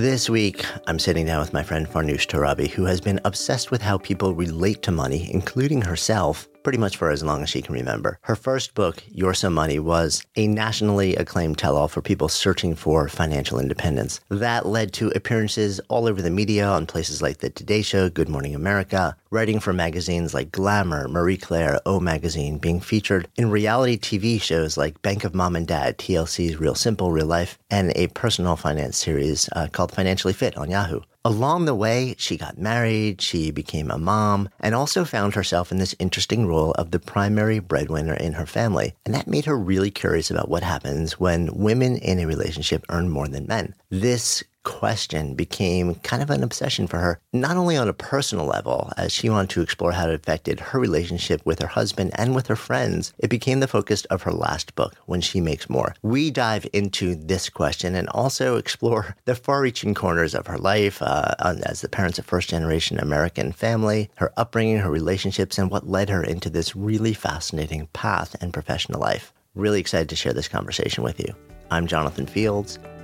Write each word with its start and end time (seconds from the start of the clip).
This 0.00 0.30
week, 0.30 0.64
I'm 0.86 0.98
sitting 0.98 1.26
down 1.26 1.40
with 1.40 1.52
my 1.52 1.62
friend 1.62 1.86
Farnoosh 1.86 2.26
Torabi, 2.26 2.70
who 2.70 2.86
has 2.86 3.02
been 3.02 3.20
obsessed 3.26 3.70
with 3.70 3.82
how 3.82 3.98
people 3.98 4.34
relate 4.34 4.80
to 4.84 4.90
money, 4.90 5.28
including 5.30 5.82
herself, 5.82 6.48
pretty 6.62 6.78
much 6.78 6.96
for 6.96 7.10
as 7.10 7.22
long 7.22 7.42
as 7.42 7.50
she 7.50 7.62
can 7.62 7.74
remember. 7.74 8.18
Her 8.22 8.36
first 8.36 8.74
book, 8.74 9.02
You're 9.08 9.34
So 9.34 9.50
Money, 9.50 9.78
was 9.78 10.24
a 10.36 10.46
nationally 10.46 11.16
acclaimed 11.16 11.58
tell 11.58 11.76
all 11.76 11.88
for 11.88 12.02
people 12.02 12.28
searching 12.28 12.74
for 12.74 13.08
financial 13.08 13.58
independence. 13.58 14.20
That 14.28 14.66
led 14.66 14.92
to 14.94 15.10
appearances 15.10 15.80
all 15.88 16.06
over 16.06 16.22
the 16.22 16.30
media 16.30 16.66
on 16.66 16.86
places 16.86 17.22
like 17.22 17.38
The 17.38 17.50
Today 17.50 17.82
Show, 17.82 18.08
Good 18.08 18.28
Morning 18.28 18.54
America, 18.54 19.16
writing 19.30 19.60
for 19.60 19.72
magazines 19.72 20.34
like 20.34 20.52
Glamour, 20.52 21.08
Marie 21.08 21.36
Claire, 21.36 21.80
O 21.86 22.00
Magazine, 22.00 22.58
being 22.58 22.80
featured 22.80 23.28
in 23.36 23.50
reality 23.50 23.98
TV 23.98 24.40
shows 24.40 24.76
like 24.76 25.00
Bank 25.02 25.24
of 25.24 25.34
Mom 25.34 25.56
and 25.56 25.66
Dad, 25.66 25.98
TLC's 25.98 26.58
Real 26.58 26.74
Simple 26.74 27.12
Real 27.12 27.26
Life, 27.26 27.58
and 27.70 27.92
a 27.96 28.08
personal 28.08 28.56
finance 28.56 28.96
series 28.96 29.48
uh, 29.52 29.68
called 29.70 29.92
Financially 29.92 30.32
Fit 30.32 30.56
on 30.56 30.70
Yahoo. 30.70 31.00
Along 31.22 31.66
the 31.66 31.74
way, 31.74 32.14
she 32.16 32.38
got 32.38 32.56
married, 32.56 33.20
she 33.20 33.50
became 33.50 33.90
a 33.90 33.98
mom, 33.98 34.48
and 34.58 34.74
also 34.74 35.04
found 35.04 35.34
herself 35.34 35.70
in 35.70 35.76
this 35.76 35.94
interesting 35.98 36.46
role 36.46 36.72
of 36.72 36.92
the 36.92 36.98
primary 36.98 37.58
breadwinner 37.58 38.14
in 38.14 38.32
her 38.32 38.46
family. 38.46 38.94
And 39.04 39.14
that 39.14 39.26
made 39.26 39.44
her 39.44 39.58
really 39.58 39.90
curious 39.90 40.30
about 40.30 40.48
what 40.48 40.62
happens 40.62 41.20
when 41.20 41.54
women 41.54 41.96
in 41.98 42.20
a 42.20 42.26
relationship 42.26 42.86
earn 42.88 43.10
more 43.10 43.28
than 43.28 43.46
men. 43.46 43.74
This 43.90 44.42
question 44.64 45.34
became 45.34 45.94
kind 45.96 46.22
of 46.22 46.30
an 46.30 46.42
obsession 46.42 46.86
for 46.86 46.98
her, 46.98 47.20
not 47.32 47.56
only 47.56 47.76
on 47.76 47.88
a 47.88 47.92
personal 47.92 48.46
level, 48.46 48.92
as 48.96 49.12
she 49.12 49.30
wanted 49.30 49.50
to 49.50 49.62
explore 49.62 49.92
how 49.92 50.08
it 50.08 50.14
affected 50.14 50.60
her 50.60 50.78
relationship 50.78 51.44
with 51.44 51.58
her 51.60 51.66
husband 51.66 52.10
and 52.14 52.34
with 52.34 52.46
her 52.46 52.56
friends. 52.56 53.12
It 53.18 53.30
became 53.30 53.60
the 53.60 53.68
focus 53.68 54.04
of 54.06 54.22
her 54.22 54.32
last 54.32 54.74
book, 54.74 54.94
When 55.06 55.20
She 55.20 55.40
Makes 55.40 55.70
More. 55.70 55.94
We 56.02 56.30
dive 56.30 56.66
into 56.72 57.14
this 57.14 57.48
question 57.48 57.94
and 57.94 58.08
also 58.08 58.56
explore 58.56 59.16
the 59.24 59.34
far 59.34 59.60
reaching 59.60 59.94
corners 59.94 60.34
of 60.34 60.46
her 60.46 60.58
life 60.58 61.00
uh, 61.02 61.34
as 61.40 61.80
the 61.80 61.88
parents 61.88 62.18
of 62.18 62.26
first 62.26 62.48
generation 62.48 62.98
American 62.98 63.52
family, 63.52 64.10
her 64.16 64.32
upbringing, 64.36 64.78
her 64.78 64.90
relationships, 64.90 65.58
and 65.58 65.70
what 65.70 65.88
led 65.88 66.08
her 66.08 66.22
into 66.22 66.50
this 66.50 66.76
really 66.76 67.14
fascinating 67.14 67.86
path 67.92 68.36
and 68.40 68.52
professional 68.52 69.00
life. 69.00 69.32
Really 69.54 69.80
excited 69.80 70.08
to 70.10 70.16
share 70.16 70.32
this 70.32 70.48
conversation 70.48 71.02
with 71.02 71.18
you. 71.18 71.34
I'm 71.70 71.86
Jonathan 71.86 72.26
Fields 72.26 72.78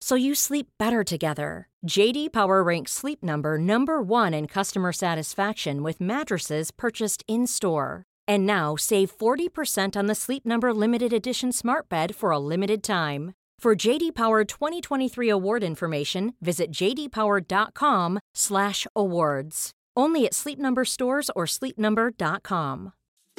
so 0.00 0.14
you 0.14 0.34
sleep 0.34 0.68
better 0.78 1.04
together. 1.04 1.68
JD 1.86 2.32
Power 2.32 2.62
ranks 2.62 2.92
Sleep 2.92 3.22
Number 3.22 3.58
number 3.58 4.00
1 4.02 4.32
in 4.34 4.46
customer 4.46 4.92
satisfaction 4.92 5.82
with 5.82 6.00
mattresses 6.00 6.70
purchased 6.70 7.24
in-store. 7.26 8.04
And 8.28 8.46
now 8.46 8.76
save 8.76 9.16
40% 9.16 9.96
on 9.96 10.06
the 10.06 10.14
Sleep 10.14 10.46
Number 10.46 10.74
limited 10.74 11.12
edition 11.12 11.52
Smart 11.52 11.88
Bed 11.88 12.14
for 12.14 12.30
a 12.30 12.38
limited 12.38 12.82
time. 12.82 13.32
For 13.58 13.74
JD 13.74 14.14
Power 14.14 14.44
2023 14.44 15.28
award 15.28 15.62
information, 15.62 16.34
visit 16.40 16.70
jdpower.com/awards. 16.70 19.70
Only 19.96 20.26
at 20.26 20.34
Sleep 20.34 20.58
Number 20.58 20.84
stores 20.84 21.30
or 21.36 21.46
sleepnumber.com. 21.46 22.92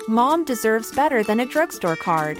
Mom 0.07 0.45
deserves 0.45 0.95
better 0.95 1.23
than 1.23 1.39
a 1.39 1.45
drugstore 1.45 1.95
card. 1.95 2.39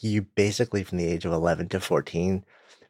you 0.00 0.22
basically 0.22 0.84
from 0.84 0.98
the 0.98 1.06
age 1.06 1.24
of 1.24 1.32
11 1.32 1.68
to 1.70 1.80
14 1.80 2.44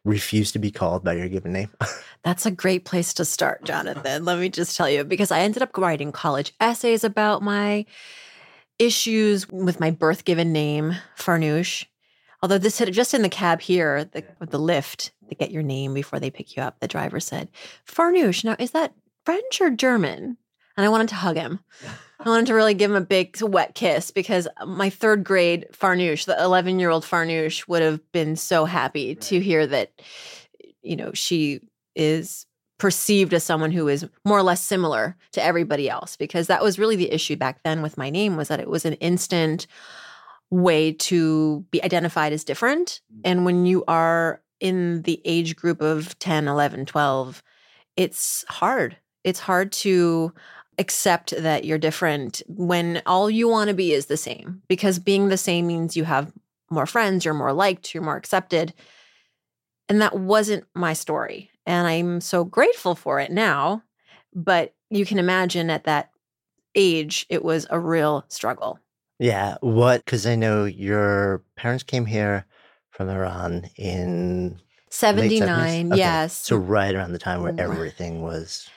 refuse 0.04 0.52
to 0.52 0.58
be 0.58 0.70
called 0.70 1.04
by 1.04 1.14
your 1.14 1.28
given 1.28 1.52
name? 1.52 1.70
That's 2.22 2.46
a 2.46 2.50
great 2.50 2.84
place 2.84 3.14
to 3.14 3.24
start, 3.24 3.64
Jonathan. 3.64 4.24
Let 4.24 4.38
me 4.38 4.48
just 4.48 4.76
tell 4.76 4.88
you, 4.88 5.04
because 5.04 5.30
I 5.30 5.40
ended 5.40 5.62
up 5.62 5.76
writing 5.76 6.12
college 6.12 6.54
essays 6.60 7.04
about 7.04 7.42
my 7.42 7.86
issues 8.78 9.48
with 9.48 9.80
my 9.80 9.90
birth 9.90 10.24
given 10.24 10.52
name, 10.52 10.94
Farnoosh. 11.16 11.84
Although 12.42 12.58
this 12.58 12.78
hit 12.78 12.92
just 12.92 13.14
in 13.14 13.22
the 13.22 13.28
cab 13.28 13.60
here, 13.60 14.04
the, 14.04 14.24
with 14.38 14.50
the 14.50 14.60
Lyft, 14.60 15.10
to 15.28 15.34
get 15.34 15.50
your 15.50 15.62
name 15.62 15.92
before 15.92 16.20
they 16.20 16.30
pick 16.30 16.56
you 16.56 16.62
up, 16.62 16.78
the 16.80 16.88
driver 16.88 17.20
said, 17.20 17.48
Farnoosh. 17.86 18.44
Now, 18.44 18.56
is 18.58 18.70
that 18.70 18.94
French 19.24 19.60
or 19.60 19.70
German? 19.70 20.36
And 20.76 20.86
I 20.86 20.88
wanted 20.88 21.08
to 21.08 21.16
hug 21.16 21.36
him. 21.36 21.60
I 22.20 22.28
wanted 22.28 22.46
to 22.46 22.54
really 22.54 22.74
give 22.74 22.90
him 22.90 22.96
a 22.96 23.00
big 23.00 23.40
wet 23.40 23.74
kiss 23.74 24.10
because 24.10 24.48
my 24.66 24.90
third 24.90 25.22
grade 25.22 25.66
Farnoosh, 25.72 26.24
the 26.24 26.40
11 26.42 26.78
year 26.78 26.90
old 26.90 27.04
Farnoosh, 27.04 27.68
would 27.68 27.82
have 27.82 28.00
been 28.12 28.34
so 28.34 28.64
happy 28.64 29.08
right. 29.08 29.20
to 29.22 29.40
hear 29.40 29.66
that, 29.66 29.92
you 30.82 30.96
know, 30.96 31.12
she 31.14 31.60
is 31.94 32.46
perceived 32.78 33.34
as 33.34 33.44
someone 33.44 33.72
who 33.72 33.88
is 33.88 34.06
more 34.24 34.38
or 34.38 34.42
less 34.42 34.62
similar 34.62 35.16
to 35.32 35.42
everybody 35.42 35.90
else 35.90 36.16
because 36.16 36.46
that 36.46 36.62
was 36.62 36.78
really 36.78 36.96
the 36.96 37.12
issue 37.12 37.36
back 37.36 37.62
then 37.64 37.82
with 37.82 37.98
my 37.98 38.08
name 38.08 38.36
was 38.36 38.48
that 38.48 38.60
it 38.60 38.70
was 38.70 38.84
an 38.84 38.94
instant 38.94 39.66
way 40.50 40.92
to 40.92 41.64
be 41.70 41.82
identified 41.82 42.32
as 42.32 42.44
different 42.44 43.00
mm. 43.12 43.20
and 43.24 43.44
when 43.44 43.66
you 43.66 43.84
are 43.86 44.40
in 44.60 45.02
the 45.02 45.20
age 45.24 45.56
group 45.56 45.82
of 45.82 46.18
10 46.20 46.48
11 46.48 46.86
12 46.86 47.42
it's 47.96 48.44
hard 48.48 48.96
it's 49.24 49.40
hard 49.40 49.72
to 49.72 50.32
accept 50.78 51.34
that 51.36 51.64
you're 51.64 51.78
different 51.78 52.42
when 52.46 53.02
all 53.04 53.28
you 53.28 53.48
want 53.48 53.68
to 53.68 53.74
be 53.74 53.92
is 53.92 54.06
the 54.06 54.16
same 54.16 54.62
because 54.68 54.98
being 54.98 55.28
the 55.28 55.36
same 55.36 55.66
means 55.66 55.96
you 55.96 56.04
have 56.04 56.32
more 56.70 56.86
friends, 56.86 57.24
you're 57.24 57.34
more 57.34 57.52
liked, 57.52 57.94
you're 57.94 58.02
more 58.02 58.16
accepted. 58.16 58.72
And 59.88 60.00
that 60.00 60.18
wasn't 60.18 60.64
my 60.74 60.92
story. 60.92 61.50
And 61.66 61.86
I'm 61.86 62.20
so 62.20 62.44
grateful 62.44 62.94
for 62.94 63.20
it 63.20 63.30
now. 63.30 63.82
But 64.34 64.74
you 64.90 65.04
can 65.06 65.18
imagine 65.18 65.70
at 65.70 65.84
that 65.84 66.10
age, 66.74 67.26
it 67.28 67.44
was 67.44 67.66
a 67.70 67.80
real 67.80 68.24
struggle. 68.28 68.78
Yeah. 69.18 69.56
What? 69.60 70.04
Because 70.04 70.26
I 70.26 70.36
know 70.36 70.64
your 70.64 71.42
parents 71.56 71.82
came 71.82 72.06
here 72.06 72.46
from 72.90 73.08
Iran 73.08 73.68
in 73.76 74.60
79. 74.90 75.92
Okay. 75.92 75.98
Yes. 75.98 76.34
So, 76.36 76.56
right 76.56 76.94
around 76.94 77.12
the 77.12 77.18
time 77.18 77.42
where 77.42 77.52
mm-hmm. 77.52 77.72
everything 77.72 78.22
was 78.22 78.68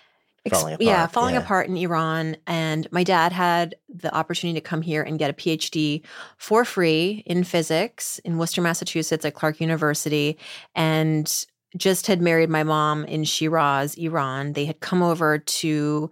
falling 0.50 0.74
apart. 0.74 0.86
Yeah, 0.86 1.08
falling 1.08 1.36
yeah. 1.36 1.42
apart 1.42 1.68
in 1.68 1.78
Iran. 1.78 2.38
And 2.48 2.88
my 2.92 3.04
dad 3.04 3.32
had 3.32 3.76
the 3.90 4.14
opportunity 4.14 4.60
to 4.60 4.68
come 4.68 4.82
here 4.82 5.04
and 5.04 5.20
get 5.20 5.30
a 5.30 5.34
PhD 5.34 6.04
for 6.38 6.66
free 6.66 7.24
in 7.26 7.44
physics 7.44 8.20
in 8.20 8.38
Worcester, 8.38 8.62
Massachusetts 8.62 9.26
at 9.26 9.34
Clark 9.34 9.60
University. 9.62 10.38
And 10.76 11.46
just 11.78 12.08
had 12.08 12.22
married 12.22 12.50
my 12.50 12.64
mom 12.64 13.06
in 13.06 13.24
Shiraz, 13.24 13.96
Iran. 13.96 14.54
They 14.54 14.66
had 14.66 14.82
come 14.82 15.02
over 15.02 15.38
to 15.38 16.12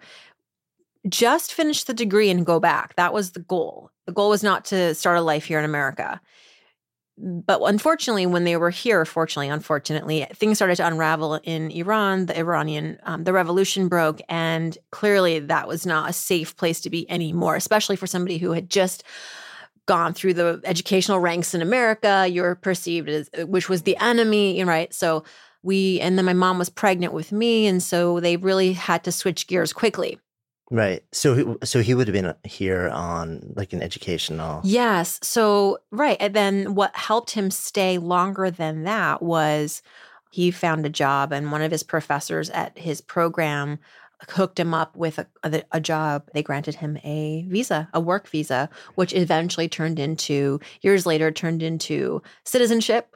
just 1.08 1.54
finish 1.54 1.84
the 1.84 1.94
degree 1.94 2.30
and 2.30 2.46
go 2.46 2.60
back. 2.60 2.96
That 2.96 3.14
was 3.14 3.32
the 3.32 3.40
goal. 3.40 3.92
The 4.06 4.14
goal 4.14 4.30
was 4.30 4.44
not 4.44 4.66
to 4.66 4.96
start 4.96 5.18
a 5.18 5.22
life 5.22 5.46
here 5.46 5.60
in 5.60 5.66
America 5.66 6.22
but 7.22 7.62
unfortunately, 7.62 8.26
when 8.26 8.46
they 8.46 8.56
were 8.56 8.70
here, 8.70 9.04
fortunately, 9.04 9.50
unfortunately, 9.50 10.26
things 10.34 10.58
started 10.58 10.78
to 10.78 10.88
unravel 10.88 11.36
in 11.44 11.70
Iran. 11.72 12.28
The 12.28 12.38
Iranian, 12.40 12.98
um, 13.04 13.26
the 13.26 13.34
revolution 13.34 13.90
broke, 13.90 14.22
and 14.30 14.78
clearly 14.92 15.40
that 15.40 15.68
was 15.68 15.86
not 15.86 16.10
a 16.10 16.14
safe 16.14 16.56
place 16.56 16.80
to 16.82 16.90
be 16.90 17.10
anymore, 17.12 17.56
especially 17.56 17.98
for 17.98 18.08
somebody 18.08 18.38
who 18.38 18.52
had 18.52 18.70
just 18.70 19.04
gone 19.86 20.14
through 20.14 20.36
the 20.36 20.62
educational 20.64 21.20
ranks 21.20 21.54
in 21.54 21.62
America. 21.62 22.28
You're 22.30 22.56
perceived 22.56 23.10
as, 23.10 23.30
which 23.48 23.68
was 23.68 23.82
the 23.82 23.98
enemy, 23.98 24.64
right? 24.64 24.94
So 24.94 25.24
we, 25.64 26.00
and 26.00 26.18
then 26.18 26.26
my 26.26 26.34
mom 26.34 26.58
was 26.58 26.70
pregnant 26.70 27.12
with 27.12 27.32
me. 27.32 27.68
And 27.68 27.82
so 27.84 28.20
they 28.20 28.38
really 28.38 28.74
had 28.74 29.04
to 29.06 29.12
switch 29.12 29.48
gears 29.48 29.74
quickly. 29.74 30.20
Right. 30.72 31.04
So, 31.12 31.58
so 31.64 31.82
he 31.82 31.96
would 31.96 32.08
have 32.08 32.14
been 32.14 32.34
here 32.44 32.90
on 32.90 33.54
like 33.56 33.74
an 33.74 33.82
educational. 33.82 34.62
Yes. 34.64 35.20
So, 35.24 35.80
right. 35.92 36.18
And 36.20 36.34
then 36.34 36.76
what 36.76 36.96
helped 36.96 37.32
him 37.32 37.50
stay 37.50 37.98
longer 37.98 38.52
than 38.52 38.84
that 38.84 39.22
was 39.24 39.82
he 40.32 40.52
found 40.52 40.86
a 40.86 40.90
job, 40.90 41.34
and 41.34 41.52
one 41.52 41.64
of 41.64 41.72
his 41.72 41.82
professors 41.82 42.50
at 42.52 42.78
his 42.78 43.02
program 43.02 43.80
hooked 44.30 44.60
him 44.60 44.74
up 44.74 44.96
with 44.96 45.18
a, 45.18 45.28
a, 45.44 45.64
a, 45.72 45.80
job. 45.80 46.30
They 46.34 46.44
granted 46.44 46.76
him 46.76 46.98
a 47.04 47.46
visa, 47.48 47.90
a 47.94 48.02
work 48.02 48.28
visa, 48.28 48.70
which 48.96 49.14
eventually 49.14 49.70
turned 49.70 49.98
into, 49.98 50.60
years 50.82 51.06
later, 51.06 51.32
turned 51.32 51.64
into 51.64 52.22
citizenship 52.44 53.16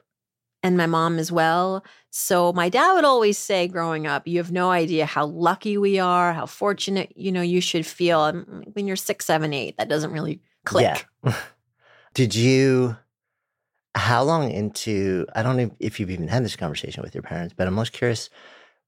and 0.64 0.78
my 0.78 0.86
mom 0.86 1.18
as 1.18 1.30
well. 1.30 1.84
So 2.10 2.52
my 2.54 2.70
dad 2.70 2.94
would 2.94 3.04
always 3.04 3.36
say 3.36 3.68
growing 3.68 4.06
up, 4.06 4.26
you 4.26 4.38
have 4.38 4.50
no 4.50 4.70
idea 4.70 5.04
how 5.04 5.26
lucky 5.26 5.76
we 5.76 5.98
are, 5.98 6.32
how 6.32 6.46
fortunate, 6.46 7.12
you 7.14 7.30
know, 7.30 7.42
you 7.42 7.60
should 7.60 7.84
feel 7.84 8.20
mm, 8.20 8.74
when 8.74 8.86
you're 8.86 8.96
six, 8.96 9.26
seven, 9.26 9.52
eight, 9.52 9.76
that 9.76 9.90
doesn't 9.90 10.10
really 10.10 10.40
click. 10.64 11.06
Yeah. 11.22 11.34
Did 12.14 12.34
you 12.34 12.96
how 13.96 14.24
long 14.24 14.50
into 14.50 15.26
I 15.36 15.42
don't 15.42 15.56
know 15.56 15.70
if 15.78 16.00
you've 16.00 16.10
even 16.10 16.28
had 16.28 16.44
this 16.44 16.56
conversation 16.56 17.02
with 17.02 17.14
your 17.14 17.22
parents, 17.22 17.54
but 17.56 17.68
I'm 17.68 17.74
most 17.74 17.92
curious 17.92 18.30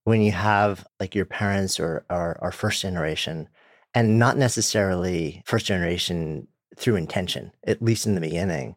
when 0.05 0.23
you 0.23 0.33
have 0.33 0.87
like 0.99 1.15
your 1.15 1.27
parents 1.27 1.79
or 1.79 2.07
our 2.09 2.53
first 2.53 2.81
generation 2.81 3.49
and 3.95 4.19
not 4.19 4.39
necessarily 4.39 5.43
first 5.45 5.67
generation 5.67 6.49
through 6.77 6.97
intention, 6.97 7.53
at 7.67 7.83
least 7.83 8.07
in 8.07 8.15
the 8.15 8.21
beginning. 8.21 8.77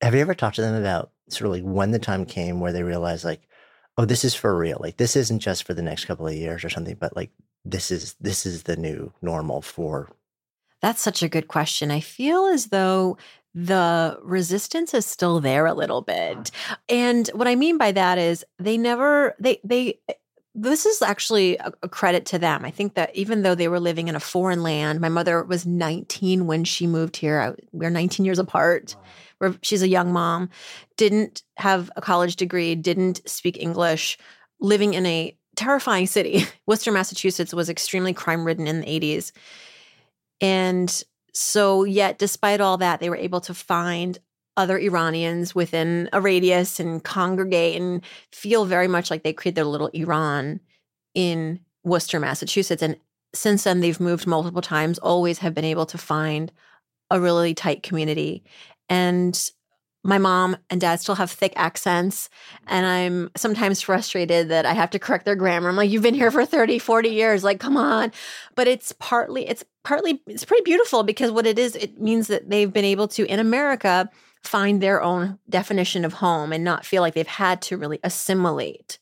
Have 0.00 0.14
you 0.14 0.20
ever 0.20 0.34
talked 0.34 0.56
to 0.56 0.62
them 0.62 0.74
about 0.74 1.10
sort 1.32 1.46
of 1.46 1.52
like 1.52 1.62
when 1.62 1.90
the 1.90 1.98
time 1.98 2.24
came 2.24 2.60
where 2.60 2.72
they 2.72 2.82
realized 2.82 3.24
like, 3.24 3.42
oh, 3.98 4.04
this 4.04 4.24
is 4.24 4.34
for 4.34 4.56
real. 4.56 4.78
Like 4.80 4.96
this 4.96 5.16
isn't 5.16 5.40
just 5.40 5.64
for 5.64 5.74
the 5.74 5.82
next 5.82 6.04
couple 6.06 6.26
of 6.26 6.34
years 6.34 6.64
or 6.64 6.70
something, 6.70 6.96
but 6.98 7.14
like 7.16 7.30
this 7.64 7.90
is 7.90 8.14
this 8.20 8.46
is 8.46 8.64
the 8.64 8.76
new 8.76 9.12
normal 9.22 9.62
for 9.62 10.08
that's 10.82 11.00
such 11.00 11.22
a 11.22 11.28
good 11.28 11.48
question. 11.48 11.90
I 11.90 12.00
feel 12.00 12.46
as 12.46 12.66
though 12.66 13.16
the 13.54 14.18
resistance 14.22 14.92
is 14.94 15.06
still 15.06 15.40
there 15.40 15.66
a 15.66 15.74
little 15.74 16.02
bit. 16.02 16.50
And 16.88 17.28
what 17.28 17.46
I 17.46 17.54
mean 17.54 17.78
by 17.78 17.92
that 17.92 18.18
is 18.18 18.44
they 18.58 18.76
never 18.76 19.34
they 19.38 19.60
they 19.62 20.00
eh, 20.08 20.14
this 20.54 20.84
is 20.84 21.00
actually 21.00 21.56
a, 21.58 21.72
a, 21.82 21.88
credit 21.88 22.26
to 22.26 22.38
them. 22.38 22.62
I 22.62 22.70
think 22.70 22.92
that 22.94 23.14
even 23.16 23.40
though 23.40 23.54
they 23.54 23.68
were 23.68 23.80
living 23.80 24.08
in 24.08 24.16
a 24.16 24.20
foreign 24.20 24.62
land, 24.62 25.00
my 25.00 25.08
mother 25.08 25.42
was 25.44 25.64
19 25.64 26.46
when 26.46 26.64
she 26.64 26.86
moved 26.86 27.16
here. 27.16 27.40
I, 27.40 27.54
we're 27.72 27.88
19 27.88 28.26
years 28.26 28.38
apart. 28.38 28.94
Wow. 28.94 29.04
She's 29.62 29.82
a 29.82 29.88
young 29.88 30.12
mom, 30.12 30.50
didn't 30.96 31.42
have 31.56 31.90
a 31.96 32.00
college 32.00 32.36
degree, 32.36 32.74
didn't 32.74 33.28
speak 33.28 33.60
English, 33.60 34.18
living 34.60 34.94
in 34.94 35.06
a 35.06 35.36
terrifying 35.56 36.06
city. 36.06 36.44
Worcester, 36.66 36.92
Massachusetts 36.92 37.54
was 37.54 37.68
extremely 37.68 38.12
crime 38.12 38.44
ridden 38.44 38.66
in 38.66 38.80
the 38.80 38.86
80s. 38.86 39.32
And 40.40 41.04
so, 41.32 41.84
yet, 41.84 42.18
despite 42.18 42.60
all 42.60 42.76
that, 42.78 43.00
they 43.00 43.08
were 43.08 43.16
able 43.16 43.40
to 43.42 43.54
find 43.54 44.18
other 44.56 44.78
Iranians 44.78 45.54
within 45.54 46.08
a 46.12 46.20
radius 46.20 46.78
and 46.78 47.02
congregate 47.02 47.80
and 47.80 48.02
feel 48.32 48.66
very 48.66 48.88
much 48.88 49.10
like 49.10 49.22
they 49.22 49.32
created 49.32 49.54
their 49.54 49.64
little 49.64 49.88
Iran 49.88 50.60
in 51.14 51.60
Worcester, 51.84 52.20
Massachusetts. 52.20 52.82
And 52.82 52.96
since 53.34 53.64
then, 53.64 53.80
they've 53.80 53.98
moved 53.98 54.26
multiple 54.26 54.60
times, 54.60 54.98
always 54.98 55.38
have 55.38 55.54
been 55.54 55.64
able 55.64 55.86
to 55.86 55.98
find 55.98 56.52
a 57.10 57.20
really 57.20 57.54
tight 57.54 57.82
community. 57.82 58.42
And 58.92 59.50
my 60.04 60.18
mom 60.18 60.56
and 60.68 60.80
dad 60.80 61.00
still 61.00 61.14
have 61.14 61.30
thick 61.30 61.52
accents 61.56 62.28
and 62.66 62.84
i'm 62.84 63.30
sometimes 63.36 63.80
frustrated 63.80 64.48
that 64.48 64.66
i 64.66 64.72
have 64.72 64.90
to 64.90 64.98
correct 64.98 65.24
their 65.24 65.36
grammar. 65.36 65.68
I'm 65.68 65.76
like 65.76 65.90
you've 65.90 66.02
been 66.02 66.14
here 66.14 66.30
for 66.30 66.44
30 66.44 66.78
40 66.78 67.08
years 67.08 67.44
like 67.44 67.60
come 67.60 67.76
on. 67.76 68.12
But 68.54 68.68
it's 68.68 68.92
partly 68.92 69.46
it's 69.46 69.64
partly 69.84 70.20
it's 70.26 70.44
pretty 70.44 70.64
beautiful 70.64 71.04
because 71.04 71.30
what 71.30 71.46
it 71.46 71.58
is 71.58 71.76
it 71.76 72.00
means 72.00 72.26
that 72.28 72.50
they've 72.50 72.72
been 72.72 72.84
able 72.84 73.08
to 73.08 73.24
in 73.26 73.38
america 73.38 74.10
find 74.42 74.80
their 74.82 75.00
own 75.00 75.38
definition 75.48 76.04
of 76.04 76.14
home 76.14 76.52
and 76.52 76.64
not 76.64 76.84
feel 76.84 77.00
like 77.00 77.14
they've 77.14 77.26
had 77.26 77.62
to 77.62 77.76
really 77.76 78.00
assimilate. 78.02 78.98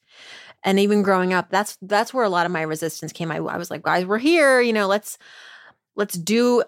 And 0.63 0.79
even 0.79 1.03
growing 1.03 1.33
up 1.33 1.49
that's 1.49 1.79
that's 1.81 2.13
where 2.13 2.25
a 2.25 2.29
lot 2.29 2.45
of 2.45 2.53
my 2.53 2.63
resistance 2.63 3.13
came. 3.13 3.33
I, 3.33 3.37
I 3.37 3.57
was 3.57 3.71
like 3.71 3.83
guys 3.83 4.05
we're 4.05 4.19
here 4.19 4.61
you 4.61 4.75
know 4.75 4.87
let's 4.87 5.17
let's 6.01 6.17
do 6.17 6.63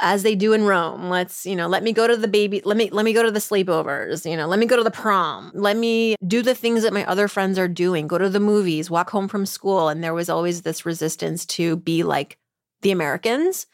as 0.00 0.22
they 0.22 0.34
do 0.34 0.54
in 0.54 0.64
Rome. 0.64 1.10
Let's, 1.10 1.44
you 1.44 1.54
know, 1.54 1.68
let 1.68 1.82
me 1.82 1.92
go 1.92 2.06
to 2.06 2.16
the 2.16 2.26
baby, 2.26 2.62
let 2.64 2.78
me 2.78 2.88
let 2.90 3.04
me 3.04 3.12
go 3.12 3.22
to 3.22 3.30
the 3.30 3.38
sleepovers, 3.38 4.28
you 4.28 4.34
know, 4.34 4.46
let 4.46 4.58
me 4.58 4.64
go 4.64 4.78
to 4.78 4.82
the 4.82 4.90
prom. 4.90 5.52
Let 5.54 5.76
me 5.76 6.16
do 6.26 6.40
the 6.40 6.54
things 6.54 6.82
that 6.82 6.94
my 6.94 7.04
other 7.04 7.28
friends 7.28 7.58
are 7.58 7.68
doing. 7.68 8.08
Go 8.08 8.16
to 8.16 8.30
the 8.30 8.40
movies, 8.40 8.90
walk 8.90 9.10
home 9.10 9.28
from 9.28 9.44
school 9.44 9.90
and 9.90 10.02
there 10.02 10.14
was 10.14 10.30
always 10.30 10.62
this 10.62 10.86
resistance 10.86 11.44
to 11.46 11.76
be 11.76 12.02
like 12.02 12.38
the 12.80 12.90
Americans. 12.90 13.66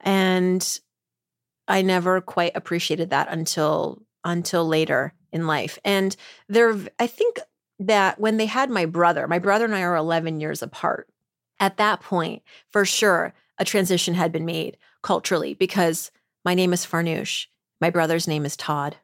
And 0.00 0.80
I 1.68 1.82
never 1.82 2.20
quite 2.20 2.56
appreciated 2.56 3.10
that 3.10 3.28
until 3.30 4.02
until 4.24 4.66
later 4.66 5.14
in 5.32 5.46
life. 5.46 5.78
And 5.84 6.16
there 6.48 6.74
I 6.98 7.06
think 7.06 7.38
that 7.78 8.18
when 8.18 8.38
they 8.38 8.46
had 8.46 8.70
my 8.70 8.86
brother, 8.86 9.28
my 9.28 9.38
brother 9.38 9.66
and 9.66 9.74
I 9.76 9.82
are 9.82 9.96
11 9.96 10.40
years 10.40 10.62
apart. 10.62 11.08
At 11.60 11.76
that 11.76 12.00
point, 12.00 12.42
for 12.70 12.84
sure, 12.84 13.34
a 13.58 13.64
transition 13.64 14.14
had 14.14 14.32
been 14.32 14.44
made 14.44 14.76
culturally 15.02 15.54
because 15.54 16.10
my 16.44 16.54
name 16.54 16.72
is 16.72 16.86
Farnoosh. 16.86 17.46
My 17.80 17.90
brother's 17.90 18.28
name 18.28 18.44
is 18.44 18.56
Todd. 18.56 18.96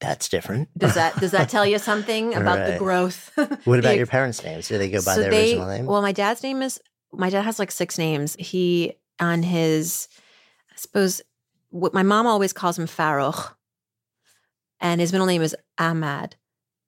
That's 0.00 0.28
different. 0.28 0.68
Does 0.76 0.94
that 0.94 1.18
does 1.20 1.30
that 1.30 1.48
tell 1.48 1.64
you 1.64 1.78
something 1.90 2.34
about 2.34 2.58
right. 2.58 2.72
the 2.72 2.78
growth? 2.78 3.30
what 3.64 3.78
about 3.78 3.96
your 3.98 4.06
parents' 4.06 4.42
names? 4.42 4.68
Do 4.68 4.76
they 4.76 4.90
go 4.90 4.98
by 4.98 5.14
so 5.14 5.20
their 5.20 5.30
they, 5.30 5.50
original 5.50 5.68
name? 5.68 5.86
Well, 5.86 6.02
my 6.02 6.12
dad's 6.12 6.42
name 6.42 6.60
is 6.60 6.80
my 7.12 7.30
dad 7.30 7.42
has 7.42 7.58
like 7.58 7.70
six 7.70 7.98
names. 7.98 8.36
He 8.38 8.94
on 9.20 9.44
his 9.44 10.08
I 10.72 10.76
suppose 10.76 11.22
what 11.70 11.94
my 11.94 12.02
mom 12.02 12.26
always 12.26 12.52
calls 12.52 12.78
him 12.78 12.86
Farouk. 12.86 13.54
And 14.80 15.00
his 15.00 15.12
middle 15.12 15.26
name 15.28 15.42
is 15.42 15.56
Ahmad. 15.78 16.34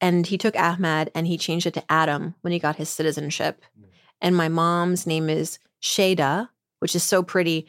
And 0.00 0.26
he 0.26 0.36
took 0.36 0.56
Ahmad 0.56 1.10
and 1.14 1.26
he 1.26 1.38
changed 1.38 1.66
it 1.66 1.74
to 1.74 1.92
Adam 1.92 2.34
when 2.40 2.52
he 2.52 2.58
got 2.58 2.76
his 2.76 2.88
citizenship. 2.88 3.62
Hmm. 3.78 3.84
And 4.20 4.36
my 4.36 4.48
mom's 4.48 5.06
name 5.06 5.30
is 5.30 5.58
Shada, 5.80 6.48
which 6.84 6.94
is 6.94 7.02
so 7.02 7.22
pretty. 7.22 7.66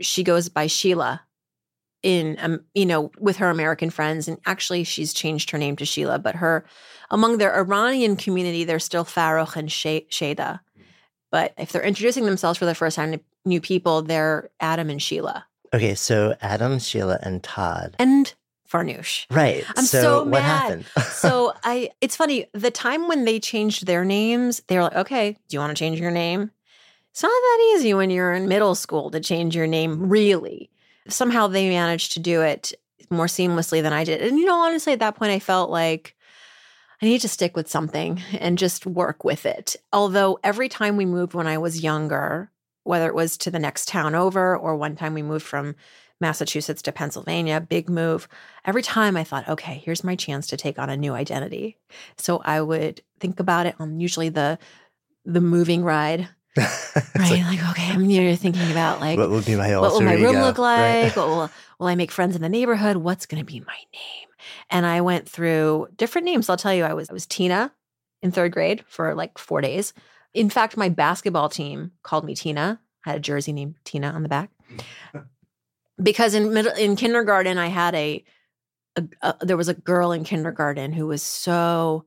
She 0.00 0.24
goes 0.24 0.48
by 0.48 0.66
Sheila 0.66 1.22
in 2.02 2.36
um, 2.40 2.64
you 2.74 2.84
know 2.84 3.12
with 3.20 3.36
her 3.36 3.48
American 3.48 3.90
friends, 3.90 4.26
and 4.26 4.38
actually 4.44 4.82
she's 4.82 5.12
changed 5.12 5.50
her 5.50 5.58
name 5.58 5.76
to 5.76 5.84
Sheila. 5.84 6.18
But 6.18 6.34
her 6.34 6.64
among 7.12 7.38
their 7.38 7.56
Iranian 7.56 8.16
community, 8.16 8.64
they're 8.64 8.80
still 8.80 9.04
Farouk 9.04 9.54
and 9.54 9.68
Shada. 9.68 10.58
But 11.30 11.54
if 11.56 11.70
they're 11.70 11.84
introducing 11.84 12.24
themselves 12.24 12.58
for 12.58 12.64
the 12.64 12.74
first 12.74 12.96
time 12.96 13.12
to 13.12 13.20
new 13.44 13.60
people, 13.60 14.02
they're 14.02 14.50
Adam 14.58 14.90
and 14.90 15.00
Sheila. 15.00 15.46
Okay, 15.72 15.94
so 15.94 16.34
Adam, 16.42 16.80
Sheila, 16.80 17.20
and 17.22 17.44
Todd. 17.44 17.94
And 18.00 18.34
Farnoosh. 18.68 19.26
Right. 19.30 19.64
I'm 19.76 19.84
so, 19.84 20.02
so 20.02 20.24
what 20.24 20.42
happened? 20.42 20.86
so 21.12 21.54
I 21.62 21.90
it's 22.00 22.16
funny, 22.16 22.46
the 22.52 22.72
time 22.72 23.06
when 23.06 23.26
they 23.26 23.38
changed 23.38 23.86
their 23.86 24.04
names, 24.04 24.60
they 24.66 24.76
were 24.76 24.82
like, 24.82 24.96
okay, 24.96 25.36
do 25.48 25.54
you 25.54 25.60
want 25.60 25.76
to 25.76 25.78
change 25.78 26.00
your 26.00 26.10
name? 26.10 26.50
It's 27.16 27.22
not 27.22 27.30
that 27.30 27.72
easy 27.72 27.94
when 27.94 28.10
you're 28.10 28.34
in 28.34 28.46
middle 28.46 28.74
school 28.74 29.10
to 29.10 29.20
change 29.20 29.56
your 29.56 29.66
name, 29.66 30.10
really. 30.10 30.68
Somehow 31.08 31.46
they 31.46 31.66
managed 31.70 32.12
to 32.12 32.20
do 32.20 32.42
it 32.42 32.74
more 33.08 33.24
seamlessly 33.24 33.80
than 33.80 33.94
I 33.94 34.04
did. 34.04 34.20
And, 34.20 34.38
you 34.38 34.44
know, 34.44 34.60
honestly, 34.60 34.92
at 34.92 34.98
that 34.98 35.14
point, 35.14 35.32
I 35.32 35.38
felt 35.38 35.70
like 35.70 36.14
I 37.00 37.06
need 37.06 37.22
to 37.22 37.28
stick 37.30 37.56
with 37.56 37.70
something 37.70 38.20
and 38.38 38.58
just 38.58 38.84
work 38.84 39.24
with 39.24 39.46
it. 39.46 39.76
Although 39.94 40.38
every 40.44 40.68
time 40.68 40.98
we 40.98 41.06
moved 41.06 41.32
when 41.32 41.46
I 41.46 41.56
was 41.56 41.82
younger, 41.82 42.50
whether 42.84 43.08
it 43.08 43.14
was 43.14 43.38
to 43.38 43.50
the 43.50 43.58
next 43.58 43.88
town 43.88 44.14
over 44.14 44.54
or 44.54 44.76
one 44.76 44.94
time 44.94 45.14
we 45.14 45.22
moved 45.22 45.46
from 45.46 45.74
Massachusetts 46.20 46.82
to 46.82 46.92
Pennsylvania, 46.92 47.62
big 47.62 47.88
move. 47.88 48.28
Every 48.66 48.82
time 48.82 49.16
I 49.16 49.24
thought, 49.24 49.48
okay, 49.48 49.80
here's 49.82 50.04
my 50.04 50.16
chance 50.16 50.48
to 50.48 50.58
take 50.58 50.78
on 50.78 50.90
a 50.90 50.98
new 50.98 51.14
identity. 51.14 51.78
So 52.18 52.42
I 52.44 52.60
would 52.60 53.00
think 53.20 53.40
about 53.40 53.64
it 53.64 53.74
on 53.78 54.00
usually 54.00 54.28
the 54.28 54.58
the 55.24 55.40
moving 55.40 55.82
ride 55.82 56.28
right. 56.56 57.12
Like, 57.18 57.44
like, 57.44 57.70
okay, 57.70 57.90
I'm 57.90 58.08
you 58.08 58.22
know, 58.22 58.36
thinking 58.36 58.70
about 58.70 59.00
like 59.00 59.18
what 59.18 59.30
will 59.30 59.42
be 59.42 59.56
my 59.56 59.78
what 59.78 59.92
will 59.92 60.00
my 60.00 60.14
room 60.14 60.36
look 60.36 60.58
like? 60.58 60.80
Right. 60.80 61.12
What 61.16 61.28
will 61.28 61.50
will 61.78 61.86
I 61.86 61.94
make 61.94 62.10
friends 62.10 62.36
in 62.36 62.42
the 62.42 62.48
neighborhood? 62.48 62.96
What's 62.98 63.26
going 63.26 63.40
to 63.40 63.46
be 63.46 63.60
my 63.60 63.78
name? 63.92 64.28
And 64.70 64.86
I 64.86 65.00
went 65.00 65.28
through 65.28 65.88
different 65.96 66.24
names. 66.24 66.48
I'll 66.48 66.56
tell 66.56 66.74
you, 66.74 66.84
I 66.84 66.94
was 66.94 67.10
I 67.10 67.12
was 67.12 67.26
Tina 67.26 67.72
in 68.22 68.30
third 68.30 68.52
grade 68.52 68.84
for 68.88 69.14
like 69.14 69.38
four 69.38 69.60
days. 69.60 69.92
In 70.34 70.50
fact, 70.50 70.76
my 70.76 70.88
basketball 70.88 71.48
team 71.48 71.92
called 72.02 72.24
me 72.24 72.34
Tina. 72.34 72.80
I 73.04 73.10
had 73.10 73.18
a 73.18 73.20
jersey 73.20 73.52
named 73.52 73.76
Tina 73.84 74.08
on 74.08 74.22
the 74.22 74.28
back. 74.28 74.50
because 76.02 76.34
in 76.34 76.52
middle 76.52 76.72
in 76.72 76.96
kindergarten, 76.96 77.58
I 77.58 77.68
had 77.68 77.94
a, 77.94 78.24
a, 78.96 79.04
a 79.22 79.46
there 79.46 79.56
was 79.56 79.68
a 79.68 79.74
girl 79.74 80.12
in 80.12 80.24
kindergarten 80.24 80.92
who 80.92 81.06
was 81.06 81.22
so 81.22 82.04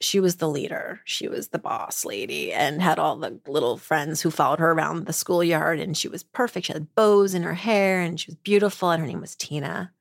she 0.00 0.20
was 0.20 0.36
the 0.36 0.48
leader. 0.48 1.00
She 1.04 1.28
was 1.28 1.48
the 1.48 1.58
boss 1.58 2.04
lady 2.04 2.52
and 2.52 2.82
had 2.82 2.98
all 2.98 3.16
the 3.16 3.40
little 3.46 3.78
friends 3.78 4.20
who 4.20 4.30
followed 4.30 4.58
her 4.58 4.72
around 4.72 5.06
the 5.06 5.12
schoolyard. 5.12 5.80
And 5.80 5.96
she 5.96 6.08
was 6.08 6.22
perfect. 6.22 6.66
She 6.66 6.72
had 6.72 6.94
bows 6.94 7.34
in 7.34 7.42
her 7.42 7.54
hair 7.54 8.00
and 8.00 8.20
she 8.20 8.30
was 8.30 8.36
beautiful. 8.36 8.90
And 8.90 9.00
her 9.00 9.06
name 9.06 9.20
was 9.20 9.34
Tina. 9.34 9.92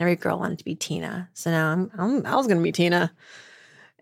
Every 0.00 0.16
girl 0.16 0.38
wanted 0.38 0.58
to 0.58 0.64
be 0.64 0.74
Tina. 0.74 1.30
So 1.34 1.50
now 1.50 1.70
I'm, 1.70 1.90
I'm 1.96 2.26
I 2.26 2.34
was 2.34 2.46
going 2.46 2.58
to 2.58 2.64
be 2.64 2.72
Tina. 2.72 3.12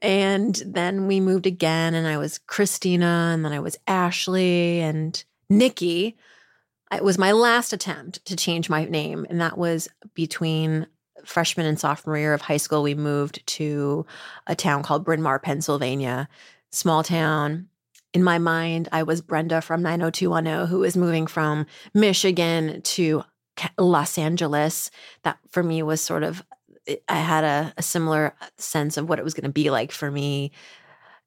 And 0.01 0.61
then 0.67 1.07
we 1.07 1.21
moved 1.21 1.47
again, 1.47 1.95
and 1.95 2.09
I 2.09 2.19
was 2.19 2.39
Christina, 2.39 3.31
and 3.33 3.45
then 3.45 3.53
I 3.53 3.61
was 3.61 3.79
Ashley 3.87 4.81
and 4.81 5.23
Nikki. 5.49 6.17
It 6.91 7.05
was 7.05 7.19
my 7.19 7.31
last 7.31 7.73
attempt 7.73 8.25
to 8.27 8.35
change 8.35 8.69
my 8.69 8.85
name, 8.85 9.25
and 9.31 9.41
that 9.41 9.57
was 9.57 9.89
between 10.15 10.89
freshman 11.25 11.67
and 11.67 11.79
sophomore 11.79 12.19
year 12.19 12.35
of 12.35 12.43
high 12.43 12.57
school. 12.57 12.83
We 12.83 12.95
moved 12.95 13.47
to 13.47 14.07
a 14.47 14.55
town 14.55 14.83
called 14.83 15.05
Bryn 15.05 15.23
Mawr, 15.23 15.39
Pennsylvania, 15.39 16.29
small 16.71 17.03
town. 17.03 17.69
In 18.15 18.23
my 18.23 18.39
mind, 18.39 18.89
I 18.93 19.05
was 19.05 19.23
Brenda 19.23 19.63
from 19.63 19.83
90210, 19.83 20.69
who 20.69 20.81
was 20.81 20.97
moving 20.97 21.27
from 21.27 21.67
Michigan 21.95 22.83
to 22.83 23.25
Los 23.79 24.19
Angeles. 24.19 24.91
That 25.23 25.39
for 25.51 25.63
me 25.63 25.83
was 25.83 26.01
sort 26.01 26.23
of 26.23 26.45
I 27.09 27.17
had 27.17 27.45
a, 27.45 27.73
a 27.77 27.83
similar 27.83 28.35
uh, 28.41 28.47
sense 28.57 28.97
of 28.97 29.09
what 29.09 29.19
it 29.19 29.25
was 29.25 29.35
going 29.35 29.45
to 29.45 29.53
be 29.53 29.71
like 29.71 29.93
for 29.93 30.11
me. 30.11 30.51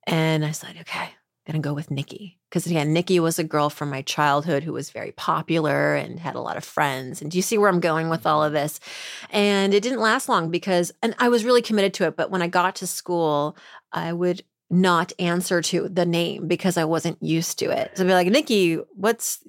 And 0.05 0.45
I 0.45 0.51
said, 0.51 0.75
okay, 0.81 0.99
I'm 0.99 1.51
going 1.51 1.61
to 1.61 1.67
go 1.67 1.73
with 1.73 1.91
Nikki. 1.91 2.37
Because 2.55 2.67
again, 2.67 2.93
Nikki 2.93 3.19
was 3.19 3.37
a 3.37 3.43
girl 3.43 3.69
from 3.69 3.89
my 3.89 4.01
childhood 4.01 4.63
who 4.63 4.71
was 4.71 4.89
very 4.89 5.11
popular 5.11 5.93
and 5.93 6.17
had 6.17 6.35
a 6.35 6.39
lot 6.39 6.55
of 6.55 6.63
friends. 6.63 7.21
And 7.21 7.29
do 7.29 7.37
you 7.37 7.41
see 7.41 7.57
where 7.57 7.67
I'm 7.67 7.81
going 7.81 8.07
with 8.07 8.25
all 8.25 8.41
of 8.41 8.53
this? 8.53 8.79
And 9.29 9.73
it 9.73 9.83
didn't 9.83 9.99
last 9.99 10.29
long 10.29 10.49
because, 10.49 10.93
and 11.03 11.13
I 11.19 11.27
was 11.27 11.43
really 11.43 11.61
committed 11.61 11.93
to 11.95 12.05
it. 12.07 12.15
But 12.15 12.31
when 12.31 12.41
I 12.41 12.47
got 12.47 12.77
to 12.77 12.87
school, 12.87 13.57
I 13.91 14.13
would 14.13 14.41
not 14.69 15.11
answer 15.19 15.61
to 15.63 15.89
the 15.89 16.05
name 16.05 16.47
because 16.47 16.77
I 16.77 16.85
wasn't 16.85 17.21
used 17.21 17.59
to 17.59 17.71
it. 17.71 17.91
So 17.97 18.05
I'd 18.05 18.07
be 18.07 18.13
like, 18.13 18.27
Nikki, 18.27 18.75
what's, 18.95 19.39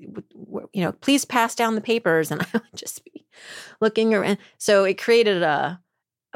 you 0.72 0.82
know, 0.82 0.90
please 0.90 1.24
pass 1.24 1.54
down 1.54 1.76
the 1.76 1.80
papers. 1.80 2.32
And 2.32 2.42
I 2.54 2.54
would 2.54 2.64
just 2.74 3.04
be 3.04 3.24
looking 3.80 4.14
around. 4.14 4.38
So 4.58 4.82
it 4.82 4.98
created 4.98 5.44
a, 5.44 5.80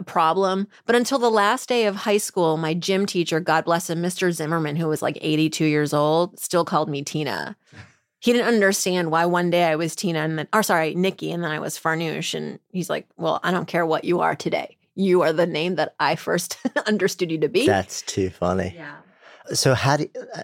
a 0.00 0.02
problem. 0.02 0.66
But 0.86 0.96
until 0.96 1.18
the 1.18 1.30
last 1.30 1.68
day 1.68 1.86
of 1.86 1.94
high 1.94 2.16
school, 2.16 2.56
my 2.56 2.74
gym 2.74 3.06
teacher, 3.06 3.38
God 3.38 3.64
bless 3.64 3.88
him, 3.88 4.02
Mr. 4.02 4.32
Zimmerman, 4.32 4.76
who 4.76 4.88
was 4.88 5.02
like 5.02 5.18
82 5.20 5.64
years 5.64 5.92
old, 5.94 6.40
still 6.40 6.64
called 6.64 6.88
me 6.88 7.02
Tina. 7.02 7.56
He 8.22 8.34
didn't 8.34 8.48
understand 8.48 9.10
why 9.10 9.24
one 9.24 9.48
day 9.48 9.64
I 9.64 9.76
was 9.76 9.96
Tina 9.96 10.18
and 10.18 10.38
then, 10.38 10.48
or 10.52 10.62
sorry, 10.62 10.94
Nikki, 10.94 11.32
and 11.32 11.42
then 11.42 11.50
I 11.50 11.58
was 11.58 11.78
Farnoosh. 11.78 12.34
And 12.34 12.58
he's 12.70 12.90
like, 12.90 13.06
Well, 13.16 13.40
I 13.42 13.50
don't 13.50 13.66
care 13.66 13.86
what 13.86 14.04
you 14.04 14.20
are 14.20 14.36
today. 14.36 14.76
You 14.94 15.22
are 15.22 15.32
the 15.32 15.46
name 15.46 15.76
that 15.76 15.94
I 15.98 16.16
first 16.16 16.58
understood 16.86 17.30
you 17.30 17.38
to 17.38 17.48
be. 17.48 17.64
That's 17.64 18.02
too 18.02 18.28
funny. 18.28 18.74
Yeah. 18.76 18.96
So, 19.54 19.72
how 19.72 19.96
do 19.96 20.10
uh, 20.34 20.42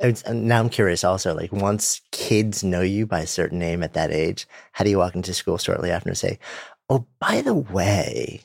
it's, 0.00 0.26
now 0.28 0.58
I'm 0.58 0.68
curious 0.68 1.04
also, 1.04 1.34
like 1.34 1.52
once 1.52 2.00
kids 2.10 2.62
know 2.62 2.82
you 2.82 3.06
by 3.06 3.20
a 3.20 3.26
certain 3.26 3.58
name 3.58 3.82
at 3.82 3.94
that 3.94 4.10
age, 4.10 4.46
how 4.72 4.84
do 4.84 4.90
you 4.90 4.98
walk 4.98 5.14
into 5.14 5.32
school 5.32 5.58
shortly 5.58 5.90
after 5.90 6.08
and 6.08 6.18
say, 6.18 6.38
Oh, 6.88 7.06
by 7.18 7.40
the 7.40 7.54
way, 7.54 8.42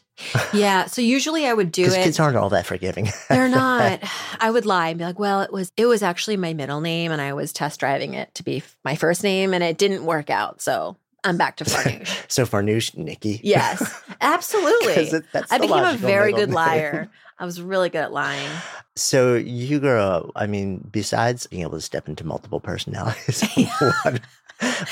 yeah. 0.54 0.86
So 0.86 1.02
usually 1.02 1.48
I 1.48 1.54
would 1.54 1.72
do 1.72 1.86
it. 1.86 1.94
Kids 1.96 2.20
aren't 2.20 2.38
all 2.38 2.50
that 2.50 2.66
forgiving. 2.66 3.10
They're 3.30 3.48
not. 3.50 4.02
I 4.40 4.52
would 4.52 4.66
lie 4.66 4.90
and 4.90 4.98
be 5.00 5.06
like, 5.06 5.20
well, 5.20 5.42
it 5.42 5.52
was 5.52 5.72
it 5.78 5.86
was 5.86 6.04
actually 6.04 6.38
my 6.38 6.54
middle 6.54 6.82
name 6.82 7.12
and 7.12 7.22
I 7.22 7.34
was 7.34 7.54
test 7.54 7.80
driving 7.80 8.14
it 8.14 8.34
to 8.36 8.44
be 8.44 8.64
my 8.84 8.96
first 8.96 9.24
name 9.24 9.54
and 9.54 9.64
it 9.64 9.78
didn't 9.78 10.06
work 10.06 10.30
out. 10.30 10.62
So 10.62 10.96
I'm 11.24 11.38
back 11.38 11.58
to 11.58 11.64
Farnoosh. 11.66 12.26
so 12.28 12.46
Farnoosh, 12.46 12.96
Nikki. 12.98 13.40
Yes, 13.44 14.02
absolutely. 14.22 14.94
it, 14.94 15.26
I 15.50 15.58
became 15.58 15.84
a 15.84 15.96
very 15.96 16.34
good 16.34 16.50
name. 16.50 16.56
liar. 16.56 17.10
I 17.40 17.46
was 17.46 17.60
really 17.62 17.90
good 17.90 18.02
at 18.02 18.14
lying. 18.14 18.50
So 18.96 19.34
you 19.36 19.80
grew 19.80 19.98
up, 19.98 20.32
I 20.36 20.46
mean, 20.46 20.88
besides 20.92 21.48
being 21.48 21.64
able 21.64 21.72
to 21.72 21.82
step 21.82 22.08
into 22.08 22.24
multiple 22.24 22.60
personalities, 22.60 23.42
what, 23.80 24.22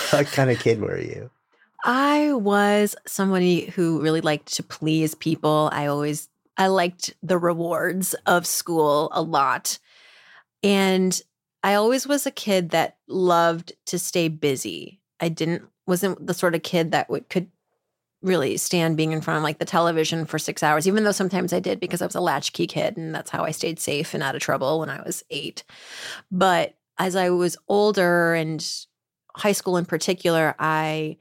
what 0.09 0.27
kind 0.27 0.49
of 0.49 0.57
kid 0.57 0.81
were 0.81 0.99
you? 0.99 1.29
I 1.83 2.33
was 2.33 2.95
somebody 3.07 3.65
who 3.67 4.01
really 4.01 4.21
liked 4.21 4.53
to 4.55 4.63
please 4.63 5.15
people. 5.15 5.69
I 5.71 5.87
always 5.87 6.29
I 6.57 6.67
liked 6.67 7.13
the 7.23 7.37
rewards 7.37 8.13
of 8.25 8.45
school 8.45 9.09
a 9.13 9.21
lot. 9.21 9.79
And 10.61 11.19
I 11.63 11.75
always 11.75 12.05
was 12.05 12.25
a 12.25 12.31
kid 12.31 12.71
that 12.71 12.97
loved 13.07 13.71
to 13.85 13.97
stay 13.97 14.27
busy. 14.27 14.99
I 15.21 15.29
didn't 15.29 15.63
wasn't 15.87 16.25
the 16.27 16.33
sort 16.33 16.55
of 16.55 16.63
kid 16.63 16.91
that 16.91 17.09
would 17.09 17.29
could 17.29 17.47
really 18.21 18.57
stand 18.57 18.97
being 18.97 19.13
in 19.13 19.21
front 19.21 19.37
of 19.37 19.43
like 19.43 19.59
the 19.59 19.65
television 19.65 20.25
for 20.25 20.37
6 20.37 20.61
hours 20.61 20.85
even 20.85 21.05
though 21.05 21.13
sometimes 21.13 21.53
I 21.53 21.61
did 21.61 21.79
because 21.79 22.01
I 22.01 22.05
was 22.05 22.15
a 22.15 22.21
latchkey 22.21 22.67
kid 22.67 22.97
and 22.97 23.15
that's 23.15 23.29
how 23.29 23.45
I 23.45 23.51
stayed 23.51 23.79
safe 23.79 24.13
and 24.13 24.21
out 24.21 24.35
of 24.35 24.41
trouble 24.41 24.81
when 24.81 24.89
I 24.89 25.01
was 25.01 25.23
8. 25.29 25.63
But 26.29 26.75
as 26.97 27.15
I 27.15 27.29
was 27.29 27.55
older 27.69 28.33
and 28.33 28.65
high 29.37 29.53
school 29.53 29.77
in 29.77 29.85
particular, 29.85 30.53
I 30.59 31.17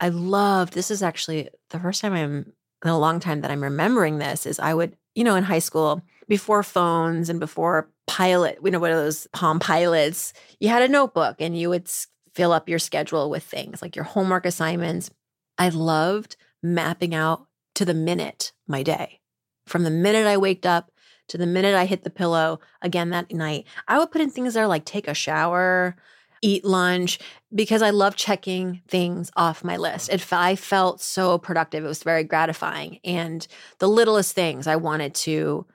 I 0.00 0.08
loved 0.08 0.72
this 0.72 0.90
is 0.90 1.02
actually 1.02 1.50
the 1.68 1.78
first 1.78 2.00
time 2.00 2.14
I'm 2.14 2.52
in 2.82 2.90
a 2.90 2.98
long 2.98 3.20
time 3.20 3.42
that 3.42 3.50
I'm 3.50 3.62
remembering 3.62 4.18
this 4.18 4.46
is 4.46 4.58
I 4.58 4.72
would, 4.74 4.96
you 5.14 5.24
know, 5.24 5.36
in 5.36 5.44
high 5.44 5.58
school, 5.58 6.02
before 6.28 6.62
phones 6.62 7.28
and 7.28 7.38
before 7.38 7.90
pilot, 8.06 8.58
you 8.64 8.70
know, 8.70 8.78
what 8.78 8.90
are 8.90 8.96
those 8.96 9.26
Palm 9.32 9.60
Pilots, 9.60 10.32
you 10.58 10.68
had 10.68 10.82
a 10.82 10.88
notebook 10.88 11.36
and 11.40 11.58
you 11.58 11.68
would 11.68 11.90
fill 12.34 12.52
up 12.52 12.68
your 12.68 12.78
schedule 12.78 13.28
with 13.28 13.42
things 13.42 13.82
like 13.82 13.94
your 13.94 14.04
homework 14.04 14.46
assignments. 14.46 15.10
I 15.58 15.68
loved 15.68 16.36
mapping 16.62 17.14
out 17.14 17.46
to 17.74 17.84
the 17.84 17.94
minute 17.94 18.52
my 18.66 18.82
day. 18.82 19.20
From 19.66 19.84
the 19.84 19.90
minute 19.90 20.26
I 20.26 20.36
waked 20.36 20.64
up 20.64 20.90
to 21.28 21.38
the 21.38 21.46
minute 21.46 21.74
I 21.74 21.84
hit 21.84 22.02
the 22.04 22.10
pillow 22.10 22.60
again 22.80 23.10
that 23.10 23.32
night, 23.32 23.66
I 23.86 23.98
would 23.98 24.10
put 24.10 24.20
in 24.20 24.30
things 24.30 24.54
there 24.54 24.66
like 24.66 24.84
take 24.84 25.08
a 25.08 25.14
shower, 25.14 25.96
eat 26.42 26.64
lunch 26.64 27.18
because 27.54 27.82
I 27.82 27.90
love 27.90 28.16
checking 28.16 28.80
things 28.88 29.30
off 29.36 29.64
my 29.64 29.76
list. 29.76 30.10
If 30.10 30.32
I 30.32 30.56
felt 30.56 31.00
so 31.00 31.38
productive, 31.38 31.84
it 31.84 31.88
was 31.88 32.02
very 32.02 32.24
gratifying. 32.24 32.98
And 33.04 33.46
the 33.78 33.88
littlest 33.88 34.34
things 34.34 34.66
I 34.66 34.76
wanted 34.76 35.14
to 35.16 35.66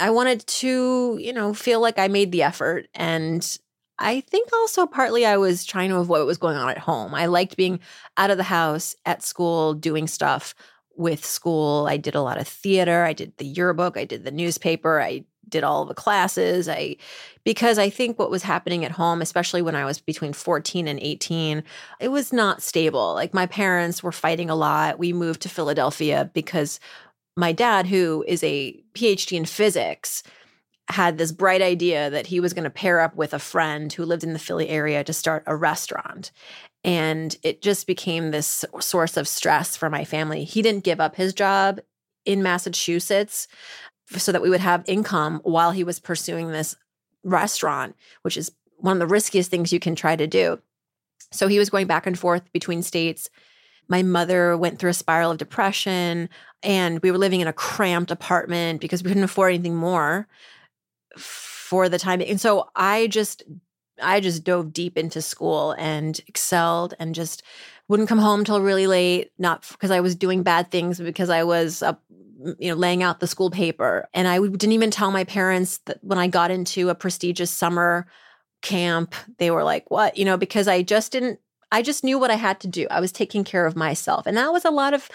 I 0.00 0.10
wanted 0.10 0.46
to, 0.46 1.18
you 1.20 1.32
know, 1.32 1.52
feel 1.52 1.80
like 1.80 1.98
I 1.98 2.08
made 2.08 2.32
the 2.32 2.42
effort 2.42 2.86
and 2.94 3.58
I 3.98 4.20
think 4.22 4.48
also 4.52 4.86
partly 4.86 5.26
I 5.26 5.36
was 5.36 5.64
trying 5.64 5.90
to 5.90 5.96
avoid 5.96 6.20
what 6.20 6.26
was 6.26 6.38
going 6.38 6.56
on 6.56 6.70
at 6.70 6.78
home. 6.78 7.14
I 7.14 7.26
liked 7.26 7.56
being 7.56 7.80
out 8.16 8.30
of 8.30 8.38
the 8.38 8.42
house 8.44 8.96
at 9.04 9.22
school 9.22 9.74
doing 9.74 10.06
stuff 10.06 10.54
with 10.96 11.24
school. 11.24 11.86
I 11.86 11.98
did 11.98 12.14
a 12.14 12.22
lot 12.22 12.38
of 12.38 12.48
theater, 12.48 13.04
I 13.04 13.12
did 13.12 13.36
the 13.36 13.44
yearbook, 13.44 13.98
I 13.98 14.04
did 14.04 14.24
the 14.24 14.30
newspaper, 14.30 15.00
I 15.00 15.24
did 15.48 15.64
all 15.64 15.84
the 15.84 15.94
classes. 15.94 16.68
I 16.68 16.96
because 17.44 17.78
I 17.78 17.90
think 17.90 18.18
what 18.18 18.30
was 18.30 18.42
happening 18.42 18.84
at 18.84 18.92
home, 18.92 19.22
especially 19.22 19.62
when 19.62 19.74
I 19.74 19.84
was 19.84 19.98
between 19.98 20.32
14 20.32 20.86
and 20.86 21.00
18, 21.00 21.62
it 21.98 22.08
was 22.08 22.32
not 22.32 22.62
stable. 22.62 23.14
Like 23.14 23.34
my 23.34 23.46
parents 23.46 24.02
were 24.02 24.12
fighting 24.12 24.50
a 24.50 24.54
lot. 24.54 24.98
We 24.98 25.12
moved 25.12 25.42
to 25.42 25.48
Philadelphia 25.48 26.30
because 26.34 26.80
my 27.36 27.52
dad, 27.52 27.86
who 27.86 28.24
is 28.28 28.42
a 28.44 28.82
PhD 28.94 29.36
in 29.36 29.46
physics, 29.46 30.22
had 30.88 31.18
this 31.18 31.32
bright 31.32 31.62
idea 31.62 32.10
that 32.10 32.26
he 32.26 32.40
was 32.40 32.52
going 32.52 32.64
to 32.64 32.70
pair 32.70 33.00
up 33.00 33.14
with 33.14 33.32
a 33.32 33.38
friend 33.38 33.92
who 33.92 34.04
lived 34.04 34.24
in 34.24 34.32
the 34.32 34.38
Philly 34.38 34.68
area 34.68 35.04
to 35.04 35.12
start 35.12 35.44
a 35.46 35.56
restaurant. 35.56 36.32
And 36.82 37.36
it 37.42 37.62
just 37.62 37.86
became 37.86 38.30
this 38.30 38.64
source 38.80 39.16
of 39.16 39.28
stress 39.28 39.76
for 39.76 39.88
my 39.88 40.04
family. 40.04 40.44
He 40.44 40.62
didn't 40.62 40.84
give 40.84 41.00
up 41.00 41.16
his 41.16 41.32
job 41.32 41.80
in 42.24 42.42
Massachusetts 42.42 43.46
so 44.16 44.32
that 44.32 44.42
we 44.42 44.50
would 44.50 44.60
have 44.60 44.84
income 44.86 45.40
while 45.44 45.70
he 45.70 45.84
was 45.84 46.00
pursuing 46.00 46.50
this 46.50 46.76
restaurant, 47.22 47.94
which 48.22 48.36
is 48.36 48.50
one 48.76 48.96
of 48.96 49.00
the 49.00 49.12
riskiest 49.12 49.50
things 49.50 49.72
you 49.72 49.80
can 49.80 49.94
try 49.94 50.16
to 50.16 50.26
do. 50.26 50.60
So 51.32 51.48
he 51.48 51.58
was 51.58 51.70
going 51.70 51.86
back 51.86 52.06
and 52.06 52.18
forth 52.18 52.50
between 52.52 52.82
states. 52.82 53.28
My 53.88 54.02
mother 54.02 54.56
went 54.56 54.78
through 54.78 54.90
a 54.90 54.94
spiral 54.94 55.32
of 55.32 55.38
depression, 55.38 56.28
and 56.62 57.00
we 57.00 57.10
were 57.10 57.18
living 57.18 57.40
in 57.40 57.48
a 57.48 57.52
cramped 57.52 58.10
apartment 58.10 58.80
because 58.80 59.02
we 59.02 59.08
couldn't 59.08 59.24
afford 59.24 59.54
anything 59.54 59.76
more 59.76 60.26
for 61.16 61.88
the 61.88 61.98
time. 61.98 62.20
And 62.20 62.40
so 62.40 62.68
I 62.74 63.06
just 63.08 63.42
I 64.02 64.20
just 64.20 64.44
dove 64.44 64.72
deep 64.72 64.96
into 64.96 65.20
school 65.20 65.72
and 65.72 66.20
excelled 66.26 66.94
and 66.98 67.14
just 67.14 67.42
wouldn't 67.90 68.08
come 68.08 68.20
home 68.20 68.44
till 68.44 68.60
really 68.60 68.86
late, 68.86 69.32
not 69.36 69.66
because 69.68 69.90
I 69.90 69.98
was 69.98 70.14
doing 70.14 70.44
bad 70.44 70.70
things, 70.70 70.98
but 70.98 71.06
because 71.06 71.28
I 71.28 71.42
was 71.42 71.82
up 71.82 72.04
you 72.58 72.70
know, 72.70 72.74
laying 72.76 73.02
out 73.02 73.18
the 73.18 73.26
school 73.26 73.50
paper. 73.50 74.08
And 74.14 74.28
I 74.28 74.38
didn't 74.38 74.72
even 74.72 74.92
tell 74.92 75.10
my 75.10 75.24
parents 75.24 75.78
that 75.86 75.98
when 76.00 76.16
I 76.16 76.28
got 76.28 76.52
into 76.52 76.88
a 76.88 76.94
prestigious 76.94 77.50
summer 77.50 78.06
camp, 78.62 79.16
they 79.38 79.50
were 79.50 79.64
like, 79.64 79.90
what? 79.90 80.16
You 80.16 80.24
know, 80.24 80.36
because 80.36 80.68
I 80.68 80.82
just 80.82 81.10
didn't, 81.10 81.40
I 81.72 81.82
just 81.82 82.04
knew 82.04 82.16
what 82.16 82.30
I 82.30 82.36
had 82.36 82.60
to 82.60 82.68
do. 82.68 82.86
I 82.92 83.00
was 83.00 83.10
taking 83.10 83.42
care 83.42 83.66
of 83.66 83.74
myself. 83.74 84.24
And 84.24 84.36
that 84.36 84.52
was 84.52 84.64
a 84.64 84.70
lot 84.70 84.94
of, 84.94 85.08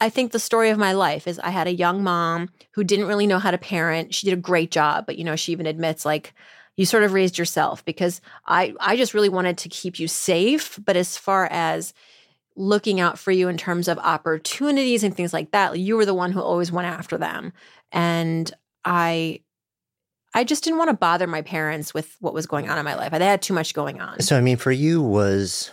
I 0.00 0.08
think 0.08 0.30
the 0.30 0.38
story 0.38 0.70
of 0.70 0.78
my 0.78 0.92
life 0.92 1.26
is 1.26 1.40
I 1.40 1.50
had 1.50 1.66
a 1.66 1.74
young 1.74 2.04
mom 2.04 2.50
who 2.70 2.84
didn't 2.84 3.06
really 3.06 3.26
know 3.26 3.40
how 3.40 3.50
to 3.50 3.58
parent. 3.58 4.14
She 4.14 4.26
did 4.26 4.38
a 4.38 4.40
great 4.40 4.70
job, 4.70 5.06
but 5.06 5.18
you 5.18 5.24
know, 5.24 5.34
she 5.34 5.50
even 5.50 5.66
admits 5.66 6.04
like, 6.04 6.34
you 6.76 6.86
sort 6.86 7.02
of 7.02 7.12
raised 7.12 7.38
yourself 7.38 7.84
because 7.84 8.20
I 8.46 8.74
I 8.80 8.96
just 8.96 9.14
really 9.14 9.28
wanted 9.28 9.58
to 9.58 9.68
keep 9.68 9.98
you 9.98 10.08
safe, 10.08 10.78
but 10.84 10.96
as 10.96 11.16
far 11.16 11.46
as 11.46 11.94
looking 12.56 13.00
out 13.00 13.18
for 13.18 13.30
you 13.30 13.48
in 13.48 13.56
terms 13.56 13.86
of 13.86 13.98
opportunities 13.98 15.04
and 15.04 15.14
things 15.14 15.32
like 15.32 15.52
that. 15.52 15.78
You 15.78 15.96
were 15.96 16.06
the 16.06 16.14
one 16.14 16.32
who 16.32 16.40
always 16.40 16.72
went 16.72 16.88
after 16.88 17.18
them. 17.18 17.52
And 17.92 18.52
I 18.84 19.40
I 20.34 20.44
just 20.44 20.64
didn't 20.64 20.78
want 20.78 20.90
to 20.90 20.96
bother 20.96 21.26
my 21.26 21.42
parents 21.42 21.94
with 21.94 22.14
what 22.20 22.34
was 22.34 22.46
going 22.46 22.68
on 22.68 22.78
in 22.78 22.84
my 22.84 22.94
life. 22.94 23.12
I 23.12 23.18
they 23.18 23.26
had 23.26 23.42
too 23.42 23.54
much 23.54 23.74
going 23.74 24.00
on. 24.00 24.20
So 24.20 24.36
I 24.36 24.40
mean 24.40 24.56
for 24.56 24.72
you 24.72 25.02
was 25.02 25.70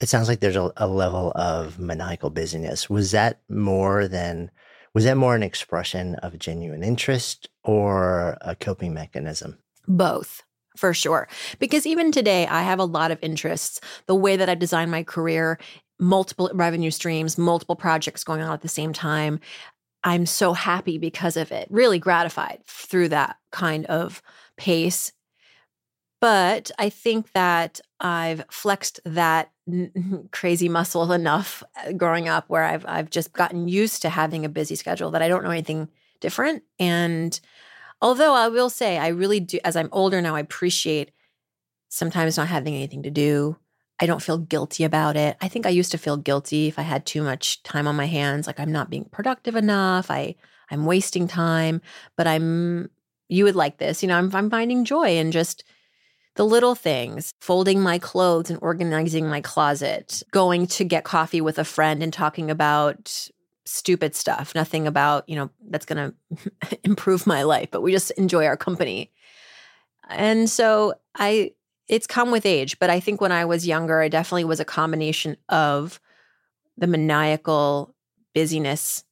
it 0.00 0.08
sounds 0.08 0.28
like 0.28 0.40
there's 0.40 0.56
a, 0.56 0.72
a 0.76 0.86
level 0.86 1.32
of 1.34 1.78
maniacal 1.78 2.30
busyness. 2.30 2.88
Was 2.88 3.10
that 3.10 3.40
more 3.48 4.08
than 4.08 4.50
was 4.94 5.04
that 5.04 5.16
more 5.16 5.34
an 5.34 5.42
expression 5.42 6.14
of 6.16 6.38
genuine 6.38 6.84
interest 6.84 7.48
or 7.64 8.38
a 8.40 8.54
coping 8.54 8.94
mechanism? 8.94 9.58
Both 9.86 10.42
for 10.76 10.92
sure. 10.92 11.28
Because 11.58 11.86
even 11.86 12.10
today, 12.10 12.46
I 12.46 12.62
have 12.62 12.78
a 12.78 12.84
lot 12.84 13.10
of 13.10 13.18
interests. 13.22 13.80
The 14.06 14.14
way 14.14 14.36
that 14.36 14.48
I've 14.48 14.58
designed 14.58 14.90
my 14.90 15.02
career, 15.02 15.58
multiple 15.98 16.50
revenue 16.52 16.90
streams, 16.90 17.38
multiple 17.38 17.76
projects 17.76 18.24
going 18.24 18.42
on 18.42 18.52
at 18.52 18.62
the 18.62 18.68
same 18.68 18.92
time. 18.92 19.40
I'm 20.02 20.26
so 20.26 20.52
happy 20.52 20.98
because 20.98 21.36
of 21.36 21.50
it, 21.50 21.68
really 21.70 21.98
gratified 21.98 22.60
through 22.66 23.08
that 23.10 23.36
kind 23.52 23.86
of 23.86 24.20
pace. 24.56 25.12
But 26.20 26.70
I 26.78 26.88
think 26.88 27.32
that 27.32 27.80
I've 28.00 28.44
flexed 28.50 29.00
that 29.04 29.50
crazy 30.30 30.68
muscle 30.68 31.10
enough 31.12 31.62
uh, 31.86 31.92
growing 31.92 32.28
up 32.28 32.44
where 32.48 32.64
I've 32.64 32.84
I've 32.86 33.10
just 33.10 33.32
gotten 33.32 33.68
used 33.68 34.02
to 34.02 34.10
having 34.10 34.44
a 34.44 34.48
busy 34.50 34.74
schedule 34.74 35.10
that 35.12 35.22
I 35.22 35.28
don't 35.28 35.44
know 35.44 35.50
anything 35.50 35.88
different 36.20 36.62
and 36.78 37.38
Although 38.04 38.34
I 38.34 38.48
will 38.48 38.68
say, 38.68 38.98
I 38.98 39.08
really 39.08 39.40
do, 39.40 39.58
as 39.64 39.76
I'm 39.76 39.88
older 39.90 40.20
now, 40.20 40.36
I 40.36 40.40
appreciate 40.40 41.10
sometimes 41.88 42.36
not 42.36 42.48
having 42.48 42.74
anything 42.74 43.02
to 43.04 43.10
do. 43.10 43.56
I 43.98 44.04
don't 44.04 44.20
feel 44.20 44.36
guilty 44.36 44.84
about 44.84 45.16
it. 45.16 45.38
I 45.40 45.48
think 45.48 45.64
I 45.64 45.70
used 45.70 45.90
to 45.92 45.96
feel 45.96 46.18
guilty 46.18 46.68
if 46.68 46.78
I 46.78 46.82
had 46.82 47.06
too 47.06 47.22
much 47.22 47.62
time 47.62 47.86
on 47.88 47.96
my 47.96 48.04
hands, 48.04 48.46
like 48.46 48.60
I'm 48.60 48.70
not 48.70 48.90
being 48.90 49.06
productive 49.06 49.56
enough. 49.56 50.10
I 50.10 50.34
I'm 50.70 50.84
wasting 50.84 51.26
time, 51.26 51.80
but 52.14 52.26
I'm 52.26 52.90
you 53.30 53.44
would 53.44 53.56
like 53.56 53.78
this. 53.78 54.02
You 54.02 54.10
know, 54.10 54.18
I'm 54.18 54.30
I'm 54.36 54.50
finding 54.50 54.84
joy 54.84 55.16
in 55.16 55.32
just 55.32 55.64
the 56.36 56.44
little 56.44 56.74
things, 56.74 57.32
folding 57.40 57.80
my 57.80 57.98
clothes 57.98 58.50
and 58.50 58.58
organizing 58.60 59.28
my 59.28 59.40
closet, 59.40 60.22
going 60.30 60.66
to 60.66 60.84
get 60.84 61.04
coffee 61.04 61.40
with 61.40 61.58
a 61.58 61.64
friend 61.64 62.02
and 62.02 62.12
talking 62.12 62.50
about 62.50 63.30
stupid 63.64 64.14
stuff, 64.14 64.54
nothing 64.54 64.86
about, 64.86 65.28
you 65.28 65.36
know, 65.36 65.50
that's 65.68 65.86
going 65.86 66.12
to 66.68 66.78
improve 66.84 67.26
my 67.26 67.42
life, 67.42 67.68
but 67.70 67.82
we 67.82 67.92
just 67.92 68.10
enjoy 68.12 68.46
our 68.46 68.56
company. 68.56 69.12
And 70.08 70.50
so 70.50 70.94
I, 71.14 71.52
it's 71.88 72.06
come 72.06 72.30
with 72.30 72.46
age, 72.46 72.78
but 72.78 72.90
I 72.90 73.00
think 73.00 73.20
when 73.20 73.32
I 73.32 73.44
was 73.44 73.66
younger, 73.66 74.00
I 74.00 74.08
definitely 74.08 74.44
was 74.44 74.60
a 74.60 74.64
combination 74.64 75.36
of 75.48 76.00
the 76.76 76.86
maniacal 76.86 77.94
busyness 78.34 79.04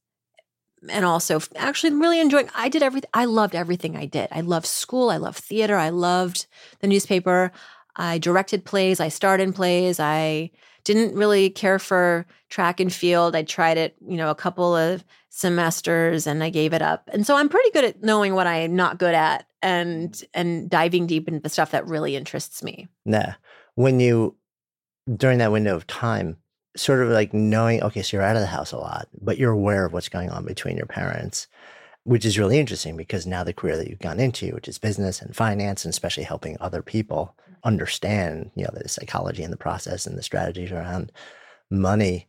and 0.90 1.04
also 1.04 1.40
actually 1.56 1.94
really 1.94 2.20
enjoying 2.20 2.48
i 2.54 2.68
did 2.68 2.82
everything 2.82 3.08
i 3.14 3.24
loved 3.24 3.54
everything 3.54 3.96
i 3.96 4.04
did 4.04 4.28
i 4.32 4.40
loved 4.40 4.66
school 4.66 5.10
i 5.10 5.16
loved 5.16 5.38
theater 5.38 5.76
i 5.76 5.90
loved 5.90 6.46
the 6.80 6.88
newspaper 6.88 7.52
i 7.94 8.18
directed 8.18 8.64
plays 8.64 8.98
i 8.98 9.08
starred 9.08 9.40
in 9.40 9.52
plays 9.52 10.00
i 10.00 10.50
didn't 10.84 11.14
really 11.16 11.50
care 11.50 11.78
for 11.78 12.26
track 12.48 12.80
and 12.80 12.92
field. 12.92 13.36
I 13.36 13.42
tried 13.42 13.78
it, 13.78 13.96
you 14.06 14.16
know, 14.16 14.30
a 14.30 14.34
couple 14.34 14.74
of 14.76 15.04
semesters 15.30 16.26
and 16.26 16.42
I 16.44 16.50
gave 16.50 16.72
it 16.72 16.82
up. 16.82 17.08
And 17.12 17.26
so 17.26 17.36
I'm 17.36 17.48
pretty 17.48 17.70
good 17.70 17.84
at 17.84 18.02
knowing 18.02 18.34
what 18.34 18.46
I'm 18.46 18.76
not 18.76 18.98
good 18.98 19.14
at 19.14 19.46
and 19.62 20.22
and 20.34 20.68
diving 20.68 21.06
deep 21.06 21.28
into 21.28 21.40
the 21.40 21.48
stuff 21.48 21.70
that 21.70 21.86
really 21.86 22.16
interests 22.16 22.62
me. 22.62 22.88
Yeah. 23.04 23.34
When 23.74 24.00
you 24.00 24.36
during 25.16 25.38
that 25.38 25.52
window 25.52 25.74
of 25.74 25.86
time, 25.86 26.36
sort 26.76 27.02
of 27.02 27.08
like 27.08 27.32
knowing, 27.32 27.82
okay, 27.82 28.02
so 28.02 28.16
you're 28.16 28.24
out 28.24 28.36
of 28.36 28.42
the 28.42 28.46
house 28.46 28.72
a 28.72 28.78
lot, 28.78 29.08
but 29.20 29.38
you're 29.38 29.52
aware 29.52 29.84
of 29.84 29.92
what's 29.92 30.08
going 30.08 30.30
on 30.30 30.44
between 30.44 30.76
your 30.76 30.86
parents, 30.86 31.46
which 32.04 32.24
is 32.24 32.38
really 32.38 32.58
interesting 32.58 32.96
because 32.96 33.26
now 33.26 33.44
the 33.44 33.52
career 33.52 33.76
that 33.76 33.88
you've 33.88 33.98
gone 33.98 34.20
into, 34.20 34.52
which 34.52 34.68
is 34.68 34.78
business 34.78 35.20
and 35.20 35.36
finance, 35.36 35.84
and 35.84 35.92
especially 35.92 36.24
helping 36.24 36.56
other 36.60 36.82
people, 36.82 37.36
understand, 37.64 38.50
you 38.54 38.64
know, 38.64 38.70
the 38.72 38.88
psychology 38.88 39.42
and 39.42 39.52
the 39.52 39.56
process 39.56 40.06
and 40.06 40.16
the 40.16 40.22
strategies 40.22 40.72
around 40.72 41.12
money. 41.70 42.28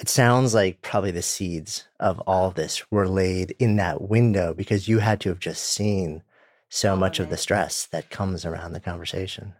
It 0.00 0.08
sounds 0.08 0.54
like 0.54 0.82
probably 0.82 1.10
the 1.10 1.22
seeds 1.22 1.86
of 2.00 2.20
all 2.20 2.48
of 2.48 2.54
this 2.54 2.90
were 2.90 3.08
laid 3.08 3.54
in 3.58 3.76
that 3.76 4.02
window 4.02 4.54
because 4.54 4.88
you 4.88 4.98
had 5.00 5.20
to 5.20 5.28
have 5.28 5.38
just 5.38 5.64
seen 5.64 6.22
so 6.68 6.96
much 6.96 7.20
of 7.20 7.28
the 7.28 7.36
mm-hmm. 7.36 7.42
stress 7.42 7.86
that 7.86 8.10
comes 8.10 8.46
around 8.46 8.72
the 8.72 8.80
conversation. 8.80 9.54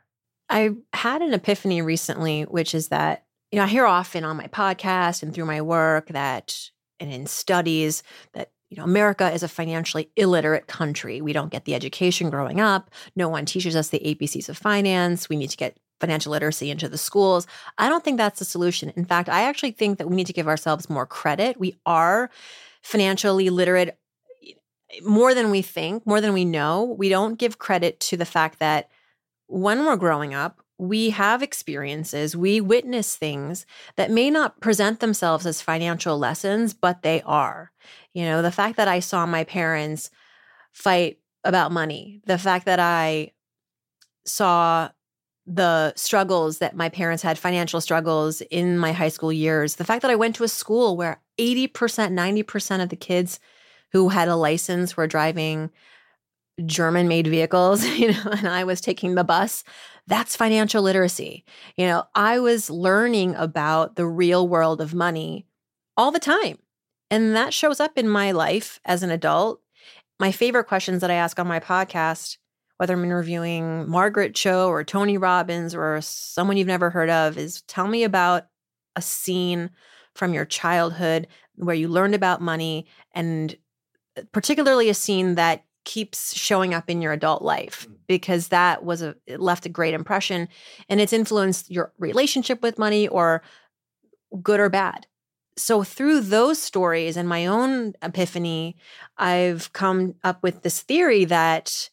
I 0.49 0.71
had 0.93 1.21
an 1.21 1.35
epiphany 1.35 1.83
recently, 1.83 2.43
which 2.43 2.75
is 2.75 2.88
that, 2.88 3.25
you 3.51 3.59
know, 3.59 3.64
I 3.64 3.69
hear 3.69 3.87
often 3.87 4.25
on 4.25 4.38
my 4.38 4.47
podcast 4.47 5.23
and 5.23 5.35
through 5.35 5.45
my 5.45 5.61
work 5.61 6.09
that, 6.09 6.71
and 6.99 7.12
in 7.12 7.27
studies, 7.27 8.03
that 8.33 8.51
you 8.73 8.79
know, 8.79 8.85
America 8.85 9.31
is 9.31 9.43
a 9.43 9.49
financially 9.49 10.09
illiterate 10.17 10.67
country. 10.67 11.21
We 11.21 11.35
don't 11.35 11.53
get 11.53 11.67
the 11.67 11.75
education 11.75 12.31
growing 12.31 12.59
up. 12.59 12.91
No 13.15 13.29
one 13.29 13.45
teaches 13.45 13.77
us 13.77 13.91
the 13.91 13.99
ABCs 13.99 14.49
of 14.49 14.57
finance. 14.57 15.29
We 15.29 15.37
need 15.37 15.51
to 15.51 15.59
get 15.59 15.77
financial 16.01 16.33
literacy 16.33 16.71
into 16.71 16.89
the 16.89 16.97
schools. 16.97 17.47
I 17.77 17.91
don't 17.91 18.03
think 18.03 18.17
that's 18.17 18.39
the 18.39 18.47
solution. 18.47 18.91
In 18.97 19.05
fact, 19.05 19.29
I 19.29 19.43
actually 19.43 19.73
think 19.73 19.99
that 19.99 20.09
we 20.09 20.17
need 20.17 20.27
to 20.29 20.33
give 20.33 20.49
ourselves 20.49 20.89
more 20.89 21.05
credit. 21.05 21.61
We 21.61 21.77
are 21.85 22.31
financially 22.81 23.51
literate 23.51 23.99
eh, 24.43 24.53
more 25.03 25.35
than 25.35 25.51
we 25.51 25.61
think, 25.61 26.07
more 26.07 26.23
than 26.23 26.33
we 26.33 26.47
know. 26.47 26.97
We 26.99 27.11
don't 27.11 27.39
give 27.39 27.59
credit 27.59 28.01
to 28.01 28.17
the 28.17 28.25
fact 28.25 28.59
that 28.61 28.89
when 29.49 29.85
we're 29.85 29.97
growing 29.97 30.33
up, 30.33 30.62
we 30.83 31.11
have 31.11 31.45
experiences, 31.45 32.37
we 32.37 32.61
witness 32.61 33.14
things 33.14 33.64
that 33.95 34.11
may 34.11 34.29
not 34.31 34.61
present 34.61 34.99
themselves 34.99 35.47
as 35.47 35.62
financial 35.62 36.18
lessons, 36.18 36.75
but 36.75 37.03
they 37.03 37.23
are. 37.23 37.71
You 38.12 38.25
know, 38.25 38.42
the 38.42 38.51
fact 38.51 38.77
that 38.79 38.88
I 38.88 38.99
saw 38.99 39.25
my 39.25 39.45
parents 39.45 40.11
fight 40.73 41.21
about 41.45 41.71
money, 41.71 42.21
the 42.27 42.37
fact 42.37 42.66
that 42.66 42.81
I 42.81 43.31
saw 44.27 44.88
the 45.47 45.92
struggles 45.95 46.59
that 46.59 46.75
my 46.75 46.88
parents 46.88 47.23
had, 47.23 47.38
financial 47.38 47.81
struggles 47.81 48.40
in 48.40 48.77
my 48.77 48.90
high 48.90 49.09
school 49.09 49.33
years, 49.33 49.77
the 49.77 49.85
fact 49.85 50.03
that 50.03 50.11
I 50.11 50.16
went 50.16 50.35
to 50.37 50.45
a 50.45 50.49
school 50.49 50.97
where 50.97 51.21
80%, 51.38 51.71
90% 51.71 52.83
of 52.83 52.88
the 52.88 52.97
kids 52.97 53.38
who 53.92 54.09
had 54.09 54.27
a 54.27 54.35
license 54.35 54.97
were 54.97 55.07
driving 55.07 55.71
German 56.67 57.09
made 57.09 57.27
vehicles, 57.27 57.85
you 57.99 58.12
know, 58.12 58.31
and 58.31 58.49
I 58.49 58.65
was 58.65 58.81
taking 58.81 59.15
the 59.15 59.25
bus. 59.25 59.65
That's 60.07 60.37
financial 60.37 60.83
literacy. 60.83 61.45
You 61.77 61.87
know, 61.87 62.05
I 62.15 62.38
was 62.41 62.71
learning 62.71 63.35
about 63.37 63.97
the 63.97 64.07
real 64.07 64.47
world 64.49 64.81
of 64.81 64.95
money 64.95 65.47
all 65.97 66.11
the 66.11 66.19
time. 66.19 66.59
And 67.11 67.37
that 67.37 67.55
shows 67.55 67.79
up 67.79 67.99
in 67.99 68.09
my 68.09 68.33
life 68.33 68.81
as 68.85 69.03
an 69.03 69.11
adult. 69.11 69.61
My 70.19 70.33
favorite 70.33 70.65
questions 70.65 71.01
that 71.01 71.11
I 71.11 71.15
ask 71.15 71.38
on 71.38 71.47
my 71.47 71.61
podcast, 71.61 72.38
whether 72.79 72.95
I'm 72.95 73.05
interviewing 73.05 73.88
Margaret 73.88 74.35
Cho 74.35 74.69
or 74.69 74.83
Tony 74.83 75.19
Robbins 75.19 75.75
or 75.75 76.01
someone 76.01 76.57
you've 76.57 76.67
never 76.67 76.91
heard 76.91 77.11
of, 77.11 77.37
is 77.37 77.62
tell 77.62 77.87
me 77.87 78.03
about 78.03 78.47
a 78.97 79.03
scene 79.03 79.71
from 80.15 80.35
your 80.35 80.45
childhood 80.45 81.29
where 81.57 81.75
you 81.75 81.88
learned 81.88 82.15
about 82.15 82.41
money 82.41 82.87
and 83.15 83.57
uh, 84.17 84.23
particularly 84.33 84.88
a 84.88 84.95
scene 84.95 85.35
that 85.37 85.65
keeps 85.85 86.35
showing 86.35 86.75
up 86.75 86.88
in 86.88 87.03
your 87.03 87.12
adult 87.12 87.42
life 87.42 87.87
mm. 87.88 87.95
because 88.07 88.49
that 88.49 88.85
was 88.85 89.03
a 89.03 89.14
it 89.27 89.40
left 89.40 89.66
a 89.66 89.71
great 89.71 89.95
impression 89.95 90.49
and 90.88 91.01
it's 91.01 91.12
influenced 91.12 91.71
your 91.71 91.92
relationship 91.99 92.62
with 92.62 92.79
money 92.79 93.09
or 93.09 93.42
good 94.42 94.61
or 94.61 94.68
bad 94.68 95.07
so 95.57 95.83
through 95.83 96.21
those 96.21 96.61
stories 96.61 97.16
and 97.16 97.29
my 97.29 97.47
own 97.47 97.92
epiphany 98.03 98.77
i've 99.18 99.73
come 99.73 100.14
up 100.25 100.42
with 100.42 100.62
this 100.62 100.81
theory 100.83 101.25
that 101.25 101.90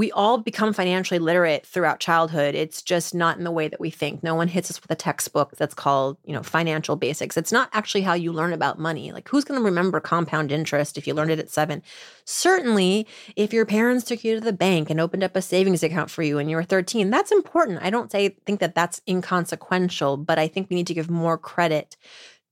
we 0.00 0.10
all 0.12 0.38
become 0.38 0.72
financially 0.72 1.18
literate 1.18 1.66
throughout 1.66 2.00
childhood. 2.00 2.54
It's 2.54 2.80
just 2.80 3.14
not 3.14 3.36
in 3.36 3.44
the 3.44 3.50
way 3.50 3.68
that 3.68 3.78
we 3.78 3.90
think. 3.90 4.22
No 4.22 4.34
one 4.34 4.48
hits 4.48 4.70
us 4.70 4.80
with 4.80 4.90
a 4.90 4.94
textbook 4.94 5.54
that's 5.58 5.74
called, 5.74 6.16
you 6.24 6.32
know, 6.32 6.42
financial 6.42 6.96
basics. 6.96 7.36
It's 7.36 7.52
not 7.52 7.68
actually 7.74 8.00
how 8.00 8.14
you 8.14 8.32
learn 8.32 8.54
about 8.54 8.78
money. 8.78 9.12
Like 9.12 9.28
who's 9.28 9.44
going 9.44 9.60
to 9.60 9.64
remember 9.64 10.00
compound 10.00 10.52
interest 10.52 10.96
if 10.96 11.06
you 11.06 11.12
learned 11.12 11.32
it 11.32 11.38
at 11.38 11.50
7? 11.50 11.82
Certainly, 12.24 13.06
if 13.36 13.52
your 13.52 13.66
parents 13.66 14.06
took 14.06 14.24
you 14.24 14.36
to 14.36 14.40
the 14.40 14.54
bank 14.54 14.88
and 14.88 15.02
opened 15.02 15.22
up 15.22 15.36
a 15.36 15.42
savings 15.42 15.82
account 15.82 16.10
for 16.10 16.22
you 16.22 16.36
when 16.36 16.48
you 16.48 16.56
were 16.56 16.64
13, 16.64 17.10
that's 17.10 17.30
important. 17.30 17.82
I 17.82 17.90
don't 17.90 18.10
say 18.10 18.30
think 18.46 18.60
that 18.60 18.74
that's 18.74 19.02
inconsequential, 19.06 20.16
but 20.16 20.38
I 20.38 20.48
think 20.48 20.70
we 20.70 20.76
need 20.76 20.86
to 20.86 20.94
give 20.94 21.10
more 21.10 21.36
credit 21.36 21.98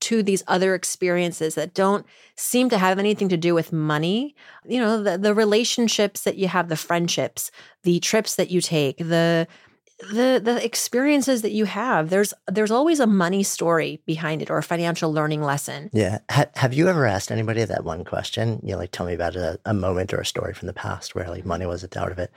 to 0.01 0.23
these 0.23 0.43
other 0.47 0.75
experiences 0.75 1.55
that 1.55 1.75
don't 1.75 2.07
seem 2.37 2.69
to 2.71 2.79
have 2.79 2.99
anything 2.99 3.29
to 3.29 3.37
do 3.37 3.55
with 3.55 3.73
money. 3.73 4.35
You 4.65 4.81
know, 4.81 5.03
the, 5.03 5.19
the 5.19 5.35
relationships 5.35 6.23
that 6.23 6.37
you 6.37 6.49
have, 6.49 6.69
the 6.69 6.77
friendships, 6.77 7.51
the 7.83 8.01
trips 8.01 8.37
that 8.37 8.51
you 8.51 8.61
take, 8.61 8.99
the 8.99 9.49
the 9.99 10.41
the 10.43 10.65
experiences 10.65 11.43
that 11.43 11.51
you 11.51 11.65
have 11.65 12.09
there's 12.09 12.33
there's 12.47 12.71
always 12.71 13.01
a 13.01 13.07
money 13.07 13.43
story 13.43 14.01
behind 14.07 14.41
it 14.41 14.49
or 14.49 14.59
a 14.59 14.63
financial 14.63 15.13
learning 15.13 15.43
lesson. 15.43 15.91
Yeah. 15.93 16.19
Ha- 16.31 16.47
have 16.55 16.73
you 16.73 16.89
ever 16.89 17.05
asked 17.05 17.33
anybody 17.33 17.65
that 17.65 17.85
one 17.85 18.05
question? 18.05 18.61
You 18.63 18.73
know 18.73 18.79
like 18.79 18.93
tell 18.93 19.07
me 19.07 19.15
about 19.15 19.35
a, 19.35 19.59
a 19.65 19.75
moment 19.75 20.15
or 20.15 20.21
a 20.21 20.27
story 20.27 20.55
from 20.55 20.67
the 20.67 20.73
past 20.73 21.15
where 21.15 21.29
like 21.29 21.45
money 21.45 21.67
was 21.67 21.83
a 21.83 21.89
part 21.89 22.13
of 22.13 22.19
it. 22.19 22.31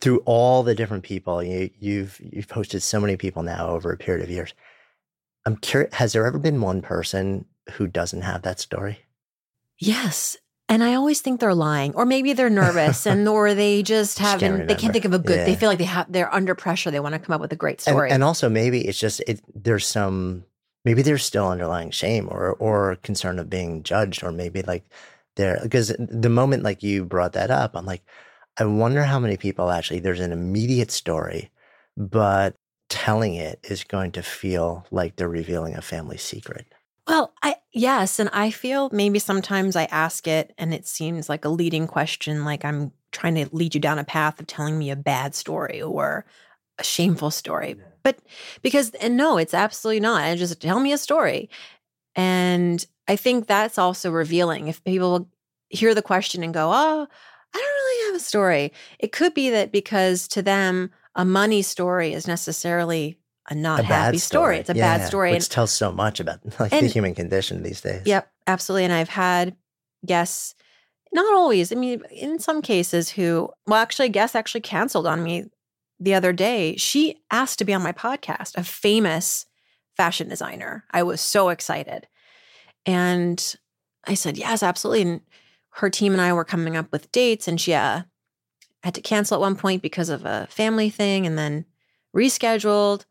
Through 0.00 0.18
all 0.24 0.62
the 0.62 0.74
different 0.74 1.02
people 1.02 1.42
you, 1.42 1.70
you've 1.80 2.20
you've 2.20 2.48
posted 2.48 2.80
so 2.80 3.00
many 3.00 3.16
people 3.16 3.42
now 3.42 3.70
over 3.70 3.90
a 3.90 3.96
period 3.96 4.22
of 4.22 4.30
years 4.30 4.54
I'm 5.48 5.56
curious, 5.56 5.94
has 5.94 6.12
there 6.12 6.26
ever 6.26 6.38
been 6.38 6.60
one 6.60 6.82
person 6.82 7.46
who 7.72 7.86
doesn't 7.86 8.20
have 8.20 8.42
that 8.42 8.60
story? 8.60 8.98
Yes. 9.78 10.36
And 10.68 10.84
I 10.84 10.92
always 10.92 11.22
think 11.22 11.40
they're 11.40 11.54
lying, 11.54 11.94
or 11.94 12.04
maybe 12.04 12.34
they're 12.34 12.50
nervous, 12.50 13.06
and 13.10 13.26
or 13.26 13.54
they 13.54 13.82
just 13.82 14.18
Just 14.18 14.40
can't 14.40 14.42
haven't. 14.42 14.66
they 14.66 14.74
can't 14.74 14.92
think 14.92 15.06
of 15.06 15.14
a 15.14 15.18
good. 15.18 15.46
They 15.46 15.56
feel 15.56 15.70
like 15.70 15.78
they 15.78 15.84
have. 15.84 16.12
They're 16.12 16.32
under 16.34 16.54
pressure. 16.54 16.90
They 16.90 17.00
want 17.00 17.14
to 17.14 17.18
come 17.18 17.32
up 17.32 17.40
with 17.40 17.50
a 17.54 17.56
great 17.56 17.78
and, 17.86 17.94
story. 17.94 18.10
and 18.10 18.22
also 18.22 18.50
maybe 18.50 18.86
it's 18.86 18.98
just 18.98 19.20
it 19.26 19.40
there's 19.54 19.86
some 19.86 20.44
maybe 20.84 21.00
there's 21.00 21.24
still 21.24 21.48
underlying 21.48 21.90
shame 21.90 22.28
or 22.30 22.52
or 22.58 22.96
concern 23.02 23.38
of 23.38 23.48
being 23.48 23.82
judged 23.82 24.22
or 24.22 24.30
maybe 24.30 24.60
like 24.62 24.84
there 25.36 25.58
because 25.62 25.96
the 25.98 26.28
moment 26.28 26.62
like 26.62 26.82
you 26.82 27.04
brought 27.04 27.32
that 27.32 27.50
up 27.50 27.76
i'm 27.76 27.86
like 27.86 28.02
i 28.58 28.64
wonder 28.64 29.02
how 29.04 29.18
many 29.18 29.36
people 29.36 29.70
actually 29.70 30.00
there's 30.00 30.20
an 30.20 30.32
immediate 30.32 30.90
story 30.90 31.50
but 31.96 32.54
telling 32.88 33.34
it 33.34 33.60
is 33.64 33.84
going 33.84 34.12
to 34.12 34.22
feel 34.22 34.86
like 34.90 35.16
they're 35.16 35.28
revealing 35.28 35.74
a 35.74 35.82
family 35.82 36.16
secret 36.16 36.66
Well, 37.06 37.32
I 37.42 37.56
yes, 37.72 38.18
and 38.18 38.28
I 38.32 38.50
feel 38.50 38.90
maybe 38.92 39.18
sometimes 39.18 39.76
I 39.76 39.84
ask 39.84 40.26
it 40.26 40.52
and 40.58 40.74
it 40.74 40.86
seems 40.86 41.28
like 41.28 41.44
a 41.44 41.48
leading 41.48 41.86
question 41.86 42.44
like 42.44 42.64
I'm 42.64 42.92
trying 43.12 43.34
to 43.36 43.48
lead 43.52 43.74
you 43.74 43.80
down 43.80 43.98
a 43.98 44.04
path 44.04 44.38
of 44.40 44.46
telling 44.46 44.78
me 44.78 44.90
a 44.90 44.96
bad 44.96 45.34
story 45.34 45.80
or 45.80 46.26
a 46.78 46.84
shameful 46.84 47.30
story. 47.30 47.76
But 48.02 48.18
because 48.62 48.90
and 48.96 49.16
no, 49.16 49.38
it's 49.38 49.54
absolutely 49.54 50.00
not. 50.00 50.22
I 50.22 50.36
just 50.36 50.60
tell 50.60 50.80
me 50.80 50.92
a 50.92 50.98
story. 50.98 51.48
And 52.16 52.84
I 53.08 53.16
think 53.16 53.46
that's 53.46 53.78
also 53.78 54.10
revealing 54.10 54.68
if 54.68 54.82
people 54.84 55.28
hear 55.68 55.94
the 55.94 56.02
question 56.02 56.42
and 56.42 56.54
go, 56.54 56.70
"Oh, 56.72 57.08
I 57.54 57.58
don't 57.58 57.62
really 57.64 58.06
have 58.12 58.16
a 58.20 58.24
story." 58.24 58.72
It 58.98 59.12
could 59.12 59.34
be 59.34 59.50
that 59.50 59.72
because 59.72 60.28
to 60.28 60.42
them 60.42 60.90
a 61.18 61.24
money 61.24 61.60
story 61.62 62.14
is 62.14 62.26
necessarily 62.26 63.18
a 63.50 63.54
not 63.54 63.80
a 63.80 63.82
happy 63.82 64.16
bad 64.16 64.20
story. 64.20 64.58
It's 64.58 64.70
a 64.70 64.74
bad 64.74 65.06
story. 65.06 65.32
which 65.32 65.48
tells 65.48 65.72
so 65.72 65.92
much 65.92 66.20
about 66.20 66.40
like 66.60 66.70
the 66.70 66.86
human 66.86 67.14
condition 67.14 67.62
these 67.62 67.80
days 67.80 68.02
Yep, 68.06 68.30
absolutely. 68.46 68.84
And 68.84 68.92
I've 68.92 69.08
had 69.08 69.56
guests, 70.06 70.54
not 71.12 71.34
always, 71.34 71.72
I 71.72 71.74
mean, 71.74 72.02
in 72.10 72.38
some 72.38 72.62
cases, 72.62 73.10
who, 73.10 73.50
well, 73.66 73.80
actually, 73.80 74.06
a 74.06 74.10
guest 74.10 74.36
actually 74.36 74.60
canceled 74.60 75.06
on 75.06 75.22
me 75.22 75.44
the 75.98 76.14
other 76.14 76.32
day. 76.32 76.76
She 76.76 77.16
asked 77.30 77.58
to 77.58 77.64
be 77.64 77.74
on 77.74 77.82
my 77.82 77.92
podcast, 77.92 78.56
a 78.56 78.62
famous 78.62 79.46
fashion 79.96 80.28
designer. 80.28 80.84
I 80.92 81.02
was 81.02 81.20
so 81.20 81.48
excited. 81.48 82.06
And 82.86 83.56
I 84.06 84.14
said, 84.14 84.38
yes, 84.38 84.62
absolutely. 84.62 85.02
And 85.02 85.20
her 85.70 85.90
team 85.90 86.12
and 86.12 86.20
I 86.20 86.32
were 86.32 86.44
coming 86.44 86.76
up 86.76 86.92
with 86.92 87.10
dates, 87.10 87.48
and 87.48 87.60
she 87.60 87.74
uh, 87.74 88.02
had 88.82 88.94
to 88.94 89.00
cancel 89.00 89.36
at 89.36 89.40
one 89.40 89.56
point 89.56 89.82
because 89.82 90.08
of 90.08 90.24
a 90.24 90.46
family 90.50 90.90
thing 90.90 91.26
and 91.26 91.38
then 91.38 91.64
rescheduled. 92.14 93.04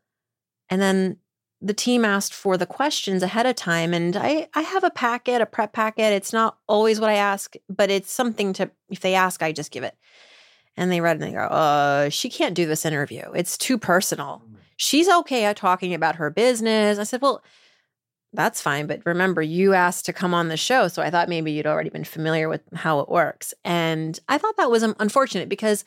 And 0.70 0.80
then 0.80 1.18
the 1.60 1.74
team 1.74 2.04
asked 2.04 2.32
for 2.32 2.56
the 2.56 2.66
questions 2.66 3.22
ahead 3.22 3.46
of 3.46 3.56
time 3.56 3.92
and 3.92 4.16
I 4.16 4.48
I 4.54 4.62
have 4.62 4.84
a 4.84 4.90
packet, 4.90 5.40
a 5.40 5.46
prep 5.46 5.72
packet. 5.72 6.12
It's 6.12 6.32
not 6.32 6.58
always 6.68 7.00
what 7.00 7.10
I 7.10 7.14
ask, 7.14 7.54
but 7.68 7.90
it's 7.90 8.12
something 8.12 8.52
to 8.54 8.70
if 8.88 9.00
they 9.00 9.14
ask, 9.14 9.42
I 9.42 9.52
just 9.52 9.72
give 9.72 9.84
it. 9.84 9.96
And 10.76 10.92
they 10.92 11.00
read 11.00 11.16
and 11.16 11.22
they 11.22 11.32
go, 11.32 11.40
uh, 11.40 12.08
she 12.08 12.30
can't 12.30 12.54
do 12.54 12.64
this 12.66 12.84
interview. 12.86 13.24
It's 13.34 13.58
too 13.58 13.78
personal. 13.78 14.42
She's 14.76 15.08
okay 15.08 15.44
at 15.44 15.56
talking 15.56 15.92
about 15.92 16.16
her 16.16 16.30
business. 16.30 16.98
I 16.98 17.02
said, 17.02 17.20
Well, 17.20 17.42
that's 18.32 18.60
fine. 18.60 18.86
But 18.86 19.00
remember, 19.06 19.40
you 19.42 19.74
asked 19.74 20.04
to 20.06 20.12
come 20.12 20.34
on 20.34 20.48
the 20.48 20.56
show. 20.56 20.88
So 20.88 21.02
I 21.02 21.10
thought 21.10 21.28
maybe 21.28 21.52
you'd 21.52 21.66
already 21.66 21.90
been 21.90 22.04
familiar 22.04 22.48
with 22.48 22.60
how 22.74 23.00
it 23.00 23.08
works. 23.08 23.54
And 23.64 24.18
I 24.28 24.38
thought 24.38 24.56
that 24.58 24.70
was 24.70 24.82
unfortunate 24.82 25.48
because 25.48 25.84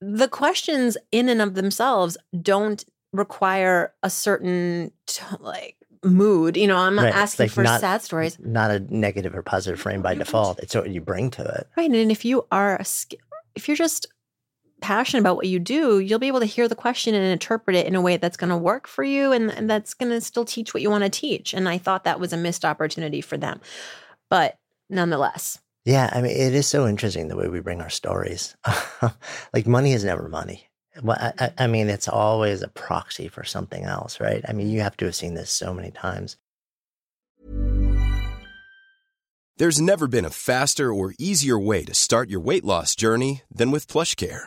the 0.00 0.28
questions 0.28 0.96
in 1.12 1.28
and 1.28 1.40
of 1.40 1.54
themselves 1.54 2.16
don't 2.42 2.84
require 3.12 3.92
a 4.02 4.10
certain 4.10 4.90
t- 5.06 5.22
like 5.40 5.76
mood. 6.04 6.56
You 6.56 6.66
know, 6.66 6.76
I'm 6.76 6.94
not 6.96 7.04
Right, 7.04 7.14
asking 7.14 7.44
like 7.44 7.50
for 7.52 7.62
not- 7.62 7.80
sad 7.80 8.02
stories. 8.02 8.36
not 8.40 8.70
a 8.70 8.80
negative 8.94 9.34
or 9.34 9.42
positive 9.42 9.80
frame 9.80 10.02
by 10.02 10.12
oh 10.14 10.18
default 10.18 10.58
it's 10.58 10.74
what 10.74 10.90
you 10.90 11.00
bring 11.00 11.30
to 11.30 11.42
it 11.42 11.66
Right. 11.76 11.90
And 11.90 12.10
if 12.12 12.24
you 12.24 12.46
are, 12.52 12.76
a 12.76 12.84
if 13.54 13.68
you're 13.68 13.76
just 13.76 14.06
passionate 14.84 15.20
about 15.20 15.36
what 15.36 15.46
you 15.46 15.58
do, 15.58 15.98
you'll 15.98 16.18
be 16.18 16.28
able 16.28 16.40
to 16.40 16.46
hear 16.46 16.68
the 16.68 16.74
question 16.74 17.14
and 17.14 17.24
interpret 17.24 17.74
it 17.74 17.86
in 17.86 17.94
a 17.96 18.00
way 18.02 18.18
that's 18.18 18.36
going 18.36 18.50
to 18.50 18.56
work 18.56 18.86
for 18.86 19.02
you 19.02 19.32
and, 19.32 19.50
and 19.50 19.68
that's 19.70 19.94
going 19.94 20.10
to 20.10 20.20
still 20.20 20.44
teach 20.44 20.74
what 20.74 20.82
you 20.82 20.90
want 20.90 21.04
to 21.04 21.10
teach. 21.10 21.54
And 21.54 21.68
I 21.68 21.78
thought 21.78 22.04
that 22.04 22.20
was 22.20 22.32
a 22.34 22.36
missed 22.36 22.64
opportunity 22.66 23.22
for 23.22 23.38
them. 23.38 23.60
But 24.28 24.58
nonetheless, 24.90 25.58
Yeah, 25.86 26.10
I 26.12 26.20
mean, 26.20 26.36
it 26.36 26.54
is 26.54 26.66
so 26.66 26.86
interesting 26.86 27.28
the 27.28 27.36
way 27.36 27.48
we 27.48 27.60
bring 27.60 27.80
our 27.80 27.88
stories. 27.90 28.56
like 29.54 29.66
money 29.66 29.94
is 29.94 30.04
never 30.04 30.28
money. 30.28 30.68
Well, 31.02 31.16
I, 31.18 31.32
I- 31.46 31.64
I 31.64 31.66
mean, 31.66 31.88
it's 31.88 32.06
always 32.08 32.60
a 32.62 32.68
proxy 32.68 33.28
for 33.28 33.42
something 33.44 33.84
else, 33.84 34.20
right? 34.20 34.44
I 34.46 34.52
mean, 34.52 34.68
you 34.68 34.82
have 34.82 34.96
to 34.98 35.06
have 35.06 35.14
seen 35.14 35.32
this 35.34 35.50
so 35.50 35.72
many 35.72 35.90
times. 35.90 36.36
There's 39.56 39.80
never 39.80 40.08
been 40.08 40.24
a 40.24 40.30
faster 40.30 40.92
or 40.92 41.14
easier 41.18 41.58
way 41.58 41.84
to 41.84 41.94
start 41.94 42.28
your 42.28 42.40
weight 42.40 42.64
loss 42.64 42.96
journey 42.96 43.42
than 43.54 43.70
with 43.70 43.86
PlushCare. 43.86 44.46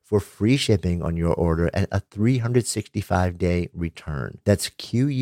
for 0.11 0.19
free 0.19 0.57
shipping 0.57 1.01
on 1.01 1.15
your 1.15 1.33
order 1.33 1.67
and 1.73 1.87
a 1.89 2.01
365 2.01 3.37
day 3.37 3.69
return. 3.73 4.39
That's 4.43 4.67
Q-U-I-N-C-E 4.67 5.19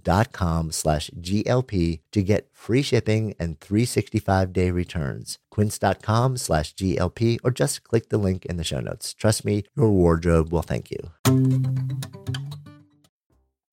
dot 0.00 0.30
com 0.32 0.70
slash 0.70 1.10
GLP 1.20 1.98
to 2.12 2.22
get 2.22 2.48
free 2.52 2.82
shipping 2.82 3.34
and 3.40 3.58
365 3.58 4.52
day 4.52 4.70
returns. 4.70 5.38
Quince.com 5.50 6.36
slash 6.36 6.76
GLP 6.76 7.38
or 7.42 7.50
just 7.50 7.82
click 7.82 8.08
the 8.10 8.18
link 8.18 8.46
in 8.46 8.56
the 8.56 8.62
show 8.62 8.78
notes. 8.78 9.14
Trust 9.14 9.44
me, 9.44 9.64
your 9.76 9.90
wardrobe 9.90 10.52
will 10.52 10.62
thank 10.62 10.92
you. 10.92 11.10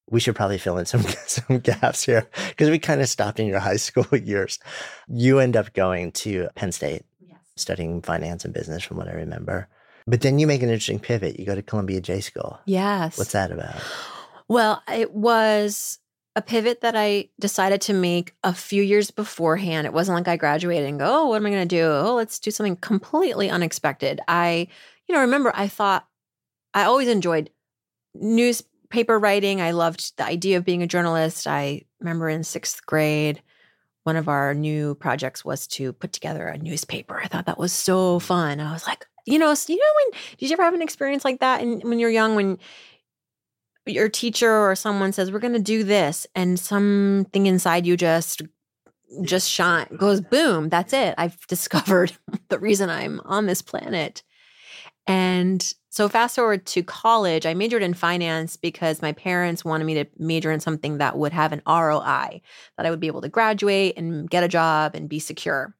We 0.09 0.19
should 0.19 0.35
probably 0.35 0.57
fill 0.57 0.79
in 0.79 0.87
some 0.87 1.01
some 1.27 1.59
gaps 1.59 2.03
here 2.03 2.27
because 2.49 2.71
we 2.71 2.79
kind 2.79 2.99
of 2.99 3.09
stopped 3.09 3.39
in 3.39 3.45
your 3.45 3.59
high 3.59 3.75
school 3.75 4.07
years. 4.17 4.57
You 5.07 5.37
end 5.37 5.55
up 5.55 5.73
going 5.73 6.13
to 6.13 6.47
Penn 6.55 6.71
State 6.71 7.03
studying 7.55 8.01
finance 8.01 8.45
and 8.45 8.53
business, 8.53 8.83
from 8.83 8.97
what 8.97 9.07
I 9.07 9.13
remember. 9.13 9.67
But 10.07 10.21
then 10.21 10.37
you 10.37 10.45
make 10.45 10.61
an 10.61 10.69
interesting 10.69 10.99
pivot. 10.99 11.39
You 11.39 11.45
go 11.45 11.55
to 11.55 11.61
Columbia 11.61 12.01
J 12.01 12.21
School. 12.21 12.59
Yes. 12.65 13.17
What's 13.17 13.31
that 13.31 13.51
about? 13.51 13.75
Well, 14.47 14.83
it 14.93 15.13
was 15.13 15.99
a 16.35 16.41
pivot 16.41 16.81
that 16.81 16.95
I 16.95 17.29
decided 17.39 17.81
to 17.81 17.93
make 17.93 18.35
a 18.43 18.53
few 18.53 18.83
years 18.83 19.09
beforehand. 19.09 19.87
It 19.87 19.93
wasn't 19.93 20.17
like 20.17 20.27
I 20.27 20.35
graduated 20.35 20.87
and 20.87 20.99
go, 20.99 21.05
oh, 21.07 21.27
what 21.27 21.37
am 21.37 21.45
I 21.45 21.49
going 21.49 21.67
to 21.67 21.75
do? 21.75 21.85
Oh, 21.85 22.13
let's 22.15 22.39
do 22.39 22.51
something 22.51 22.75
completely 22.75 23.49
unexpected. 23.49 24.19
I, 24.27 24.67
you 25.07 25.15
know, 25.15 25.21
remember 25.21 25.51
I 25.55 25.67
thought 25.67 26.05
I 26.73 26.83
always 26.83 27.07
enjoyed 27.07 27.49
newspaper 28.13 29.17
writing. 29.17 29.61
I 29.61 29.71
loved 29.71 30.17
the 30.17 30.25
idea 30.25 30.57
of 30.57 30.65
being 30.65 30.83
a 30.83 30.87
journalist. 30.87 31.47
I 31.47 31.83
remember 31.99 32.27
in 32.27 32.43
sixth 32.43 32.85
grade, 32.85 33.41
one 34.05 34.15
of 34.15 34.29
our 34.29 34.53
new 34.53 34.93
projects 34.95 35.43
was 35.43 35.65
to 35.65 35.91
put 35.91 36.13
together 36.13 36.47
a 36.47 36.59
newspaper. 36.59 37.19
I 37.19 37.27
thought 37.27 37.47
that 37.47 37.57
was 37.57 37.73
so 37.73 38.19
mm. 38.19 38.21
fun. 38.21 38.59
I 38.59 38.71
was 38.71 38.85
like, 38.85 39.05
you 39.25 39.39
know, 39.39 39.53
you 39.67 39.77
know, 39.77 39.83
when 39.95 40.21
did 40.37 40.49
you 40.49 40.53
ever 40.53 40.63
have 40.63 40.75
an 40.75 40.83
experience 40.83 41.25
like 41.25 41.39
that? 41.39 41.61
And 41.61 41.83
when 41.83 41.97
you're 41.97 42.11
young, 42.11 42.35
when 42.35 42.59
your 43.87 44.07
teacher 44.07 44.51
or 44.51 44.75
someone 44.75 45.11
says, 45.11 45.31
"We're 45.31 45.39
going 45.39 45.53
to 45.53 45.59
do 45.59 45.83
this," 45.83 46.27
and 46.35 46.59
something 46.59 47.47
inside 47.47 47.87
you 47.87 47.97
just 47.97 48.43
just 49.23 49.49
shine 49.49 49.87
goes 49.97 50.21
boom. 50.21 50.69
That's 50.69 50.93
it. 50.93 51.15
I've 51.17 51.39
discovered 51.47 52.15
the 52.49 52.59
reason 52.59 52.91
I'm 52.91 53.21
on 53.25 53.47
this 53.47 53.63
planet. 53.63 54.21
And 55.07 55.73
so, 55.95 56.09
fast 56.09 56.35
forward 56.35 56.65
to 56.65 56.83
college, 56.83 57.45
I 57.45 57.53
majored 57.53 57.81
in 57.81 57.93
finance 57.93 58.57
because 58.57 59.01
my 59.01 59.13
parents 59.13 59.63
wanted 59.63 59.85
me 59.85 59.93
to 59.93 60.05
major 60.17 60.51
in 60.51 60.59
something 60.59 60.97
that 60.97 61.17
would 61.17 61.31
have 61.31 61.53
an 61.53 61.61
ROI, 61.65 62.41
that 62.75 62.85
I 62.85 62.89
would 62.89 62.99
be 62.99 63.07
able 63.07 63.21
to 63.21 63.29
graduate 63.29 63.93
and 63.95 64.29
get 64.29 64.43
a 64.43 64.49
job 64.49 64.93
and 64.93 65.07
be 65.07 65.19
secure. 65.19 65.73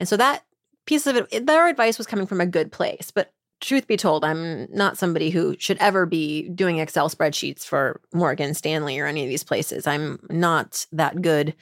And 0.00 0.08
so, 0.08 0.16
that 0.16 0.46
piece 0.86 1.06
of 1.06 1.14
it, 1.30 1.44
their 1.44 1.68
advice 1.68 1.98
was 1.98 2.06
coming 2.06 2.26
from 2.26 2.40
a 2.40 2.46
good 2.46 2.72
place. 2.72 3.10
But 3.10 3.34
truth 3.60 3.86
be 3.86 3.98
told, 3.98 4.24
I'm 4.24 4.66
not 4.72 4.96
somebody 4.96 5.28
who 5.28 5.56
should 5.58 5.76
ever 5.76 6.06
be 6.06 6.48
doing 6.48 6.78
Excel 6.78 7.10
spreadsheets 7.10 7.66
for 7.66 8.00
Morgan 8.14 8.54
Stanley 8.54 8.98
or 8.98 9.04
any 9.04 9.24
of 9.24 9.28
these 9.28 9.44
places. 9.44 9.86
I'm 9.86 10.20
not 10.30 10.86
that 10.92 11.20
good. 11.20 11.54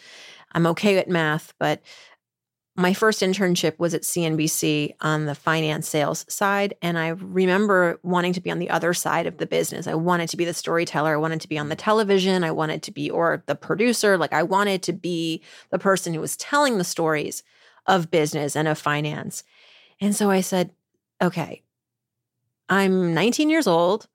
I'm 0.53 0.69
okay 0.69 0.99
at 0.99 1.09
math, 1.09 1.53
but 1.59 1.83
my 2.77 2.93
first 2.93 3.23
internship 3.23 3.79
was 3.79 3.95
at 3.95 4.03
CNBC 4.03 4.95
on 5.01 5.25
the 5.25 5.35
finance 5.35 5.89
sales 5.89 6.27
side. 6.29 6.75
And 6.83 6.99
I 6.99 7.09
remember 7.09 7.99
wanting 8.03 8.35
to 8.35 8.41
be 8.41 8.51
on 8.51 8.59
the 8.59 8.69
other 8.69 8.93
side 8.93 9.27
of 9.27 9.39
the 9.39 9.47
business. 9.47 9.87
I 9.87 9.95
wanted 9.95 10.29
to 10.31 10.37
be 10.37 10.45
the 10.45 10.53
storyteller. 10.53 11.15
I 11.15 11.19
wanted 11.19 11.41
to 11.41 11.49
be 11.49 11.59
on 11.59 11.71
the 11.71 11.77
television. 11.77 12.45
I 12.45 12.51
wanted 12.51 12.83
to 12.83 12.93
be, 12.93 13.11
or 13.11 13.43
the 13.47 13.55
producer. 13.55 14.19
Like 14.19 14.35
I 14.35 14.43
wanted 14.43 14.83
to 14.85 14.93
be 14.93 15.43
the 15.71 15.79
person 15.79 16.13
who 16.13 16.21
was 16.21 16.37
telling 16.37 16.77
the 16.77 16.85
stories 16.85 17.43
of 17.87 18.11
business 18.11 18.55
and 18.55 18.69
of 18.69 18.79
finance. 18.79 19.43
And 20.01 20.15
so 20.15 20.31
I 20.31 20.43
said, 20.43 20.71
okay, 21.23 21.63
I'm 22.69 23.15
19 23.15 23.49
years 23.49 23.67
old. 23.67 24.07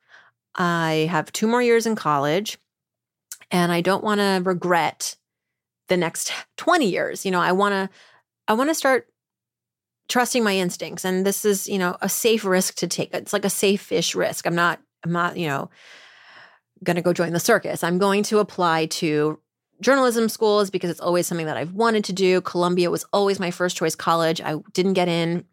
I 0.54 1.08
have 1.10 1.32
two 1.32 1.48
more 1.48 1.64
years 1.64 1.88
in 1.88 1.96
college. 1.96 2.60
And 3.50 3.72
I 3.72 3.82
don't 3.82 4.04
want 4.04 4.20
to 4.20 4.42
regret 4.44 5.16
the 5.88 5.98
next 5.98 6.32
20 6.58 6.88
years. 6.88 7.26
You 7.26 7.32
know, 7.32 7.42
I 7.42 7.54
want 7.54 7.74
to 7.74 7.90
I 8.52 8.54
want 8.54 8.70
to 8.70 8.76
start 8.76 9.08
trusting 10.10 10.44
my 10.44 10.58
instincts. 10.58 11.06
And 11.06 11.26
this 11.26 11.46
is, 11.46 11.70
you 11.70 11.80
know, 11.80 11.96
a 12.02 12.10
safe 12.10 12.44
risk 12.44 12.76
to 12.76 12.88
take. 12.88 13.14
It's 13.14 13.32
like 13.32 13.46
a 13.46 13.50
safe 13.50 13.82
fish 13.82 14.14
risk. 14.14 14.46
I'm 14.46 14.56
not, 14.56 14.82
I'm 15.06 15.14
not, 15.14 15.38
you 15.38 15.48
know, 15.48 15.70
going 16.84 16.98
to 16.98 17.02
go 17.02 17.14
join 17.14 17.32
the 17.32 17.40
circus. 17.40 17.82
I'm 17.82 17.98
going 17.98 18.24
to 18.24 18.40
apply 18.40 18.88
to 18.88 19.40
journalism 19.80 20.28
schools 20.28 20.70
because 20.70 20.90
it's 20.90 21.00
always 21.00 21.28
something 21.28 21.46
that 21.46 21.56
I've 21.56 21.72
wanted 21.72 22.04
to 22.04 22.14
do. 22.14 22.42
Columbia 22.42 22.92
was 22.92 23.06
always 23.14 23.40
my 23.40 23.52
first 23.52 23.78
choice 23.78 23.96
college. 23.96 24.42
I 24.42 24.58
didn't 24.74 24.94
get 24.94 25.08
in 25.08 25.46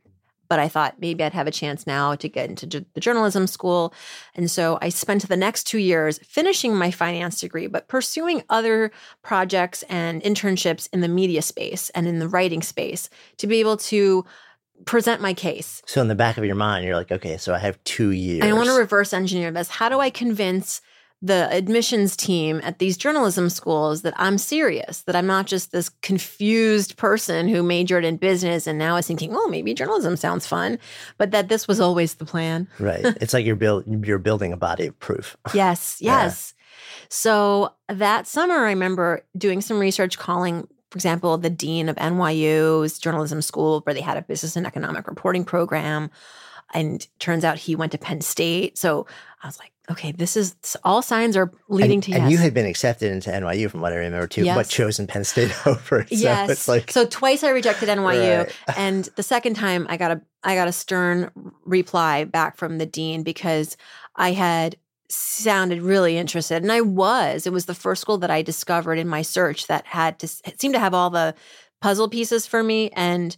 but 0.49 0.59
I 0.59 0.69
thought 0.69 1.01
maybe 1.01 1.23
I'd 1.23 1.35
have 1.35 1.47
a 1.47 1.53
chance 1.53 1.87
now 1.87 2.15
to 2.15 2.29
get 2.29 2.49
into 2.49 2.85
the 2.95 3.01
journalism 3.01 3.47
school. 3.47 3.95
And 4.35 4.51
so 4.51 4.79
I 4.81 4.89
spent 4.89 5.29
the 5.29 5.37
next 5.37 5.65
two 5.65 5.79
years 5.79 6.19
finishing 6.19 6.75
my 6.75 6.91
finance 6.91 7.41
degree, 7.41 7.67
but 7.67 7.89
pursuing 7.89 8.43
other 8.49 8.91
projects 9.23 9.83
and 9.85 10.23
internships 10.23 10.89
in 10.93 11.01
the 11.01 11.09
media 11.09 11.43
space 11.43 11.91
and 11.91 12.07
in 12.07 12.19
the 12.19 12.29
writing 12.29 12.63
space 12.63 13.11
to 13.37 13.47
be 13.47 13.61
able 13.61 13.77
to 13.77 14.25
present 14.85 15.21
my 15.21 15.35
case. 15.35 15.83
So 15.87 16.01
in 16.01 16.09
the 16.09 16.15
back 16.15 16.39
of 16.39 16.45
your 16.45 16.55
mind, 16.55 16.85
you're 16.85 16.97
like, 16.97 17.11
okay, 17.13 17.37
so 17.37 17.55
I 17.55 17.59
have 17.59 17.83
two 17.85 18.11
years. 18.11 18.45
I 18.45 18.53
want 18.53 18.69
to 18.69 18.75
reverse 18.75 19.13
engineer 19.13 19.51
this. 19.51 19.69
How 19.69 19.89
do 19.89 20.01
I 20.01 20.11
convince 20.11 20.81
the 21.21 21.49
admissions 21.51 22.17
team 22.17 22.61
at 22.63 22.79
these 22.79 22.97
journalism 22.97 23.51
schools 23.51 24.03
that 24.03 24.15
I'm 24.17 24.39
serious, 24.39 25.03
that 25.03 25.17
I'm 25.17 25.27
not 25.27 25.47
just 25.47 25.73
this 25.73 25.89
confused 25.89 26.97
person 26.97 27.49
who 27.49 27.63
majored 27.63 28.05
in 28.05 28.17
business 28.19 28.67
and 28.67 28.79
now 28.79 28.97
is 28.97 29.07
thinking, 29.07 29.35
oh, 29.35 29.49
maybe 29.49 29.75
journalism 29.75 30.17
sounds 30.17 30.47
fun, 30.47 30.79
but 31.17 31.33
that 31.33 31.49
this 31.49 31.67
was 31.67 31.81
always 31.81 32.15
the 32.15 32.25
plan. 32.25 32.69
Right. 32.79 33.05
It's 33.21 33.35
like 33.35 33.45
you're 33.45 33.57
build 33.57 33.85
you're 34.07 34.19
building 34.19 34.53
a 34.53 34.57
body 34.57 34.87
of 34.87 34.99
proof. 34.99 35.37
yes, 35.53 35.99
yes. 36.01 36.55
Yeah. 36.57 36.65
So 37.09 37.75
that 37.89 38.27
summer 38.27 38.55
I 38.55 38.71
remember 38.71 39.25
doing 39.37 39.61
some 39.61 39.79
research 39.79 40.19
calling 40.19 40.67
for 40.91 40.97
example, 40.97 41.37
the 41.37 41.51
dean 41.51 41.89
of 41.89 41.97
NYU's 41.97 42.99
journalism 42.99 43.43
school 43.43 43.81
where 43.81 43.93
they 43.93 44.01
had 44.01 44.17
a 44.17 44.23
business 44.23 44.57
and 44.57 44.67
economic 44.67 45.07
reporting 45.07 45.45
program. 45.45 46.11
And 46.75 47.07
turns 47.19 47.45
out 47.45 47.59
he 47.59 47.75
went 47.75 47.93
to 47.93 47.99
Penn 47.99 48.21
State. 48.21 48.77
So 48.77 49.07
I 49.43 49.47
was 49.47 49.59
like, 49.59 49.73
okay, 49.91 50.13
this 50.13 50.37
is 50.37 50.55
all 50.85 51.03
signs 51.03 51.37
are 51.37 51.51
leading 51.69 51.95
and, 51.95 52.03
to 52.03 52.13
and 52.13 52.23
yes. 52.25 52.33
you 52.33 52.39
had 52.39 52.53
been 52.53 52.67
accepted 52.67 53.11
into 53.11 53.31
NYU 53.31 53.71
from 53.71 53.81
what 53.81 53.93
I 53.93 53.97
remember 53.97 54.27
too, 54.27 54.45
yes. 54.45 54.57
but 54.57 54.69
chosen 54.69 55.07
Penn 55.07 55.25
State 55.25 55.55
over. 55.67 56.03
So 56.03 56.07
yes. 56.11 56.51
it's 56.51 56.69
like 56.69 56.91
so 56.91 57.07
twice 57.07 57.43
I 57.43 57.51
rejected 57.51 57.89
NYU, 57.89 58.39
Right. 58.39 58.53
and 58.77 59.05
the 59.17 59.23
second 59.23 59.55
time 59.55 59.87
I 59.89 59.97
got 59.97 60.11
a 60.11 60.21
I 60.45 60.55
got 60.55 60.69
a 60.69 60.73
stern 60.73 61.31
reply 61.65 62.25
back 62.25 62.57
from 62.57 62.79
the 62.79 62.87
dean 62.87 63.23
because 63.23 63.77
I 64.17 64.33
had 64.33 64.77
sounded 65.09 65.81
really 65.81 66.19
interested, 66.19 66.63
and 66.63 66.71
I 66.71 66.83
was. 66.83 67.47
It 67.47 67.53
was 67.53 67.67
the 67.67 67.75
first 67.75 68.03
school 68.03 68.19
that 68.19 68.31
I 68.31 68.43
discovered 68.43 68.99
in 68.99 69.09
my 69.09 69.23
search 69.23 69.67
that 69.69 69.87
had 69.87 70.19
to 70.21 70.27
it 70.45 70.61
seemed 70.61 70.75
to 70.75 70.81
have 70.81 70.95
all 70.95 71.11
the 71.11 71.35
puzzle 71.81 72.09
pieces 72.09 72.47
for 72.47 72.63
me 72.63 72.91
and 72.91 73.37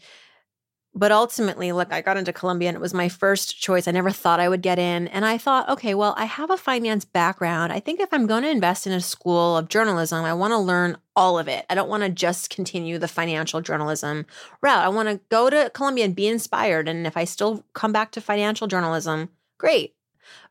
but 0.94 1.12
ultimately, 1.12 1.70
look, 1.72 1.92
I 1.92 2.00
got 2.00 2.16
into 2.16 2.32
Columbia 2.32 2.68
and 2.68 2.76
it 2.76 2.80
was 2.80 2.92
my 2.92 3.08
first 3.08 3.60
choice. 3.60 3.86
I 3.86 3.92
never 3.92 4.10
thought 4.10 4.40
I 4.40 4.48
would 4.48 4.60
get 4.62 4.78
in. 4.78 5.06
And 5.08 5.24
I 5.24 5.38
thought, 5.38 5.68
okay, 5.68 5.94
well, 5.94 6.14
I 6.16 6.24
have 6.24 6.50
a 6.50 6.56
finance 6.56 7.04
background. 7.04 7.72
I 7.72 7.78
think 7.78 8.00
if 8.00 8.12
I'm 8.12 8.26
going 8.26 8.42
to 8.42 8.50
invest 8.50 8.86
in 8.86 8.92
a 8.92 9.00
school 9.00 9.56
of 9.56 9.68
journalism, 9.68 10.24
I 10.24 10.34
want 10.34 10.50
to 10.52 10.58
learn 10.58 10.96
all 11.14 11.38
of 11.38 11.46
it. 11.46 11.64
I 11.70 11.74
don't 11.76 11.88
want 11.88 12.02
to 12.02 12.08
just 12.08 12.50
continue 12.50 12.98
the 12.98 13.06
financial 13.08 13.60
journalism 13.60 14.26
route. 14.62 14.84
I 14.84 14.88
want 14.88 15.08
to 15.08 15.20
go 15.28 15.48
to 15.48 15.70
Columbia 15.72 16.04
and 16.06 16.16
be 16.16 16.26
inspired. 16.26 16.88
And 16.88 17.06
if 17.06 17.16
I 17.16 17.24
still 17.24 17.64
come 17.72 17.92
back 17.92 18.10
to 18.12 18.20
financial 18.20 18.66
journalism, 18.66 19.28
great. 19.58 19.94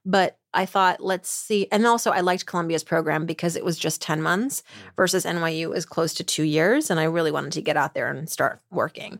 But 0.06 0.38
I 0.54 0.66
thought, 0.66 1.00
let's 1.02 1.30
see. 1.30 1.68
And 1.72 1.86
also, 1.86 2.10
I 2.12 2.22
liked 2.22 2.46
Columbia's 2.48 2.84
program 2.84 3.26
because 3.26 3.56
it 3.56 3.64
was 3.64 3.78
just 3.78 4.02
10 4.02 4.22
months 4.22 4.64
Mm. 4.64 4.96
versus 4.96 5.26
NYU 5.26 5.76
is 5.76 5.86
close 5.86 6.14
to 6.16 6.24
two 6.24 6.44
years. 6.44 6.90
And 6.90 7.00
I 7.00 7.04
really 7.04 7.32
wanted 7.32 7.52
to 7.54 7.62
get 7.62 7.78
out 7.78 7.94
there 7.94 8.10
and 8.10 8.28
start 8.30 8.62
working. 8.72 9.20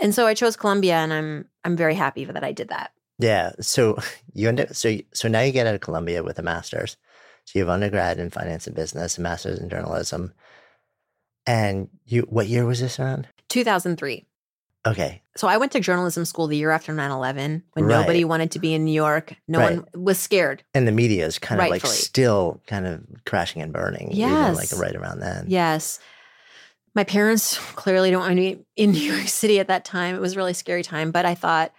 And 0.00 0.14
so 0.14 0.26
I 0.26 0.34
chose 0.34 0.56
Columbia, 0.56 0.94
and 0.96 1.12
I'm 1.12 1.44
I'm 1.64 1.76
very 1.76 1.94
happy 1.94 2.24
that 2.24 2.42
I 2.44 2.52
did 2.52 2.68
that. 2.68 2.92
Yeah. 3.18 3.52
So 3.60 3.98
you 4.34 4.48
end 4.48 4.60
up 4.60 4.74
so 4.74 4.96
so 5.12 5.28
now 5.28 5.40
you 5.40 5.52
get 5.52 5.66
out 5.66 5.74
of 5.74 5.80
Columbia 5.80 6.22
with 6.22 6.38
a 6.38 6.42
master's. 6.42 6.96
So 7.44 7.58
you 7.58 7.64
have 7.64 7.68
undergrad 7.70 8.18
in 8.18 8.30
finance 8.30 8.66
and 8.66 8.76
business, 8.76 9.18
a 9.18 9.20
master's 9.20 9.58
in 9.58 9.68
journalism. 9.68 10.32
And 11.46 11.88
you 12.06 12.22
what 12.22 12.46
year 12.48 12.64
was 12.66 12.80
this 12.80 12.98
around? 13.00 13.28
2003. 13.48 14.26
Okay. 14.86 15.22
So 15.36 15.46
I 15.48 15.58
went 15.58 15.72
to 15.72 15.80
journalism 15.80 16.24
school 16.24 16.46
the 16.46 16.56
year 16.56 16.70
after 16.70 16.92
9/11 16.94 17.62
when 17.74 17.84
Right. 17.84 18.00
nobody 18.00 18.24
wanted 18.24 18.50
to 18.52 18.58
be 18.58 18.72
in 18.72 18.84
New 18.84 18.92
York. 18.92 19.34
No 19.48 19.58
Right. 19.58 19.76
one 19.76 19.86
was 19.94 20.18
scared. 20.18 20.62
And 20.74 20.86
the 20.88 20.92
media 20.92 21.26
is 21.26 21.38
kind 21.38 21.60
of 21.60 21.68
like 21.68 21.84
still 21.84 22.62
kind 22.66 22.86
of 22.86 23.02
crashing 23.26 23.60
and 23.62 23.72
burning. 23.72 24.12
Even 24.12 24.54
like 24.54 24.70
right 24.76 24.94
around 24.96 25.20
then. 25.20 25.46
Yes. 25.48 25.98
My 26.94 27.04
parents 27.04 27.56
clearly 27.74 28.10
don't 28.10 28.20
want 28.20 28.34
me 28.34 28.58
in 28.76 28.90
New 28.92 29.12
York 29.12 29.28
City 29.28 29.60
at 29.60 29.68
that 29.68 29.84
time. 29.84 30.14
It 30.14 30.20
was 30.20 30.34
a 30.34 30.36
really 30.36 30.54
scary 30.54 30.82
time, 30.82 31.10
but 31.10 31.24
I 31.24 31.34
thought 31.34 31.72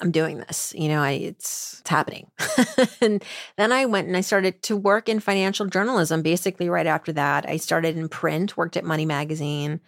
I'm 0.00 0.10
doing 0.10 0.38
this. 0.38 0.74
You 0.76 0.88
know, 0.88 1.02
I 1.02 1.12
it's, 1.12 1.78
it's 1.80 1.90
happening. 1.90 2.30
and 3.00 3.24
then 3.56 3.72
I 3.72 3.86
went 3.86 4.06
and 4.06 4.16
I 4.16 4.20
started 4.20 4.62
to 4.64 4.76
work 4.76 5.08
in 5.08 5.20
financial 5.20 5.66
journalism 5.66 6.22
basically 6.22 6.68
right 6.68 6.86
after 6.86 7.12
that. 7.14 7.48
I 7.48 7.56
started 7.56 7.96
in 7.96 8.08
print, 8.08 8.56
worked 8.56 8.76
at 8.76 8.84
Money 8.84 9.06
Magazine. 9.06 9.80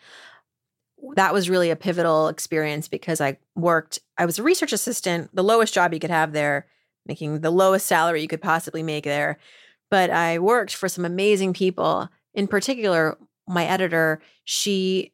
That 1.15 1.33
was 1.33 1.49
really 1.49 1.71
a 1.71 1.77
pivotal 1.77 2.29
experience 2.29 2.89
because 2.89 3.21
I 3.21 3.39
worked 3.55 4.01
I 4.19 4.27
was 4.27 4.39
a 4.39 4.43
research 4.43 4.73
assistant, 4.73 5.35
the 5.35 5.45
lowest 5.45 5.73
job 5.73 5.95
you 5.95 6.01
could 6.01 6.11
have 6.11 6.33
there, 6.33 6.67
making 7.07 7.41
the 7.41 7.51
lowest 7.51 7.87
salary 7.87 8.21
you 8.23 8.29
could 8.29 8.43
possibly 8.43 8.83
make 8.83 9.05
there. 9.05 9.39
But 9.91 10.11
I 10.11 10.39
worked 10.39 10.75
for 10.75 10.89
some 10.89 11.05
amazing 11.05 11.53
people. 11.53 12.09
In 12.33 12.47
particular, 12.47 13.19
my 13.51 13.67
editor, 13.67 14.21
she 14.45 15.13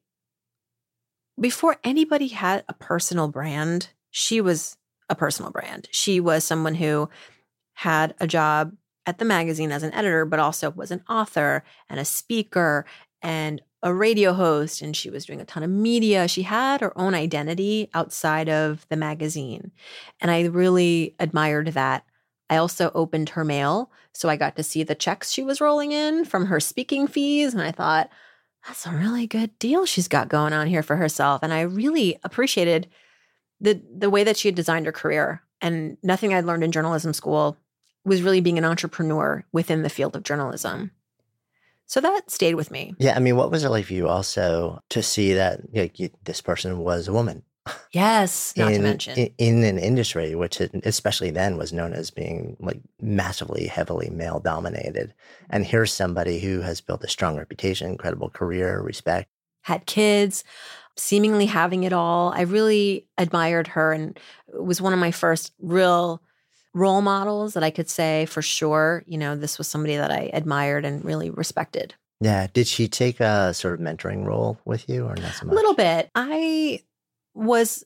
before 1.39 1.77
anybody 1.85 2.29
had 2.29 2.65
a 2.69 2.75
personal 2.75 3.29
brand, 3.29 3.91
she 4.11 4.41
was 4.41 4.77
a 5.09 5.15
personal 5.15 5.51
brand. 5.51 5.89
She 5.91 6.21
was 6.21 6.45
someone 6.45 6.75
who 6.75 7.09
had 7.75 8.15
a 8.19 8.27
job 8.27 8.73
at 9.05 9.19
the 9.19 9.25
magazine 9.25 9.71
as 9.71 9.83
an 9.83 9.93
editor, 9.93 10.25
but 10.25 10.41
also 10.41 10.71
was 10.71 10.91
an 10.91 11.05
author 11.09 11.63
and 11.89 12.01
a 12.01 12.05
speaker 12.05 12.87
and 13.23 13.61
a 13.83 13.95
radio 13.95 14.33
host. 14.33 14.83
And 14.83 14.97
she 14.97 15.11
was 15.11 15.27
doing 15.27 15.41
a 15.41 15.45
ton 15.45 15.63
of 15.63 15.71
media. 15.71 16.27
She 16.27 16.43
had 16.43 16.81
her 16.81 16.99
own 16.99 17.15
identity 17.15 17.91
outside 17.95 18.49
of 18.49 18.87
the 18.89 18.97
magazine. 18.97 19.71
And 20.21 20.31
I 20.31 20.45
really 20.47 21.15
admired 21.21 21.69
that. 21.69 22.05
I 22.49 22.57
also 22.57 22.91
opened 22.95 23.31
her 23.31 23.45
mail. 23.45 23.91
So 24.13 24.29
I 24.29 24.37
got 24.37 24.57
to 24.57 24.63
see 24.63 24.83
the 24.83 24.95
checks 24.95 25.31
she 25.31 25.43
was 25.43 25.61
rolling 25.61 25.93
in 25.93 26.25
from 26.25 26.47
her 26.47 26.61
speaking 26.61 27.07
fees. 27.07 27.53
And 27.53 27.63
I 27.63 27.73
thought, 27.73 28.09
that's 28.67 28.87
a 28.87 28.91
really 28.91 29.27
good 29.27 29.57
deal 29.59 29.87
she's 29.87 30.09
got 30.09 30.29
going 30.29 30.53
on 30.53 30.67
here 30.67 30.83
for 30.83 30.97
herself. 30.97 31.41
And 31.43 31.53
I 31.53 31.63
really 31.63 32.19
appreciated 32.25 32.89
the 33.61 33.81
the 33.97 34.11
way 34.11 34.25
that 34.25 34.37
she 34.37 34.49
had 34.49 34.55
designed 34.55 34.87
her 34.87 34.93
career. 34.93 35.43
And 35.63 35.97
nothing 36.03 36.35
I'd 36.35 36.45
learned 36.45 36.65
in 36.65 36.73
journalism 36.73 37.13
school 37.13 37.57
was 38.05 38.23
really 38.23 38.41
being 38.41 38.59
an 38.59 38.65
entrepreneur 38.65 39.45
within 39.53 39.83
the 39.83 39.89
field 39.89 40.15
of 40.15 40.23
journalism. 40.23 40.91
So 41.87 42.01
that 42.01 42.31
stayed 42.31 42.57
with 42.57 42.71
me. 42.71 42.95
Yeah. 42.99 43.17
I 43.17 43.21
mean, 43.21 43.37
what 43.37 43.51
was 43.51 43.65
it 43.65 43.71
like 43.71 43.87
for 43.87 43.95
you 43.95 44.09
also 44.09 44.83
to 44.91 45.03
see 45.03 45.35
that 45.35 45.61
you, 45.73 46.11
this 46.25 46.41
person 46.41 46.79
was 46.79 47.09
a 47.09 47.13
woman? 47.13 47.43
Yes, 47.93 48.53
not 48.57 48.73
in, 48.73 48.79
to 48.79 48.83
mention. 48.83 49.19
in, 49.19 49.33
in 49.39 49.65
an 49.65 49.79
industry 49.79 50.35
which 50.35 50.61
especially 50.61 51.31
then 51.31 51.57
was 51.57 51.73
known 51.73 51.93
as 51.93 52.11
being 52.11 52.57
like 52.61 52.81
massively 53.01 53.67
heavily 53.67 54.11
male 54.11 54.39
dominated 54.41 55.15
and 55.51 55.65
here's 55.65 55.93
somebody 55.93 56.41
who 56.41 56.61
has 56.61 56.81
built 56.81 57.03
a 57.05 57.09
strong 57.09 57.37
reputation 57.37 57.89
incredible 57.91 58.29
career 58.31 58.81
respect 58.81 59.29
had 59.67 59.85
kids, 59.85 60.45
seemingly 60.97 61.47
having 61.47 61.83
it 61.83 61.93
all. 61.93 62.33
I 62.33 62.43
really 62.43 63.05
admired 63.19 63.67
her 63.67 63.93
and 63.93 64.17
was 64.55 64.81
one 64.81 64.93
of 64.93 65.01
my 65.01 65.11
first 65.11 65.53
real 65.61 66.23
role 66.73 67.03
models 67.03 67.55
that 67.55 67.65
I 67.65 67.71
could 67.71 67.91
say 67.91 68.27
for 68.27 68.43
sure, 68.43 69.03
you 69.07 69.19
know, 69.19 69.35
this 69.35 69.59
was 69.59 69.67
somebody 69.67 69.97
that 69.97 70.13
I 70.13 70.31
admired 70.33 70.85
and 70.85 71.05
really 71.05 71.31
respected. 71.31 71.95
yeah 72.21 72.47
did 72.53 72.69
she 72.69 72.87
take 72.87 73.19
a 73.19 73.53
sort 73.53 73.75
of 73.75 73.81
mentoring 73.81 74.25
role 74.25 74.59
with 74.65 74.89
you 74.89 75.05
or 75.05 75.17
not 75.17 75.35
so 75.35 75.49
A 75.49 75.53
little 75.53 75.75
bit. 75.75 76.11
I 76.15 76.81
was 77.37 77.85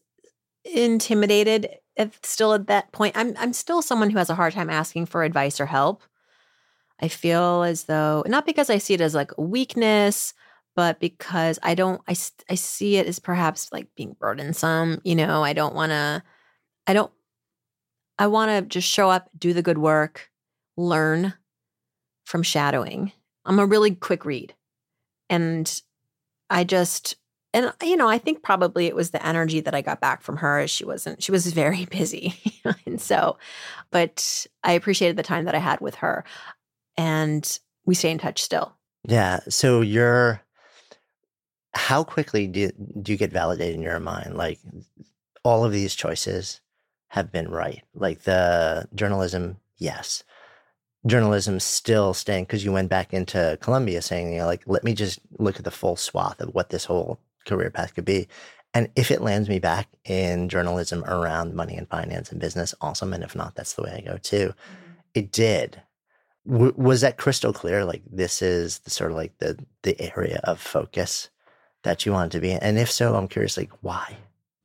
intimidated 0.64 1.68
at, 1.96 2.12
still 2.24 2.54
at 2.54 2.66
that 2.68 2.92
point. 2.92 3.16
I'm 3.16 3.34
I'm 3.38 3.52
still 3.52 3.82
someone 3.82 4.10
who 4.10 4.18
has 4.18 4.30
a 4.30 4.34
hard 4.34 4.52
time 4.52 4.70
asking 4.70 5.06
for 5.06 5.22
advice 5.22 5.60
or 5.60 5.66
help. 5.66 6.02
I 7.00 7.08
feel 7.08 7.62
as 7.62 7.84
though 7.84 8.24
not 8.26 8.46
because 8.46 8.70
I 8.70 8.78
see 8.78 8.94
it 8.94 9.00
as 9.00 9.14
like 9.14 9.32
a 9.36 9.42
weakness, 9.42 10.34
but 10.76 11.00
because 11.00 11.58
I 11.62 11.74
don't 11.74 12.00
I 12.08 12.14
I 12.48 12.54
see 12.54 12.96
it 12.96 13.06
as 13.06 13.18
perhaps 13.18 13.72
like 13.72 13.88
being 13.96 14.16
burdensome, 14.18 15.00
you 15.04 15.14
know, 15.14 15.42
I 15.42 15.52
don't 15.52 15.74
want 15.74 15.90
to 15.90 16.22
I 16.86 16.92
don't 16.92 17.12
I 18.18 18.26
want 18.26 18.50
to 18.50 18.68
just 18.68 18.88
show 18.88 19.10
up, 19.10 19.30
do 19.38 19.54
the 19.54 19.62
good 19.62 19.78
work, 19.78 20.30
learn 20.76 21.34
from 22.24 22.42
shadowing. 22.42 23.12
I'm 23.46 23.58
a 23.58 23.66
really 23.66 23.94
quick 23.94 24.24
read. 24.24 24.54
And 25.30 25.80
I 26.50 26.64
just 26.64 27.16
and 27.52 27.66
uh, 27.66 27.72
you 27.82 27.96
know, 27.96 28.08
I 28.08 28.18
think 28.18 28.42
probably 28.42 28.86
it 28.86 28.94
was 28.94 29.10
the 29.10 29.24
energy 29.24 29.60
that 29.60 29.74
I 29.74 29.82
got 29.82 30.00
back 30.00 30.22
from 30.22 30.36
her. 30.38 30.66
She 30.66 30.84
wasn't 30.84 31.22
she 31.22 31.32
was 31.32 31.46
very 31.52 31.84
busy. 31.90 32.34
and 32.86 33.00
so 33.00 33.36
but 33.90 34.46
I 34.62 34.72
appreciated 34.72 35.16
the 35.16 35.22
time 35.22 35.44
that 35.46 35.54
I 35.54 35.58
had 35.58 35.80
with 35.80 35.96
her. 35.96 36.24
And 36.96 37.58
we 37.86 37.94
stay 37.94 38.10
in 38.10 38.18
touch 38.18 38.42
still. 38.42 38.74
yeah 39.08 39.40
so 39.48 39.80
you're 39.80 40.42
how 41.72 42.04
quickly 42.04 42.46
do, 42.46 42.70
do 43.00 43.12
you 43.12 43.18
get 43.18 43.32
validated 43.32 43.76
in 43.76 43.82
your 43.82 44.00
mind 44.00 44.36
like 44.36 44.58
all 45.44 45.64
of 45.64 45.72
these 45.72 45.94
choices 45.94 46.60
have 47.08 47.32
been 47.32 47.48
right 47.48 47.82
like 47.94 48.22
the 48.22 48.86
journalism 48.94 49.56
yes 49.78 50.22
journalism 51.06 51.58
still 51.60 52.12
staying 52.12 52.44
because 52.44 52.64
you 52.64 52.72
went 52.72 52.90
back 52.90 53.14
into 53.14 53.56
Columbia 53.60 54.02
saying, 54.02 54.32
you 54.32 54.38
know, 54.40 54.46
like, 54.46 54.62
let 54.66 54.84
me 54.84 54.94
just 54.94 55.18
look 55.38 55.56
at 55.56 55.64
the 55.64 55.70
full 55.70 55.96
swath 55.96 56.40
of 56.40 56.54
what 56.54 56.70
this 56.70 56.84
whole 56.84 57.18
career 57.46 57.70
path 57.70 57.94
could 57.94 58.04
be. 58.04 58.28
And 58.72 58.88
if 58.94 59.10
it 59.10 59.22
lands 59.22 59.48
me 59.48 59.58
back 59.58 59.88
in 60.04 60.48
journalism 60.48 61.04
around 61.04 61.54
money 61.54 61.76
and 61.76 61.88
finance 61.88 62.30
and 62.30 62.40
business, 62.40 62.74
awesome. 62.80 63.12
And 63.12 63.24
if 63.24 63.34
not, 63.34 63.56
that's 63.56 63.74
the 63.74 63.82
way 63.82 63.94
I 63.96 64.08
go 64.08 64.16
too. 64.16 64.48
Mm-hmm. 64.48 64.92
It 65.14 65.32
did. 65.32 65.82
W- 66.46 66.74
was 66.76 67.00
that 67.00 67.18
crystal 67.18 67.52
clear? 67.52 67.84
Like, 67.84 68.02
this 68.10 68.42
is 68.42 68.78
the 68.80 68.90
sort 68.90 69.10
of 69.10 69.16
like 69.16 69.36
the 69.38 69.58
the 69.82 70.00
area 70.00 70.40
of 70.44 70.60
focus 70.60 71.30
that 71.82 72.06
you 72.06 72.12
wanted 72.12 72.32
to 72.32 72.40
be 72.40 72.52
in? 72.52 72.58
And 72.58 72.78
if 72.78 72.90
so, 72.90 73.14
I'm 73.14 73.28
curious, 73.28 73.56
like, 73.56 73.72
why? 73.80 74.16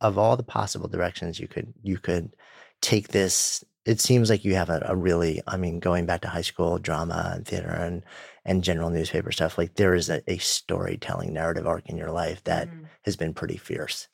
Of 0.02 0.18
all 0.18 0.38
the 0.38 0.44
possible 0.44 0.88
directions 0.88 1.40
you 1.40 1.48
could 1.48 1.74
you 1.82 1.98
could 1.98 2.36
take 2.82 3.08
this 3.08 3.64
it 3.86 4.00
seems 4.00 4.30
like 4.30 4.44
you 4.44 4.56
have 4.56 4.70
a, 4.70 4.84
a 4.88 4.96
really 4.96 5.42
i 5.48 5.58
mean 5.58 5.80
going 5.80 6.06
back 6.06 6.22
to 6.22 6.28
high 6.28 6.42
school 6.42 6.78
drama 6.78 7.34
and 7.36 7.46
theater 7.46 7.70
and 7.70 8.04
and 8.46 8.64
general 8.64 8.90
newspaper 8.90 9.32
stuff 9.32 9.58
like 9.58 9.76
there 9.76 9.96
is 9.96 10.10
a, 10.10 10.22
a 10.32 10.38
storytelling 10.38 11.34
narrative 11.34 11.66
arc 11.66 11.90
in 11.90 11.98
your 11.98 12.12
life 12.12 12.44
that 12.44 12.68
mm-hmm. 12.68 12.84
has 13.02 13.16
been 13.16 13.34
pretty 13.34 13.58
fierce. 13.58 14.08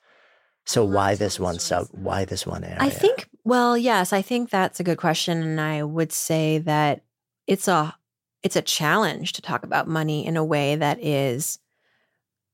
So 0.66 0.86
why 0.86 1.16
this 1.16 1.40
one 1.40 1.60
sub 1.60 1.88
why 1.92 2.26
this 2.26 2.48
one 2.48 2.64
area? 2.64 2.78
I 2.80 2.90
think, 2.90 3.28
well, 3.44 3.78
yes, 3.78 4.14
I 4.14 4.22
think 4.22 4.50
that's 4.50 4.80
a 4.80 4.84
good 4.84 4.98
question. 4.98 5.42
And 5.42 5.60
I 5.60 5.84
would 5.84 6.14
say 6.14 6.60
that 6.60 7.04
it's 7.46 7.68
a 7.68 7.96
it's 8.42 8.56
a 8.56 8.62
challenge 8.62 9.34
to 9.34 9.42
talk 9.42 9.64
about 9.64 9.88
money 9.88 10.26
in 10.26 10.38
a 10.38 10.46
way 10.46 10.76
that 10.76 11.04
is 11.04 11.60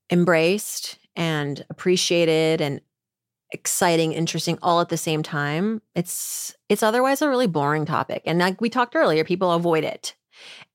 embraced 0.09 0.97
and 1.15 1.63
appreciated 1.69 2.61
and 2.61 2.81
exciting, 3.51 4.13
interesting 4.13 4.57
all 4.61 4.81
at 4.81 4.89
the 4.89 4.97
same 4.97 5.23
time. 5.23 5.81
It's 5.95 6.55
it's 6.69 6.83
otherwise 6.83 7.21
a 7.21 7.29
really 7.29 7.47
boring 7.47 7.85
topic. 7.85 8.23
And 8.25 8.39
like 8.39 8.61
we 8.61 8.69
talked 8.69 8.95
earlier, 8.95 9.23
people 9.23 9.51
avoid 9.51 9.83
it. 9.83 10.15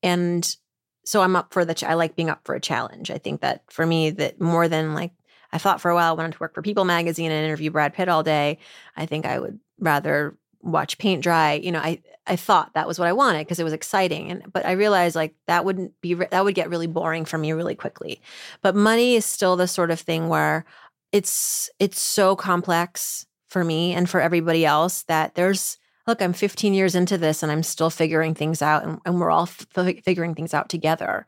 And 0.02 0.56
so 1.04 1.20
I'm 1.22 1.36
up 1.36 1.52
for 1.52 1.64
the 1.64 1.74
ch- 1.74 1.84
I 1.84 1.94
like 1.94 2.16
being 2.16 2.30
up 2.30 2.40
for 2.44 2.54
a 2.54 2.60
challenge. 2.60 3.10
I 3.10 3.18
think 3.18 3.40
that 3.40 3.62
for 3.70 3.86
me 3.86 4.10
that 4.10 4.40
more 4.40 4.68
than 4.68 4.94
like 4.94 5.12
I 5.52 5.58
thought 5.58 5.80
for 5.80 5.90
a 5.90 5.94
while 5.94 6.12
I 6.12 6.16
wanted 6.16 6.32
to 6.32 6.38
work 6.38 6.54
for 6.54 6.62
People 6.62 6.84
magazine 6.84 7.30
and 7.30 7.44
interview 7.44 7.70
Brad 7.70 7.92
Pitt 7.92 8.08
all 8.08 8.22
day. 8.22 8.58
I 8.96 9.06
think 9.06 9.26
I 9.26 9.38
would 9.38 9.58
rather 9.78 10.36
watch 10.62 10.96
paint 10.98 11.22
dry. 11.22 11.54
You 11.54 11.72
know, 11.72 11.80
I 11.80 12.00
I 12.26 12.36
thought 12.36 12.74
that 12.74 12.86
was 12.86 12.98
what 12.98 13.08
I 13.08 13.12
wanted 13.12 13.40
because 13.40 13.58
it 13.58 13.64
was 13.64 13.72
exciting. 13.72 14.30
And 14.30 14.52
but 14.52 14.64
I 14.64 14.72
realized 14.72 15.16
like 15.16 15.34
that 15.46 15.64
wouldn't 15.64 16.00
be 16.00 16.14
that 16.14 16.44
would 16.44 16.54
get 16.54 16.70
really 16.70 16.86
boring 16.86 17.24
for 17.24 17.36
me 17.36 17.52
really 17.52 17.74
quickly. 17.74 18.20
But 18.62 18.76
money 18.76 19.14
is 19.16 19.26
still 19.26 19.56
the 19.56 19.68
sort 19.68 19.90
of 19.90 20.00
thing 20.00 20.28
where 20.28 20.64
it's 21.12 21.70
it's 21.78 22.00
so 22.00 22.34
complex 22.34 23.26
for 23.48 23.64
me 23.64 23.92
and 23.92 24.08
for 24.08 24.20
everybody 24.20 24.64
else 24.64 25.02
that 25.04 25.34
there's 25.34 25.78
look 26.06 26.20
i'm 26.20 26.32
15 26.32 26.74
years 26.74 26.94
into 26.94 27.18
this 27.18 27.42
and 27.42 27.52
i'm 27.52 27.62
still 27.62 27.90
figuring 27.90 28.34
things 28.34 28.62
out 28.62 28.84
and, 28.84 28.98
and 29.04 29.20
we're 29.20 29.30
all 29.30 29.42
f- 29.42 29.66
figuring 30.04 30.34
things 30.34 30.54
out 30.54 30.68
together 30.68 31.26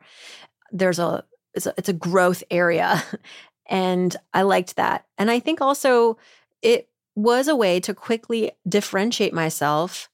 there's 0.71 0.99
a 0.99 1.23
it's, 1.53 1.65
a 1.65 1.73
it's 1.77 1.89
a 1.89 1.93
growth 1.93 2.43
area 2.51 3.03
and 3.67 4.15
i 4.33 4.41
liked 4.41 4.75
that 4.75 5.05
and 5.17 5.31
i 5.31 5.39
think 5.39 5.61
also 5.61 6.17
it 6.61 6.89
was 7.15 7.47
a 7.47 7.55
way 7.55 7.79
to 7.79 7.93
quickly 7.93 8.51
differentiate 8.67 9.33
myself 9.33 10.09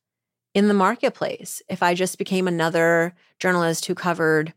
in 0.54 0.68
the 0.68 0.74
marketplace 0.74 1.62
if 1.70 1.82
I 1.82 1.94
just 1.94 2.18
became 2.18 2.48
another 2.48 3.16
journalist 3.40 3.86
who 3.86 3.96
covered 3.96 4.54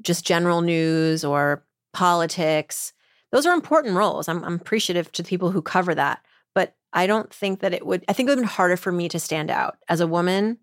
just 0.00 0.26
general 0.26 0.60
news 0.60 1.24
or 1.24 1.64
politics. 1.92 2.92
Those 3.32 3.46
are 3.46 3.54
important 3.54 3.94
roles. 3.94 4.28
I'm, 4.28 4.42
I'm 4.44 4.54
appreciative 4.54 5.12
to 5.12 5.22
the 5.22 5.28
people 5.28 5.50
who 5.50 5.62
cover 5.62 5.94
that. 5.94 6.24
But 6.54 6.74
I 6.92 7.06
don't 7.06 7.32
think 7.32 7.60
that 7.60 7.74
it 7.74 7.86
would, 7.86 8.04
I 8.08 8.12
think 8.12 8.28
it 8.28 8.32
would 8.32 8.38
have 8.38 8.44
been 8.44 8.56
harder 8.56 8.76
for 8.76 8.92
me 8.92 9.08
to 9.10 9.20
stand 9.20 9.50
out 9.50 9.78
as 9.88 10.00
a 10.00 10.06
woman 10.06 10.58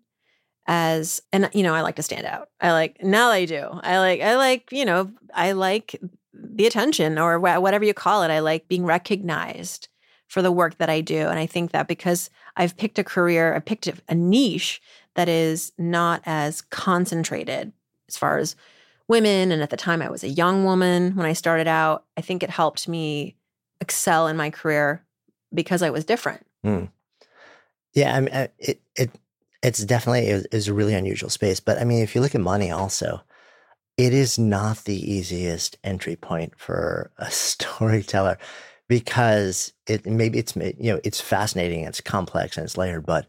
as 0.66 1.22
and 1.32 1.48
you 1.52 1.62
know 1.62 1.74
i 1.74 1.80
like 1.80 1.96
to 1.96 2.02
stand 2.02 2.26
out 2.26 2.48
i 2.60 2.72
like 2.72 3.02
now 3.02 3.30
i 3.30 3.44
do 3.44 3.68
i 3.82 3.98
like 3.98 4.20
i 4.20 4.36
like 4.36 4.70
you 4.72 4.84
know 4.84 5.10
i 5.34 5.52
like 5.52 6.00
the 6.32 6.66
attention 6.66 7.18
or 7.18 7.38
wh- 7.38 7.62
whatever 7.62 7.84
you 7.84 7.94
call 7.94 8.22
it 8.22 8.30
i 8.30 8.40
like 8.40 8.68
being 8.68 8.84
recognized 8.84 9.88
for 10.26 10.42
the 10.42 10.52
work 10.52 10.76
that 10.78 10.90
i 10.90 11.00
do 11.00 11.28
and 11.28 11.38
i 11.38 11.46
think 11.46 11.70
that 11.70 11.86
because 11.86 12.30
i've 12.56 12.76
picked 12.76 12.98
a 12.98 13.04
career 13.04 13.54
i 13.54 13.60
picked 13.60 13.88
a 14.08 14.14
niche 14.14 14.80
that 15.14 15.28
is 15.28 15.72
not 15.78 16.20
as 16.26 16.62
concentrated 16.62 17.72
as 18.08 18.16
far 18.16 18.38
as 18.38 18.56
women 19.08 19.52
and 19.52 19.62
at 19.62 19.70
the 19.70 19.76
time 19.76 20.02
i 20.02 20.08
was 20.08 20.24
a 20.24 20.28
young 20.28 20.64
woman 20.64 21.14
when 21.14 21.26
i 21.26 21.32
started 21.32 21.66
out 21.68 22.04
i 22.16 22.20
think 22.20 22.42
it 22.42 22.50
helped 22.50 22.88
me 22.88 23.36
excel 23.80 24.26
in 24.26 24.36
my 24.36 24.50
career 24.50 25.04
because 25.54 25.82
i 25.82 25.90
was 25.90 26.04
different 26.04 26.46
mm. 26.64 26.88
yeah 27.94 28.16
i 28.16 28.20
mean 28.20 28.48
it, 28.58 28.80
it 28.96 29.10
it's 29.66 29.84
definitely 29.84 30.28
is, 30.28 30.46
is 30.52 30.68
a 30.68 30.74
really 30.74 30.94
unusual 30.94 31.28
space. 31.28 31.58
But 31.58 31.78
I 31.78 31.84
mean, 31.84 32.02
if 32.02 32.14
you 32.14 32.20
look 32.20 32.34
at 32.34 32.40
money 32.40 32.70
also, 32.70 33.20
it 33.96 34.12
is 34.12 34.38
not 34.38 34.84
the 34.84 35.12
easiest 35.12 35.76
entry 35.82 36.14
point 36.14 36.52
for 36.56 37.10
a 37.18 37.30
storyteller 37.30 38.38
because 38.88 39.72
it 39.88 40.06
maybe 40.06 40.38
it's 40.38 40.54
you 40.54 40.92
know 40.92 41.00
it's 41.02 41.20
fascinating 41.20 41.80
it's 41.80 42.00
complex 42.00 42.56
and 42.56 42.64
it's 42.64 42.76
layered 42.76 43.04
but 43.04 43.26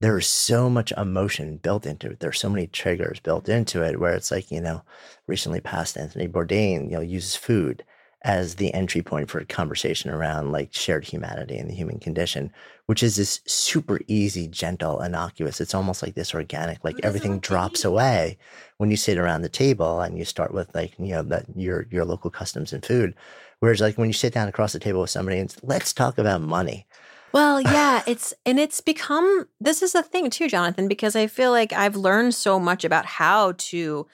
there's 0.00 0.26
so 0.26 0.70
much 0.70 0.92
emotion 0.96 1.56
built 1.58 1.86
into 1.86 2.08
it 2.10 2.20
there's 2.20 2.40
so 2.40 2.48
many 2.48 2.66
triggers 2.66 3.20
built 3.20 3.48
into 3.48 3.82
it 3.82 4.00
where 4.00 4.14
it's 4.14 4.30
like 4.30 4.50
you 4.50 4.60
know 4.60 4.82
recently 5.26 5.60
passed 5.60 5.96
anthony 5.96 6.26
bourdain 6.28 6.84
you 6.84 6.92
know 6.92 7.00
uses 7.00 7.36
food 7.36 7.84
as 8.22 8.56
the 8.56 8.72
entry 8.74 9.00
point 9.02 9.30
for 9.30 9.38
a 9.38 9.46
conversation 9.46 10.10
around 10.10 10.52
like 10.52 10.74
shared 10.74 11.04
humanity 11.06 11.56
and 11.56 11.70
the 11.70 11.74
human 11.74 11.98
condition, 11.98 12.52
which 12.84 13.02
is 13.02 13.16
this 13.16 13.40
super 13.46 13.98
easy, 14.08 14.46
gentle, 14.46 15.00
innocuous. 15.00 15.58
It's 15.58 15.74
almost 15.74 16.02
like 16.02 16.14
this 16.14 16.34
organic, 16.34 16.84
like 16.84 17.00
everything 17.02 17.38
drops 17.40 17.82
away 17.82 18.36
when 18.76 18.90
you 18.90 18.98
sit 18.98 19.16
around 19.16 19.40
the 19.40 19.48
table 19.48 20.00
and 20.00 20.18
you 20.18 20.26
start 20.26 20.52
with 20.52 20.74
like, 20.74 20.92
you 20.98 21.08
know, 21.12 21.22
that 21.22 21.46
your 21.56 21.86
your 21.90 22.04
local 22.04 22.30
customs 22.30 22.74
and 22.74 22.84
food. 22.84 23.14
Whereas 23.60 23.80
like 23.80 23.96
when 23.96 24.08
you 24.08 24.12
sit 24.12 24.34
down 24.34 24.48
across 24.48 24.74
the 24.74 24.78
table 24.78 25.00
with 25.00 25.10
somebody 25.10 25.38
and 25.38 25.54
let's 25.62 25.92
talk 25.94 26.18
about 26.18 26.42
money. 26.42 26.86
Well, 27.32 27.60
yeah, 27.60 28.02
it's 28.06 28.34
and 28.44 28.58
it's 28.58 28.80
become 28.80 29.48
this 29.60 29.82
is 29.82 29.94
a 29.94 30.02
thing 30.02 30.30
too, 30.30 30.48
Jonathan, 30.48 30.88
because 30.88 31.14
I 31.14 31.28
feel 31.28 31.52
like 31.52 31.72
I've 31.72 31.96
learned 31.96 32.34
so 32.34 32.58
much 32.58 32.84
about 32.84 33.06
how 33.06 33.52
to 33.58 34.06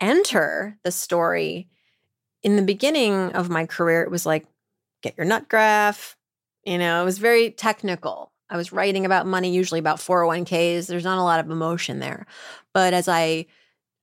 enter 0.00 0.78
the 0.84 0.92
story 0.92 1.68
in 2.42 2.56
the 2.56 2.62
beginning 2.62 3.32
of 3.32 3.48
my 3.48 3.66
career, 3.66 4.02
it 4.02 4.10
was 4.10 4.26
like, 4.26 4.46
get 5.02 5.16
your 5.16 5.26
nut 5.26 5.48
graph. 5.48 6.16
You 6.64 6.78
know, 6.78 7.02
it 7.02 7.04
was 7.04 7.18
very 7.18 7.50
technical. 7.50 8.32
I 8.50 8.56
was 8.56 8.72
writing 8.72 9.06
about 9.06 9.26
money, 9.26 9.52
usually 9.52 9.80
about 9.80 9.98
401ks. 9.98 10.86
There's 10.86 11.04
not 11.04 11.18
a 11.18 11.22
lot 11.22 11.40
of 11.40 11.50
emotion 11.50 12.00
there. 12.00 12.26
But 12.74 12.94
as 12.94 13.08
I 13.08 13.46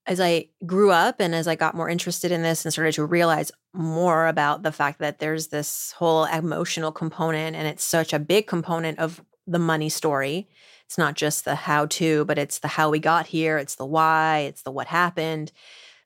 as 0.09 0.19
I 0.19 0.47
grew 0.65 0.89
up 0.89 1.17
and 1.19 1.35
as 1.35 1.47
I 1.47 1.53
got 1.53 1.75
more 1.75 1.87
interested 1.87 2.31
in 2.31 2.41
this 2.41 2.65
and 2.65 2.73
started 2.73 2.95
to 2.95 3.05
realize 3.05 3.51
more 3.73 4.25
about 4.25 4.63
the 4.63 4.71
fact 4.71 4.99
that 4.99 5.19
there's 5.19 5.47
this 5.47 5.91
whole 5.91 6.25
emotional 6.25 6.91
component 6.91 7.55
and 7.55 7.67
it's 7.67 7.83
such 7.83 8.11
a 8.11 8.17
big 8.17 8.47
component 8.47 8.97
of 8.97 9.23
the 9.45 9.59
money 9.59 9.87
story. 9.87 10.49
It's 10.87 10.97
not 10.97 11.13
just 11.13 11.45
the 11.45 11.53
how 11.53 11.85
to, 11.85 12.25
but 12.25 12.39
it's 12.39 12.57
the 12.57 12.67
how 12.67 12.89
we 12.89 12.97
got 12.97 13.27
here, 13.27 13.59
it's 13.59 13.75
the 13.75 13.85
why, 13.85 14.39
it's 14.39 14.63
the 14.63 14.71
what 14.71 14.87
happened 14.87 15.51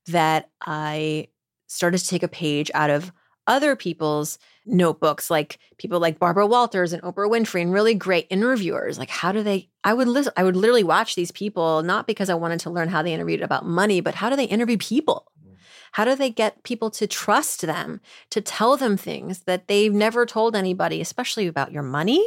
that 0.08 0.50
I 0.62 1.30
started 1.68 2.00
to 2.00 2.08
take 2.08 2.24
a 2.24 2.28
page 2.28 2.70
out 2.74 2.90
of 2.90 3.14
other 3.48 3.76
people's 3.76 4.40
notebooks, 4.66 5.30
like 5.30 5.60
people 5.78 6.00
like 6.00 6.20
Barbara 6.20 6.48
Walters 6.48 6.94
and 6.94 7.02
Oprah 7.04 7.30
Winfrey, 7.30 7.62
and 7.62 7.74
really 7.74 7.94
great 7.94 8.28
interviewers. 8.30 8.98
Like, 8.98 9.10
how 9.10 9.32
do 9.32 9.44
they? 9.44 9.70
I 9.84 9.94
would 9.94 10.08
listen. 10.08 10.34
I 10.38 10.44
would 10.44 10.56
literally 10.56 10.84
watch 10.84 11.16
these 11.16 11.32
people 11.32 11.84
not 11.84 12.08
because 12.08 12.30
I 12.30 12.36
wanted 12.36 12.60
to 12.62 12.70
learn 12.70 12.90
how 12.90 13.02
they 13.02 13.14
interviewed 13.14 13.42
about 13.42 13.66
money, 13.66 14.02
but 14.02 14.16
how 14.16 14.30
do 14.30 14.36
they 14.36 14.46
interview 14.46 14.78
people? 14.78 15.32
Mm. 15.46 15.56
How 15.94 16.06
do 16.06 16.16
they 16.16 16.30
get 16.30 16.64
people 16.64 16.90
to 16.92 17.08
trust 17.08 17.62
them, 17.62 18.00
to 18.30 18.42
tell 18.42 18.78
them 18.78 18.98
things 18.98 19.42
that 19.42 19.68
they've 19.68 19.94
never 19.94 20.26
told 20.26 20.56
anybody, 20.56 21.02
especially 21.02 21.48
about 21.48 21.72
your 21.72 21.84
money? 21.84 22.26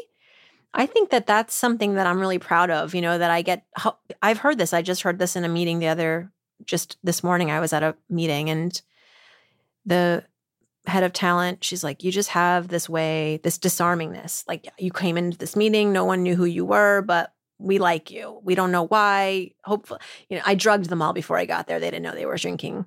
I 0.75 0.85
think 0.85 1.09
that 1.11 1.27
that's 1.27 1.55
something 1.55 1.95
that 1.95 2.07
I'm 2.07 2.21
really 2.21 2.39
proud 2.39 2.71
of. 2.71 2.95
You 2.95 3.01
know, 3.01 3.17
that 3.17 3.31
I 3.31 3.41
get. 3.43 3.64
I've 4.23 4.39
heard 4.39 4.59
this. 4.59 4.75
I 4.75 4.83
just 4.83 5.03
heard 5.03 5.19
this 5.19 5.37
in 5.37 5.45
a 5.45 5.49
meeting 5.49 5.79
the 5.79 5.89
other, 5.89 6.31
just 6.64 6.99
this 7.03 7.25
morning. 7.25 7.51
I 7.51 7.61
was 7.61 7.73
at 7.73 7.83
a 7.83 7.97
meeting 8.11 8.51
and 8.51 8.83
the 9.87 10.25
head 10.87 11.03
of 11.03 11.12
talent, 11.12 11.64
she's 11.64 11.84
like, 11.84 12.05
you 12.05 12.12
just 12.12 12.30
have 12.30 12.68
this 12.68 12.89
way, 12.89 13.41
this 13.43 13.59
disarmingness. 13.59 14.45
Like 14.47 14.68
you 14.78 14.91
came 14.91 15.16
into 15.16 15.39
this 15.39 15.57
meeting, 15.57 15.93
no 15.93 16.05
one 16.05 16.22
knew 16.22 16.37
who 16.37 16.45
you 16.45 16.64
were, 16.64 17.03
but 17.03 17.32
we 17.59 17.78
like 17.78 18.11
you. 18.11 18.41
We 18.43 18.55
don't 18.55 18.72
know 18.72 18.87
why. 18.87 19.53
Hopefully, 19.64 20.01
you 20.28 20.37
know, 20.37 20.43
I 20.47 20.55
drugged 20.55 20.89
them 20.89 21.03
all 21.03 21.12
before 21.12 21.39
I 21.39 21.47
got 21.47 21.66
there. 21.66 21.80
They 21.80 21.91
didn't 21.91 22.03
know 22.03 22.12
they 22.12 22.26
were 22.26 22.37
drinking 22.37 22.87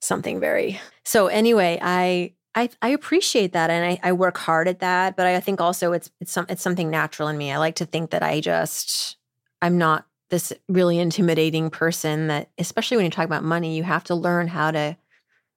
something 0.00 0.40
very. 0.40 0.80
So 1.04 1.26
anyway, 1.26 1.78
I 1.82 2.34
I, 2.56 2.70
I 2.80 2.88
appreciate 2.90 3.52
that 3.52 3.68
and 3.68 3.84
I, 3.84 4.08
I 4.08 4.12
work 4.12 4.38
hard 4.38 4.68
at 4.68 4.78
that, 4.78 5.16
but 5.16 5.26
I 5.26 5.40
think 5.40 5.60
also 5.60 5.92
it's 5.92 6.10
it's 6.20 6.30
some 6.32 6.46
it's 6.48 6.62
something 6.62 6.90
natural 6.90 7.28
in 7.28 7.36
me. 7.36 7.52
I 7.52 7.58
like 7.58 7.76
to 7.76 7.86
think 7.86 8.10
that 8.10 8.22
I 8.22 8.40
just 8.40 9.16
I'm 9.60 9.76
not 9.76 10.06
this 10.30 10.52
really 10.68 10.98
intimidating 10.98 11.70
person 11.70 12.28
that 12.28 12.50
especially 12.58 12.96
when 12.96 13.04
you 13.04 13.10
talk 13.10 13.26
about 13.26 13.44
money, 13.44 13.76
you 13.76 13.82
have 13.82 14.04
to 14.04 14.14
learn 14.14 14.48
how 14.48 14.70
to 14.70 14.96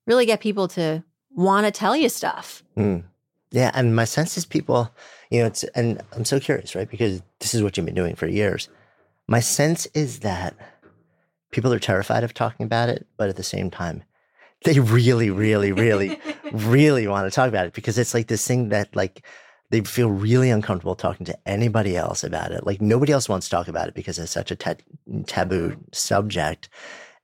really 0.07 0.25
get 0.25 0.39
people 0.39 0.67
to 0.69 1.03
want 1.37 1.65
to 1.65 1.71
tell 1.71 1.95
you 1.95 2.09
stuff. 2.09 2.63
Mm. 2.75 3.03
Yeah. 3.51 3.71
And 3.73 3.95
my 3.95 4.03
sense 4.03 4.37
is 4.37 4.45
people, 4.45 4.93
you 5.29 5.39
know, 5.39 5.45
it's, 5.45 5.63
and 5.63 6.01
I'm 6.13 6.25
so 6.25 6.39
curious, 6.39 6.75
right? 6.75 6.89
Because 6.89 7.21
this 7.39 7.53
is 7.53 7.63
what 7.63 7.77
you've 7.77 7.85
been 7.85 7.95
doing 7.95 8.15
for 8.15 8.27
years. 8.27 8.67
My 9.27 9.39
sense 9.39 9.85
is 9.93 10.19
that 10.19 10.55
people 11.51 11.71
are 11.71 11.79
terrified 11.79 12.23
of 12.23 12.33
talking 12.33 12.65
about 12.65 12.89
it, 12.89 13.07
but 13.15 13.29
at 13.29 13.37
the 13.37 13.43
same 13.43 13.69
time, 13.69 14.03
they 14.65 14.79
really, 14.79 15.29
really, 15.29 15.71
really, 15.71 16.19
really 16.51 17.07
want 17.07 17.31
to 17.31 17.33
talk 17.33 17.47
about 17.47 17.67
it 17.67 17.73
because 17.73 17.97
it's 17.97 18.13
like 18.13 18.27
this 18.27 18.45
thing 18.45 18.69
that, 18.69 18.93
like, 18.95 19.23
they 19.69 19.81
feel 19.81 20.09
really 20.09 20.49
uncomfortable 20.49 20.95
talking 20.95 21.25
to 21.25 21.37
anybody 21.47 21.95
else 21.95 22.23
about 22.23 22.51
it. 22.51 22.65
Like, 22.65 22.81
nobody 22.81 23.11
else 23.11 23.29
wants 23.29 23.47
to 23.47 23.51
talk 23.51 23.67
about 23.67 23.87
it 23.87 23.93
because 23.93 24.17
it's 24.17 24.31
such 24.31 24.49
a 24.49 24.55
ta- 24.55 24.75
taboo 25.27 25.77
subject. 25.91 26.69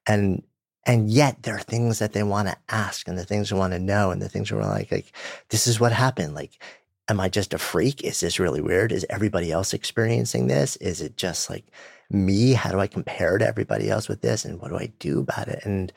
And 0.05 0.43
and 0.85 1.09
yet 1.09 1.43
there 1.43 1.55
are 1.55 1.61
things 1.61 1.99
that 1.99 2.13
they 2.13 2.23
want 2.23 2.47
to 2.47 2.57
ask 2.69 3.07
and 3.07 3.17
the 3.17 3.25
things 3.25 3.49
they 3.49 3.55
want 3.55 3.73
to 3.73 3.79
know 3.79 4.11
and 4.11 4.21
the 4.21 4.29
things 4.29 4.51
where 4.51 4.63
like 4.65 4.91
like 4.91 5.11
this 5.49 5.67
is 5.67 5.79
what 5.79 5.91
happened. 5.91 6.33
Like 6.35 6.61
am 7.09 7.19
i 7.19 7.29
just 7.29 7.53
a 7.53 7.57
freak? 7.57 8.03
Is 8.03 8.19
this 8.19 8.39
really 8.39 8.61
weird? 8.61 8.91
Is 8.91 9.05
everybody 9.09 9.51
else 9.51 9.73
experiencing 9.73 10.47
this? 10.47 10.75
Is 10.77 11.01
it 11.01 11.17
just 11.17 11.49
like 11.49 11.65
me? 12.09 12.53
How 12.53 12.71
do 12.71 12.79
i 12.79 12.87
compare 12.87 13.37
to 13.37 13.47
everybody 13.47 13.89
else 13.89 14.07
with 14.07 14.21
this? 14.21 14.45
And 14.45 14.59
what 14.59 14.69
do 14.69 14.77
i 14.77 14.91
do 14.99 15.19
about 15.19 15.47
it? 15.47 15.65
And 15.65 15.91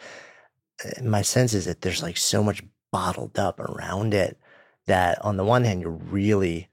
uh, 0.85 1.03
my 1.03 1.23
sense 1.23 1.55
is 1.55 1.67
that 1.67 1.81
there's 1.83 2.03
like 2.03 2.17
so 2.17 2.43
much 2.43 2.63
bottled 2.93 3.39
up 3.39 3.61
around 3.61 4.15
it 4.15 4.39
that 4.87 5.23
on 5.25 5.37
the 5.37 5.45
one 5.45 5.65
hand 5.65 5.81
you're 5.83 5.91
really 5.91 6.69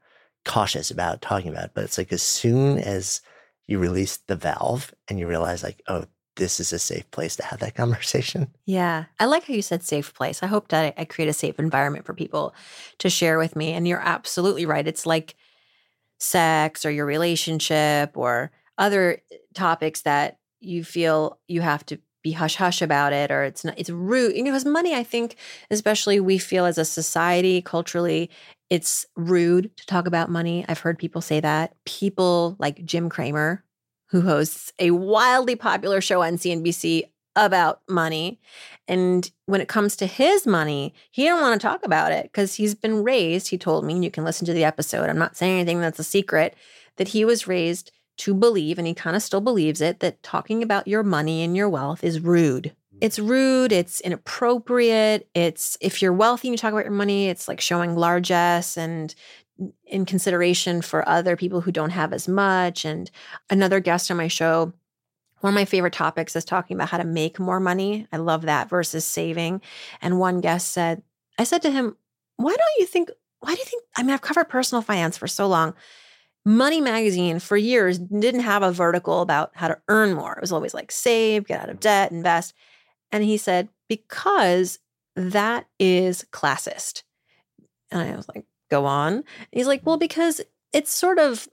cautious 0.45 0.91
about 0.91 1.21
talking 1.21 1.49
about 1.49 1.65
it 1.65 1.71
but 1.73 1.83
it's 1.83 1.97
like 1.97 2.11
as 2.13 2.21
soon 2.21 2.77
as 2.77 3.21
you 3.67 3.79
release 3.79 4.17
the 4.17 4.35
valve 4.35 4.93
and 5.07 5.19
you 5.19 5.27
realize 5.27 5.63
like 5.63 5.81
oh 5.87 6.05
this 6.35 6.59
is 6.59 6.73
a 6.73 6.79
safe 6.79 7.09
place 7.11 7.35
to 7.37 7.43
have 7.43 7.59
that 7.59 7.75
conversation. 7.83 8.53
Yeah. 8.65 9.05
I 9.19 9.25
like 9.25 9.45
how 9.45 9.53
you 9.53 9.61
said 9.61 9.83
safe 9.83 10.13
place. 10.13 10.43
I 10.43 10.47
hope 10.47 10.69
that 10.69 10.93
I 10.97 11.05
create 11.05 11.29
a 11.29 11.33
safe 11.33 11.59
environment 11.59 12.05
for 12.05 12.13
people 12.13 12.53
to 12.99 13.09
share 13.09 13.37
with 13.37 13.55
me. 13.55 13.73
And 13.73 13.87
you're 13.87 13.99
absolutely 13.99 14.65
right. 14.65 14.87
It's 14.87 15.05
like 15.05 15.35
sex 16.19 16.85
or 16.85 16.91
your 16.91 17.05
relationship 17.05 18.17
or 18.17 18.51
other 18.77 19.21
topics 19.53 20.01
that 20.01 20.37
you 20.59 20.83
feel 20.83 21.37
you 21.47 21.61
have 21.61 21.85
to 21.85 21.99
be 22.23 22.31
hush 22.31 22.55
hush 22.55 22.81
about 22.81 23.11
it 23.11 23.29
or 23.29 23.43
it's 23.43 23.65
not 23.65 23.77
it's 23.77 23.89
rude 23.89 24.33
you 24.35 24.43
know 24.43 24.51
because 24.51 24.65
money 24.65 24.95
i 24.95 25.03
think 25.03 25.35
especially 25.69 26.21
we 26.21 26.37
feel 26.37 26.63
as 26.65 26.77
a 26.77 26.85
society 26.85 27.61
culturally 27.61 28.29
it's 28.69 29.05
rude 29.17 29.75
to 29.75 29.85
talk 29.85 30.07
about 30.07 30.29
money 30.29 30.63
i've 30.69 30.79
heard 30.79 30.97
people 30.97 31.21
say 31.21 31.41
that 31.41 31.75
people 31.85 32.55
like 32.59 32.83
jim 32.85 33.09
cramer 33.09 33.63
who 34.13 34.21
hosts 34.21 34.71
a 34.77 34.91
wildly 34.91 35.55
popular 35.55 35.99
show 35.99 36.21
on 36.21 36.37
CNBC 36.37 37.09
about 37.35 37.81
money. 37.89 38.39
And 38.87 39.29
when 39.47 39.59
it 39.59 39.67
comes 39.67 39.95
to 39.95 40.05
his 40.05 40.45
money, 40.45 40.93
he 41.09 41.23
didn't 41.23 41.41
want 41.41 41.59
to 41.59 41.67
talk 41.67 41.83
about 41.83 42.11
it 42.11 42.25
because 42.25 42.53
he's 42.53 42.75
been 42.75 43.03
raised, 43.03 43.47
he 43.47 43.57
told 43.57 43.83
me, 43.83 43.95
and 43.95 44.03
you 44.03 44.11
can 44.11 44.23
listen 44.23 44.45
to 44.45 44.53
the 44.53 44.65
episode. 44.65 45.09
I'm 45.09 45.17
not 45.17 45.35
saying 45.35 45.61
anything 45.61 45.81
that's 45.81 45.97
a 45.97 46.03
secret, 46.03 46.55
that 46.97 47.07
he 47.07 47.25
was 47.25 47.47
raised 47.47 47.91
to 48.17 48.35
believe, 48.35 48.77
and 48.77 48.85
he 48.85 48.93
kind 48.93 49.15
of 49.15 49.23
still 49.23 49.41
believes 49.41 49.81
it, 49.81 49.99
that 50.01 50.21
talking 50.21 50.61
about 50.61 50.87
your 50.87 51.01
money 51.01 51.41
and 51.41 51.57
your 51.57 51.67
wealth 51.67 52.03
is 52.03 52.19
rude. 52.19 52.75
Mm. 52.93 52.97
It's 53.01 53.17
rude, 53.17 53.71
it's 53.71 53.99
inappropriate. 53.99 55.27
It's 55.33 55.75
if 55.81 56.03
you're 56.03 56.13
wealthy 56.13 56.49
and 56.49 56.53
you 56.53 56.59
talk 56.59 56.73
about 56.73 56.85
your 56.85 56.93
money, 56.93 57.29
it's 57.29 57.47
like 57.47 57.61
showing 57.61 57.95
largesse 57.95 58.77
and 58.77 59.15
in 59.85 60.05
consideration 60.05 60.81
for 60.81 61.07
other 61.07 61.35
people 61.35 61.61
who 61.61 61.71
don't 61.71 61.91
have 61.91 62.13
as 62.13 62.27
much. 62.27 62.85
And 62.85 63.09
another 63.49 63.79
guest 63.79 64.09
on 64.09 64.17
my 64.17 64.27
show, 64.27 64.73
one 65.41 65.53
of 65.53 65.55
my 65.55 65.65
favorite 65.65 65.93
topics 65.93 66.35
is 66.35 66.45
talking 66.45 66.75
about 66.75 66.89
how 66.89 66.97
to 66.97 67.03
make 67.03 67.39
more 67.39 67.59
money. 67.59 68.07
I 68.11 68.17
love 68.17 68.43
that 68.43 68.69
versus 68.69 69.05
saving. 69.05 69.61
And 70.01 70.19
one 70.19 70.41
guest 70.41 70.69
said, 70.71 71.03
I 71.37 71.43
said 71.43 71.61
to 71.63 71.71
him, 71.71 71.97
why 72.37 72.51
don't 72.51 72.79
you 72.79 72.85
think, 72.85 73.11
why 73.41 73.53
do 73.53 73.59
you 73.59 73.65
think, 73.65 73.83
I 73.95 74.03
mean, 74.03 74.11
I've 74.11 74.21
covered 74.21 74.49
personal 74.49 74.81
finance 74.81 75.17
for 75.17 75.27
so 75.27 75.47
long. 75.47 75.73
Money 76.45 76.81
Magazine 76.81 77.39
for 77.39 77.55
years 77.55 77.99
didn't 77.99 78.41
have 78.41 78.63
a 78.63 78.71
vertical 78.71 79.21
about 79.21 79.51
how 79.53 79.67
to 79.67 79.79
earn 79.87 80.13
more. 80.13 80.33
It 80.33 80.41
was 80.41 80.51
always 80.51 80.73
like 80.73 80.91
save, 80.91 81.45
get 81.45 81.61
out 81.61 81.69
of 81.69 81.79
debt, 81.79 82.11
invest. 82.11 82.53
And 83.11 83.23
he 83.23 83.37
said, 83.37 83.69
because 83.87 84.79
that 85.15 85.67
is 85.77 86.25
classist. 86.31 87.03
And 87.91 88.01
I 88.01 88.15
was 88.15 88.27
like, 88.27 88.45
go 88.73 88.85
on. 88.85 89.13
And 89.13 89.25
he's 89.51 89.67
like, 89.67 89.85
well, 89.85 89.97
because 89.97 90.41
it's 90.71 90.93
sort 90.93 91.19
of 91.19 91.47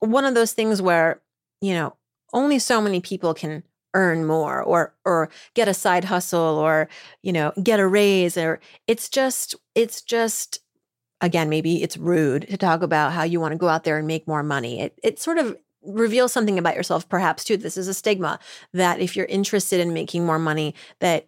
one 0.00 0.24
of 0.24 0.34
those 0.34 0.52
things 0.52 0.80
where, 0.80 1.20
you 1.60 1.74
know, 1.74 1.94
only 2.32 2.58
so 2.58 2.80
many 2.80 3.00
people 3.00 3.34
can 3.34 3.62
earn 3.94 4.24
more 4.24 4.62
or 4.62 4.94
or 5.04 5.28
get 5.54 5.68
a 5.68 5.74
side 5.74 6.04
hustle 6.04 6.58
or 6.58 6.88
you 7.22 7.32
know 7.32 7.52
get 7.60 7.80
a 7.80 7.86
raise 7.86 8.36
or 8.36 8.60
it's 8.86 9.08
just 9.08 9.56
it's 9.74 10.00
just 10.00 10.60
again 11.20 11.48
maybe 11.48 11.82
it's 11.82 11.96
rude 11.96 12.46
to 12.48 12.56
talk 12.56 12.82
about 12.82 13.12
how 13.12 13.24
you 13.24 13.40
want 13.40 13.50
to 13.50 13.58
go 13.58 13.68
out 13.68 13.82
there 13.82 13.98
and 13.98 14.06
make 14.06 14.28
more 14.28 14.44
money 14.44 14.80
it 14.80 14.96
it 15.02 15.18
sort 15.18 15.38
of 15.38 15.56
reveals 15.82 16.32
something 16.32 16.56
about 16.56 16.76
yourself 16.76 17.08
perhaps 17.08 17.42
too 17.42 17.56
this 17.56 17.76
is 17.76 17.88
a 17.88 17.94
stigma 17.94 18.38
that 18.72 19.00
if 19.00 19.16
you're 19.16 19.26
interested 19.26 19.80
in 19.80 19.92
making 19.92 20.24
more 20.24 20.38
money 20.38 20.72
that 21.00 21.26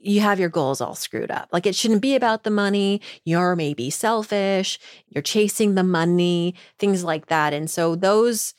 you 0.00 0.20
have 0.20 0.38
your 0.38 0.48
goals 0.48 0.80
all 0.80 0.94
screwed 0.94 1.30
up. 1.30 1.48
Like 1.52 1.66
it 1.66 1.74
shouldn't 1.74 2.02
be 2.02 2.14
about 2.14 2.44
the 2.44 2.50
money. 2.50 3.00
You're 3.24 3.56
maybe 3.56 3.90
selfish. 3.90 4.78
You're 5.08 5.22
chasing 5.22 5.74
the 5.74 5.82
money, 5.82 6.54
things 6.78 7.04
like 7.04 7.26
that. 7.26 7.52
And 7.52 7.70
so 7.70 7.94
those 7.96 8.54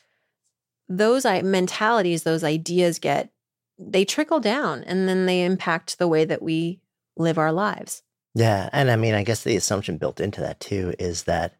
those 0.88 1.24
mentalities, 1.24 2.24
those 2.24 2.44
ideas 2.44 2.98
get 2.98 3.30
they 3.78 4.04
trickle 4.04 4.40
down 4.40 4.84
and 4.84 5.08
then 5.08 5.26
they 5.26 5.44
impact 5.44 5.98
the 5.98 6.08
way 6.08 6.24
that 6.24 6.42
we 6.42 6.80
live 7.16 7.38
our 7.38 7.52
lives. 7.52 8.02
Yeah, 8.34 8.68
and 8.72 8.90
I 8.90 8.96
mean, 8.96 9.14
I 9.14 9.24
guess 9.24 9.42
the 9.42 9.56
assumption 9.56 9.96
built 9.96 10.20
into 10.20 10.40
that 10.42 10.60
too 10.60 10.94
is 10.98 11.24
that 11.24 11.56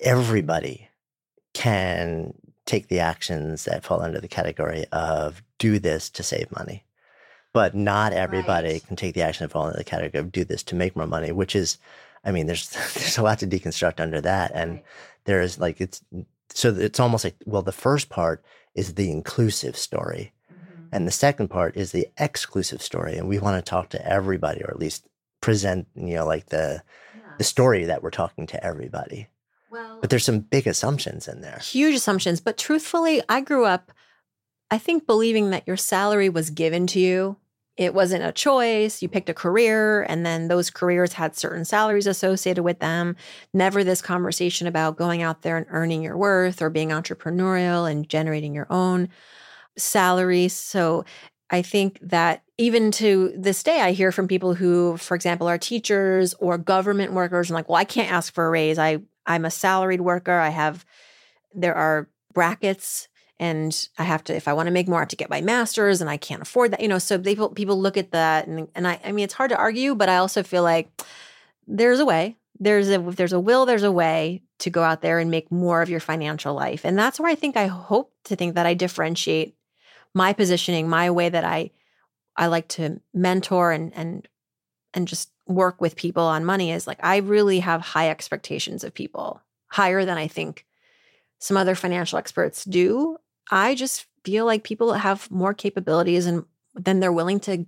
everybody 0.00 0.88
can 1.54 2.34
take 2.66 2.88
the 2.88 3.00
actions 3.00 3.64
that 3.64 3.84
fall 3.84 4.02
under 4.02 4.20
the 4.20 4.28
category 4.28 4.84
of 4.92 5.42
do 5.58 5.78
this 5.78 6.10
to 6.10 6.22
save 6.22 6.50
money 6.52 6.84
but 7.52 7.74
not 7.74 8.12
everybody 8.12 8.74
right. 8.74 8.86
can 8.86 8.96
take 8.96 9.14
the 9.14 9.22
action 9.22 9.44
and 9.44 9.52
fall 9.52 9.66
into 9.66 9.78
the 9.78 9.84
category 9.84 10.20
of 10.20 10.32
do 10.32 10.44
this 10.44 10.62
to 10.64 10.74
make 10.74 10.94
more 10.94 11.06
money, 11.06 11.32
which 11.32 11.56
is, 11.56 11.78
I 12.24 12.32
mean, 12.32 12.46
there's 12.46 12.68
there's 12.94 13.18
a 13.18 13.22
lot 13.22 13.38
to 13.40 13.46
deconstruct 13.46 14.00
under 14.00 14.20
that, 14.20 14.52
and 14.54 14.72
right. 14.72 14.84
there 15.24 15.40
is 15.40 15.58
like 15.58 15.80
it's 15.80 16.02
so 16.52 16.74
it's 16.76 17.00
almost 17.00 17.24
like 17.24 17.36
well, 17.44 17.62
the 17.62 17.72
first 17.72 18.08
part 18.08 18.44
is 18.74 18.94
the 18.94 19.10
inclusive 19.10 19.76
story, 19.76 20.32
mm-hmm. 20.52 20.82
and 20.92 21.06
the 21.06 21.12
second 21.12 21.48
part 21.48 21.76
is 21.76 21.92
the 21.92 22.08
exclusive 22.18 22.82
story, 22.82 23.16
and 23.16 23.28
we 23.28 23.38
want 23.38 23.64
to 23.64 23.68
talk 23.68 23.88
to 23.90 24.06
everybody, 24.06 24.62
or 24.62 24.70
at 24.70 24.78
least 24.78 25.06
present, 25.40 25.88
you 25.94 26.14
know, 26.14 26.26
like 26.26 26.46
the 26.46 26.82
yeah. 27.16 27.32
the 27.38 27.44
story 27.44 27.84
that 27.84 28.02
we're 28.02 28.10
talking 28.10 28.46
to 28.46 28.64
everybody. 28.64 29.28
Well, 29.70 29.98
but 30.00 30.10
there's 30.10 30.24
some 30.24 30.40
big 30.40 30.66
assumptions 30.66 31.28
in 31.28 31.42
there. 31.42 31.58
Huge 31.62 31.94
assumptions, 31.94 32.40
but 32.40 32.58
truthfully, 32.58 33.22
I 33.28 33.40
grew 33.40 33.64
up 33.64 33.92
I 34.70 34.78
think 34.78 35.06
believing 35.06 35.50
that 35.50 35.66
your 35.66 35.76
salary 35.76 36.28
was 36.28 36.50
given 36.50 36.86
to 36.88 37.00
you, 37.00 37.36
it 37.80 37.94
wasn't 37.94 38.22
a 38.22 38.30
choice. 38.30 39.00
You 39.00 39.08
picked 39.08 39.30
a 39.30 39.34
career, 39.34 40.02
and 40.02 40.24
then 40.24 40.48
those 40.48 40.68
careers 40.68 41.14
had 41.14 41.34
certain 41.34 41.64
salaries 41.64 42.06
associated 42.06 42.62
with 42.62 42.78
them. 42.78 43.16
Never 43.54 43.82
this 43.82 44.02
conversation 44.02 44.66
about 44.66 44.98
going 44.98 45.22
out 45.22 45.40
there 45.40 45.56
and 45.56 45.64
earning 45.70 46.02
your 46.02 46.18
worth 46.18 46.60
or 46.60 46.68
being 46.68 46.90
entrepreneurial 46.90 47.90
and 47.90 48.06
generating 48.06 48.54
your 48.54 48.66
own 48.68 49.08
salary. 49.78 50.48
So 50.48 51.06
I 51.48 51.62
think 51.62 51.98
that 52.02 52.42
even 52.58 52.90
to 52.92 53.32
this 53.34 53.62
day, 53.62 53.80
I 53.80 53.92
hear 53.92 54.12
from 54.12 54.28
people 54.28 54.52
who, 54.52 54.98
for 54.98 55.14
example, 55.14 55.48
are 55.48 55.56
teachers 55.56 56.34
or 56.34 56.58
government 56.58 57.14
workers 57.14 57.48
and 57.48 57.54
like, 57.54 57.70
well, 57.70 57.78
I 57.78 57.84
can't 57.84 58.12
ask 58.12 58.34
for 58.34 58.46
a 58.46 58.50
raise. 58.50 58.78
I 58.78 59.00
I'm 59.24 59.46
a 59.46 59.50
salaried 59.50 60.02
worker. 60.02 60.38
I 60.38 60.50
have 60.50 60.84
there 61.54 61.74
are 61.74 62.10
brackets 62.34 63.08
and 63.40 63.88
I 63.98 64.04
have 64.04 64.22
to 64.24 64.36
if 64.36 64.46
I 64.46 64.52
want 64.52 64.68
to 64.68 64.72
make 64.72 64.86
more 64.86 64.98
I 64.98 65.02
have 65.02 65.08
to 65.08 65.16
get 65.16 65.30
my 65.30 65.40
masters 65.40 66.00
and 66.00 66.08
I 66.08 66.16
can't 66.16 66.42
afford 66.42 66.70
that 66.70 66.80
you 66.80 66.88
know 66.88 66.98
so 66.98 67.18
people 67.18 67.48
people 67.48 67.80
look 67.80 67.96
at 67.96 68.12
that 68.12 68.46
and 68.46 68.68
and 68.76 68.86
I 68.86 69.00
I 69.04 69.10
mean 69.10 69.24
it's 69.24 69.34
hard 69.34 69.50
to 69.50 69.56
argue 69.56 69.96
but 69.96 70.08
I 70.08 70.18
also 70.18 70.44
feel 70.44 70.62
like 70.62 70.88
there's 71.66 72.00
a 72.00 72.04
way. 72.04 72.36
There's 72.58 72.90
a 72.90 73.08
if 73.08 73.16
there's 73.16 73.32
a 73.32 73.40
will 73.40 73.64
there's 73.64 73.82
a 73.82 73.92
way 73.92 74.42
to 74.58 74.70
go 74.70 74.82
out 74.82 75.00
there 75.00 75.18
and 75.18 75.30
make 75.30 75.50
more 75.50 75.80
of 75.80 75.88
your 75.88 76.00
financial 76.00 76.54
life. 76.54 76.84
And 76.84 76.98
that's 76.98 77.18
where 77.18 77.30
I 77.30 77.34
think 77.34 77.56
I 77.56 77.66
hope 77.66 78.12
to 78.24 78.36
think 78.36 78.54
that 78.54 78.66
I 78.66 78.74
differentiate 78.74 79.54
my 80.12 80.34
positioning 80.34 80.88
my 80.88 81.10
way 81.10 81.28
that 81.28 81.44
I 81.44 81.70
I 82.36 82.46
like 82.48 82.68
to 82.68 83.00
mentor 83.14 83.72
and 83.72 83.92
and 83.94 84.28
and 84.92 85.08
just 85.08 85.30
work 85.46 85.80
with 85.80 85.96
people 85.96 86.24
on 86.24 86.44
money 86.44 86.70
is 86.70 86.86
like 86.86 87.00
I 87.02 87.18
really 87.18 87.60
have 87.60 87.80
high 87.80 88.10
expectations 88.10 88.84
of 88.84 88.92
people 88.92 89.40
higher 89.68 90.04
than 90.04 90.18
I 90.18 90.28
think 90.28 90.66
some 91.38 91.56
other 91.56 91.74
financial 91.74 92.18
experts 92.18 92.64
do 92.64 93.16
I 93.50 93.74
just 93.74 94.06
feel 94.24 94.44
like 94.44 94.64
people 94.64 94.92
have 94.94 95.30
more 95.30 95.54
capabilities 95.54 96.26
and 96.26 96.44
than 96.74 97.00
they're 97.00 97.12
willing 97.12 97.40
to 97.40 97.66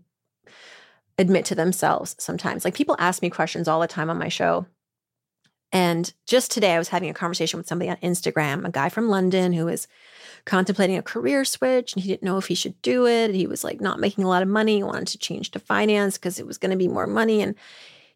admit 1.18 1.44
to 1.46 1.54
themselves 1.54 2.14
sometimes. 2.18 2.64
Like 2.64 2.74
people 2.74 2.96
ask 2.98 3.22
me 3.22 3.30
questions 3.30 3.68
all 3.68 3.80
the 3.80 3.86
time 3.86 4.10
on 4.10 4.18
my 4.18 4.28
show. 4.28 4.66
And 5.72 6.12
just 6.26 6.50
today, 6.50 6.74
I 6.74 6.78
was 6.78 6.88
having 6.88 7.08
a 7.08 7.14
conversation 7.14 7.56
with 7.56 7.66
somebody 7.66 7.90
on 7.90 7.96
Instagram, 7.96 8.66
a 8.66 8.70
guy 8.70 8.90
from 8.90 9.08
London 9.08 9.54
who 9.54 9.64
was 9.64 9.88
contemplating 10.44 10.98
a 10.98 11.02
career 11.02 11.44
switch 11.44 11.94
and 11.94 12.02
he 12.02 12.08
didn't 12.08 12.24
know 12.24 12.36
if 12.36 12.48
he 12.48 12.54
should 12.54 12.80
do 12.82 13.06
it. 13.06 13.34
He 13.34 13.46
was 13.46 13.64
like 13.64 13.80
not 13.80 13.98
making 13.98 14.24
a 14.24 14.28
lot 14.28 14.42
of 14.42 14.48
money, 14.48 14.82
wanted 14.82 15.08
to 15.08 15.18
change 15.18 15.50
to 15.52 15.58
finance 15.58 16.18
because 16.18 16.38
it 16.38 16.46
was 16.46 16.58
going 16.58 16.72
to 16.72 16.76
be 16.76 16.88
more 16.88 17.06
money. 17.06 17.40
And 17.40 17.54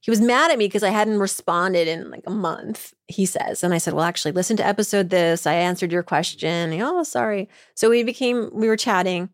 he 0.00 0.10
was 0.10 0.20
mad 0.20 0.50
at 0.50 0.58
me 0.58 0.66
because 0.66 0.82
I 0.82 0.90
hadn't 0.90 1.18
responded 1.18 1.88
in 1.88 2.10
like 2.10 2.24
a 2.26 2.30
month, 2.30 2.94
he 3.08 3.26
says. 3.26 3.64
And 3.64 3.74
I 3.74 3.78
said, 3.78 3.94
Well, 3.94 4.04
actually, 4.04 4.32
listen 4.32 4.56
to 4.58 4.66
episode 4.66 5.10
this. 5.10 5.46
I 5.46 5.54
answered 5.54 5.92
your 5.92 6.02
question. 6.02 6.72
He, 6.72 6.82
oh, 6.82 7.02
sorry. 7.02 7.48
So 7.74 7.90
we 7.90 8.02
became, 8.02 8.50
we 8.52 8.68
were 8.68 8.76
chatting. 8.76 9.30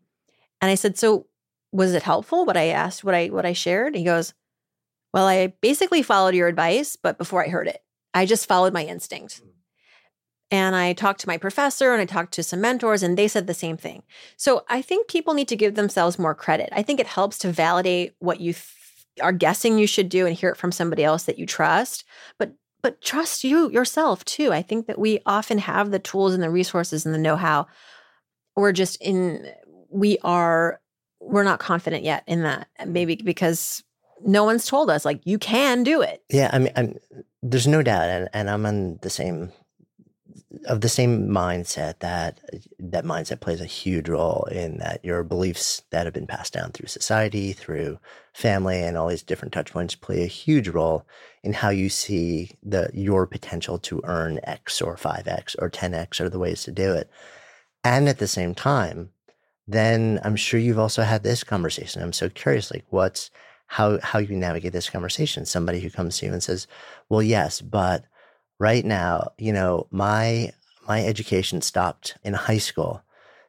And 0.61 0.71
I 0.71 0.75
said, 0.75 0.97
So 0.97 1.27
was 1.71 1.93
it 1.93 2.03
helpful 2.03 2.45
what 2.45 2.57
I 2.57 2.67
asked, 2.67 3.03
what 3.03 3.15
I 3.15 3.27
what 3.27 3.45
I 3.45 3.53
shared? 3.53 3.95
He 3.95 4.03
goes, 4.03 4.33
Well, 5.13 5.27
I 5.27 5.47
basically 5.61 6.01
followed 6.01 6.35
your 6.35 6.47
advice, 6.47 6.95
but 6.95 7.17
before 7.17 7.43
I 7.43 7.49
heard 7.49 7.67
it, 7.67 7.83
I 8.13 8.25
just 8.25 8.47
followed 8.47 8.73
my 8.73 8.85
instinct. 8.85 9.39
Hmm. 9.39 9.49
And 10.51 10.75
I 10.75 10.93
talked 10.93 11.19
to 11.21 11.27
my 11.27 11.37
professor 11.37 11.93
and 11.93 12.01
I 12.01 12.05
talked 12.05 12.33
to 12.35 12.43
some 12.43 12.61
mentors, 12.61 13.01
and 13.01 13.17
they 13.17 13.27
said 13.27 13.47
the 13.47 13.55
same 13.55 13.75
thing. 13.75 14.03
So 14.37 14.65
I 14.69 14.83
think 14.83 15.07
people 15.07 15.33
need 15.33 15.47
to 15.47 15.55
give 15.55 15.73
themselves 15.73 16.19
more 16.19 16.35
credit. 16.35 16.69
I 16.71 16.83
think 16.83 16.99
it 16.99 17.07
helps 17.07 17.39
to 17.39 17.51
validate 17.51 18.13
what 18.19 18.39
you 18.39 18.53
are 19.21 19.31
guessing 19.31 19.77
you 19.77 19.87
should 19.87 20.09
do 20.09 20.25
and 20.25 20.35
hear 20.35 20.49
it 20.49 20.57
from 20.57 20.71
somebody 20.71 21.03
else 21.03 21.23
that 21.23 21.37
you 21.37 21.45
trust 21.45 22.03
but 22.37 22.53
but 22.83 23.01
trust 23.01 23.45
you 23.45 23.71
yourself 23.71 24.23
too. 24.25 24.51
I 24.51 24.61
think 24.61 24.87
that 24.87 24.99
we 24.99 25.21
often 25.25 25.57
have 25.57 25.89
the 25.89 25.99
tools 25.99 26.33
and 26.33 26.43
the 26.43 26.49
resources 26.49 27.05
and 27.05 27.15
the 27.15 27.19
know-how. 27.19 27.65
We're 28.57 28.73
just 28.73 28.97
in 29.01 29.49
we 29.89 30.17
are 30.23 30.81
we're 31.19 31.43
not 31.43 31.59
confident 31.59 32.03
yet 32.03 32.23
in 32.27 32.43
that 32.43 32.67
maybe 32.85 33.15
because 33.15 33.81
no 34.25 34.43
one's 34.43 34.65
told 34.65 34.89
us 34.89 35.05
like 35.05 35.21
you 35.23 35.39
can 35.39 35.83
do 35.83 36.01
it. 36.01 36.23
Yeah 36.29 36.49
i 36.53 36.59
mean 36.59 36.73
I'm, 36.75 36.97
there's 37.41 37.67
no 37.67 37.81
doubt 37.81 38.09
and, 38.09 38.29
and 38.33 38.49
i'm 38.49 38.65
on 38.65 38.99
the 39.01 39.09
same 39.09 39.51
of 40.65 40.81
the 40.81 40.89
same 40.89 41.27
mindset 41.27 41.99
that 41.99 42.39
that 42.79 43.05
mindset 43.05 43.39
plays 43.39 43.61
a 43.61 43.65
huge 43.65 44.07
role 44.07 44.47
in 44.51 44.77
that 44.77 45.03
your 45.03 45.23
beliefs 45.23 45.81
that 45.89 46.05
have 46.05 46.13
been 46.13 46.27
passed 46.27 46.53
down 46.53 46.71
through 46.71 46.87
society, 46.87 47.53
through 47.53 47.99
family, 48.33 48.81
and 48.81 48.97
all 48.97 49.07
these 49.07 49.23
different 49.23 49.53
touch 49.53 49.71
points 49.73 49.95
play 49.95 50.23
a 50.23 50.27
huge 50.27 50.67
role 50.67 51.05
in 51.43 51.53
how 51.53 51.69
you 51.69 51.89
see 51.89 52.51
the 52.63 52.89
your 52.93 53.25
potential 53.25 53.77
to 53.79 54.01
earn 54.03 54.39
X 54.43 54.81
or 54.81 54.95
five 54.95 55.27
X 55.27 55.55
or 55.59 55.69
ten 55.69 55.93
X 55.93 56.21
or 56.21 56.29
the 56.29 56.39
ways 56.39 56.63
to 56.63 56.71
do 56.71 56.93
it. 56.93 57.09
And 57.83 58.07
at 58.07 58.19
the 58.19 58.27
same 58.27 58.55
time, 58.55 59.09
then 59.67 60.19
I'm 60.23 60.35
sure 60.35 60.59
you've 60.59 60.79
also 60.79 61.03
had 61.03 61.23
this 61.23 61.43
conversation. 61.43 62.01
I'm 62.01 62.13
so 62.13 62.29
curious, 62.29 62.71
like 62.71 62.85
what's 62.89 63.31
how 63.67 63.99
how 64.01 64.19
you 64.19 64.35
navigate 64.35 64.73
this 64.73 64.89
conversation. 64.89 65.45
Somebody 65.45 65.79
who 65.79 65.89
comes 65.89 66.19
to 66.19 66.27
you 66.27 66.33
and 66.33 66.43
says, 66.43 66.67
"Well, 67.09 67.23
yes, 67.23 67.61
but." 67.61 68.05
Right 68.59 68.85
now, 68.85 69.31
you 69.37 69.53
know, 69.53 69.87
my 69.91 70.51
my 70.87 71.05
education 71.05 71.61
stopped 71.61 72.17
in 72.23 72.33
high 72.33 72.57
school 72.57 73.03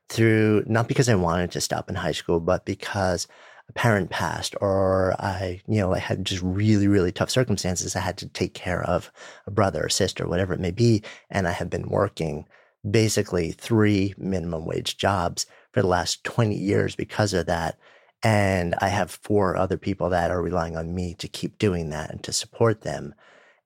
through 0.08 0.62
not 0.66 0.88
because 0.88 1.08
I 1.08 1.14
wanted 1.14 1.50
to 1.52 1.60
stop 1.60 1.88
in 1.88 1.96
high 1.96 2.12
school, 2.12 2.40
but 2.40 2.64
because 2.64 3.26
a 3.68 3.72
parent 3.72 4.10
passed 4.10 4.54
or 4.60 5.14
I, 5.18 5.62
you 5.66 5.78
know, 5.78 5.94
I 5.94 5.98
had 5.98 6.24
just 6.24 6.42
really, 6.42 6.86
really 6.86 7.12
tough 7.12 7.30
circumstances. 7.30 7.96
I 7.96 8.00
had 8.00 8.18
to 8.18 8.28
take 8.28 8.54
care 8.54 8.82
of 8.82 9.10
a 9.46 9.50
brother 9.50 9.84
or 9.84 9.88
sister, 9.88 10.28
whatever 10.28 10.52
it 10.52 10.60
may 10.60 10.70
be. 10.70 11.02
And 11.30 11.48
I 11.48 11.52
have 11.52 11.70
been 11.70 11.88
working 11.88 12.46
basically 12.88 13.52
three 13.52 14.14
minimum 14.18 14.66
wage 14.66 14.98
jobs 14.98 15.46
for 15.72 15.80
the 15.80 15.88
last 15.88 16.22
20 16.24 16.54
years 16.54 16.94
because 16.94 17.32
of 17.32 17.46
that. 17.46 17.78
And 18.22 18.74
I 18.80 18.88
have 18.88 19.10
four 19.10 19.56
other 19.56 19.78
people 19.78 20.10
that 20.10 20.30
are 20.30 20.42
relying 20.42 20.76
on 20.76 20.94
me 20.94 21.14
to 21.14 21.28
keep 21.28 21.58
doing 21.58 21.90
that 21.90 22.10
and 22.10 22.22
to 22.24 22.32
support 22.32 22.82
them 22.82 23.14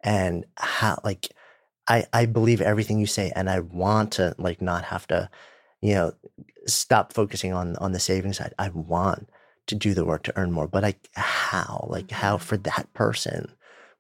and 0.03 0.45
how 0.57 0.99
like 1.05 1.29
I, 1.87 2.07
I 2.13 2.27
believe 2.27 2.61
everything 2.61 2.99
you 2.99 3.07
say 3.07 3.33
and 3.35 3.49
I 3.49 3.61
want 3.61 4.13
to 4.13 4.35
like 4.39 4.61
not 4.61 4.85
have 4.85 5.07
to, 5.09 5.31
you 5.81 5.95
know, 5.95 6.13
stop 6.67 7.13
focusing 7.13 7.53
on 7.53 7.77
on 7.77 7.93
the 7.93 8.01
saving 8.01 8.33
side. 8.35 8.55
I 8.59 8.69
want 8.69 9.29
to 9.69 9.75
do 9.75 9.95
the 9.95 10.05
work 10.05 10.23
to 10.25 10.39
earn 10.39 10.53
more. 10.53 10.67
But 10.69 10.83
like 10.83 11.09
how? 11.15 11.87
Like 11.91 12.11
how 12.11 12.37
Mm-hmm. 12.37 12.45
for 12.45 12.57
that 12.59 12.93
person, 12.95 13.51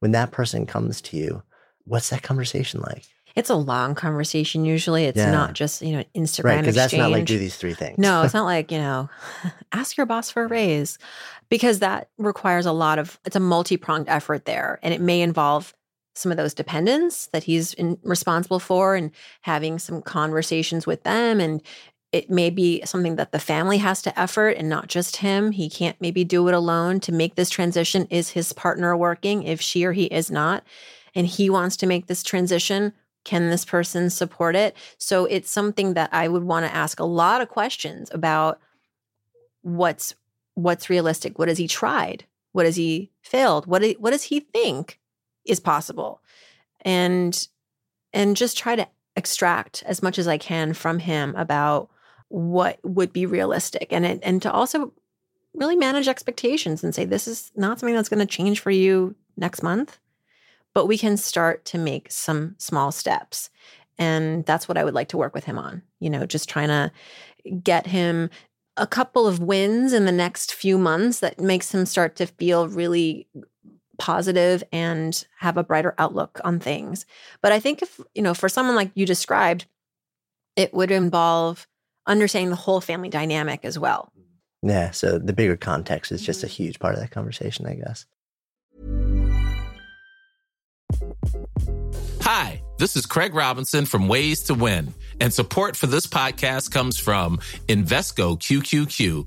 when 0.01 0.12
that 0.12 0.30
person 0.30 0.66
comes 0.66 1.01
to 1.03 1.16
you, 1.16 1.42
what's 1.84 2.11
that 2.11 2.22
conversation 2.22 2.80
like? 2.80 3.05
It's 3.34 3.51
a 3.51 3.55
long 3.55 3.94
conversation 3.94 4.64
usually. 4.64 5.05
It's 5.05 5.16
Yeah. 5.18 5.30
not 5.30 5.53
just, 5.53 5.80
you 5.80 5.92
know, 5.92 6.05
Instagram 6.14 6.44
Right. 6.44 6.61
Because 6.61 6.74
that's 6.74 6.92
not 6.94 7.11
like 7.11 7.24
do 7.24 7.38
these 7.38 7.57
three 7.57 7.74
things. 7.74 7.99
No, 7.99 8.22
it's 8.22 8.34
not 8.34 8.44
like, 8.57 8.72
you 8.72 8.78
know, 8.78 9.09
ask 9.72 9.96
your 9.96 10.07
boss 10.07 10.30
for 10.30 10.44
a 10.44 10.49
raise 10.49 10.99
because 11.49 11.78
that 11.78 12.09
requires 12.18 12.66
a 12.66 12.72
lot 12.72 12.99
of, 12.99 13.18
it's 13.24 13.36
a 13.36 13.40
multi 13.40 13.76
pronged 13.76 14.09
effort 14.09 14.44
there. 14.44 14.78
And 14.82 14.92
it 14.92 15.01
may 15.01 15.20
involve 15.22 15.72
some 16.18 16.30
of 16.32 16.36
those 16.38 16.54
dependents 16.54 17.26
that 17.28 17.44
he's 17.44 17.74
in, 17.74 17.98
responsible 18.02 18.58
for 18.58 18.94
and 18.94 19.10
having 19.42 19.78
some 19.78 20.02
conversations 20.02 20.86
with 20.86 21.02
them. 21.04 21.40
And 21.40 21.62
it 22.12 22.30
may 22.30 22.50
be 22.50 22.82
something 22.84 23.16
that 23.16 23.32
the 23.32 23.38
family 23.38 23.78
has 23.78 24.00
to 24.02 24.18
effort 24.18 24.56
and 24.56 24.68
not 24.68 24.88
just 24.88 25.16
him. 25.16 25.52
He 25.52 25.68
can't 25.68 26.00
maybe 26.00 26.24
do 26.24 26.48
it 26.48 26.54
alone 26.54 27.00
to 27.00 27.12
make 27.12 27.34
this 27.34 27.50
transition. 27.50 28.06
Is 28.10 28.30
his 28.30 28.52
partner 28.52 28.96
working? 28.96 29.42
If 29.42 29.60
she 29.60 29.84
or 29.84 29.92
he 29.92 30.04
is 30.04 30.30
not, 30.30 30.64
and 31.14 31.26
he 31.26 31.50
wants 31.50 31.76
to 31.78 31.86
make 31.86 32.06
this 32.06 32.22
transition, 32.22 32.92
can 33.24 33.50
this 33.50 33.64
person 33.64 34.08
support 34.08 34.56
it? 34.56 34.74
So 34.96 35.26
it's 35.26 35.50
something 35.50 35.94
that 35.94 36.08
I 36.12 36.28
would 36.28 36.44
want 36.44 36.64
to 36.64 36.74
ask 36.74 36.98
a 36.98 37.04
lot 37.04 37.42
of 37.42 37.48
questions 37.48 38.10
about 38.12 38.58
what's 39.62 40.14
what's 40.54 40.90
realistic. 40.90 41.38
What 41.38 41.48
has 41.48 41.58
he 41.58 41.68
tried? 41.68 42.24
What 42.52 42.64
has 42.64 42.76
he 42.76 43.10
failed? 43.20 43.66
What 43.66 43.84
what 43.98 44.12
does 44.12 44.24
he 44.24 44.40
think 44.40 44.97
is 45.49 45.61
possible? 45.61 46.20
And 46.82 47.49
and 48.12 48.36
just 48.36 48.57
try 48.57 48.76
to 48.76 48.86
extract 49.16 49.82
as 49.84 50.03
much 50.03 50.18
as 50.18 50.28
I 50.28 50.38
can 50.38 50.72
from 50.72 51.01
him 51.01 51.34
about 51.36 51.90
what 52.28 52.78
would 52.84 53.12
be 53.12 53.26
realistic 53.26 53.88
and 53.90 54.07
it, 54.07 54.20
and 54.22 54.40
to 54.42 54.53
also 54.53 54.92
really 55.55 55.76
manage 55.76 56.09
expectations 56.09 56.84
and 56.84 56.94
say 56.94 57.05
this 57.05 57.26
is 57.26 57.51
not 57.57 57.80
something 57.80 57.96
that's 57.96 58.09
going 58.09 58.24
to 58.24 58.26
change 58.26 58.61
for 58.61 58.70
you 58.70 59.14
next 59.36 59.62
month 59.62 59.99
but 60.74 60.86
we 60.86 60.96
can 60.96 61.16
start 61.16 61.64
to 61.64 61.78
make 61.78 62.12
some 62.12 62.55
small 62.59 62.92
steps 62.92 63.51
and 63.99 64.44
that's 64.46 64.68
what 64.68 64.78
I 64.78 64.84
would 64.84 64.94
like 64.94 65.09
to 65.09 65.16
work 65.16 65.34
with 65.34 65.44
him 65.44 65.59
on 65.59 65.82
you 66.01 66.11
know 66.11 66.26
just 66.26 66.49
trying 66.49 66.68
to 66.68 66.92
get 67.62 67.86
him 67.86 68.30
a 68.76 68.86
couple 68.86 69.26
of 69.26 69.40
wins 69.40 69.92
in 69.92 70.05
the 70.05 70.12
next 70.12 70.55
few 70.55 70.78
months 70.78 71.20
that 71.20 71.40
makes 71.40 71.74
him 71.74 71.86
start 71.86 72.14
to 72.16 72.26
feel 72.26 72.68
really 72.68 73.26
positive 73.99 74.62
and 74.72 75.26
have 75.38 75.57
a 75.57 75.64
brighter 75.64 75.94
outlook 75.99 76.40
on 76.44 76.61
things. 76.61 77.05
But 77.42 77.53
I 77.53 77.61
think 77.61 77.82
if, 77.82 78.01
you 78.14 78.22
know, 78.22 78.34
for 78.34 78.49
someone 78.49 78.76
like 78.76 78.92
you 78.94 79.05
described, 79.05 79.66
it 80.57 80.72
would 80.72 80.90
involve 80.90 81.66
understanding 82.07 82.51
the 82.51 82.57
whole 82.57 82.80
family 82.80 83.09
dynamic 83.09 83.64
as 83.64 83.78
well. 83.78 84.11
Yeah. 84.62 84.90
So 84.90 85.18
the 85.18 85.32
bigger 85.32 85.57
context 85.57 86.11
is 86.11 86.20
Mm-hmm. 86.20 86.26
just 86.26 86.44
a 86.44 86.49
huge 86.49 86.78
part 86.78 86.94
of 86.94 87.01
that 87.01 87.11
conversation, 87.11 87.66
I 87.66 87.74
guess. 87.74 88.07
Hi, 92.22 92.62
this 92.78 92.96
is 92.96 93.07
Craig 93.07 93.34
Robinson 93.34 93.86
from 93.86 94.09
Ways 94.09 94.42
to 94.44 94.55
Win, 94.55 94.92
and 95.20 95.32
support 95.32 95.76
for 95.76 95.86
this 95.86 96.07
podcast 96.07 96.70
comes 96.70 96.99
from 96.99 97.38
Invesco 97.68 98.38
QQQ, 98.38 99.26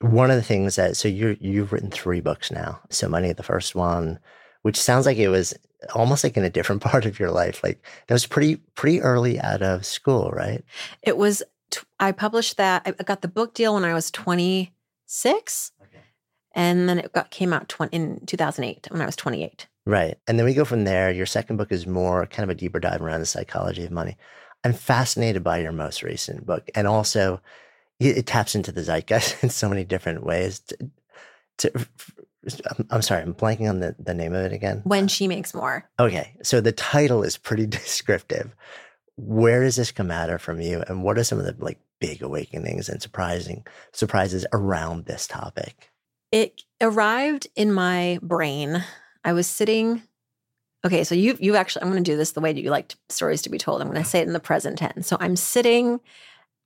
One 0.00 0.30
of 0.30 0.36
the 0.36 0.42
things 0.42 0.76
that 0.76 0.96
so 0.96 1.08
you 1.08 1.36
you've 1.40 1.72
written 1.72 1.90
three 1.90 2.20
books 2.20 2.50
now. 2.50 2.80
So 2.88 3.08
Money, 3.08 3.32
the 3.32 3.42
first 3.42 3.74
one, 3.74 4.18
which 4.62 4.80
sounds 4.80 5.06
like 5.06 5.18
it 5.18 5.28
was 5.28 5.54
almost 5.94 6.24
like 6.24 6.36
in 6.36 6.44
a 6.44 6.50
different 6.50 6.82
part 6.82 7.06
of 7.06 7.18
your 7.18 7.30
life. 7.30 7.62
Like 7.62 7.84
that 8.06 8.14
was 8.14 8.26
pretty 8.26 8.56
pretty 8.74 9.00
early 9.00 9.40
out 9.40 9.62
of 9.62 9.86
school, 9.86 10.30
right? 10.30 10.64
It 11.02 11.16
was, 11.16 11.42
t- 11.70 11.80
I 11.98 12.12
published 12.12 12.56
that, 12.56 12.82
I 12.86 13.02
got 13.02 13.22
the 13.22 13.28
book 13.28 13.54
deal 13.54 13.74
when 13.74 13.84
I 13.84 13.94
was 13.94 14.10
26. 14.10 15.72
And 16.52 16.88
then 16.88 16.98
it 16.98 17.12
got 17.12 17.30
came 17.30 17.52
out 17.52 17.68
20, 17.68 17.96
in 17.96 18.26
2008 18.26 18.88
when 18.90 19.00
I 19.00 19.06
was 19.06 19.16
28. 19.16 19.68
Right. 19.86 20.18
And 20.26 20.38
then 20.38 20.46
we 20.46 20.54
go 20.54 20.64
from 20.64 20.84
there. 20.84 21.10
Your 21.10 21.26
second 21.26 21.56
book 21.56 21.72
is 21.72 21.86
more 21.86 22.26
kind 22.26 22.44
of 22.44 22.50
a 22.50 22.58
deeper 22.58 22.80
dive 22.80 23.00
around 23.00 23.20
the 23.20 23.26
psychology 23.26 23.84
of 23.84 23.90
money. 23.90 24.16
I'm 24.64 24.72
fascinated 24.72 25.42
by 25.42 25.58
your 25.58 25.72
most 25.72 26.02
recent 26.02 26.44
book. 26.44 26.68
And 26.74 26.86
also, 26.86 27.40
it, 28.00 28.26
taps 28.26 28.54
into 28.54 28.72
the 28.72 28.82
zeitgeist 28.82 29.36
in 29.42 29.50
so 29.50 29.68
many 29.68 29.84
different 29.84 30.24
ways. 30.24 30.60
To, 30.60 30.90
to, 31.58 31.86
I'm, 32.90 33.02
sorry, 33.02 33.22
I'm 33.22 33.34
blanking 33.34 33.68
on 33.68 33.80
the, 33.80 33.94
the 33.98 34.14
name 34.14 34.34
of 34.34 34.44
it 34.44 34.52
again. 34.52 34.80
When 34.84 35.08
she 35.08 35.28
makes 35.28 35.54
more. 35.54 35.88
Okay. 35.98 36.34
So 36.42 36.60
the 36.60 36.72
title 36.72 37.22
is 37.22 37.36
pretty 37.36 37.66
descriptive. 37.66 38.54
Where 39.16 39.62
does 39.62 39.76
this 39.76 39.92
come 39.92 40.10
out 40.10 40.30
of 40.30 40.40
from 40.40 40.60
you? 40.60 40.82
And 40.88 41.02
what 41.02 41.18
are 41.18 41.24
some 41.24 41.38
of 41.38 41.44
the 41.44 41.54
like 41.62 41.78
big 42.00 42.22
awakenings 42.22 42.88
and 42.88 43.02
surprising 43.02 43.66
surprises 43.92 44.46
around 44.52 45.04
this 45.04 45.26
topic? 45.26 45.90
It 46.32 46.62
arrived 46.80 47.48
in 47.54 47.72
my 47.72 48.18
brain. 48.22 48.82
I 49.24 49.34
was 49.34 49.46
sitting. 49.46 50.02
Okay, 50.86 51.04
so 51.04 51.14
you 51.14 51.36
you 51.38 51.56
actually 51.56 51.82
I'm 51.82 51.90
going 51.90 52.02
to 52.02 52.10
do 52.10 52.16
this 52.16 52.32
the 52.32 52.40
way 52.40 52.54
that 52.54 52.62
you 52.62 52.70
like 52.70 52.94
stories 53.10 53.42
to 53.42 53.50
be 53.50 53.58
told. 53.58 53.82
I'm 53.82 53.88
going 53.88 54.02
to 54.02 54.08
say 54.08 54.20
it 54.20 54.26
in 54.26 54.32
the 54.32 54.40
present 54.40 54.78
tense. 54.78 55.06
So 55.06 55.18
I'm 55.20 55.36
sitting 55.36 56.00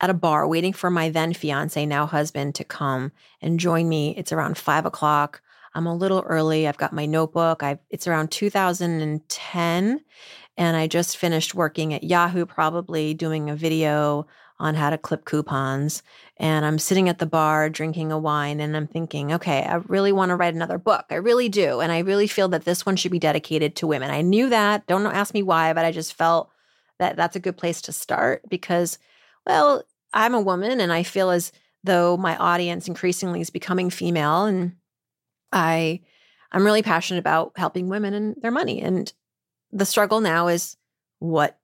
at 0.05 0.11
a 0.11 0.14
bar 0.14 0.46
waiting 0.46 0.74
for 0.74 0.90
my 0.90 1.09
then 1.09 1.32
fiance, 1.32 1.84
now 1.86 2.05
husband, 2.05 2.55
to 2.55 2.62
come 2.62 3.11
and 3.40 3.59
join 3.59 3.88
me. 3.88 4.14
It's 4.18 4.32
around 4.32 4.59
five 4.59 4.84
o'clock. 4.84 5.40
I'm 5.74 5.86
a 5.86 5.96
little 5.96 6.22
early. 6.26 6.68
I've 6.68 6.76
got 6.76 6.92
my 6.92 7.07
notebook. 7.07 7.62
I've, 7.62 7.78
it's 7.88 8.07
around 8.07 8.30
2010 8.30 10.00
and 10.57 10.76
I 10.76 10.86
just 10.86 11.16
finished 11.16 11.55
working 11.55 11.94
at 11.94 12.05
Yahoo 12.05 12.44
probably 12.44 13.14
doing 13.14 13.48
a 13.48 13.57
video 13.57 14.26
on 14.61 14.74
how 14.74 14.90
to 14.90 14.98
clip 14.98 15.24
coupons 15.24 16.02
and 16.36 16.66
I'm 16.66 16.78
sitting 16.78 17.09
at 17.09 17.18
the 17.18 17.26
bar 17.26 17.70
drinking 17.70 18.12
a 18.12 18.18
wine 18.18 18.61
and 18.61 18.76
I'm 18.76 18.86
thinking, 18.86 19.32
okay, 19.32 19.62
I 19.62 19.76
really 19.76 20.12
want 20.12 20.28
to 20.28 20.36
write 20.36 20.55
another 20.55 20.78
book. 20.78 21.07
I 21.11 21.14
really 21.14 21.48
do. 21.48 21.80
And 21.80 21.90
I 21.90 22.00
really 22.00 22.26
feel 22.26 22.48
that 22.48 22.66
this 22.66 22.84
one 22.84 22.96
should 22.96 23.11
be 23.11 23.18
dedicated 23.18 23.74
to 23.76 23.86
women. 23.86 24.11
I 24.11 24.20
knew 24.20 24.50
that. 24.50 24.86
Don't 24.86 25.07
ask 25.07 25.32
me 25.32 25.42
why, 25.42 25.72
but 25.72 25.86
I 25.86 25.92
just 25.92 26.12
felt 26.12 26.50
that 26.98 27.16
that's 27.16 27.36
a 27.36 27.40
good 27.40 27.57
place 27.57 27.80
to 27.82 27.92
start 27.92 28.42
because 28.50 28.98
well, 29.46 29.82
I'm 30.15 30.35
a 30.35 30.41
woman 30.41 30.81
and 30.81 30.93
I 30.93 31.03
feel 31.03 31.31
as 31.31 31.53
though 31.83 32.17
my 32.17 32.37
audience 32.37 32.89
increasingly 32.89 33.41
is 33.41 33.51
becoming 33.51 33.91
female 33.91 34.45
and 34.47 34.77
I 35.53 36.01
I'm 36.53 36.65
really 36.65 36.83
passionate 36.83 37.19
about 37.19 37.53
helping 37.57 37.89
women 37.89 38.15
and 38.15 38.37
their 38.41 38.53
money 38.53 38.81
and 38.81 39.12
the 39.73 39.85
struggle 39.85 40.21
now 40.21 40.47
is 40.47 40.77
what 41.19 41.59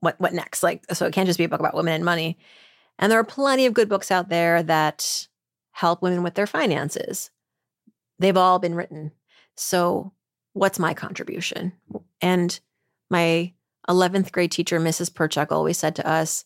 what 0.00 0.20
what 0.20 0.34
next? 0.34 0.62
Like 0.62 0.84
so 0.92 1.06
it 1.06 1.14
can't 1.14 1.28
just 1.28 1.38
be 1.38 1.44
a 1.44 1.48
book 1.48 1.60
about 1.60 1.74
women 1.74 1.94
and 1.94 2.04
money. 2.04 2.38
And 2.98 3.10
there 3.10 3.20
are 3.20 3.24
plenty 3.24 3.66
of 3.66 3.72
good 3.72 3.88
books 3.88 4.10
out 4.10 4.28
there 4.28 4.62
that 4.64 5.28
help 5.70 6.02
women 6.02 6.22
with 6.22 6.34
their 6.34 6.46
finances. 6.46 7.30
They've 8.18 8.36
all 8.36 8.58
been 8.58 8.74
written. 8.74 9.12
So 9.56 10.12
what's 10.52 10.78
my 10.78 10.92
contribution? 10.92 11.72
And 12.20 12.58
my 13.10 13.52
11th 13.88 14.32
grade 14.32 14.52
teacher 14.52 14.78
mrs 14.78 15.10
perchuk 15.10 15.50
always 15.50 15.78
said 15.78 15.96
to 15.96 16.06
us 16.06 16.44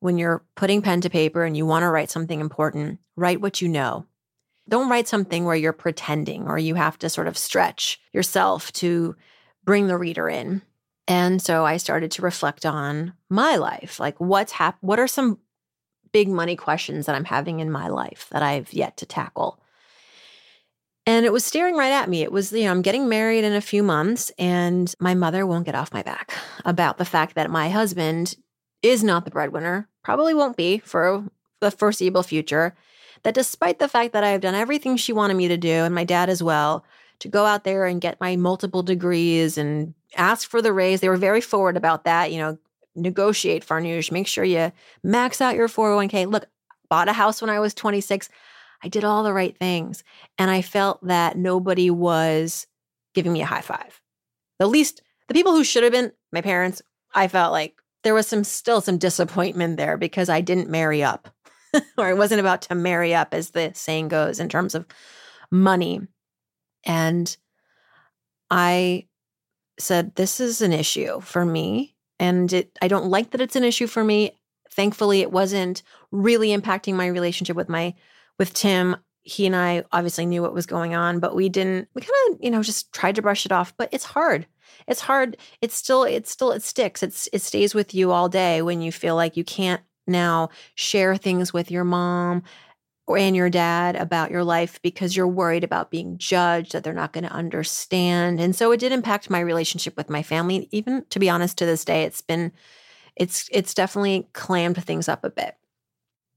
when 0.00 0.18
you're 0.18 0.44
putting 0.54 0.82
pen 0.82 1.00
to 1.02 1.10
paper 1.10 1.44
and 1.44 1.56
you 1.56 1.66
want 1.66 1.82
to 1.82 1.88
write 1.88 2.10
something 2.10 2.40
important, 2.40 3.00
write 3.16 3.40
what 3.40 3.60
you 3.60 3.68
know. 3.68 4.06
Don't 4.68 4.90
write 4.90 5.08
something 5.08 5.44
where 5.44 5.56
you're 5.56 5.72
pretending 5.72 6.46
or 6.46 6.58
you 6.58 6.74
have 6.74 6.98
to 6.98 7.08
sort 7.08 7.26
of 7.26 7.38
stretch 7.38 7.98
yourself 8.12 8.70
to 8.74 9.16
bring 9.64 9.86
the 9.86 9.98
reader 9.98 10.28
in. 10.28 10.62
And 11.06 11.40
so 11.40 11.64
I 11.64 11.78
started 11.78 12.10
to 12.12 12.22
reflect 12.22 12.66
on 12.66 13.14
my 13.30 13.56
life. 13.56 13.98
Like 13.98 14.20
what's 14.20 14.52
hap- 14.52 14.78
what 14.82 15.00
are 15.00 15.08
some 15.08 15.38
big 16.12 16.28
money 16.28 16.54
questions 16.54 17.06
that 17.06 17.14
I'm 17.14 17.24
having 17.24 17.60
in 17.60 17.70
my 17.70 17.88
life 17.88 18.28
that 18.30 18.42
I've 18.42 18.72
yet 18.72 18.98
to 18.98 19.06
tackle? 19.06 19.58
And 21.06 21.24
it 21.24 21.32
was 21.32 21.42
staring 21.42 21.74
right 21.74 21.90
at 21.90 22.10
me. 22.10 22.22
It 22.22 22.30
was, 22.30 22.52
you 22.52 22.64
know, 22.64 22.70
I'm 22.70 22.82
getting 22.82 23.08
married 23.08 23.42
in 23.42 23.54
a 23.54 23.62
few 23.62 23.82
months 23.82 24.30
and 24.38 24.94
my 25.00 25.14
mother 25.14 25.46
won't 25.46 25.64
get 25.64 25.74
off 25.74 25.94
my 25.94 26.02
back 26.02 26.34
about 26.66 26.98
the 26.98 27.06
fact 27.06 27.34
that 27.34 27.50
my 27.50 27.70
husband 27.70 28.36
is 28.82 29.02
not 29.02 29.24
the 29.24 29.30
breadwinner, 29.30 29.88
probably 30.02 30.34
won't 30.34 30.56
be 30.56 30.78
for 30.78 31.24
the 31.60 31.70
foreseeable 31.70 32.22
future, 32.22 32.74
that 33.22 33.34
despite 33.34 33.78
the 33.78 33.88
fact 33.88 34.12
that 34.12 34.24
I 34.24 34.30
have 34.30 34.40
done 34.40 34.54
everything 34.54 34.96
she 34.96 35.12
wanted 35.12 35.34
me 35.34 35.48
to 35.48 35.56
do, 35.56 35.68
and 35.70 35.94
my 35.94 36.04
dad 36.04 36.28
as 36.28 36.42
well, 36.42 36.84
to 37.20 37.28
go 37.28 37.44
out 37.44 37.64
there 37.64 37.84
and 37.84 38.00
get 38.00 38.20
my 38.20 38.36
multiple 38.36 38.82
degrees 38.82 39.58
and 39.58 39.94
ask 40.16 40.48
for 40.48 40.62
the 40.62 40.72
raise, 40.72 41.00
they 41.00 41.08
were 41.08 41.16
very 41.16 41.40
forward 41.40 41.76
about 41.76 42.04
that. 42.04 42.30
You 42.30 42.38
know, 42.38 42.58
negotiate, 42.94 43.66
Farnoosh, 43.66 44.12
make 44.12 44.26
sure 44.26 44.44
you 44.44 44.72
max 45.02 45.40
out 45.40 45.56
your 45.56 45.68
401k. 45.68 46.30
Look, 46.30 46.46
bought 46.88 47.08
a 47.08 47.12
house 47.12 47.40
when 47.40 47.50
I 47.50 47.60
was 47.60 47.74
26. 47.74 48.28
I 48.82 48.88
did 48.88 49.04
all 49.04 49.24
the 49.24 49.32
right 49.32 49.56
things. 49.56 50.04
And 50.38 50.50
I 50.50 50.62
felt 50.62 51.04
that 51.06 51.36
nobody 51.36 51.90
was 51.90 52.66
giving 53.14 53.32
me 53.32 53.42
a 53.42 53.46
high 53.46 53.62
five. 53.62 54.00
The 54.58 54.66
least, 54.66 55.02
the 55.26 55.34
people 55.34 55.52
who 55.52 55.64
should 55.64 55.82
have 55.82 55.92
been 55.92 56.12
my 56.32 56.40
parents, 56.40 56.82
I 57.14 57.28
felt 57.28 57.52
like 57.52 57.74
there 58.04 58.14
was 58.14 58.26
some 58.26 58.44
still 58.44 58.80
some 58.80 58.98
disappointment 58.98 59.76
there 59.76 59.96
because 59.96 60.28
I 60.28 60.40
didn't 60.40 60.70
marry 60.70 61.02
up, 61.02 61.28
or 61.98 62.06
I 62.06 62.14
wasn't 62.14 62.40
about 62.40 62.62
to 62.62 62.74
marry 62.74 63.14
up, 63.14 63.34
as 63.34 63.50
the 63.50 63.72
saying 63.74 64.08
goes, 64.08 64.40
in 64.40 64.48
terms 64.48 64.74
of 64.74 64.86
money. 65.50 66.00
And 66.84 67.36
I 68.50 69.06
said, 69.78 70.14
This 70.14 70.40
is 70.40 70.62
an 70.62 70.72
issue 70.72 71.20
for 71.20 71.44
me. 71.44 71.94
And 72.20 72.52
it, 72.52 72.76
I 72.82 72.88
don't 72.88 73.10
like 73.10 73.30
that 73.30 73.40
it's 73.40 73.56
an 73.56 73.64
issue 73.64 73.86
for 73.86 74.02
me. 74.02 74.32
Thankfully, 74.72 75.20
it 75.20 75.32
wasn't 75.32 75.82
really 76.10 76.56
impacting 76.56 76.94
my 76.94 77.06
relationship 77.06 77.56
with 77.56 77.68
my 77.68 77.94
with 78.38 78.52
Tim. 78.54 78.96
He 79.22 79.46
and 79.46 79.54
I 79.54 79.84
obviously 79.92 80.24
knew 80.24 80.40
what 80.40 80.54
was 80.54 80.66
going 80.66 80.94
on, 80.94 81.20
but 81.20 81.36
we 81.36 81.48
didn't, 81.48 81.88
we 81.94 82.00
kind 82.00 82.12
of, 82.30 82.38
you 82.40 82.50
know, 82.50 82.62
just 82.62 82.92
tried 82.92 83.16
to 83.16 83.22
brush 83.22 83.44
it 83.44 83.52
off. 83.52 83.76
But 83.76 83.90
it's 83.92 84.04
hard 84.04 84.46
it's 84.86 85.00
hard. 85.00 85.36
It's 85.60 85.74
still, 85.74 86.04
it's 86.04 86.30
still, 86.30 86.52
it 86.52 86.62
sticks. 86.62 87.02
It's, 87.02 87.28
it 87.32 87.42
stays 87.42 87.74
with 87.74 87.94
you 87.94 88.12
all 88.12 88.28
day 88.28 88.62
when 88.62 88.80
you 88.80 88.92
feel 88.92 89.16
like 89.16 89.36
you 89.36 89.44
can't 89.44 89.82
now 90.06 90.48
share 90.74 91.16
things 91.16 91.52
with 91.52 91.70
your 91.70 91.84
mom 91.84 92.42
or 93.06 93.16
and 93.16 93.34
your 93.34 93.48
dad 93.48 93.96
about 93.96 94.30
your 94.30 94.44
life 94.44 94.80
because 94.82 95.16
you're 95.16 95.26
worried 95.26 95.64
about 95.64 95.90
being 95.90 96.18
judged, 96.18 96.72
that 96.72 96.84
they're 96.84 96.92
not 96.92 97.12
going 97.12 97.24
to 97.24 97.32
understand. 97.32 98.38
And 98.38 98.54
so 98.54 98.70
it 98.70 98.80
did 98.80 98.92
impact 98.92 99.30
my 99.30 99.40
relationship 99.40 99.96
with 99.96 100.10
my 100.10 100.22
family. 100.22 100.68
Even 100.72 101.04
to 101.10 101.18
be 101.18 101.30
honest, 101.30 101.56
to 101.58 101.66
this 101.66 101.84
day, 101.84 102.02
it's 102.02 102.20
been, 102.20 102.52
it's, 103.16 103.48
it's 103.50 103.74
definitely 103.74 104.28
clammed 104.34 104.82
things 104.84 105.08
up 105.08 105.24
a 105.24 105.30
bit. 105.30 105.56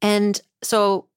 And 0.02 0.40
so 0.64 1.08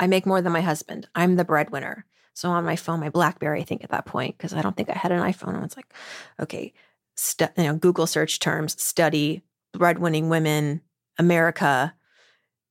I 0.00 0.08
make 0.08 0.26
more 0.26 0.42
than 0.42 0.52
my 0.52 0.60
husband. 0.60 1.08
I'm 1.14 1.36
the 1.36 1.44
breadwinner. 1.44 2.04
So 2.40 2.48
on 2.48 2.64
my 2.64 2.76
phone, 2.76 3.00
my 3.00 3.10
BlackBerry, 3.10 3.60
I 3.60 3.64
think 3.64 3.84
at 3.84 3.90
that 3.90 4.06
point, 4.06 4.38
because 4.38 4.54
I 4.54 4.62
don't 4.62 4.74
think 4.74 4.88
I 4.88 4.96
had 4.96 5.12
an 5.12 5.20
iPhone, 5.20 5.58
I 5.58 5.60
was 5.60 5.76
like, 5.76 5.92
okay, 6.40 6.72
stu- 7.14 7.48
you 7.58 7.64
know, 7.64 7.76
Google 7.76 8.06
search 8.06 8.38
terms, 8.38 8.82
study, 8.82 9.42
breadwinning 9.76 10.30
women, 10.30 10.80
America, 11.18 11.94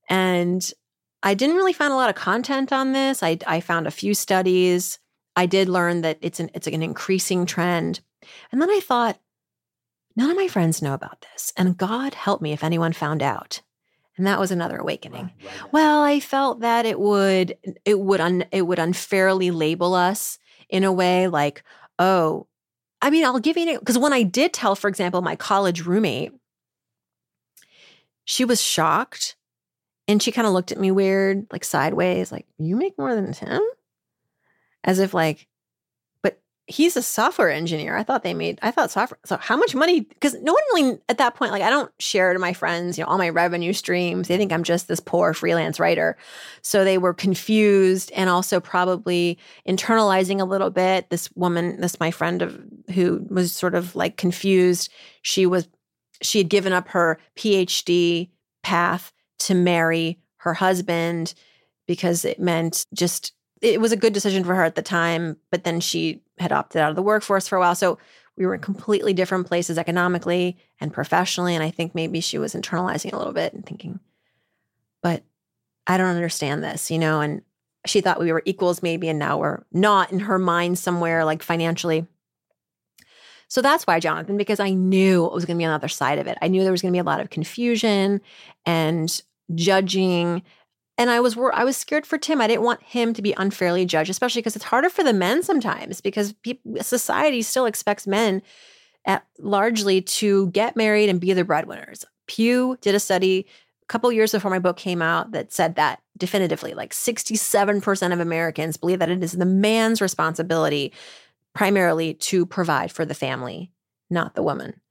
and 0.09 0.73
I 1.21 1.35
didn't 1.35 1.55
really 1.55 1.73
find 1.73 1.93
a 1.93 1.95
lot 1.95 2.09
of 2.09 2.15
content 2.15 2.73
on 2.73 2.93
this. 2.93 3.21
I, 3.21 3.37
I 3.45 3.59
found 3.59 3.85
a 3.85 3.91
few 3.91 4.15
studies. 4.15 4.97
I 5.35 5.45
did 5.45 5.69
learn 5.69 6.01
that 6.01 6.17
it's 6.21 6.39
an 6.39 6.49
it's 6.55 6.65
an 6.65 6.81
increasing 6.81 7.45
trend, 7.45 7.99
and 8.51 8.59
then 8.59 8.71
I 8.71 8.79
thought, 8.79 9.19
none 10.15 10.31
of 10.31 10.35
my 10.35 10.47
friends 10.47 10.81
know 10.81 10.95
about 10.95 11.23
this, 11.31 11.53
and 11.55 11.77
God 11.77 12.15
help 12.15 12.41
me 12.41 12.53
if 12.53 12.63
anyone 12.63 12.93
found 12.93 13.21
out. 13.21 13.61
And 14.19 14.27
that 14.27 14.37
was 14.37 14.51
another 14.51 14.75
awakening. 14.75 15.31
Well, 15.71 16.03
I 16.03 16.19
felt 16.19 16.59
that 16.59 16.85
it 16.85 16.99
would 16.99 17.55
it 17.85 18.01
would 18.01 18.19
un, 18.19 18.43
it 18.51 18.63
would 18.63 18.77
unfairly 18.77 19.49
label 19.49 19.93
us 19.93 20.37
in 20.67 20.83
a 20.83 20.91
way 20.91 21.29
like, 21.29 21.63
oh, 21.99 22.45
I 23.01 23.11
mean, 23.11 23.23
I'll 23.23 23.39
give 23.39 23.55
you 23.55 23.79
because 23.79 23.97
when 23.97 24.11
I 24.11 24.23
did 24.23 24.51
tell, 24.51 24.75
for 24.75 24.89
example, 24.89 25.21
my 25.21 25.37
college 25.37 25.85
roommate, 25.85 26.33
she 28.25 28.43
was 28.43 28.61
shocked 28.61 29.37
and 30.05 30.21
she 30.21 30.33
kind 30.33 30.45
of 30.45 30.51
looked 30.51 30.73
at 30.73 30.81
me 30.81 30.91
weird, 30.91 31.47
like 31.49 31.63
sideways, 31.63 32.29
like, 32.29 32.45
you 32.57 32.75
make 32.75 32.97
more 32.97 33.15
than 33.15 33.31
Tim? 33.31 33.61
As 34.83 34.99
if 34.99 35.13
like, 35.13 35.47
he's 36.69 36.95
a 36.95 37.01
software 37.01 37.49
engineer. 37.49 37.97
I 37.97 38.03
thought 38.03 38.21
they 38.21 38.35
made, 38.35 38.59
I 38.61 38.69
thought 38.69 38.91
software. 38.91 39.19
So 39.25 39.37
how 39.37 39.57
much 39.57 39.73
money? 39.73 40.01
Because 40.01 40.35
no 40.35 40.53
one 40.53 40.63
really 40.73 40.99
at 41.09 41.17
that 41.17 41.33
point, 41.33 41.51
like 41.51 41.63
I 41.63 41.69
don't 41.69 41.91
share 41.99 42.31
to 42.31 42.39
my 42.39 42.53
friends, 42.53 42.97
you 42.97 43.03
know, 43.03 43.09
all 43.09 43.17
my 43.17 43.29
revenue 43.29 43.73
streams. 43.73 44.27
They 44.27 44.37
think 44.37 44.53
I'm 44.53 44.63
just 44.63 44.87
this 44.87 44.99
poor 44.99 45.33
freelance 45.33 45.79
writer. 45.79 46.15
So 46.61 46.85
they 46.85 46.99
were 46.99 47.13
confused 47.13 48.11
and 48.13 48.29
also 48.29 48.59
probably 48.59 49.39
internalizing 49.67 50.39
a 50.39 50.45
little 50.45 50.69
bit. 50.69 51.09
This 51.09 51.29
woman, 51.35 51.81
this 51.81 51.99
my 51.99 52.11
friend 52.11 52.43
of 52.43 52.63
who 52.93 53.25
was 53.29 53.51
sort 53.51 53.73
of 53.73 53.95
like 53.95 54.17
confused. 54.17 54.91
She 55.23 55.47
was, 55.47 55.67
she 56.21 56.37
had 56.37 56.49
given 56.49 56.71
up 56.71 56.87
her 56.89 57.19
PhD 57.35 58.29
path 58.61 59.11
to 59.39 59.55
marry 59.55 60.19
her 60.37 60.53
husband 60.53 61.33
because 61.87 62.23
it 62.25 62.39
meant 62.39 62.85
just 62.93 63.33
it 63.61 63.81
was 63.81 63.91
a 63.91 63.97
good 63.97 64.13
decision 64.13 64.43
for 64.43 64.55
her 64.55 64.63
at 64.63 64.75
the 64.75 64.81
time, 64.81 65.37
but 65.51 65.63
then 65.63 65.79
she 65.79 66.21
had 66.39 66.51
opted 66.51 66.81
out 66.81 66.89
of 66.89 66.95
the 66.95 67.01
workforce 67.01 67.47
for 67.47 67.57
a 67.57 67.59
while. 67.59 67.75
So 67.75 67.97
we 68.37 68.45
were 68.45 68.53
in 68.53 68.61
mm-hmm. 68.61 68.71
completely 68.73 69.13
different 69.13 69.47
places 69.47 69.77
economically 69.77 70.57
and 70.79 70.93
professionally. 70.93 71.55
And 71.55 71.63
I 71.63 71.71
think 71.71 71.93
maybe 71.93 72.21
she 72.21 72.37
was 72.37 72.53
internalizing 72.53 73.13
a 73.13 73.17
little 73.17 73.33
bit 73.33 73.53
and 73.53 73.65
thinking, 73.65 73.99
but 75.03 75.23
I 75.87 75.97
don't 75.97 76.15
understand 76.15 76.63
this, 76.63 76.89
you 76.89 76.99
know? 76.99 77.21
And 77.21 77.41
she 77.85 78.01
thought 78.01 78.19
we 78.19 78.31
were 78.31 78.43
equals 78.45 78.83
maybe, 78.83 79.09
and 79.09 79.19
now 79.19 79.37
we're 79.37 79.63
not 79.71 80.11
in 80.11 80.19
her 80.19 80.39
mind 80.39 80.79
somewhere 80.79 81.25
like 81.25 81.43
financially. 81.43 82.07
So 83.47 83.61
that's 83.61 83.87
why, 83.87 83.99
Jonathan, 83.99 84.37
because 84.37 84.59
I 84.59 84.69
knew 84.69 85.25
it 85.25 85.33
was 85.33 85.45
going 85.45 85.57
to 85.57 85.61
be 85.61 85.65
on 85.65 85.71
the 85.71 85.75
other 85.75 85.87
side 85.87 86.19
of 86.19 86.27
it. 86.27 86.37
I 86.41 86.49
knew 86.49 86.61
there 86.61 86.71
was 86.71 86.83
going 86.83 86.93
to 86.93 86.95
be 86.95 87.01
a 87.01 87.03
lot 87.03 87.19
of 87.19 87.31
confusion 87.31 88.21
and 88.65 89.21
judging 89.55 90.43
and 90.99 91.09
I 91.09 91.21
was 91.21 91.37
I 91.53 91.63
was 91.63 91.77
scared 91.77 92.05
for 92.05 92.17
Tim. 92.17 92.41
I 92.41 92.47
didn't 92.47 92.65
want 92.65 92.83
him 92.83 93.13
to 93.13 93.21
be 93.21 93.33
unfairly 93.37 93.85
judged, 93.85 94.09
especially 94.09 94.41
because 94.41 94.57
it's 94.57 94.65
harder 94.65 94.89
for 94.89 95.01
the 95.01 95.13
men 95.13 95.41
sometimes 95.41 96.01
because 96.01 96.33
people, 96.33 96.83
society 96.83 97.41
still 97.41 97.65
expects 97.65 98.05
men 98.05 98.41
at, 99.05 99.25
largely 99.39 100.01
to 100.01 100.47
get 100.47 100.75
married 100.75 101.07
and 101.07 101.21
be 101.21 101.31
the 101.31 101.45
breadwinners. 101.45 102.03
Pew 102.27 102.77
did 102.81 102.95
a 102.95 102.99
study 102.99 103.47
a 103.81 103.85
couple 103.87 104.11
years 104.11 104.33
before 104.33 104.51
my 104.51 104.59
book 104.59 104.75
came 104.75 105.01
out 105.01 105.31
that 105.31 105.53
said 105.53 105.75
that 105.75 106.01
definitively. 106.17 106.73
Like 106.73 106.93
67% 106.93 108.13
of 108.13 108.19
Americans 108.19 108.75
believe 108.75 108.99
that 108.99 109.09
it 109.09 109.23
is 109.23 109.31
the 109.31 109.45
man's 109.45 110.01
responsibility 110.01 110.91
primarily 111.55 112.13
to 112.15 112.45
provide 112.45 112.91
for 112.91 113.05
the 113.05 113.15
family, 113.15 113.71
not 114.09 114.35
the 114.35 114.43
woman. 114.43 114.81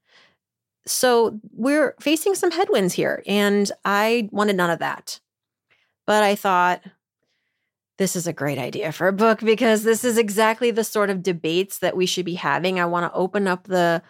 So 0.87 1.39
we're 1.53 1.93
facing 1.99 2.33
some 2.33 2.49
headwinds 2.49 2.95
here, 2.95 3.21
and 3.27 3.71
I 3.85 4.27
wanted 4.31 4.55
none 4.55 4.71
of 4.71 4.79
that. 4.79 5.19
But 6.09 6.23
I 6.23 6.33
thought 6.33 6.81
this 7.99 8.15
is 8.15 8.25
a 8.25 8.33
great 8.33 8.57
idea 8.57 8.91
for 8.91 9.07
a 9.07 9.13
book 9.13 9.41
because 9.41 9.83
this 9.83 10.03
is 10.03 10.17
exactly 10.17 10.71
the 10.71 10.83
sort 10.83 11.11
of 11.11 11.21
debates 11.21 11.77
that 11.77 11.95
we 11.95 12.07
should 12.07 12.25
be 12.25 12.33
having. 12.33 12.79
I 12.79 12.85
want 12.85 13.13
to 13.13 13.15
open 13.15 13.47
up 13.47 13.65
the 13.65 14.01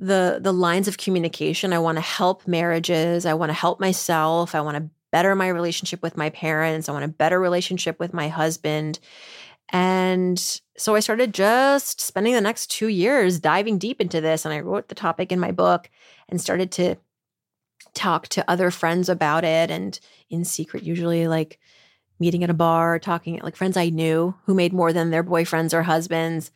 the 0.00 0.40
the 0.42 0.52
lines 0.52 0.88
of 0.88 0.98
communication. 0.98 1.72
I 1.72 1.78
want 1.78 1.98
to 1.98 2.02
help 2.02 2.48
marriages. 2.48 3.26
I 3.26 3.34
want 3.34 3.50
to 3.50 3.54
help 3.54 3.78
myself. 3.78 4.56
I 4.56 4.60
want 4.60 4.76
to 4.76 4.90
better 5.12 5.36
my 5.36 5.46
relationship 5.46 6.02
with 6.02 6.16
my 6.16 6.30
parents. 6.30 6.88
I 6.88 6.92
want 6.92 7.04
a 7.04 7.08
better 7.22 7.38
relationship 7.38 8.00
with 8.00 8.12
my 8.12 8.26
husband. 8.26 8.98
And 9.68 10.40
so 10.76 10.96
I 10.96 11.00
started 11.00 11.32
just 11.32 12.00
spending 12.00 12.34
the 12.34 12.40
next 12.40 12.72
2 12.72 12.88
years 12.88 13.38
diving 13.38 13.78
deep 13.78 14.00
into 14.00 14.20
this 14.20 14.44
and 14.44 14.52
I 14.52 14.58
wrote 14.58 14.88
the 14.88 14.96
topic 14.96 15.30
in 15.30 15.38
my 15.38 15.52
book 15.52 15.90
and 16.28 16.40
started 16.40 16.72
to 16.72 16.96
talk 17.96 18.28
to 18.28 18.48
other 18.48 18.70
friends 18.70 19.08
about 19.08 19.42
it 19.42 19.70
and 19.70 19.98
in 20.30 20.44
secret 20.44 20.84
usually 20.84 21.26
like 21.26 21.58
meeting 22.20 22.44
at 22.44 22.50
a 22.50 22.54
bar, 22.54 22.98
talking 22.98 23.40
like 23.42 23.56
friends 23.56 23.76
I 23.76 23.88
knew 23.88 24.34
who 24.44 24.54
made 24.54 24.72
more 24.72 24.92
than 24.92 25.10
their 25.10 25.24
boyfriends 25.24 25.74
or 25.74 25.82
husbands. 25.82 26.50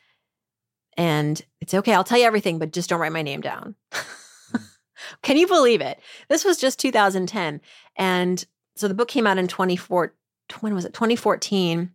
And 0.97 1.41
it's 1.61 1.75
okay, 1.75 1.95
I'll 1.95 2.05
tell 2.05 2.19
you 2.19 2.27
everything, 2.27 2.59
but 2.59 2.73
just 2.73 2.89
don't 2.89 3.01
write 3.01 3.13
my 3.13 3.23
name 3.23 3.41
down. 3.41 3.75
Mm. 3.93 4.63
Can 5.23 5.37
you 5.37 5.47
believe 5.47 5.81
it? 5.81 5.99
This 6.29 6.45
was 6.45 6.59
just 6.59 6.79
2010. 6.79 7.61
And 7.97 8.45
so 8.77 8.89
the 8.89 8.95
book 8.95 9.09
came 9.09 9.27
out 9.27 9.39
in 9.39 9.49
2014. 9.49 10.11
when 10.61 10.75
was 10.75 10.85
it? 10.85 10.95
2014. 10.95 11.91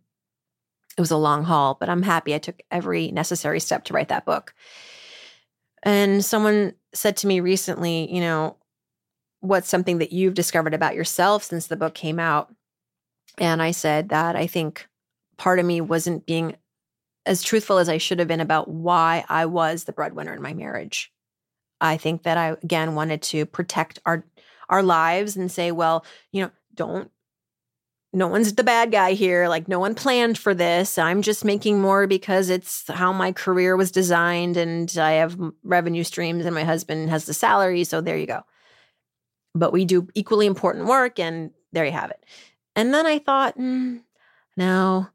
It 0.96 1.00
was 1.00 1.10
a 1.10 1.16
long 1.16 1.44
haul, 1.44 1.76
but 1.78 1.88
I'm 1.88 2.02
happy 2.02 2.34
I 2.34 2.38
took 2.38 2.60
every 2.70 3.10
necessary 3.10 3.60
step 3.60 3.84
to 3.84 3.92
write 3.92 4.08
that 4.08 4.24
book. 4.24 4.54
And 5.82 6.24
someone 6.24 6.72
said 6.94 7.18
to 7.18 7.26
me 7.26 7.40
recently, 7.40 8.12
you 8.12 8.20
know, 8.20 8.56
what's 9.46 9.68
something 9.68 9.98
that 9.98 10.12
you've 10.12 10.34
discovered 10.34 10.74
about 10.74 10.94
yourself 10.94 11.44
since 11.44 11.66
the 11.66 11.76
book 11.76 11.94
came 11.94 12.18
out? 12.18 12.54
And 13.38 13.62
I 13.62 13.70
said 13.70 14.08
that 14.10 14.36
I 14.36 14.46
think 14.46 14.86
part 15.36 15.58
of 15.58 15.66
me 15.66 15.80
wasn't 15.80 16.26
being 16.26 16.56
as 17.26 17.42
truthful 17.42 17.78
as 17.78 17.88
I 17.88 17.98
should 17.98 18.18
have 18.18 18.28
been 18.28 18.40
about 18.40 18.68
why 18.68 19.24
I 19.28 19.46
was 19.46 19.84
the 19.84 19.92
breadwinner 19.92 20.32
in 20.32 20.42
my 20.42 20.54
marriage. 20.54 21.12
I 21.80 21.96
think 21.96 22.22
that 22.22 22.38
I 22.38 22.56
again 22.62 22.94
wanted 22.94 23.22
to 23.22 23.44
protect 23.46 23.98
our 24.06 24.24
our 24.68 24.82
lives 24.82 25.36
and 25.36 25.50
say, 25.50 25.72
well, 25.72 26.04
you 26.32 26.42
know, 26.42 26.50
don't 26.74 27.10
no 28.12 28.28
one's 28.28 28.54
the 28.54 28.64
bad 28.64 28.90
guy 28.90 29.12
here. 29.12 29.46
Like 29.46 29.68
no 29.68 29.78
one 29.78 29.94
planned 29.94 30.38
for 30.38 30.54
this. 30.54 30.96
I'm 30.96 31.20
just 31.20 31.44
making 31.44 31.80
more 31.80 32.06
because 32.06 32.48
it's 32.48 32.88
how 32.88 33.12
my 33.12 33.30
career 33.30 33.76
was 33.76 33.90
designed 33.90 34.56
and 34.56 34.96
I 34.96 35.12
have 35.12 35.38
revenue 35.62 36.02
streams 36.02 36.46
and 36.46 36.54
my 36.54 36.64
husband 36.64 37.10
has 37.10 37.26
the 37.26 37.34
salary, 37.34 37.84
so 37.84 38.00
there 38.00 38.16
you 38.16 38.26
go. 38.26 38.42
But 39.58 39.72
we 39.72 39.84
do 39.84 40.08
equally 40.14 40.46
important 40.46 40.86
work 40.86 41.18
and 41.18 41.50
there 41.72 41.84
you 41.84 41.92
have 41.92 42.10
it. 42.10 42.24
And 42.74 42.92
then 42.92 43.06
I 43.06 43.18
thought, 43.18 43.58
mm, 43.58 44.02
no, 44.56 45.08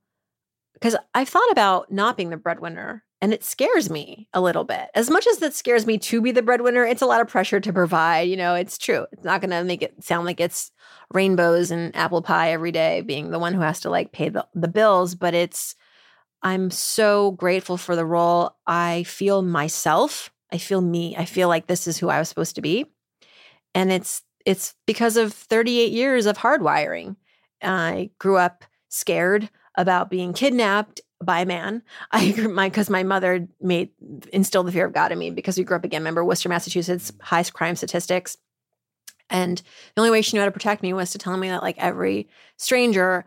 because 0.73 0.95
I've 1.13 1.29
thought 1.29 1.51
about 1.51 1.91
not 1.91 2.17
being 2.17 2.31
the 2.31 2.37
breadwinner 2.37 3.03
and 3.21 3.33
it 3.33 3.43
scares 3.43 3.89
me 3.89 4.27
a 4.33 4.41
little 4.41 4.63
bit. 4.63 4.89
As 4.95 5.11
much 5.11 5.27
as 5.27 5.37
that 5.37 5.53
scares 5.53 5.85
me 5.85 5.99
to 5.99 6.21
be 6.21 6.31
the 6.31 6.41
breadwinner, 6.41 6.83
it's 6.83 7.03
a 7.03 7.05
lot 7.05 7.21
of 7.21 7.27
pressure 7.27 7.59
to 7.59 7.71
provide. 7.71 8.21
You 8.21 8.35
know, 8.35 8.55
it's 8.55 8.79
true. 8.79 9.05
It's 9.11 9.23
not 9.23 9.41
going 9.41 9.51
to 9.51 9.63
make 9.63 9.83
it 9.83 10.03
sound 10.03 10.25
like 10.25 10.39
it's 10.39 10.71
rainbows 11.13 11.69
and 11.69 11.95
apple 11.95 12.23
pie 12.23 12.51
every 12.51 12.71
day, 12.71 13.01
being 13.01 13.29
the 13.29 13.37
one 13.37 13.53
who 13.53 13.61
has 13.61 13.79
to 13.81 13.91
like 13.91 14.11
pay 14.11 14.29
the, 14.29 14.47
the 14.55 14.67
bills, 14.67 15.13
but 15.13 15.35
it's, 15.35 15.75
I'm 16.41 16.71
so 16.71 17.31
grateful 17.31 17.77
for 17.77 17.95
the 17.95 18.05
role. 18.05 18.55
I 18.65 19.03
feel 19.03 19.43
myself. 19.43 20.31
I 20.51 20.57
feel 20.57 20.81
me. 20.81 21.15
I 21.15 21.25
feel 21.25 21.47
like 21.47 21.67
this 21.67 21.87
is 21.87 21.99
who 21.99 22.09
I 22.09 22.17
was 22.17 22.29
supposed 22.29 22.55
to 22.55 22.61
be. 22.61 22.87
And 23.75 23.91
it's 23.91 24.23
it's 24.45 24.75
because 24.85 25.17
of 25.17 25.33
38 25.33 25.91
years 25.91 26.25
of 26.25 26.37
hardwiring. 26.37 27.15
I 27.61 28.09
grew 28.19 28.37
up 28.37 28.63
scared 28.89 29.49
about 29.75 30.09
being 30.09 30.33
kidnapped 30.33 31.01
by 31.23 31.41
a 31.41 31.45
man. 31.45 31.81
I 32.11 32.31
my 32.47 32.69
because 32.69 32.89
my 32.89 33.03
mother 33.03 33.47
made 33.59 33.89
instilled 34.33 34.67
the 34.67 34.71
fear 34.71 34.85
of 34.85 34.93
God 34.93 35.11
in 35.11 35.19
me 35.19 35.29
because 35.29 35.57
we 35.57 35.63
grew 35.63 35.77
up 35.77 35.85
again. 35.85 36.01
Remember 36.01 36.25
Worcester, 36.25 36.49
Massachusetts, 36.49 37.11
highest 37.21 37.53
crime 37.53 37.75
statistics. 37.75 38.37
And 39.29 39.61
the 39.95 40.01
only 40.01 40.11
way 40.11 40.21
she 40.21 40.35
knew 40.35 40.41
how 40.41 40.45
to 40.45 40.51
protect 40.51 40.83
me 40.83 40.91
was 40.91 41.11
to 41.11 41.17
tell 41.17 41.37
me 41.37 41.49
that 41.49 41.63
like 41.63 41.77
every 41.77 42.27
stranger 42.57 43.25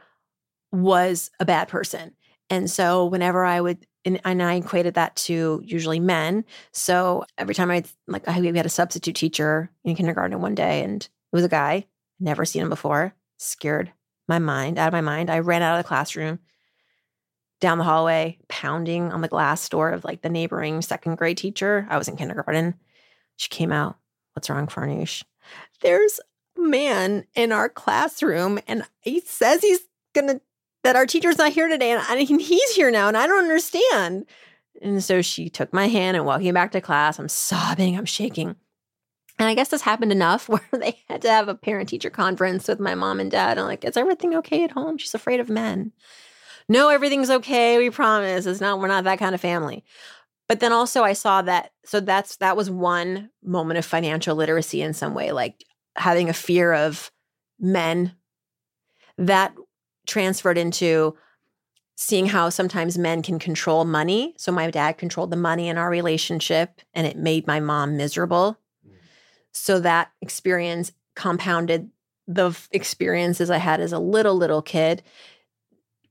was 0.70 1.30
a 1.40 1.46
bad 1.46 1.68
person. 1.68 2.12
And 2.50 2.70
so 2.70 3.06
whenever 3.06 3.44
I 3.44 3.60
would 3.60 3.86
and, 4.04 4.20
and 4.24 4.42
I 4.42 4.54
equated 4.54 4.94
that 4.94 5.16
to 5.16 5.62
usually 5.64 6.00
men. 6.00 6.44
So 6.72 7.24
every 7.38 7.54
time 7.54 7.70
I 7.70 7.84
like 8.06 8.28
I 8.28 8.40
we 8.40 8.56
had 8.56 8.66
a 8.66 8.70
substitute 8.70 9.16
teacher 9.16 9.70
in 9.84 9.94
kindergarten 9.94 10.40
one 10.40 10.54
day 10.54 10.82
and 10.82 11.02
it 11.02 11.36
was 11.36 11.44
a 11.44 11.48
guy, 11.48 11.86
never 12.20 12.44
seen 12.44 12.62
him 12.62 12.68
before, 12.68 13.14
scared 13.38 13.92
my 14.28 14.38
mind 14.38 14.78
out 14.78 14.88
of 14.88 14.92
my 14.92 15.00
mind. 15.00 15.30
I 15.30 15.40
ran 15.40 15.62
out 15.62 15.78
of 15.78 15.84
the 15.84 15.88
classroom, 15.88 16.38
down 17.60 17.78
the 17.78 17.84
hallway, 17.84 18.38
pounding 18.48 19.12
on 19.12 19.20
the 19.20 19.28
glass 19.28 19.68
door 19.68 19.90
of 19.90 20.04
like 20.04 20.22
the 20.22 20.28
neighboring 20.28 20.82
second 20.82 21.16
grade 21.16 21.38
teacher. 21.38 21.86
I 21.90 21.98
was 21.98 22.08
in 22.08 22.16
kindergarten. 22.16 22.74
She 23.36 23.48
came 23.48 23.72
out. 23.72 23.96
What's 24.34 24.50
wrong, 24.50 24.66
Farnoosh? 24.66 25.22
There's 25.80 26.20
a 26.56 26.60
man 26.60 27.26
in 27.34 27.52
our 27.52 27.68
classroom, 27.68 28.58
and 28.66 28.84
he 29.00 29.20
says 29.20 29.62
he's 29.62 29.80
gonna 30.14 30.40
that 30.84 30.96
our 30.96 31.06
teacher's 31.06 31.38
not 31.38 31.52
here 31.52 31.66
today, 31.66 31.90
and 31.90 32.02
I, 32.06 32.14
mean, 32.14 32.38
he's 32.38 32.70
here 32.74 32.90
now, 32.90 33.08
and 33.08 33.16
I 33.16 33.26
don't 33.26 33.42
understand. 33.42 34.26
And 34.80 35.02
so 35.02 35.22
she 35.22 35.48
took 35.48 35.72
my 35.72 35.88
hand 35.88 36.16
and 36.16 36.26
walked 36.26 36.44
me 36.44 36.52
back 36.52 36.72
to 36.72 36.80
class. 36.80 37.18
I'm 37.18 37.28
sobbing, 37.28 37.96
I'm 37.96 38.04
shaking. 38.04 38.54
And 39.38 39.48
I 39.48 39.54
guess 39.54 39.68
this 39.68 39.82
happened 39.82 40.12
enough 40.12 40.48
where 40.48 40.60
they 40.72 41.00
had 41.08 41.22
to 41.22 41.30
have 41.30 41.48
a 41.48 41.54
parent 41.54 41.88
teacher 41.88 42.10
conference 42.10 42.68
with 42.68 42.78
my 42.78 42.94
mom 42.94 43.18
and 43.18 43.30
dad. 43.30 43.58
I'm 43.58 43.66
like, 43.66 43.84
is 43.84 43.96
everything 43.96 44.34
okay 44.36 44.62
at 44.64 44.72
home? 44.72 44.98
She's 44.98 45.14
afraid 45.14 45.40
of 45.40 45.48
men. 45.48 45.92
No, 46.68 46.88
everything's 46.88 47.30
okay. 47.30 47.78
We 47.78 47.90
promise. 47.90 48.46
It's 48.46 48.60
not, 48.60 48.78
we're 48.78 48.88
not 48.88 49.04
that 49.04 49.18
kind 49.18 49.34
of 49.34 49.40
family. 49.40 49.84
But 50.48 50.60
then 50.60 50.72
also 50.72 51.02
I 51.02 51.14
saw 51.14 51.42
that, 51.42 51.72
so 51.84 52.00
that's, 52.00 52.36
that 52.36 52.56
was 52.56 52.70
one 52.70 53.30
moment 53.42 53.78
of 53.78 53.84
financial 53.84 54.36
literacy 54.36 54.82
in 54.82 54.92
some 54.92 55.14
way, 55.14 55.32
like 55.32 55.64
having 55.96 56.28
a 56.28 56.34
fear 56.34 56.72
of 56.72 57.10
men 57.58 58.14
that 59.16 59.54
transferred 60.06 60.58
into 60.58 61.16
seeing 61.96 62.26
how 62.26 62.48
sometimes 62.48 62.98
men 62.98 63.22
can 63.22 63.38
control 63.38 63.84
money. 63.84 64.34
So 64.36 64.50
my 64.50 64.70
dad 64.70 64.98
controlled 64.98 65.30
the 65.30 65.36
money 65.36 65.68
in 65.68 65.78
our 65.78 65.88
relationship 65.88 66.80
and 66.92 67.06
it 67.06 67.16
made 67.16 67.46
my 67.46 67.60
mom 67.60 67.96
miserable 67.96 68.58
mm. 68.86 68.96
so 69.52 69.78
that 69.80 70.10
experience 70.20 70.92
compounded 71.14 71.90
the 72.26 72.58
experiences 72.72 73.50
I 73.50 73.58
had 73.58 73.80
as 73.80 73.92
a 73.92 73.98
little, 73.98 74.34
little 74.34 74.62
kid. 74.62 75.02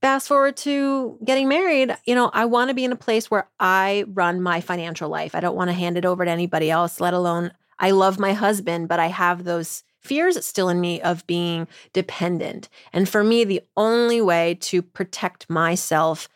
Fast 0.00 0.28
forward 0.28 0.56
to 0.58 1.18
getting 1.24 1.48
married, 1.48 1.96
you 2.04 2.14
know, 2.14 2.30
I 2.32 2.44
want 2.44 2.68
to 2.68 2.74
be 2.74 2.84
in 2.84 2.92
a 2.92 2.96
place 2.96 3.30
where 3.30 3.48
I 3.58 4.04
run 4.08 4.40
my 4.40 4.60
financial 4.60 5.08
life. 5.08 5.34
I 5.34 5.40
don't 5.40 5.56
want 5.56 5.68
to 5.68 5.74
hand 5.74 5.96
it 5.96 6.04
over 6.04 6.24
to 6.24 6.30
anybody 6.30 6.70
else, 6.70 7.00
let 7.00 7.14
alone 7.14 7.52
I 7.78 7.90
love 7.90 8.18
my 8.18 8.32
husband, 8.32 8.88
but 8.88 9.00
I 9.00 9.08
have 9.08 9.44
those 9.44 9.82
fears 10.04 10.44
still 10.44 10.68
in 10.68 10.80
me 10.80 11.00
of 11.00 11.26
being 11.26 11.66
dependent. 11.92 12.68
And 12.92 13.08
for 13.08 13.24
me, 13.24 13.44
the 13.44 13.62
only 13.76 14.20
way 14.20 14.56
to 14.60 14.82
protect 14.82 15.48
myself 15.50 16.28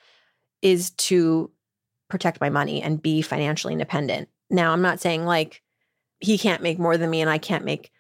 is 0.63 0.91
to 0.91 1.51
protect 2.09 2.41
my 2.41 2.49
money 2.49 2.83
and 2.83 3.03
be 3.03 3.23
financially 3.23 3.75
independent. 3.75 4.29
Now, 4.51 4.73
I'm 4.73 4.83
not 4.83 5.01
saying 5.01 5.27
like 5.27 5.63
he 6.21 6.39
can't 6.39 6.63
make 6.63 6.79
more 6.79 6.97
than 6.97 7.11
me 7.11 7.21
and 7.21 7.31
I 7.31 7.39
can't 7.39 7.65
make, 7.65 7.93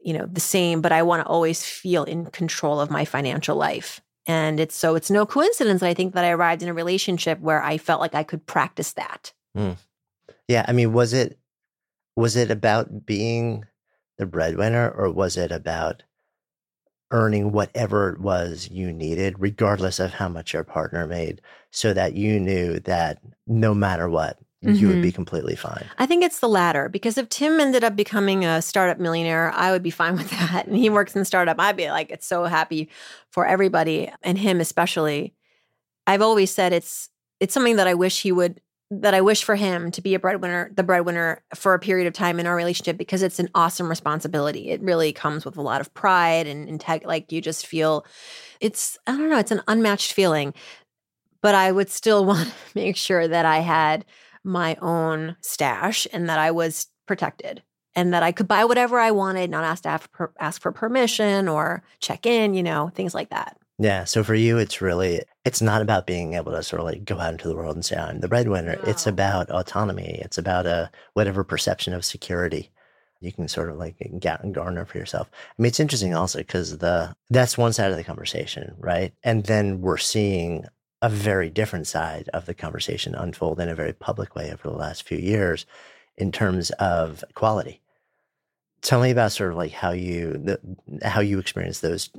you 0.00 0.14
know, 0.14 0.26
the 0.26 0.40
same, 0.40 0.80
but 0.80 0.92
I 0.92 1.02
want 1.02 1.22
to 1.22 1.28
always 1.28 1.64
feel 1.64 2.04
in 2.04 2.26
control 2.26 2.80
of 2.80 2.90
my 2.90 3.04
financial 3.04 3.56
life. 3.56 4.00
And 4.26 4.58
it's 4.58 4.74
so 4.74 4.94
it's 4.94 5.10
no 5.10 5.26
coincidence 5.26 5.80
that 5.80 5.88
I 5.88 5.94
think 5.94 6.14
that 6.14 6.24
I 6.24 6.30
arrived 6.30 6.62
in 6.62 6.68
a 6.68 6.74
relationship 6.74 7.40
where 7.40 7.62
I 7.62 7.78
felt 7.78 8.00
like 8.00 8.14
I 8.14 8.22
could 8.22 8.46
practice 8.46 8.92
that. 8.94 9.32
Mm. 9.56 9.76
Yeah, 10.48 10.64
I 10.66 10.72
mean, 10.72 10.92
was 10.92 11.12
it 11.12 11.38
was 12.16 12.36
it 12.36 12.50
about 12.50 13.06
being 13.06 13.64
the 14.20 14.26
breadwinner 14.26 14.90
or 14.90 15.10
was 15.10 15.36
it 15.36 15.50
about 15.50 16.02
earning 17.10 17.50
whatever 17.52 18.10
it 18.10 18.20
was 18.20 18.68
you 18.70 18.92
needed 18.92 19.34
regardless 19.38 19.98
of 19.98 20.12
how 20.12 20.28
much 20.28 20.52
your 20.52 20.62
partner 20.62 21.06
made 21.06 21.40
so 21.70 21.92
that 21.92 22.14
you 22.14 22.38
knew 22.38 22.78
that 22.80 23.18
no 23.46 23.74
matter 23.74 24.08
what 24.08 24.38
mm-hmm. 24.62 24.74
you 24.74 24.88
would 24.88 25.00
be 25.00 25.08
mm-hmm. 25.08 25.16
completely 25.16 25.56
fine. 25.56 25.86
I 25.98 26.04
think 26.04 26.22
it's 26.22 26.40
the 26.40 26.48
latter 26.48 26.90
because 26.90 27.16
if 27.16 27.30
Tim 27.30 27.58
ended 27.58 27.82
up 27.82 27.96
becoming 27.96 28.44
a 28.44 28.60
startup 28.60 28.98
millionaire, 28.98 29.52
I 29.54 29.72
would 29.72 29.82
be 29.82 29.90
fine 29.90 30.12
with 30.18 30.30
that. 30.30 30.66
And 30.66 30.76
he 30.76 30.90
works 30.90 31.16
in 31.16 31.24
startup, 31.24 31.58
I'd 31.58 31.76
be 31.76 31.90
like, 31.90 32.10
it's 32.10 32.26
so 32.26 32.44
happy 32.44 32.90
for 33.30 33.46
everybody 33.46 34.12
and 34.22 34.38
him 34.38 34.60
especially. 34.60 35.34
I've 36.06 36.22
always 36.22 36.50
said 36.50 36.72
it's 36.72 37.08
it's 37.40 37.54
something 37.54 37.76
that 37.76 37.88
I 37.88 37.94
wish 37.94 38.20
he 38.20 38.32
would 38.32 38.60
that 38.90 39.14
I 39.14 39.20
wish 39.20 39.44
for 39.44 39.54
him 39.54 39.92
to 39.92 40.02
be 40.02 40.14
a 40.14 40.18
breadwinner, 40.18 40.72
the 40.74 40.82
breadwinner 40.82 41.42
for 41.54 41.74
a 41.74 41.78
period 41.78 42.08
of 42.08 42.12
time 42.12 42.40
in 42.40 42.46
our 42.46 42.56
relationship 42.56 42.96
because 42.96 43.22
it's 43.22 43.38
an 43.38 43.48
awesome 43.54 43.88
responsibility. 43.88 44.70
It 44.70 44.82
really 44.82 45.12
comes 45.12 45.44
with 45.44 45.56
a 45.56 45.62
lot 45.62 45.80
of 45.80 45.94
pride 45.94 46.48
and, 46.48 46.68
and 46.68 47.02
like 47.04 47.30
you 47.30 47.40
just 47.40 47.66
feel 47.66 48.04
it's 48.60 48.98
I 49.06 49.16
don't 49.16 49.30
know, 49.30 49.38
it's 49.38 49.52
an 49.52 49.62
unmatched 49.68 50.12
feeling. 50.12 50.54
But 51.40 51.54
I 51.54 51.70
would 51.70 51.88
still 51.88 52.24
want 52.26 52.48
to 52.48 52.54
make 52.74 52.96
sure 52.96 53.28
that 53.28 53.46
I 53.46 53.58
had 53.58 54.04
my 54.42 54.76
own 54.76 55.36
stash 55.40 56.08
and 56.12 56.28
that 56.28 56.38
I 56.38 56.50
was 56.50 56.88
protected 57.06 57.62
and 57.94 58.12
that 58.12 58.22
I 58.22 58.32
could 58.32 58.48
buy 58.48 58.64
whatever 58.64 58.98
I 58.98 59.10
wanted, 59.12 59.50
not 59.50 59.64
ask 59.64 59.82
to 59.84 59.90
have 59.90 60.08
ask 60.40 60.60
for 60.60 60.72
permission 60.72 61.46
or 61.48 61.82
check 62.00 62.26
in, 62.26 62.54
you 62.54 62.62
know, 62.62 62.90
things 62.94 63.14
like 63.14 63.30
that. 63.30 63.59
Yeah. 63.80 64.04
So 64.04 64.22
for 64.22 64.34
you, 64.34 64.58
it's 64.58 64.82
really, 64.82 65.22
it's 65.46 65.62
not 65.62 65.80
about 65.80 66.06
being 66.06 66.34
able 66.34 66.52
to 66.52 66.62
sort 66.62 66.80
of 66.80 66.86
like 66.86 67.02
go 67.02 67.18
out 67.18 67.32
into 67.32 67.48
the 67.48 67.56
world 67.56 67.76
and 67.76 67.84
say, 67.84 67.96
I'm 67.96 68.20
the 68.20 68.28
breadwinner. 68.28 68.76
No. 68.76 68.82
It's 68.82 69.06
about 69.06 69.48
autonomy. 69.48 70.20
It's 70.22 70.36
about 70.36 70.66
a 70.66 70.74
uh, 70.74 70.88
whatever 71.14 71.44
perception 71.44 71.94
of 71.94 72.04
security 72.04 72.70
you 73.20 73.32
can 73.32 73.48
sort 73.48 73.70
of 73.70 73.78
like 73.78 73.96
get 74.18 74.44
and 74.44 74.54
garner 74.54 74.84
for 74.84 74.98
yourself. 74.98 75.30
I 75.32 75.62
mean, 75.62 75.68
it's 75.68 75.80
interesting 75.80 76.14
also 76.14 76.40
because 76.40 76.76
the, 76.76 77.16
that's 77.30 77.56
one 77.56 77.72
side 77.72 77.90
of 77.90 77.96
the 77.96 78.04
conversation, 78.04 78.74
right? 78.78 79.14
And 79.22 79.44
then 79.44 79.80
we're 79.80 79.96
seeing 79.96 80.66
a 81.00 81.08
very 81.08 81.48
different 81.48 81.86
side 81.86 82.28
of 82.34 82.44
the 82.44 82.54
conversation 82.54 83.14
unfold 83.14 83.60
in 83.60 83.70
a 83.70 83.74
very 83.74 83.94
public 83.94 84.34
way 84.34 84.52
over 84.52 84.68
the 84.68 84.76
last 84.76 85.04
few 85.04 85.18
years 85.18 85.64
in 86.18 86.32
terms 86.32 86.70
of 86.72 87.24
equality 87.30 87.80
tell 88.82 89.00
me 89.00 89.10
about 89.10 89.32
sort 89.32 89.50
of 89.50 89.56
like 89.56 89.72
how 89.72 89.90
you 89.90 90.32
the, 90.32 90.60
how 91.06 91.20
you 91.20 91.38
experience 91.38 91.80
those 91.80 92.10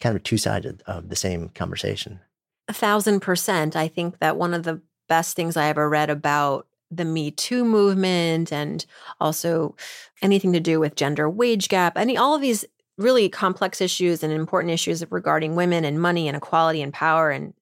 kind 0.00 0.16
of 0.16 0.22
two 0.22 0.38
sided 0.38 0.82
of 0.86 1.08
the 1.08 1.16
same 1.16 1.48
conversation. 1.50 2.20
A 2.68 2.72
thousand 2.72 3.20
percent. 3.20 3.76
I 3.76 3.88
think 3.88 4.18
that 4.18 4.36
one 4.36 4.54
of 4.54 4.62
the 4.62 4.80
best 5.08 5.36
things 5.36 5.56
I 5.56 5.68
ever 5.68 5.88
read 5.88 6.10
about 6.10 6.66
the 6.90 7.04
Me 7.04 7.30
Too 7.30 7.64
movement 7.64 8.52
and 8.52 8.84
also 9.20 9.76
anything 10.22 10.52
to 10.52 10.60
do 10.60 10.80
with 10.80 10.96
gender 10.96 11.28
wage 11.28 11.68
gap, 11.68 11.96
any 11.96 12.16
all 12.16 12.34
of 12.34 12.40
these 12.40 12.64
really 12.98 13.28
complex 13.28 13.80
issues 13.80 14.22
and 14.22 14.32
important 14.32 14.72
issues 14.72 15.04
regarding 15.10 15.54
women 15.54 15.84
and 15.84 16.00
money 16.00 16.28
and 16.28 16.36
equality 16.36 16.82
and 16.82 16.92
power 16.92 17.30
and 17.30 17.54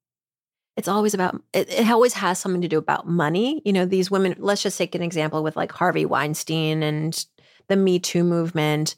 it's 0.76 0.88
always 0.88 1.14
about 1.14 1.40
it, 1.52 1.68
it 1.70 1.88
always 1.90 2.14
has 2.14 2.38
something 2.38 2.62
to 2.62 2.68
do 2.68 2.78
about 2.78 3.06
money 3.06 3.60
you 3.64 3.72
know 3.72 3.84
these 3.84 4.10
women 4.10 4.34
let's 4.38 4.62
just 4.62 4.78
take 4.78 4.94
an 4.94 5.02
example 5.02 5.42
with 5.42 5.54
like 5.54 5.70
harvey 5.72 6.06
weinstein 6.06 6.82
and 6.82 7.26
the 7.68 7.76
Me 7.76 7.98
Too 7.98 8.24
movement, 8.24 8.96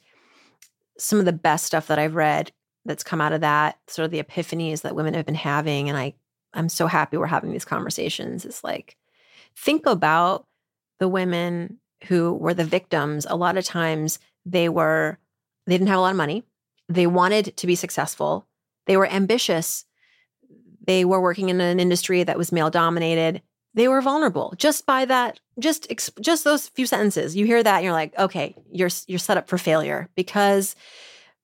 some 0.97 1.19
of 1.19 1.25
the 1.25 1.33
best 1.33 1.65
stuff 1.65 1.87
that 1.87 1.99
I've 1.99 2.15
read 2.15 2.51
that's 2.85 3.03
come 3.03 3.21
out 3.21 3.33
of 3.33 3.41
that, 3.41 3.77
sort 3.87 4.05
of 4.05 4.11
the 4.11 4.21
epiphanies 4.23 4.81
that 4.81 4.95
women 4.95 5.13
have 5.13 5.25
been 5.25 5.35
having. 5.35 5.89
And 5.89 5.97
I, 5.97 6.13
I'm 6.53 6.69
so 6.69 6.87
happy 6.87 7.17
we're 7.17 7.27
having 7.27 7.51
these 7.51 7.65
conversations. 7.65 8.45
It's 8.45 8.63
like, 8.63 8.95
think 9.55 9.85
about 9.85 10.45
the 10.99 11.07
women 11.07 11.79
who 12.05 12.33
were 12.33 12.53
the 12.53 12.65
victims. 12.65 13.25
A 13.29 13.35
lot 13.35 13.57
of 13.57 13.65
times 13.65 14.19
they 14.45 14.69
were, 14.69 15.17
they 15.67 15.73
didn't 15.73 15.89
have 15.89 15.99
a 15.99 16.01
lot 16.01 16.11
of 16.11 16.17
money. 16.17 16.43
They 16.87 17.07
wanted 17.07 17.55
to 17.57 17.67
be 17.67 17.75
successful. 17.75 18.47
They 18.87 18.97
were 18.97 19.07
ambitious. 19.07 19.85
They 20.85 21.05
were 21.05 21.21
working 21.21 21.49
in 21.49 21.61
an 21.61 21.79
industry 21.79 22.23
that 22.23 22.37
was 22.37 22.51
male 22.51 22.69
dominated 22.69 23.41
they 23.73 23.87
were 23.87 24.01
vulnerable 24.01 24.53
just 24.57 24.85
by 24.85 25.05
that 25.05 25.39
just 25.59 25.87
just 26.19 26.43
those 26.43 26.67
few 26.69 26.85
sentences. 26.85 27.35
You 27.35 27.45
hear 27.45 27.61
that 27.61 27.75
and 27.77 27.83
you're 27.83 27.93
like 27.93 28.17
okay 28.17 28.55
you're 28.71 28.89
you're 29.07 29.19
set 29.19 29.37
up 29.37 29.47
for 29.47 29.57
failure. 29.57 30.09
Because 30.15 30.75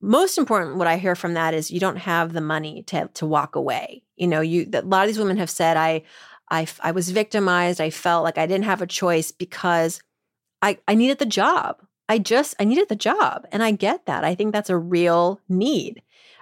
most 0.01 0.37
important 0.37 0.75
what 0.75 0.87
i 0.87 0.97
hear 0.97 1.15
from 1.15 1.33
that 1.33 1.53
is 1.53 1.71
you 1.71 1.79
don't 1.79 1.97
have 1.97 2.33
the 2.33 2.41
money 2.41 2.83
to 2.83 3.09
to 3.15 3.25
walk 3.25 3.55
away. 3.55 4.03
You 4.15 4.27
know 4.27 4.41
you 4.41 4.69
a 4.73 4.81
lot 4.81 5.03
of 5.03 5.07
these 5.07 5.19
women 5.19 5.37
have 5.37 5.49
said 5.49 5.77
i 5.77 6.03
i 6.49 6.67
i 6.81 6.91
was 6.91 7.11
victimized. 7.11 7.81
I 7.81 7.89
felt 7.89 8.23
like 8.23 8.37
i 8.37 8.47
didn't 8.47 8.65
have 8.65 8.81
a 8.81 8.87
choice 8.87 9.31
because 9.31 10.01
i 10.61 10.77
i 10.87 10.95
needed 10.95 11.19
the 11.19 11.25
job. 11.25 11.81
I 12.09 12.19
just 12.19 12.55
i 12.59 12.63
needed 12.63 12.89
the 12.89 12.95
job. 12.95 13.47
And 13.51 13.63
i 13.63 13.71
get 13.71 14.05
that. 14.07 14.23
I 14.23 14.35
think 14.35 14.51
that's 14.51 14.69
a 14.69 14.77
real 14.77 15.39
need. 15.47 16.01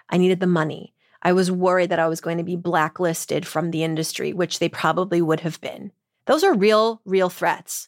I 0.10 0.18
needed 0.18 0.40
the 0.40 0.48
money 0.48 0.94
I 1.24 1.34
was 1.34 1.50
worried 1.50 1.90
that 1.90 2.00
I 2.00 2.08
was 2.08 2.22
going 2.22 2.38
to 2.38 2.44
be 2.44 2.56
blacklisted 2.58 3.48
from 3.48 3.72
the 3.72 3.84
industry, 3.84 4.34
which 4.34 4.60
they 4.60 4.70
probably 4.70 5.22
would 5.22 5.40
have 5.40 5.60
been. 5.62 5.92
Those 6.26 6.44
are 6.44 6.54
real, 6.54 7.02
real 7.06 7.30
threats. 7.30 7.88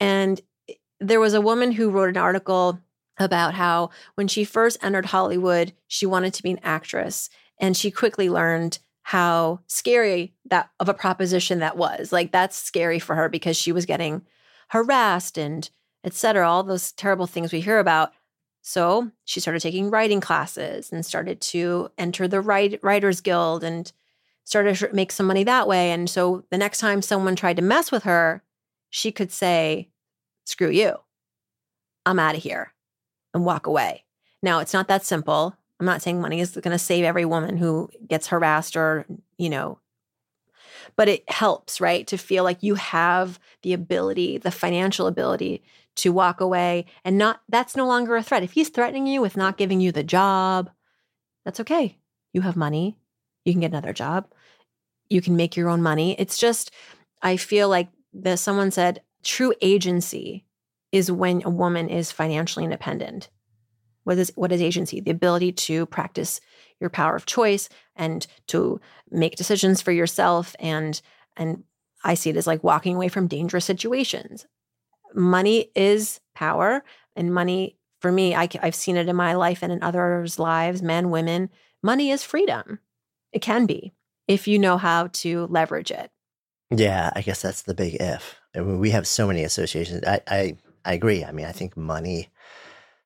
And 0.00 0.40
there 1.00 1.20
was 1.20 1.34
a 1.34 1.40
woman 1.40 1.72
who 1.72 1.90
wrote 1.90 2.08
an 2.10 2.16
article 2.16 2.80
about 3.18 3.54
how 3.54 3.90
when 4.16 4.26
she 4.26 4.44
first 4.44 4.76
entered 4.82 5.06
Hollywood, 5.06 5.72
she 5.86 6.04
wanted 6.04 6.34
to 6.34 6.42
be 6.42 6.50
an 6.50 6.60
actress. 6.62 7.30
And 7.58 7.76
she 7.76 7.90
quickly 7.90 8.28
learned 8.28 8.80
how 9.02 9.60
scary 9.68 10.34
that 10.46 10.70
of 10.80 10.88
a 10.88 10.94
proposition 10.94 11.60
that 11.60 11.76
was. 11.76 12.10
Like 12.10 12.32
that's 12.32 12.56
scary 12.56 12.98
for 12.98 13.14
her 13.14 13.28
because 13.28 13.56
she 13.56 13.70
was 13.70 13.86
getting 13.86 14.22
harassed 14.68 15.38
and 15.38 15.68
et 16.02 16.14
cetera, 16.14 16.48
all 16.48 16.62
those 16.62 16.90
terrible 16.92 17.26
things 17.26 17.52
we 17.52 17.60
hear 17.60 17.78
about. 17.78 18.12
So 18.66 19.10
she 19.26 19.40
started 19.40 19.60
taking 19.60 19.90
writing 19.90 20.22
classes 20.22 20.90
and 20.90 21.04
started 21.04 21.42
to 21.42 21.90
enter 21.98 22.26
the 22.26 22.40
write, 22.40 22.82
Writers 22.82 23.20
Guild 23.20 23.62
and 23.62 23.92
started 24.44 24.76
to 24.76 24.88
make 24.94 25.12
some 25.12 25.26
money 25.26 25.44
that 25.44 25.68
way. 25.68 25.90
And 25.92 26.08
so 26.08 26.44
the 26.50 26.56
next 26.56 26.78
time 26.78 27.02
someone 27.02 27.36
tried 27.36 27.56
to 27.56 27.62
mess 27.62 27.92
with 27.92 28.04
her, 28.04 28.42
she 28.88 29.12
could 29.12 29.30
say, 29.30 29.90
screw 30.46 30.70
you, 30.70 30.96
I'm 32.06 32.18
out 32.18 32.36
of 32.36 32.42
here 32.42 32.72
and 33.34 33.44
walk 33.44 33.66
away. 33.66 34.04
Now, 34.42 34.60
it's 34.60 34.72
not 34.72 34.88
that 34.88 35.04
simple. 35.04 35.54
I'm 35.78 35.86
not 35.86 36.00
saying 36.00 36.22
money 36.22 36.40
is 36.40 36.52
going 36.52 36.72
to 36.72 36.78
save 36.78 37.04
every 37.04 37.26
woman 37.26 37.58
who 37.58 37.90
gets 38.08 38.28
harassed 38.28 38.76
or, 38.76 39.04
you 39.36 39.50
know, 39.50 39.78
but 40.96 41.08
it 41.08 41.28
helps, 41.28 41.82
right? 41.82 42.06
To 42.06 42.16
feel 42.16 42.44
like 42.44 42.62
you 42.62 42.76
have 42.76 43.38
the 43.60 43.74
ability, 43.74 44.38
the 44.38 44.50
financial 44.50 45.06
ability 45.06 45.62
to 45.96 46.12
walk 46.12 46.40
away 46.40 46.86
and 47.04 47.18
not 47.18 47.40
that's 47.48 47.76
no 47.76 47.86
longer 47.86 48.16
a 48.16 48.22
threat. 48.22 48.42
If 48.42 48.52
he's 48.52 48.68
threatening 48.68 49.06
you 49.06 49.20
with 49.20 49.36
not 49.36 49.58
giving 49.58 49.80
you 49.80 49.92
the 49.92 50.02
job, 50.02 50.70
that's 51.44 51.60
okay. 51.60 51.98
You 52.32 52.40
have 52.42 52.56
money. 52.56 52.98
You 53.44 53.52
can 53.52 53.60
get 53.60 53.70
another 53.70 53.92
job. 53.92 54.26
You 55.08 55.20
can 55.20 55.36
make 55.36 55.56
your 55.56 55.68
own 55.68 55.82
money. 55.82 56.18
It's 56.18 56.38
just 56.38 56.70
I 57.22 57.36
feel 57.36 57.68
like 57.68 57.88
that 58.14 58.38
someone 58.38 58.70
said 58.70 59.02
true 59.22 59.54
agency 59.60 60.44
is 60.92 61.10
when 61.10 61.42
a 61.44 61.50
woman 61.50 61.88
is 61.88 62.12
financially 62.12 62.64
independent. 62.64 63.28
What 64.04 64.18
is 64.18 64.32
what 64.34 64.52
is 64.52 64.62
agency? 64.62 65.00
The 65.00 65.10
ability 65.10 65.52
to 65.52 65.86
practice 65.86 66.40
your 66.80 66.90
power 66.90 67.16
of 67.16 67.26
choice 67.26 67.68
and 67.96 68.26
to 68.48 68.80
make 69.10 69.36
decisions 69.36 69.80
for 69.80 69.92
yourself 69.92 70.54
and 70.58 71.00
and 71.36 71.64
I 72.04 72.14
see 72.14 72.30
it 72.30 72.36
as 72.36 72.46
like 72.46 72.62
walking 72.62 72.96
away 72.96 73.08
from 73.08 73.28
dangerous 73.28 73.64
situations 73.64 74.46
money 75.14 75.70
is 75.74 76.20
power 76.34 76.82
and 77.16 77.32
money 77.32 77.76
for 78.00 78.10
me 78.12 78.34
I, 78.34 78.48
i've 78.62 78.74
seen 78.74 78.96
it 78.96 79.08
in 79.08 79.16
my 79.16 79.34
life 79.34 79.62
and 79.62 79.72
in 79.72 79.82
others 79.82 80.38
lives 80.38 80.82
men 80.82 81.10
women 81.10 81.50
money 81.82 82.10
is 82.10 82.22
freedom. 82.22 82.80
It 83.32 83.42
can 83.42 83.66
be 83.66 83.92
if 84.26 84.48
you 84.48 84.58
know 84.58 84.78
how 84.78 85.08
to 85.12 85.46
leverage 85.46 85.90
it. 85.90 86.10
Yeah 86.70 87.10
i 87.14 87.22
guess 87.22 87.42
that's 87.42 87.62
the 87.62 87.74
big 87.74 87.96
if. 88.00 88.36
I 88.56 88.60
mean, 88.60 88.78
we 88.78 88.90
have 88.90 89.06
so 89.06 89.26
many 89.26 89.44
associations. 89.44 90.02
I, 90.06 90.20
I 90.26 90.56
i 90.84 90.92
agree. 90.92 91.24
I 91.24 91.32
mean 91.32 91.46
i 91.46 91.52
think 91.52 91.76
money 91.76 92.30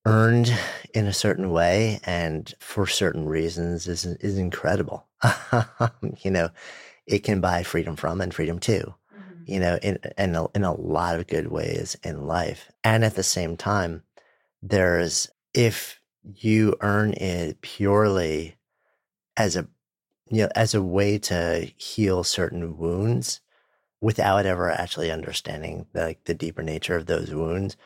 earned 0.07 0.57
in 0.95 1.07
a 1.07 1.13
certain 1.13 1.51
way 1.51 2.01
and 2.05 2.55
for 2.61 2.87
certain 2.87 3.27
reasons 3.27 3.87
is 3.87 4.07
is 4.07 4.39
incredible. 4.39 5.07
You 6.23 6.31
know 6.31 6.51
it 7.07 7.21
can 7.21 7.41
buy 7.41 7.63
freedom 7.63 7.97
from 7.97 8.21
and 8.21 8.33
freedom 8.35 8.59
to 8.61 8.95
you 9.49 9.59
know, 9.59 9.79
in 9.83 9.99
in 10.17 10.35
a, 10.35 10.47
in 10.55 10.65
a 10.65 10.75
lot 10.75 11.19
of 11.19 11.27
good 11.27 11.49
ways 11.49 11.97
in 12.03 12.27
life. 12.27 12.71
And 12.85 13.05
at 13.05 13.15
the 13.15 13.23
same 13.23 13.57
time, 13.57 14.03
there's 14.63 15.29
if 15.55 16.01
you 16.23 16.77
earn 16.81 17.15
it 17.15 17.61
purely 17.63 18.57
as 19.37 19.57
a 19.57 19.67
you 20.29 20.43
know 20.43 20.51
as 20.55 20.75
a 20.75 20.83
way 20.83 21.19
to 21.19 21.71
heal 21.77 22.23
certain 22.23 22.77
wounds 22.77 23.41
without 24.01 24.47
ever 24.47 24.71
actually 24.71 25.11
understanding 25.11 25.87
the, 25.93 26.03
like 26.03 26.25
the 26.25 26.35
deeper 26.35 26.63
nature 26.63 26.97
of 26.97 27.07
those 27.07 27.35
wounds, 27.35 27.77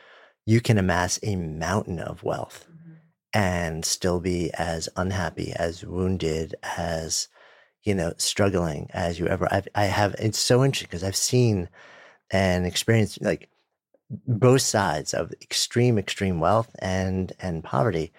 you 0.45 0.61
can 0.61 0.77
amass 0.77 1.19
a 1.23 1.35
mountain 1.35 1.99
of 1.99 2.23
wealth 2.23 2.67
mm-hmm. 2.69 2.93
and 3.33 3.83
still 3.85 4.19
be 4.19 4.51
as 4.53 4.89
unhappy, 4.95 5.53
as 5.53 5.83
wounded, 5.83 6.53
as 6.77 7.29
you 7.83 7.93
know, 7.93 8.13
struggling 8.17 8.89
as 8.93 9.19
you 9.19 9.27
ever. 9.27 9.47
I've, 9.51 9.67
I 9.75 9.85
have. 9.85 10.15
It's 10.19 10.39
so 10.39 10.63
interesting 10.63 10.87
because 10.89 11.03
I've 11.03 11.15
seen 11.15 11.69
and 12.31 12.65
experienced 12.65 13.21
like 13.21 13.49
both 14.27 14.61
sides 14.61 15.13
of 15.13 15.31
extreme, 15.41 15.97
extreme 15.97 16.39
wealth 16.39 16.73
and 16.79 17.33
and 17.39 17.63
poverty, 17.63 18.13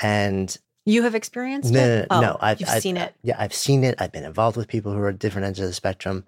and 0.00 0.56
you 0.84 1.02
have 1.02 1.14
experienced 1.14 1.72
no, 1.72 1.80
it. 1.80 2.06
No, 2.10 2.20
no, 2.20 2.26
oh, 2.26 2.30
no. 2.32 2.38
I've, 2.40 2.60
you've 2.60 2.68
I've, 2.68 2.82
seen 2.82 2.96
it. 2.96 3.14
Yeah, 3.22 3.36
I've 3.38 3.54
seen 3.54 3.84
it. 3.84 3.96
I've 3.98 4.12
been 4.12 4.24
involved 4.24 4.56
with 4.56 4.68
people 4.68 4.92
who 4.92 5.00
are 5.00 5.12
different 5.12 5.46
ends 5.46 5.58
of 5.60 5.66
the 5.66 5.72
spectrum, 5.72 6.24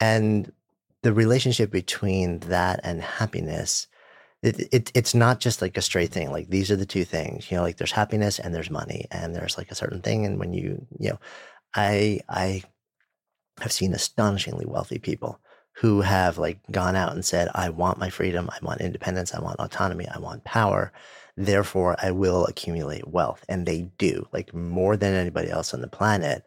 and 0.00 0.52
the 1.02 1.12
relationship 1.12 1.70
between 1.70 2.40
that 2.40 2.80
and 2.82 3.00
happiness. 3.00 3.86
It, 4.42 4.68
it, 4.74 4.92
it's 4.94 5.14
not 5.14 5.40
just 5.40 5.62
like 5.62 5.78
a 5.78 5.82
straight 5.82 6.10
thing. 6.10 6.30
Like 6.30 6.48
these 6.50 6.70
are 6.70 6.76
the 6.76 6.84
two 6.84 7.04
things, 7.04 7.50
you 7.50 7.56
know, 7.56 7.62
like 7.62 7.78
there's 7.78 7.92
happiness 7.92 8.38
and 8.38 8.54
there's 8.54 8.68
money 8.68 9.06
and 9.10 9.34
there's 9.34 9.56
like 9.56 9.70
a 9.70 9.74
certain 9.74 10.02
thing. 10.02 10.26
And 10.26 10.38
when 10.38 10.52
you, 10.52 10.86
you 10.98 11.10
know, 11.10 11.18
I 11.74 12.20
I 12.28 12.62
have 13.60 13.72
seen 13.72 13.92
astonishingly 13.94 14.66
wealthy 14.66 14.98
people 14.98 15.40
who 15.76 16.00
have 16.00 16.38
like 16.38 16.58
gone 16.70 16.94
out 16.96 17.12
and 17.12 17.24
said, 17.24 17.48
I 17.54 17.68
want 17.68 17.98
my 17.98 18.08
freedom, 18.08 18.48
I 18.50 18.58
want 18.62 18.80
independence, 18.80 19.34
I 19.34 19.40
want 19.40 19.58
autonomy, 19.58 20.06
I 20.08 20.18
want 20.18 20.44
power. 20.44 20.92
Therefore, 21.36 21.96
I 22.00 22.12
will 22.12 22.46
accumulate 22.46 23.08
wealth. 23.08 23.44
And 23.48 23.66
they 23.66 23.90
do, 23.98 24.28
like 24.32 24.54
more 24.54 24.96
than 24.96 25.14
anybody 25.14 25.50
else 25.50 25.74
on 25.74 25.80
the 25.80 25.88
planet. 25.88 26.44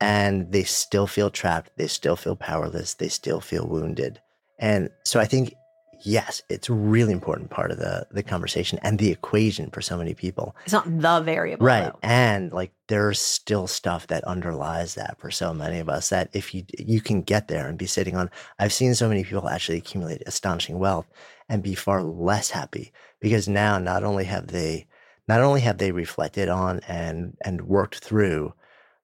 And 0.00 0.52
they 0.52 0.62
still 0.62 1.08
feel 1.08 1.30
trapped. 1.30 1.72
They 1.76 1.88
still 1.88 2.16
feel 2.16 2.36
powerless. 2.36 2.94
They 2.94 3.08
still 3.08 3.40
feel 3.40 3.66
wounded. 3.66 4.20
And 4.58 4.90
so 5.04 5.18
I 5.18 5.24
think 5.24 5.54
yes, 6.02 6.42
it's 6.48 6.68
a 6.68 6.72
really 6.72 7.12
important 7.12 7.50
part 7.50 7.70
of 7.70 7.78
the 7.78 8.06
the 8.10 8.22
conversation 8.22 8.78
and 8.82 8.98
the 8.98 9.10
equation 9.10 9.70
for 9.70 9.80
so 9.80 9.96
many 9.96 10.14
people. 10.14 10.56
It's 10.64 10.72
not 10.72 10.84
the 10.84 11.20
variable. 11.20 11.66
Right. 11.66 11.84
though. 11.84 11.98
And 12.02 12.52
like 12.52 12.72
there's 12.88 13.20
still 13.20 13.66
stuff 13.66 14.06
that 14.08 14.24
underlies 14.24 14.94
that 14.94 15.18
for 15.18 15.30
so 15.30 15.54
many 15.54 15.78
of 15.78 15.88
us 15.88 16.08
that 16.08 16.30
if 16.32 16.54
you 16.54 16.64
you 16.78 17.00
can 17.00 17.22
get 17.22 17.48
there 17.48 17.68
and 17.68 17.78
be 17.78 17.86
sitting 17.86 18.16
on 18.16 18.30
I've 18.58 18.72
seen 18.72 18.94
so 18.94 19.08
many 19.08 19.24
people 19.24 19.48
actually 19.48 19.78
accumulate 19.78 20.22
astonishing 20.26 20.78
wealth 20.78 21.06
and 21.48 21.62
be 21.62 21.74
far 21.74 22.02
less 22.02 22.50
happy 22.50 22.92
because 23.20 23.48
now 23.48 23.78
not 23.78 24.04
only 24.04 24.24
have 24.24 24.48
they 24.48 24.86
not 25.28 25.40
only 25.40 25.60
have 25.60 25.78
they 25.78 25.92
reflected 25.92 26.48
on 26.48 26.80
and 26.88 27.36
and 27.42 27.62
worked 27.62 27.98
through 27.98 28.54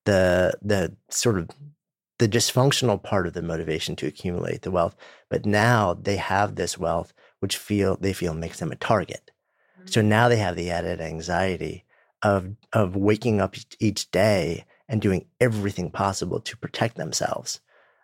the 0.05 0.55
the 0.63 0.97
sort 1.09 1.39
of 1.39 1.49
the 2.19 2.29
dysfunctional 2.29 3.03
part 3.03 3.27
of 3.27 3.35
the 3.35 3.43
motivation 3.43 3.97
to 3.97 4.07
accumulate 4.07 4.63
the 4.63 4.71
wealth, 4.71 4.97
but 5.29 5.45
now 5.45 5.95
they 5.95 6.17
have 6.17 6.55
this 6.55 6.79
wealth 6.79 7.13
which 7.41 7.57
feel 7.57 7.97
they 8.01 8.13
feel 8.13 8.35
makes 8.35 8.59
them 8.59 8.73
a 8.73 8.77
target. 8.77 9.31
So 9.85 10.01
mm. 10.01 10.07
now 10.07 10.29
they 10.29 10.37
have 10.37 10.57
the 10.57 10.71
added 10.71 11.01
anxiety 11.01 11.85
of 12.23 12.57
of 12.73 12.97
waking 12.97 13.41
up 13.41 13.57
each- 13.57 13.77
each 13.79 14.11
day 14.11 14.65
and 14.89 15.03
doing 15.03 15.27
everything 15.41 15.91
possible 15.91 16.41
to 16.41 16.57
protect 16.57 16.97
themselves. 16.97 17.61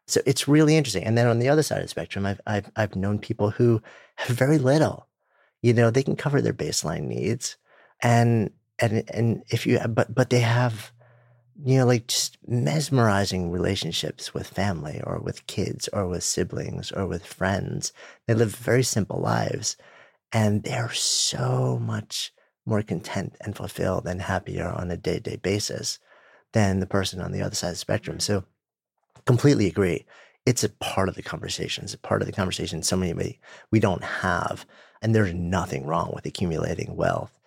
So 0.06 0.20
it's 0.26 0.48
really 0.48 0.76
interesting. 0.76 1.04
And 1.04 1.16
then 1.16 1.26
on 1.26 1.38
the 1.38 1.48
other 1.48 1.62
side 1.62 1.78
of 1.78 1.84
the 1.84 1.88
spectrum, 1.88 2.26
I've 2.26 2.40
I've 2.46 2.70
I've 2.76 2.96
known 2.96 3.18
people 3.18 3.50
who 3.50 3.82
have 4.16 4.36
very 4.36 4.58
little. 4.58 5.08
You 5.62 5.72
know, 5.72 5.90
they 5.90 6.02
can 6.02 6.16
cover 6.16 6.42
their 6.42 6.52
baseline 6.52 7.04
needs, 7.04 7.56
and 8.00 8.50
and 8.78 9.04
and 9.10 9.44
if 9.48 9.66
you 9.66 9.78
but 9.88 10.14
but 10.14 10.30
they 10.30 10.40
have 10.40 10.92
you 11.64 11.78
know 11.78 11.86
like 11.86 12.08
just 12.08 12.38
mesmerizing 12.46 13.50
relationships 13.50 14.34
with 14.34 14.46
family 14.46 15.00
or 15.04 15.18
with 15.20 15.46
kids 15.46 15.88
or 15.92 16.06
with 16.06 16.24
siblings 16.24 16.90
or 16.92 17.06
with 17.06 17.24
friends. 17.24 17.92
They 18.26 18.34
live 18.34 18.54
very 18.54 18.82
simple 18.82 19.20
lives 19.20 19.76
and 20.32 20.62
they're 20.62 20.92
so 20.92 21.78
much 21.80 22.32
more 22.66 22.82
content 22.82 23.36
and 23.40 23.56
fulfilled 23.56 24.06
and 24.06 24.22
happier 24.22 24.68
on 24.68 24.90
a 24.90 24.96
day-to-day 24.96 25.36
basis 25.36 25.98
than 26.52 26.80
the 26.80 26.86
person 26.86 27.20
on 27.20 27.32
the 27.32 27.42
other 27.42 27.54
side 27.54 27.68
of 27.68 27.74
the 27.74 27.78
spectrum. 27.78 28.20
So 28.20 28.44
completely 29.26 29.66
agree. 29.66 30.04
It's 30.46 30.64
a 30.64 30.68
part 30.68 31.08
of 31.08 31.14
the 31.14 31.22
conversation. 31.22 31.84
It's 31.84 31.94
a 31.94 31.98
part 31.98 32.22
of 32.22 32.26
the 32.26 32.32
conversation 32.32 32.82
so 32.82 32.96
many 32.96 33.38
we 33.70 33.80
don't 33.80 34.04
have 34.04 34.66
and 35.00 35.14
there's 35.14 35.34
nothing 35.34 35.86
wrong 35.86 36.12
with 36.14 36.26
accumulating 36.26 36.96
wealth. 36.96 37.38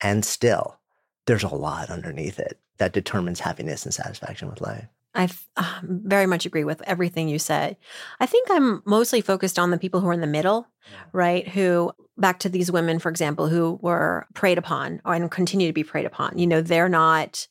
And 0.00 0.24
still 0.24 0.78
there's 1.26 1.44
a 1.44 1.48
lot 1.48 1.90
underneath 1.90 2.38
it 2.38 2.58
that 2.78 2.92
determines 2.92 3.40
happiness 3.40 3.84
and 3.84 3.94
satisfaction 3.94 4.48
with 4.48 4.60
life 4.60 4.86
I 5.16 5.28
uh, 5.56 5.80
very 5.82 6.26
much 6.26 6.44
agree 6.46 6.64
with 6.64 6.82
everything 6.82 7.28
you 7.28 7.38
said. 7.38 7.76
I 8.20 8.26
think 8.26 8.48
I'm 8.50 8.82
mostly 8.84 9.22
focused 9.22 9.58
on 9.58 9.70
the 9.70 9.78
people 9.78 10.00
who 10.00 10.08
are 10.08 10.12
in 10.12 10.20
the 10.20 10.26
middle, 10.26 10.68
right? 11.12 11.48
Who, 11.48 11.92
back 12.18 12.38
to 12.40 12.48
these 12.50 12.70
women, 12.70 12.98
for 12.98 13.08
example, 13.08 13.48
who 13.48 13.78
were 13.80 14.26
preyed 14.34 14.58
upon 14.58 15.00
and 15.04 15.30
continue 15.30 15.68
to 15.68 15.72
be 15.72 15.84
preyed 15.84 16.04
upon. 16.04 16.38
You 16.38 16.46
know, 16.46 16.60
they're 16.60 16.90
not, 16.90 17.48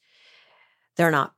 they're 0.95 1.11
not, 1.11 1.33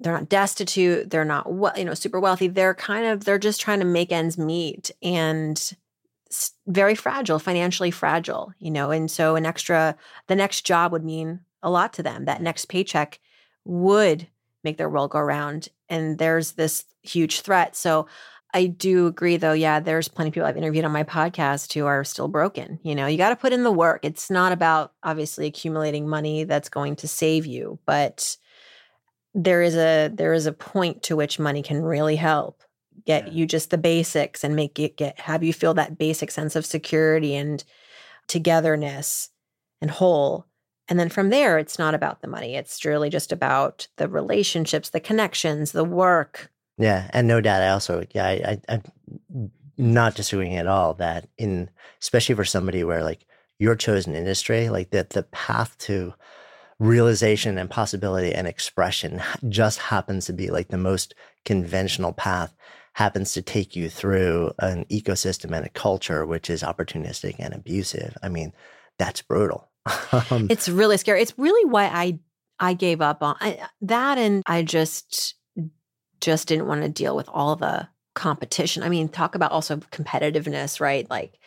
they're 0.00 0.14
not 0.14 0.28
destitute. 0.28 1.10
They're 1.10 1.24
not, 1.24 1.52
we- 1.52 1.70
you 1.76 1.84
know, 1.84 1.94
super 1.94 2.18
wealthy. 2.18 2.48
They're 2.48 2.74
kind 2.74 3.06
of, 3.06 3.24
they're 3.24 3.38
just 3.38 3.60
trying 3.60 3.78
to 3.78 3.86
make 3.86 4.10
ends 4.10 4.36
meet 4.36 4.90
and 5.02 5.72
very 6.66 6.96
fragile, 6.96 7.38
financially 7.38 7.92
fragile. 7.92 8.52
You 8.58 8.72
know, 8.72 8.90
and 8.90 9.08
so 9.08 9.36
an 9.36 9.46
extra, 9.46 9.96
the 10.26 10.36
next 10.36 10.62
job 10.62 10.90
would 10.90 11.04
mean 11.04 11.40
a 11.62 11.70
lot 11.70 11.92
to 11.94 12.02
them. 12.02 12.24
That 12.24 12.42
next 12.42 12.66
paycheck 12.66 13.20
would 13.64 14.28
make 14.64 14.76
their 14.76 14.90
world 14.90 15.10
go 15.10 15.20
round. 15.20 15.68
And 15.88 16.18
there's 16.18 16.52
this 16.52 16.84
huge 17.02 17.40
threat. 17.40 17.76
So 17.76 18.06
I 18.52 18.66
do 18.66 19.06
agree, 19.06 19.36
though. 19.36 19.52
Yeah, 19.52 19.80
there's 19.80 20.08
plenty 20.08 20.28
of 20.28 20.34
people 20.34 20.46
I've 20.46 20.56
interviewed 20.56 20.84
on 20.84 20.92
my 20.92 21.04
podcast 21.04 21.72
who 21.72 21.86
are 21.86 22.04
still 22.04 22.28
broken. 22.28 22.80
You 22.82 22.94
know, 22.94 23.06
you 23.06 23.16
got 23.16 23.30
to 23.30 23.36
put 23.36 23.52
in 23.52 23.62
the 23.62 23.70
work. 23.70 24.04
It's 24.04 24.30
not 24.30 24.52
about 24.52 24.92
obviously 25.02 25.46
accumulating 25.46 26.08
money 26.08 26.44
that's 26.44 26.68
going 26.68 26.96
to 26.96 27.08
save 27.08 27.46
you, 27.46 27.78
but 27.86 28.36
there 29.34 29.62
is 29.62 29.76
a 29.76 30.10
there 30.12 30.32
is 30.32 30.46
a 30.46 30.52
point 30.52 31.04
to 31.04 31.16
which 31.16 31.38
money 31.38 31.62
can 31.62 31.82
really 31.82 32.16
help 32.16 32.62
get 33.06 33.32
you 33.32 33.46
just 33.46 33.70
the 33.70 33.78
basics 33.78 34.42
and 34.42 34.56
make 34.56 34.78
it 34.78 34.96
get 34.96 35.18
have 35.20 35.44
you 35.44 35.52
feel 35.52 35.74
that 35.74 35.96
basic 35.96 36.30
sense 36.30 36.56
of 36.56 36.66
security 36.66 37.34
and 37.36 37.62
togetherness 38.26 39.30
and 39.80 39.90
whole 39.90 40.46
and 40.90 40.98
then 40.98 41.08
from 41.08 41.30
there, 41.30 41.56
it's 41.56 41.78
not 41.78 41.94
about 41.94 42.20
the 42.20 42.28
money. 42.28 42.56
It's 42.56 42.84
really 42.84 43.08
just 43.08 43.30
about 43.30 43.86
the 43.96 44.08
relationships, 44.08 44.90
the 44.90 44.98
connections, 45.00 45.70
the 45.70 45.84
work. 45.84 46.50
Yeah, 46.78 47.08
and 47.12 47.28
no 47.28 47.40
doubt. 47.40 47.62
I 47.62 47.68
also, 47.68 48.04
yeah, 48.12 48.26
I, 48.26 48.58
I, 48.68 48.74
I'm 48.74 49.52
not 49.78 50.16
disagreeing 50.16 50.56
at 50.56 50.66
all 50.66 50.94
that 50.94 51.28
in, 51.38 51.70
especially 52.02 52.34
for 52.34 52.44
somebody 52.44 52.82
where 52.82 53.04
like 53.04 53.24
your 53.60 53.76
chosen 53.76 54.16
industry, 54.16 54.68
like 54.68 54.90
that 54.90 55.10
the 55.10 55.22
path 55.22 55.78
to 55.78 56.12
realization 56.80 57.56
and 57.56 57.70
possibility 57.70 58.34
and 58.34 58.48
expression 58.48 59.22
just 59.48 59.78
happens 59.78 60.26
to 60.26 60.32
be 60.32 60.50
like 60.50 60.68
the 60.68 60.78
most 60.78 61.14
conventional 61.44 62.12
path 62.12 62.56
happens 62.94 63.32
to 63.34 63.42
take 63.42 63.76
you 63.76 63.88
through 63.88 64.52
an 64.58 64.84
ecosystem 64.86 65.56
and 65.56 65.64
a 65.64 65.70
culture 65.70 66.26
which 66.26 66.50
is 66.50 66.62
opportunistic 66.62 67.36
and 67.38 67.54
abusive. 67.54 68.16
I 68.22 68.28
mean, 68.28 68.52
that's 68.98 69.22
brutal. 69.22 69.69
Um, 70.30 70.48
It's 70.50 70.68
really 70.68 70.96
scary. 70.96 71.22
It's 71.22 71.34
really 71.38 71.68
why 71.70 71.84
I 71.86 72.18
I 72.58 72.74
gave 72.74 73.00
up 73.00 73.22
on 73.22 73.36
I, 73.40 73.66
that, 73.82 74.18
and 74.18 74.42
I 74.46 74.62
just 74.62 75.34
just 76.20 76.48
didn't 76.48 76.66
want 76.66 76.82
to 76.82 76.88
deal 76.88 77.16
with 77.16 77.28
all 77.28 77.56
the 77.56 77.88
competition. 78.14 78.82
I 78.82 78.88
mean, 78.88 79.08
talk 79.08 79.34
about 79.34 79.52
also 79.52 79.76
competitiveness, 79.76 80.80
right? 80.80 81.08
Like. 81.10 81.38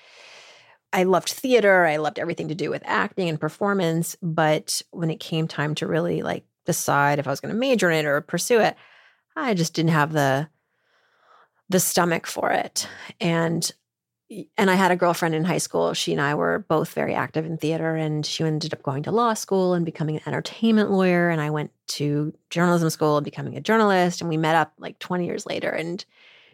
I 0.95 1.05
loved 1.05 1.29
theater. 1.29 1.87
I 1.87 1.97
loved 1.97 2.19
everything 2.19 2.49
to 2.49 2.53
do 2.55 2.69
with 2.69 2.83
acting 2.85 3.27
and 3.27 3.41
performance. 3.41 4.15
But 4.21 4.79
when 4.91 5.09
it 5.09 5.19
came 5.19 5.47
time 5.47 5.73
to 5.73 5.87
really 5.87 6.21
like 6.21 6.45
decide 6.67 7.17
if 7.17 7.25
I 7.25 7.31
was 7.31 7.39
going 7.39 7.51
to 7.51 7.59
major 7.59 7.89
in 7.89 8.05
it 8.05 8.07
or 8.07 8.21
pursue 8.21 8.59
it, 8.59 8.75
I 9.35 9.55
just 9.55 9.73
didn't 9.73 9.89
have 9.89 10.13
the 10.13 10.49
the 11.67 11.79
stomach 11.79 12.27
for 12.27 12.51
it. 12.51 12.87
And 13.19 13.71
and 14.57 14.71
I 14.71 14.75
had 14.75 14.91
a 14.91 14.95
girlfriend 14.95 15.35
in 15.35 15.43
high 15.43 15.57
school. 15.57 15.93
She 15.93 16.11
and 16.11 16.21
I 16.21 16.35
were 16.35 16.65
both 16.67 16.93
very 16.93 17.13
active 17.13 17.45
in 17.45 17.57
theater, 17.57 17.95
and 17.95 18.25
she 18.25 18.43
ended 18.43 18.73
up 18.73 18.83
going 18.83 19.03
to 19.03 19.11
law 19.11 19.33
school 19.33 19.73
and 19.73 19.85
becoming 19.85 20.15
an 20.15 20.23
entertainment 20.25 20.91
lawyer. 20.91 21.29
And 21.29 21.41
I 21.41 21.49
went 21.49 21.71
to 21.87 22.33
journalism 22.49 22.89
school 22.89 23.17
and 23.17 23.25
becoming 23.25 23.55
a 23.55 23.61
journalist. 23.61 24.21
And 24.21 24.29
we 24.29 24.37
met 24.37 24.55
up 24.55 24.73
like 24.77 24.99
20 24.99 25.25
years 25.25 25.45
later. 25.45 25.69
And 25.69 26.03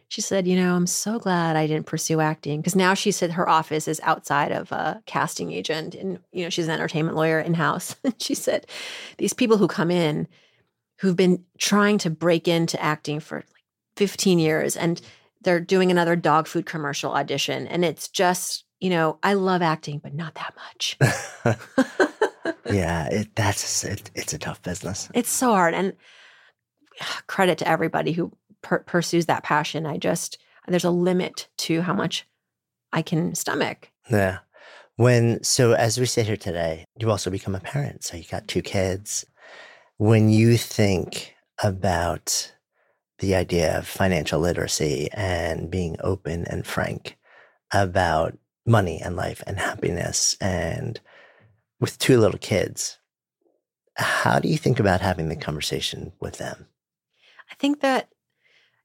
she 0.09 0.21
said, 0.21 0.47
You 0.47 0.57
know, 0.57 0.75
I'm 0.75 0.87
so 0.87 1.19
glad 1.19 1.55
I 1.55 1.67
didn't 1.67 1.85
pursue 1.85 2.19
acting 2.19 2.59
because 2.59 2.75
now 2.75 2.93
she 2.93 3.11
said 3.11 3.31
her 3.31 3.47
office 3.47 3.87
is 3.87 4.01
outside 4.03 4.51
of 4.51 4.71
a 4.71 5.01
casting 5.05 5.51
agent. 5.51 5.95
And, 5.95 6.19
you 6.31 6.43
know, 6.43 6.49
she's 6.49 6.67
an 6.67 6.73
entertainment 6.73 7.15
lawyer 7.15 7.39
in 7.39 7.53
house. 7.53 7.95
And 8.03 8.19
she 8.21 8.33
said, 8.33 8.67
These 9.17 9.33
people 9.33 9.57
who 9.57 9.67
come 9.67 9.91
in 9.91 10.27
who've 10.99 11.15
been 11.15 11.45
trying 11.57 11.97
to 11.99 12.09
break 12.09 12.47
into 12.47 12.81
acting 12.81 13.19
for 13.21 13.37
like 13.37 13.63
15 13.95 14.39
years 14.39 14.75
and 14.75 15.01
they're 15.41 15.59
doing 15.59 15.91
another 15.91 16.15
dog 16.15 16.47
food 16.47 16.65
commercial 16.65 17.11
audition. 17.11 17.67
And 17.67 17.85
it's 17.85 18.07
just, 18.07 18.65
you 18.79 18.89
know, 18.89 19.19
I 19.23 19.33
love 19.33 19.61
acting, 19.61 19.99
but 19.99 20.13
not 20.13 20.35
that 20.35 20.53
much. 20.55 20.97
yeah, 22.71 23.07
it, 23.07 23.35
that's 23.35 23.83
it, 23.83 24.11
it's 24.15 24.33
a 24.33 24.37
tough 24.37 24.61
business. 24.61 25.09
It's 25.13 25.29
so 25.29 25.49
hard. 25.49 25.73
And 25.73 25.93
credit 27.27 27.57
to 27.59 27.67
everybody 27.67 28.11
who 28.11 28.31
per- 28.61 28.79
pursues 28.79 29.25
that 29.27 29.43
passion. 29.43 29.85
I 29.85 29.97
just, 29.97 30.37
there's 30.67 30.83
a 30.83 30.91
limit 30.91 31.47
to 31.57 31.81
how 31.81 31.93
much 31.93 32.27
I 32.93 33.01
can 33.01 33.35
stomach. 33.35 33.89
Yeah. 34.09 34.39
When 34.95 35.41
so 35.43 35.73
as 35.73 35.97
we 35.97 36.05
sit 36.05 36.27
here 36.27 36.37
today, 36.37 36.85
you 36.99 37.09
also 37.09 37.29
become 37.29 37.55
a 37.55 37.59
parent. 37.59 38.03
So 38.03 38.17
you 38.17 38.25
got 38.29 38.47
two 38.47 38.61
kids. 38.61 39.25
When 39.97 40.29
you 40.29 40.57
think 40.57 41.35
about 41.63 42.53
the 43.19 43.35
idea 43.35 43.77
of 43.77 43.87
financial 43.87 44.39
literacy 44.39 45.09
and 45.13 45.69
being 45.69 45.97
open 46.01 46.45
and 46.45 46.65
frank 46.65 47.17
about 47.71 48.37
money 48.65 49.01
and 49.01 49.15
life 49.15 49.43
and 49.45 49.59
happiness 49.59 50.35
and 50.39 50.99
with 51.79 51.97
two 51.97 52.19
little 52.19 52.39
kids, 52.39 52.97
how 53.95 54.39
do 54.39 54.47
you 54.47 54.57
think 54.57 54.79
about 54.79 55.01
having 55.01 55.29
the 55.29 55.35
conversation 55.35 56.11
with 56.19 56.37
them? 56.37 56.67
I 57.51 57.55
think 57.55 57.81
that 57.81 58.09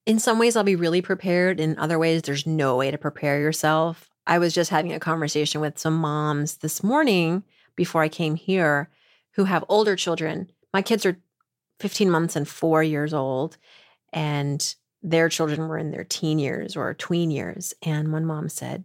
in 0.06 0.18
some 0.18 0.38
ways 0.38 0.56
I'll 0.56 0.64
be 0.64 0.76
really 0.76 1.02
prepared. 1.02 1.60
In 1.60 1.78
other 1.78 1.98
ways, 1.98 2.22
there's 2.22 2.46
no 2.46 2.76
way 2.76 2.90
to 2.90 2.98
prepare 2.98 3.40
yourself. 3.40 4.10
I 4.26 4.38
was 4.38 4.54
just 4.54 4.70
having 4.70 4.92
a 4.92 5.00
conversation 5.00 5.60
with 5.60 5.78
some 5.78 5.96
moms 5.96 6.58
this 6.58 6.82
morning 6.82 7.44
before 7.76 8.02
I 8.02 8.08
came 8.08 8.36
here 8.36 8.88
who 9.32 9.44
have 9.44 9.64
older 9.68 9.96
children. 9.96 10.50
My 10.72 10.82
kids 10.82 11.04
are 11.04 11.18
15 11.80 12.10
months 12.10 12.36
and 12.36 12.48
four 12.48 12.82
years 12.82 13.12
old, 13.12 13.58
and 14.14 14.74
their 15.02 15.28
children 15.28 15.68
were 15.68 15.76
in 15.76 15.90
their 15.90 16.04
teen 16.04 16.38
years 16.38 16.76
or 16.76 16.94
tween 16.94 17.30
years. 17.30 17.74
And 17.82 18.10
one 18.10 18.24
mom 18.24 18.48
said, 18.48 18.84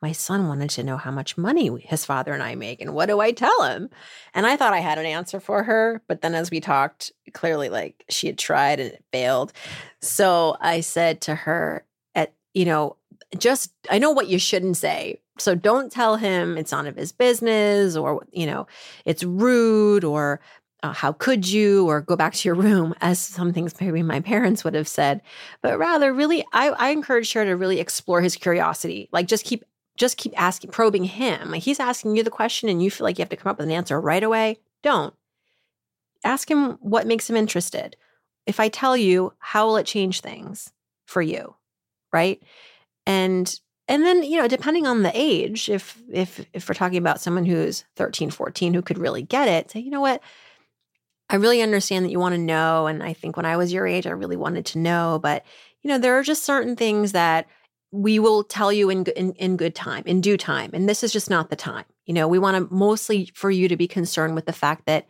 my 0.00 0.10
son 0.10 0.48
wanted 0.48 0.70
to 0.70 0.82
know 0.82 0.96
how 0.96 1.12
much 1.12 1.38
money 1.38 1.70
his 1.80 2.04
father 2.04 2.32
and 2.32 2.42
I 2.42 2.56
make, 2.56 2.80
and 2.80 2.92
what 2.92 3.06
do 3.06 3.20
I 3.20 3.30
tell 3.30 3.62
him? 3.62 3.88
And 4.34 4.44
I 4.44 4.56
thought 4.56 4.72
I 4.72 4.80
had 4.80 4.98
an 4.98 5.06
answer 5.06 5.38
for 5.38 5.62
her, 5.62 6.02
but 6.08 6.22
then 6.22 6.34
as 6.34 6.50
we 6.50 6.58
talked, 6.58 7.12
clearly 7.32 7.68
like 7.68 8.04
she 8.10 8.26
had 8.26 8.36
tried 8.36 8.80
and 8.80 8.90
it 8.90 9.04
failed. 9.12 9.52
So 10.00 10.56
I 10.60 10.80
said 10.80 11.20
to 11.22 11.36
her, 11.36 11.86
at 12.16 12.34
you 12.52 12.64
know, 12.64 12.96
just 13.38 13.72
I 13.88 13.98
know 13.98 14.10
what 14.10 14.26
you 14.26 14.40
shouldn't 14.40 14.76
say. 14.76 15.20
So 15.38 15.54
don't 15.54 15.92
tell 15.92 16.16
him 16.16 16.58
it's 16.58 16.72
none 16.72 16.88
of 16.88 16.96
his 16.96 17.12
business 17.12 17.96
or 17.96 18.26
you 18.32 18.46
know, 18.46 18.66
it's 19.04 19.22
rude 19.22 20.02
or 20.02 20.40
uh, 20.82 20.92
how 20.92 21.12
could 21.12 21.48
you 21.48 21.86
or 21.88 22.00
go 22.00 22.16
back 22.16 22.34
to 22.34 22.48
your 22.48 22.54
room 22.54 22.94
as 23.00 23.18
some 23.18 23.52
things 23.52 23.80
maybe 23.80 24.02
my 24.02 24.20
parents 24.20 24.64
would 24.64 24.74
have 24.74 24.88
said. 24.88 25.22
But 25.62 25.78
rather 25.78 26.12
really 26.12 26.44
I, 26.52 26.70
I 26.70 26.88
encourage 26.90 27.32
her 27.32 27.44
to 27.44 27.56
really 27.56 27.80
explore 27.80 28.20
his 28.20 28.36
curiosity. 28.36 29.08
Like 29.12 29.26
just 29.26 29.44
keep 29.44 29.64
just 29.96 30.16
keep 30.16 30.32
asking 30.40 30.70
probing 30.70 31.04
him. 31.04 31.50
Like 31.50 31.62
he's 31.62 31.80
asking 31.80 32.16
you 32.16 32.22
the 32.22 32.30
question 32.30 32.68
and 32.68 32.82
you 32.82 32.90
feel 32.90 33.04
like 33.04 33.18
you 33.18 33.22
have 33.22 33.28
to 33.30 33.36
come 33.36 33.50
up 33.50 33.58
with 33.58 33.66
an 33.66 33.72
answer 33.72 34.00
right 34.00 34.22
away. 34.22 34.58
Don't. 34.82 35.14
Ask 36.24 36.50
him 36.50 36.78
what 36.80 37.06
makes 37.06 37.28
him 37.28 37.36
interested. 37.36 37.96
If 38.46 38.58
i 38.58 38.68
tell 38.68 38.96
you 38.96 39.32
how 39.38 39.66
will 39.66 39.76
it 39.76 39.86
change 39.86 40.20
things 40.20 40.72
for 41.06 41.22
you? 41.22 41.54
Right? 42.12 42.42
And 43.06 43.60
and 43.88 44.04
then 44.04 44.22
you 44.22 44.38
know 44.38 44.48
depending 44.48 44.86
on 44.86 45.02
the 45.02 45.12
age 45.14 45.68
if 45.68 46.00
if 46.10 46.44
if 46.52 46.68
we're 46.68 46.74
talking 46.74 46.98
about 46.98 47.20
someone 47.20 47.44
who's 47.44 47.84
13 47.96 48.30
14 48.30 48.74
who 48.74 48.82
could 48.82 48.98
really 48.98 49.22
get 49.22 49.48
it 49.48 49.70
say 49.70 49.80
you 49.80 49.90
know 49.90 50.00
what 50.00 50.22
I 51.32 51.36
really 51.36 51.62
understand 51.62 52.04
that 52.04 52.10
you 52.10 52.20
want 52.20 52.34
to 52.34 52.38
know. 52.38 52.86
And 52.86 53.02
I 53.02 53.14
think 53.14 53.38
when 53.38 53.46
I 53.46 53.56
was 53.56 53.72
your 53.72 53.86
age, 53.86 54.06
I 54.06 54.10
really 54.10 54.36
wanted 54.36 54.66
to 54.66 54.78
know. 54.78 55.18
But, 55.20 55.44
you 55.80 55.88
know, 55.88 55.96
there 55.96 56.18
are 56.18 56.22
just 56.22 56.44
certain 56.44 56.76
things 56.76 57.12
that 57.12 57.48
we 57.90 58.18
will 58.18 58.44
tell 58.44 58.70
you 58.70 58.90
in, 58.90 59.04
in, 59.16 59.32
in 59.32 59.56
good 59.56 59.74
time, 59.74 60.02
in 60.04 60.20
due 60.20 60.36
time. 60.36 60.70
And 60.74 60.86
this 60.86 61.02
is 61.02 61.10
just 61.10 61.30
not 61.30 61.48
the 61.48 61.56
time. 61.56 61.86
You 62.04 62.12
know, 62.12 62.28
we 62.28 62.38
want 62.38 62.68
to 62.68 62.74
mostly 62.74 63.30
for 63.34 63.50
you 63.50 63.66
to 63.68 63.78
be 63.78 63.88
concerned 63.88 64.34
with 64.34 64.44
the 64.44 64.52
fact 64.52 64.84
that 64.84 65.06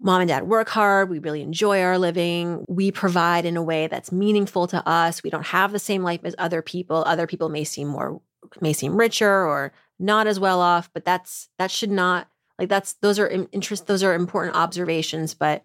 mom 0.00 0.20
and 0.20 0.28
dad 0.28 0.48
work 0.48 0.68
hard. 0.68 1.10
We 1.10 1.20
really 1.20 1.42
enjoy 1.42 1.80
our 1.80 1.96
living. 1.96 2.64
We 2.68 2.90
provide 2.90 3.44
in 3.44 3.56
a 3.56 3.62
way 3.62 3.86
that's 3.86 4.10
meaningful 4.10 4.66
to 4.68 4.86
us. 4.88 5.22
We 5.22 5.30
don't 5.30 5.46
have 5.46 5.70
the 5.70 5.78
same 5.78 6.02
life 6.02 6.22
as 6.24 6.34
other 6.38 6.60
people. 6.60 7.04
Other 7.06 7.28
people 7.28 7.48
may 7.48 7.62
seem 7.62 7.86
more, 7.86 8.20
may 8.60 8.72
seem 8.72 8.96
richer 8.96 9.46
or 9.46 9.72
not 10.00 10.26
as 10.26 10.40
well 10.40 10.60
off, 10.60 10.90
but 10.92 11.04
that's, 11.04 11.48
that 11.58 11.70
should 11.70 11.92
not 11.92 12.26
like 12.58 12.68
that's 12.68 12.94
those 12.94 13.18
are 13.18 13.28
interest 13.28 13.86
those 13.86 14.02
are 14.02 14.14
important 14.14 14.56
observations, 14.56 15.34
but 15.34 15.64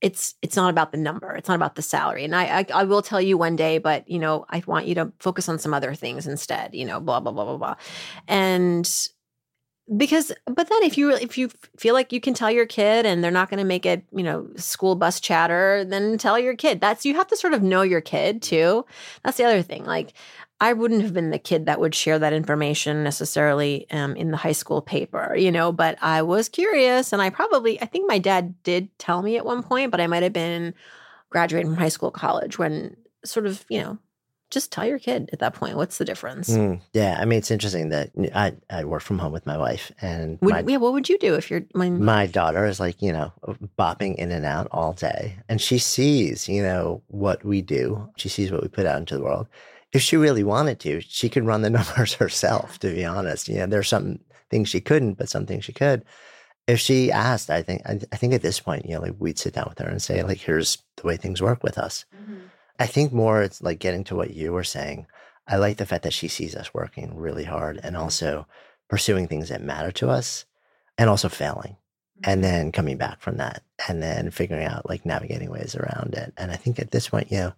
it's 0.00 0.34
it's 0.42 0.56
not 0.56 0.70
about 0.70 0.92
the 0.92 0.98
number. 0.98 1.34
It's 1.34 1.48
not 1.48 1.54
about 1.54 1.76
the 1.76 1.82
salary. 1.82 2.24
And 2.24 2.34
I, 2.36 2.60
I 2.60 2.66
I 2.74 2.84
will 2.84 3.02
tell 3.02 3.20
you 3.20 3.38
one 3.38 3.56
day, 3.56 3.78
but 3.78 4.08
you 4.08 4.18
know, 4.18 4.44
I 4.50 4.62
want 4.66 4.86
you 4.86 4.94
to 4.96 5.12
focus 5.18 5.48
on 5.48 5.58
some 5.58 5.72
other 5.72 5.94
things 5.94 6.26
instead, 6.26 6.74
you 6.74 6.84
know, 6.84 7.00
blah 7.00 7.20
blah 7.20 7.32
blah 7.32 7.44
blah 7.44 7.56
blah. 7.56 7.76
And 8.28 8.88
because 9.96 10.32
but 10.46 10.68
then 10.68 10.82
if 10.82 10.96
you 10.96 11.10
if 11.10 11.36
you 11.36 11.50
feel 11.76 11.92
like 11.92 12.10
you 12.10 12.20
can 12.20 12.32
tell 12.32 12.50
your 12.50 12.64
kid 12.64 13.04
and 13.04 13.22
they're 13.22 13.30
not 13.30 13.50
going 13.50 13.58
to 13.58 13.64
make 13.64 13.84
it 13.84 14.02
you 14.12 14.22
know 14.22 14.48
school 14.56 14.94
bus 14.94 15.20
chatter 15.20 15.84
then 15.84 16.16
tell 16.16 16.38
your 16.38 16.56
kid 16.56 16.80
that's 16.80 17.04
you 17.04 17.14
have 17.14 17.26
to 17.26 17.36
sort 17.36 17.52
of 17.52 17.62
know 17.62 17.82
your 17.82 18.00
kid 18.00 18.40
too 18.40 18.84
that's 19.22 19.36
the 19.36 19.44
other 19.44 19.60
thing 19.60 19.84
like 19.84 20.14
I 20.64 20.72
wouldn't 20.72 21.02
have 21.02 21.12
been 21.12 21.28
the 21.28 21.38
kid 21.38 21.66
that 21.66 21.78
would 21.78 21.94
share 21.94 22.18
that 22.18 22.32
information 22.32 23.04
necessarily 23.04 23.86
um, 23.90 24.16
in 24.16 24.30
the 24.30 24.38
high 24.38 24.52
school 24.52 24.80
paper, 24.80 25.36
you 25.36 25.52
know, 25.52 25.72
but 25.72 25.98
I 26.00 26.22
was 26.22 26.48
curious 26.48 27.12
and 27.12 27.20
I 27.20 27.28
probably, 27.28 27.78
I 27.82 27.84
think 27.84 28.08
my 28.08 28.18
dad 28.18 28.54
did 28.62 28.88
tell 28.98 29.20
me 29.20 29.36
at 29.36 29.44
one 29.44 29.62
point, 29.62 29.90
but 29.90 30.00
I 30.00 30.06
might 30.06 30.22
have 30.22 30.32
been 30.32 30.72
graduating 31.28 31.66
from 31.66 31.76
high 31.76 31.90
school, 31.90 32.10
college 32.10 32.58
when 32.58 32.96
sort 33.26 33.44
of, 33.44 33.66
you 33.68 33.82
know, 33.82 33.98
just 34.50 34.72
tell 34.72 34.86
your 34.86 34.98
kid 34.98 35.28
at 35.34 35.40
that 35.40 35.52
point 35.52 35.76
what's 35.76 35.98
the 35.98 36.04
difference. 36.06 36.48
Mm, 36.48 36.80
yeah, 36.94 37.18
I 37.20 37.26
mean 37.26 37.38
it's 37.38 37.50
interesting 37.50 37.90
that 37.90 38.12
I 38.34 38.54
I 38.70 38.84
work 38.84 39.02
from 39.02 39.18
home 39.18 39.32
with 39.32 39.44
my 39.44 39.58
wife 39.58 39.92
and 40.00 40.38
would, 40.40 40.50
my, 40.50 40.64
yeah, 40.66 40.76
what 40.78 40.92
would 40.92 41.08
you 41.08 41.18
do 41.18 41.34
if 41.34 41.50
you're 41.50 41.64
when... 41.72 42.02
my 42.02 42.26
daughter 42.26 42.64
is 42.64 42.78
like 42.78 43.02
you 43.02 43.10
know 43.12 43.32
bopping 43.76 44.14
in 44.14 44.30
and 44.30 44.44
out 44.44 44.68
all 44.70 44.92
day 44.92 45.36
and 45.48 45.60
she 45.60 45.78
sees 45.78 46.48
you 46.48 46.62
know 46.62 47.02
what 47.08 47.44
we 47.44 47.62
do. 47.62 48.08
She 48.16 48.28
sees 48.28 48.52
what 48.52 48.62
we 48.62 48.68
put 48.68 48.86
out 48.86 48.98
into 48.98 49.16
the 49.16 49.24
world 49.24 49.48
if 49.94 50.02
she 50.02 50.16
really 50.16 50.42
wanted 50.42 50.80
to, 50.80 51.00
she 51.00 51.30
could 51.30 51.46
run 51.46 51.62
the 51.62 51.70
numbers 51.78 52.14
herself, 52.14 52.78
to 52.80 52.92
be 52.92 53.04
honest. 53.04 53.48
You 53.48 53.58
know, 53.58 53.66
there's 53.66 53.88
some 53.88 54.18
things 54.50 54.68
she 54.68 54.80
couldn't, 54.80 55.14
but 55.14 55.30
some 55.30 55.46
things 55.46 55.64
she 55.64 55.72
could. 55.72 56.04
If 56.66 56.80
she 56.80 57.12
asked, 57.12 57.48
I 57.48 57.62
think 57.62 57.82
I, 57.86 58.00
I 58.12 58.16
think 58.16 58.34
at 58.34 58.42
this 58.42 58.60
point, 58.60 58.86
you 58.86 58.94
know, 58.94 59.02
like 59.02 59.14
we'd 59.18 59.38
sit 59.38 59.54
down 59.54 59.66
with 59.68 59.78
her 59.78 59.88
and 59.88 60.02
say, 60.02 60.22
like, 60.22 60.38
here's 60.38 60.78
the 60.96 61.06
way 61.06 61.16
things 61.16 61.40
work 61.40 61.62
with 61.62 61.78
us. 61.78 62.04
Mm-hmm. 62.14 62.46
I 62.78 62.86
think 62.86 63.12
more 63.12 63.42
it's 63.42 63.62
like 63.62 63.78
getting 63.78 64.02
to 64.04 64.16
what 64.16 64.34
you 64.34 64.52
were 64.52 64.64
saying. 64.64 65.06
I 65.46 65.56
like 65.56 65.76
the 65.76 65.86
fact 65.86 66.04
that 66.04 66.12
she 66.12 66.26
sees 66.26 66.56
us 66.56 66.74
working 66.74 67.16
really 67.16 67.44
hard 67.44 67.78
and 67.82 67.96
also 67.96 68.46
pursuing 68.88 69.28
things 69.28 69.50
that 69.50 69.62
matter 69.62 69.92
to 69.92 70.08
us 70.08 70.46
and 70.96 71.08
also 71.08 71.28
failing 71.28 71.76
and 72.24 72.42
mm-hmm. 72.42 72.50
then 72.50 72.72
coming 72.72 72.96
back 72.96 73.20
from 73.20 73.36
that 73.36 73.62
and 73.86 74.02
then 74.02 74.30
figuring 74.30 74.64
out 74.64 74.88
like 74.88 75.04
navigating 75.04 75.50
ways 75.50 75.76
around 75.76 76.14
it. 76.14 76.32
And 76.38 76.50
I 76.50 76.56
think 76.56 76.78
at 76.78 76.90
this 76.90 77.10
point, 77.10 77.30
you 77.30 77.38
know, 77.38 77.52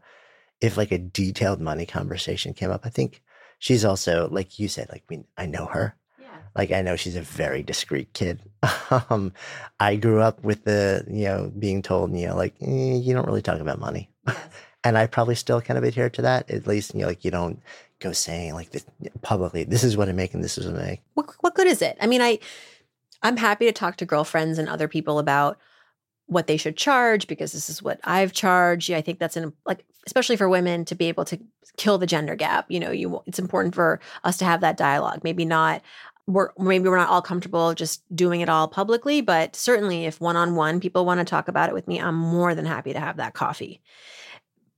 if 0.60 0.76
like 0.76 0.92
a 0.92 0.98
detailed 0.98 1.60
money 1.60 1.86
conversation 1.86 2.54
came 2.54 2.70
up, 2.70 2.82
I 2.84 2.88
think 2.88 3.22
she's 3.58 3.84
also 3.84 4.28
like 4.30 4.58
you 4.58 4.68
said, 4.68 4.88
like 4.90 5.04
I 5.08 5.14
mean, 5.14 5.24
I 5.36 5.46
know 5.46 5.66
her. 5.66 5.96
Yeah. 6.18 6.28
Like 6.54 6.72
I 6.72 6.82
know 6.82 6.96
she's 6.96 7.16
a 7.16 7.22
very 7.22 7.62
discreet 7.62 8.12
kid. 8.12 8.42
um, 9.10 9.32
I 9.80 9.96
grew 9.96 10.20
up 10.20 10.42
with 10.42 10.64
the 10.64 11.04
you 11.08 11.24
know 11.24 11.52
being 11.58 11.82
told 11.82 12.16
you 12.16 12.28
know 12.28 12.36
like 12.36 12.54
eh, 12.60 12.94
you 12.94 13.14
don't 13.14 13.26
really 13.26 13.42
talk 13.42 13.60
about 13.60 13.78
money, 13.78 14.10
yes. 14.26 14.38
and 14.84 14.96
I 14.98 15.06
probably 15.06 15.34
still 15.34 15.60
kind 15.60 15.78
of 15.78 15.84
adhere 15.84 16.10
to 16.10 16.22
that. 16.22 16.50
At 16.50 16.66
least 16.66 16.94
you 16.94 17.00
know 17.00 17.06
like 17.06 17.24
you 17.24 17.30
don't 17.30 17.60
go 18.00 18.12
saying 18.12 18.54
like 18.54 18.70
this 18.70 18.84
publicly. 19.22 19.64
This 19.64 19.84
is 19.84 19.96
what 19.96 20.08
I'm 20.08 20.16
making. 20.16 20.40
This 20.40 20.58
is 20.58 20.66
what 20.66 20.80
I 20.80 20.86
make. 20.86 21.02
What 21.14 21.30
what 21.40 21.54
good 21.54 21.66
is 21.66 21.82
it? 21.82 21.96
I 22.00 22.06
mean, 22.06 22.22
I 22.22 22.38
I'm 23.22 23.36
happy 23.36 23.66
to 23.66 23.72
talk 23.72 23.96
to 23.96 24.06
girlfriends 24.06 24.58
and 24.58 24.68
other 24.68 24.88
people 24.88 25.18
about 25.18 25.58
what 26.26 26.46
they 26.46 26.56
should 26.56 26.76
charge 26.76 27.26
because 27.26 27.52
this 27.52 27.70
is 27.70 27.82
what 27.82 28.00
I've 28.04 28.32
charged. 28.32 28.90
I 28.90 29.00
think 29.00 29.18
that's 29.18 29.36
an 29.36 29.52
like 29.64 29.84
especially 30.06 30.36
for 30.36 30.48
women 30.48 30.84
to 30.84 30.94
be 30.94 31.06
able 31.06 31.24
to 31.26 31.38
kill 31.76 31.98
the 31.98 32.06
gender 32.06 32.36
gap. 32.36 32.66
You 32.68 32.80
know, 32.80 32.90
you 32.90 33.22
it's 33.26 33.38
important 33.38 33.74
for 33.74 34.00
us 34.24 34.36
to 34.38 34.44
have 34.44 34.60
that 34.60 34.76
dialogue. 34.76 35.20
Maybe 35.22 35.44
not 35.44 35.82
we're 36.26 36.50
maybe 36.58 36.88
we're 36.88 36.96
not 36.96 37.08
all 37.08 37.22
comfortable 37.22 37.74
just 37.74 38.02
doing 38.14 38.40
it 38.40 38.48
all 38.48 38.66
publicly, 38.66 39.20
but 39.20 39.54
certainly 39.54 40.06
if 40.06 40.20
one 40.20 40.36
on 40.36 40.56
one 40.56 40.80
people 40.80 41.04
want 41.04 41.20
to 41.20 41.24
talk 41.24 41.48
about 41.48 41.68
it 41.68 41.74
with 41.74 41.86
me, 41.86 42.00
I'm 42.00 42.16
more 42.16 42.54
than 42.54 42.66
happy 42.66 42.92
to 42.92 43.00
have 43.00 43.16
that 43.18 43.34
coffee. 43.34 43.80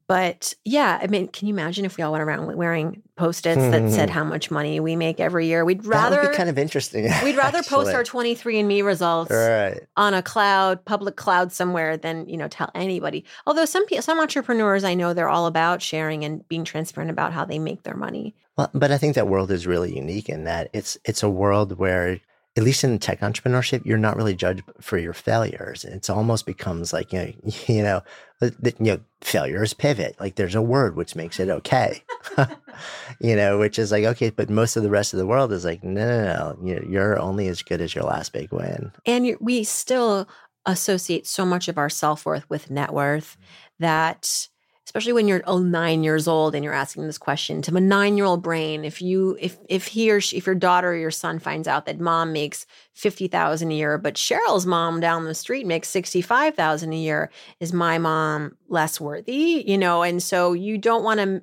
But 0.08 0.54
yeah, 0.64 0.98
I 1.02 1.06
mean, 1.06 1.28
can 1.28 1.48
you 1.48 1.54
imagine 1.54 1.84
if 1.84 1.98
we 1.98 2.02
all 2.02 2.12
went 2.12 2.24
around 2.24 2.56
wearing 2.56 3.02
post-its 3.16 3.60
mm-hmm. 3.60 3.70
that 3.72 3.92
said 3.92 4.08
how 4.08 4.24
much 4.24 4.50
money 4.50 4.80
we 4.80 4.96
make 4.96 5.20
every 5.20 5.46
year? 5.46 5.66
We'd 5.66 5.84
rather 5.84 6.16
that 6.16 6.22
would 6.22 6.30
be 6.30 6.36
kind 6.36 6.48
of 6.48 6.58
interesting. 6.58 7.10
we'd 7.22 7.36
rather 7.36 7.62
post 7.62 7.92
our 7.92 8.02
23andMe 8.02 8.82
results 8.82 9.30
right. 9.30 9.82
on 9.98 10.14
a 10.14 10.22
cloud, 10.22 10.82
public 10.86 11.16
cloud 11.16 11.52
somewhere 11.52 11.98
than, 11.98 12.26
you 12.26 12.38
know, 12.38 12.48
tell 12.48 12.70
anybody. 12.74 13.22
Although 13.46 13.66
some 13.66 13.84
some 14.00 14.18
entrepreneurs 14.18 14.82
I 14.82 14.94
know 14.94 15.12
they're 15.12 15.28
all 15.28 15.46
about 15.46 15.82
sharing 15.82 16.24
and 16.24 16.48
being 16.48 16.64
transparent 16.64 17.10
about 17.10 17.34
how 17.34 17.44
they 17.44 17.58
make 17.58 17.82
their 17.82 17.96
money. 17.96 18.34
Well, 18.56 18.70
but 18.72 18.90
I 18.90 18.96
think 18.96 19.14
that 19.14 19.28
world 19.28 19.50
is 19.50 19.66
really 19.66 19.94
unique 19.94 20.30
in 20.30 20.44
that 20.44 20.70
it's 20.72 20.96
it's 21.04 21.22
a 21.22 21.28
world 21.28 21.78
where 21.78 22.18
at 22.58 22.64
least 22.64 22.82
in 22.82 22.98
tech 22.98 23.20
entrepreneurship, 23.20 23.86
you're 23.86 23.96
not 23.96 24.16
really 24.16 24.34
judged 24.34 24.64
for 24.80 24.98
your 24.98 25.12
failures. 25.12 25.84
It's 25.84 26.10
almost 26.10 26.44
becomes 26.44 26.92
like 26.92 27.12
you 27.12 27.18
know, 27.20 27.32
you 27.68 27.82
know, 27.82 28.02
uh, 28.42 28.50
you 28.64 28.74
know, 28.80 29.00
failures 29.20 29.72
pivot. 29.74 30.16
Like 30.18 30.34
there's 30.34 30.56
a 30.56 30.62
word 30.62 30.96
which 30.96 31.14
makes 31.14 31.38
it 31.38 31.48
okay, 31.48 32.02
you 33.20 33.36
know, 33.36 33.58
which 33.58 33.78
is 33.78 33.92
like 33.92 34.04
okay, 34.04 34.30
but 34.30 34.50
most 34.50 34.76
of 34.76 34.82
the 34.82 34.90
rest 34.90 35.14
of 35.14 35.18
the 35.18 35.26
world 35.26 35.52
is 35.52 35.64
like 35.64 35.84
no, 35.84 36.04
no, 36.04 36.24
no. 36.24 36.58
You 36.68 36.74
know, 36.74 36.86
you're 36.88 37.18
only 37.20 37.46
as 37.46 37.62
good 37.62 37.80
as 37.80 37.94
your 37.94 38.04
last 38.04 38.32
big 38.32 38.50
win. 38.50 38.90
And 39.06 39.36
we 39.40 39.62
still 39.62 40.28
associate 40.66 41.28
so 41.28 41.46
much 41.46 41.68
of 41.68 41.78
our 41.78 41.88
self 41.88 42.26
worth 42.26 42.50
with 42.50 42.72
net 42.72 42.92
worth 42.92 43.36
mm. 43.38 43.44
that 43.78 44.48
especially 44.88 45.12
when 45.12 45.28
you're 45.28 45.42
oh, 45.46 45.58
nine 45.58 46.02
years 46.02 46.26
old 46.26 46.54
and 46.54 46.64
you're 46.64 46.72
asking 46.72 47.06
this 47.06 47.18
question 47.18 47.60
to 47.60 47.76
a 47.76 47.80
nine 47.80 48.16
year 48.16 48.24
old 48.24 48.42
brain 48.42 48.86
if 48.86 49.02
you 49.02 49.36
if 49.38 49.58
if 49.68 49.86
he 49.86 50.10
or 50.10 50.18
she, 50.18 50.38
if 50.38 50.46
your 50.46 50.54
daughter 50.54 50.92
or 50.92 50.96
your 50.96 51.10
son 51.10 51.38
finds 51.38 51.68
out 51.68 51.84
that 51.84 52.00
mom 52.00 52.32
makes 52.32 52.64
50000 52.94 53.70
a 53.70 53.74
year 53.74 53.98
but 53.98 54.14
cheryl's 54.14 54.64
mom 54.64 54.98
down 54.98 55.26
the 55.26 55.34
street 55.34 55.66
makes 55.66 55.90
65000 55.90 56.90
a 56.90 56.96
year 56.96 57.30
is 57.60 57.74
my 57.74 57.98
mom 57.98 58.56
less 58.68 58.98
worthy? 58.98 59.62
You 59.66 59.76
know 59.76 60.02
and 60.02 60.22
so 60.22 60.54
you 60.54 60.78
don't 60.78 61.04
want 61.04 61.20
to 61.20 61.42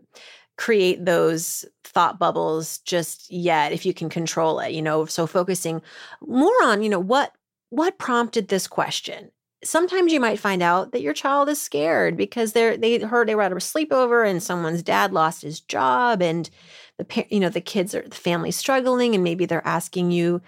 create 0.58 1.06
those 1.06 1.66
thought 1.84 2.18
bubbles 2.18 2.80
just 2.80 3.32
yet 3.32 3.74
if 3.74 3.86
you 3.86 3.94
can 3.94 4.10
control 4.10 4.60
it 4.60 4.72
you 4.72 4.82
know? 4.82 5.06
So 5.06 5.28
focusing 5.28 5.84
more 6.20 6.64
on 6.64 6.82
you 6.82 6.90
know 6.90 7.00
what 7.00 7.32
what 7.70 8.00
prompted 8.00 8.48
this 8.48 8.68
question 8.68 9.30
sometimes 9.66 10.14
you 10.14 10.20
might 10.20 10.40
find 10.40 10.62
out 10.62 10.92
that 10.92 11.02
your 11.02 11.14
child 11.14 11.50
is 11.50 11.62
scared 11.62 12.16
because 12.16 12.54
they're 12.54 12.78
they 12.78 13.00
heard 13.00 13.28
they 13.28 13.36
were 13.36 13.42
at 13.42 13.52
a 13.52 13.56
sleepover 13.56 14.30
and 14.30 14.42
someone's 14.42 14.84
dad 14.84 15.12
lost 15.12 15.42
his 15.42 15.60
job 15.60 16.22
and 16.22 16.50
the 16.98 17.26
you 17.30 17.40
know 17.40 17.50
the 17.50 17.62
kids 17.62 17.96
are 17.96 18.08
the 18.08 18.16
family's 18.16 18.56
struggling 18.56 19.16
and 19.16 19.24
maybe 19.24 19.46
they're 19.46 19.66
asking 19.68 20.12
you 20.12 20.42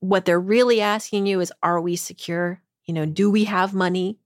what 0.00 0.24
they're 0.24 0.40
really 0.40 0.80
asking 0.80 1.26
you 1.26 1.40
is 1.40 1.52
are 1.62 1.80
we 1.80 1.96
secure? 1.96 2.60
You 2.84 2.94
know 2.94 3.06
do 3.06 3.30
we 3.30 3.44
have 3.44 3.74
money 3.74 4.18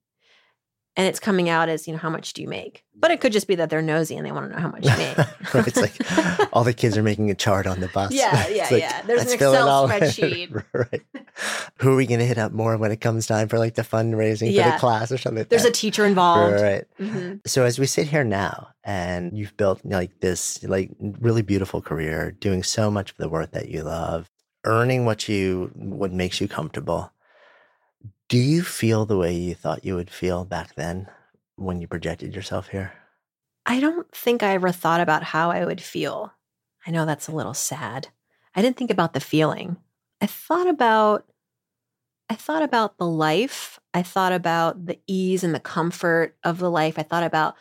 and 0.98 1.06
it's 1.06 1.20
coming 1.20 1.48
out 1.48 1.68
as 1.68 1.86
you 1.86 1.92
know 1.92 1.98
how 1.98 2.10
much 2.10 2.32
do 2.32 2.42
you 2.42 2.48
make? 2.48 2.84
But 2.96 3.12
it 3.12 3.20
could 3.20 3.30
just 3.30 3.46
be 3.46 3.54
that 3.54 3.70
they're 3.70 3.80
nosy 3.80 4.16
and 4.16 4.26
they 4.26 4.32
want 4.32 4.50
to 4.50 4.56
know 4.56 4.60
how 4.60 4.68
much 4.68 4.84
you 4.84 4.96
make. 4.96 5.16
Right, 5.54 5.66
it's 5.66 5.76
like 5.76 6.48
all 6.52 6.64
the 6.64 6.74
kids 6.74 6.98
are 6.98 7.02
making 7.02 7.30
a 7.30 7.34
chart 7.34 7.66
on 7.68 7.80
the 7.80 7.86
bus. 7.88 8.12
Yeah 8.12 8.48
yeah 8.50 8.68
like, 8.70 8.82
yeah. 8.82 9.02
There's 9.02 9.22
an 9.22 9.32
excel 9.32 9.88
spreadsheet. 9.88 10.64
Right. 10.74 11.02
Who 11.78 11.92
are 11.92 11.96
we 11.96 12.06
going 12.06 12.18
to 12.18 12.26
hit 12.26 12.36
up 12.36 12.52
more 12.52 12.76
when 12.76 12.90
it 12.90 13.00
comes 13.00 13.26
time 13.26 13.48
for 13.48 13.58
like 13.58 13.76
the 13.76 13.82
fundraising 13.82 14.52
yeah. 14.52 14.64
for 14.64 14.70
the 14.72 14.78
class 14.80 15.12
or 15.12 15.18
something 15.18 15.46
there's 15.48 15.64
a 15.64 15.70
teacher 15.70 16.04
involved. 16.04 16.60
Right. 16.60 16.84
Mm-hmm. 16.98 17.36
so 17.46 17.64
as 17.64 17.78
we 17.78 17.86
sit 17.86 18.08
here 18.08 18.24
now 18.24 18.68
and 18.82 19.38
you've 19.38 19.56
built 19.56 19.80
like 19.84 20.18
this 20.20 20.62
like 20.64 20.90
really 20.98 21.42
beautiful 21.42 21.80
career, 21.80 22.32
doing 22.32 22.64
so 22.64 22.90
much 22.90 23.12
of 23.12 23.16
the 23.18 23.28
work 23.28 23.52
that 23.52 23.68
you 23.68 23.84
love, 23.84 24.28
earning 24.64 25.04
what 25.04 25.28
you 25.28 25.70
what 25.76 26.12
makes 26.12 26.40
you 26.40 26.48
comfortable. 26.48 27.12
Do 28.28 28.36
you 28.36 28.62
feel 28.62 29.06
the 29.06 29.16
way 29.16 29.32
you 29.32 29.54
thought 29.54 29.86
you 29.86 29.94
would 29.94 30.10
feel 30.10 30.44
back 30.44 30.74
then 30.74 31.08
when 31.56 31.80
you 31.80 31.88
projected 31.88 32.34
yourself 32.34 32.68
here? 32.68 32.92
I 33.64 33.80
don't 33.80 34.10
think 34.12 34.42
I 34.42 34.52
ever 34.52 34.70
thought 34.70 35.00
about 35.00 35.22
how 35.22 35.50
I 35.50 35.64
would 35.64 35.80
feel. 35.80 36.34
I 36.86 36.90
know 36.90 37.06
that's 37.06 37.28
a 37.28 37.34
little 37.34 37.54
sad. 37.54 38.08
I 38.54 38.60
didn't 38.60 38.76
think 38.76 38.90
about 38.90 39.14
the 39.14 39.20
feeling. 39.20 39.78
I 40.20 40.26
thought 40.26 40.66
about 40.66 41.24
I 42.30 42.34
thought 42.34 42.62
about 42.62 42.98
the 42.98 43.06
life. 43.06 43.80
I 43.94 44.02
thought 44.02 44.32
about 44.32 44.84
the 44.84 44.98
ease 45.06 45.42
and 45.42 45.54
the 45.54 45.60
comfort 45.60 46.36
of 46.44 46.58
the 46.58 46.70
life. 46.70 46.98
I 46.98 47.02
thought 47.04 47.22
about 47.22 47.56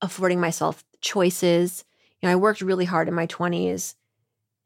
affording 0.00 0.40
myself 0.40 0.82
choices. 1.02 1.84
You 2.20 2.26
know, 2.26 2.32
I 2.32 2.36
worked 2.36 2.62
really 2.62 2.86
hard 2.86 3.08
in 3.08 3.14
my 3.14 3.26
20s 3.26 3.96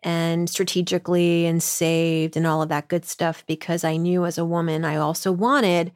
and 0.04 0.50
strategically 0.50 1.46
and 1.46 1.62
saved 1.62 2.36
and 2.36 2.46
all 2.46 2.60
of 2.60 2.68
that 2.68 2.88
good 2.88 3.06
stuff 3.06 3.42
because 3.46 3.82
I 3.82 3.96
knew 3.96 4.26
as 4.26 4.36
a 4.36 4.44
woman 4.44 4.84
I 4.84 4.96
also 4.96 5.32
wanted 5.32 5.92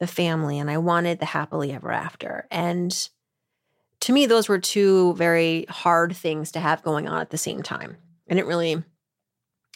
the 0.00 0.06
family 0.06 0.58
and 0.58 0.70
I 0.70 0.78
wanted 0.78 1.20
the 1.20 1.26
happily 1.26 1.70
ever 1.70 1.92
after. 1.92 2.48
And 2.50 3.08
to 4.00 4.12
me, 4.14 4.24
those 4.24 4.48
were 4.48 4.58
two 4.58 5.12
very 5.14 5.66
hard 5.68 6.16
things 6.16 6.50
to 6.52 6.60
have 6.60 6.82
going 6.82 7.06
on 7.06 7.20
at 7.20 7.28
the 7.28 7.38
same 7.38 7.62
time. 7.62 7.98
I 8.28 8.34
didn't 8.34 8.48
really 8.48 8.82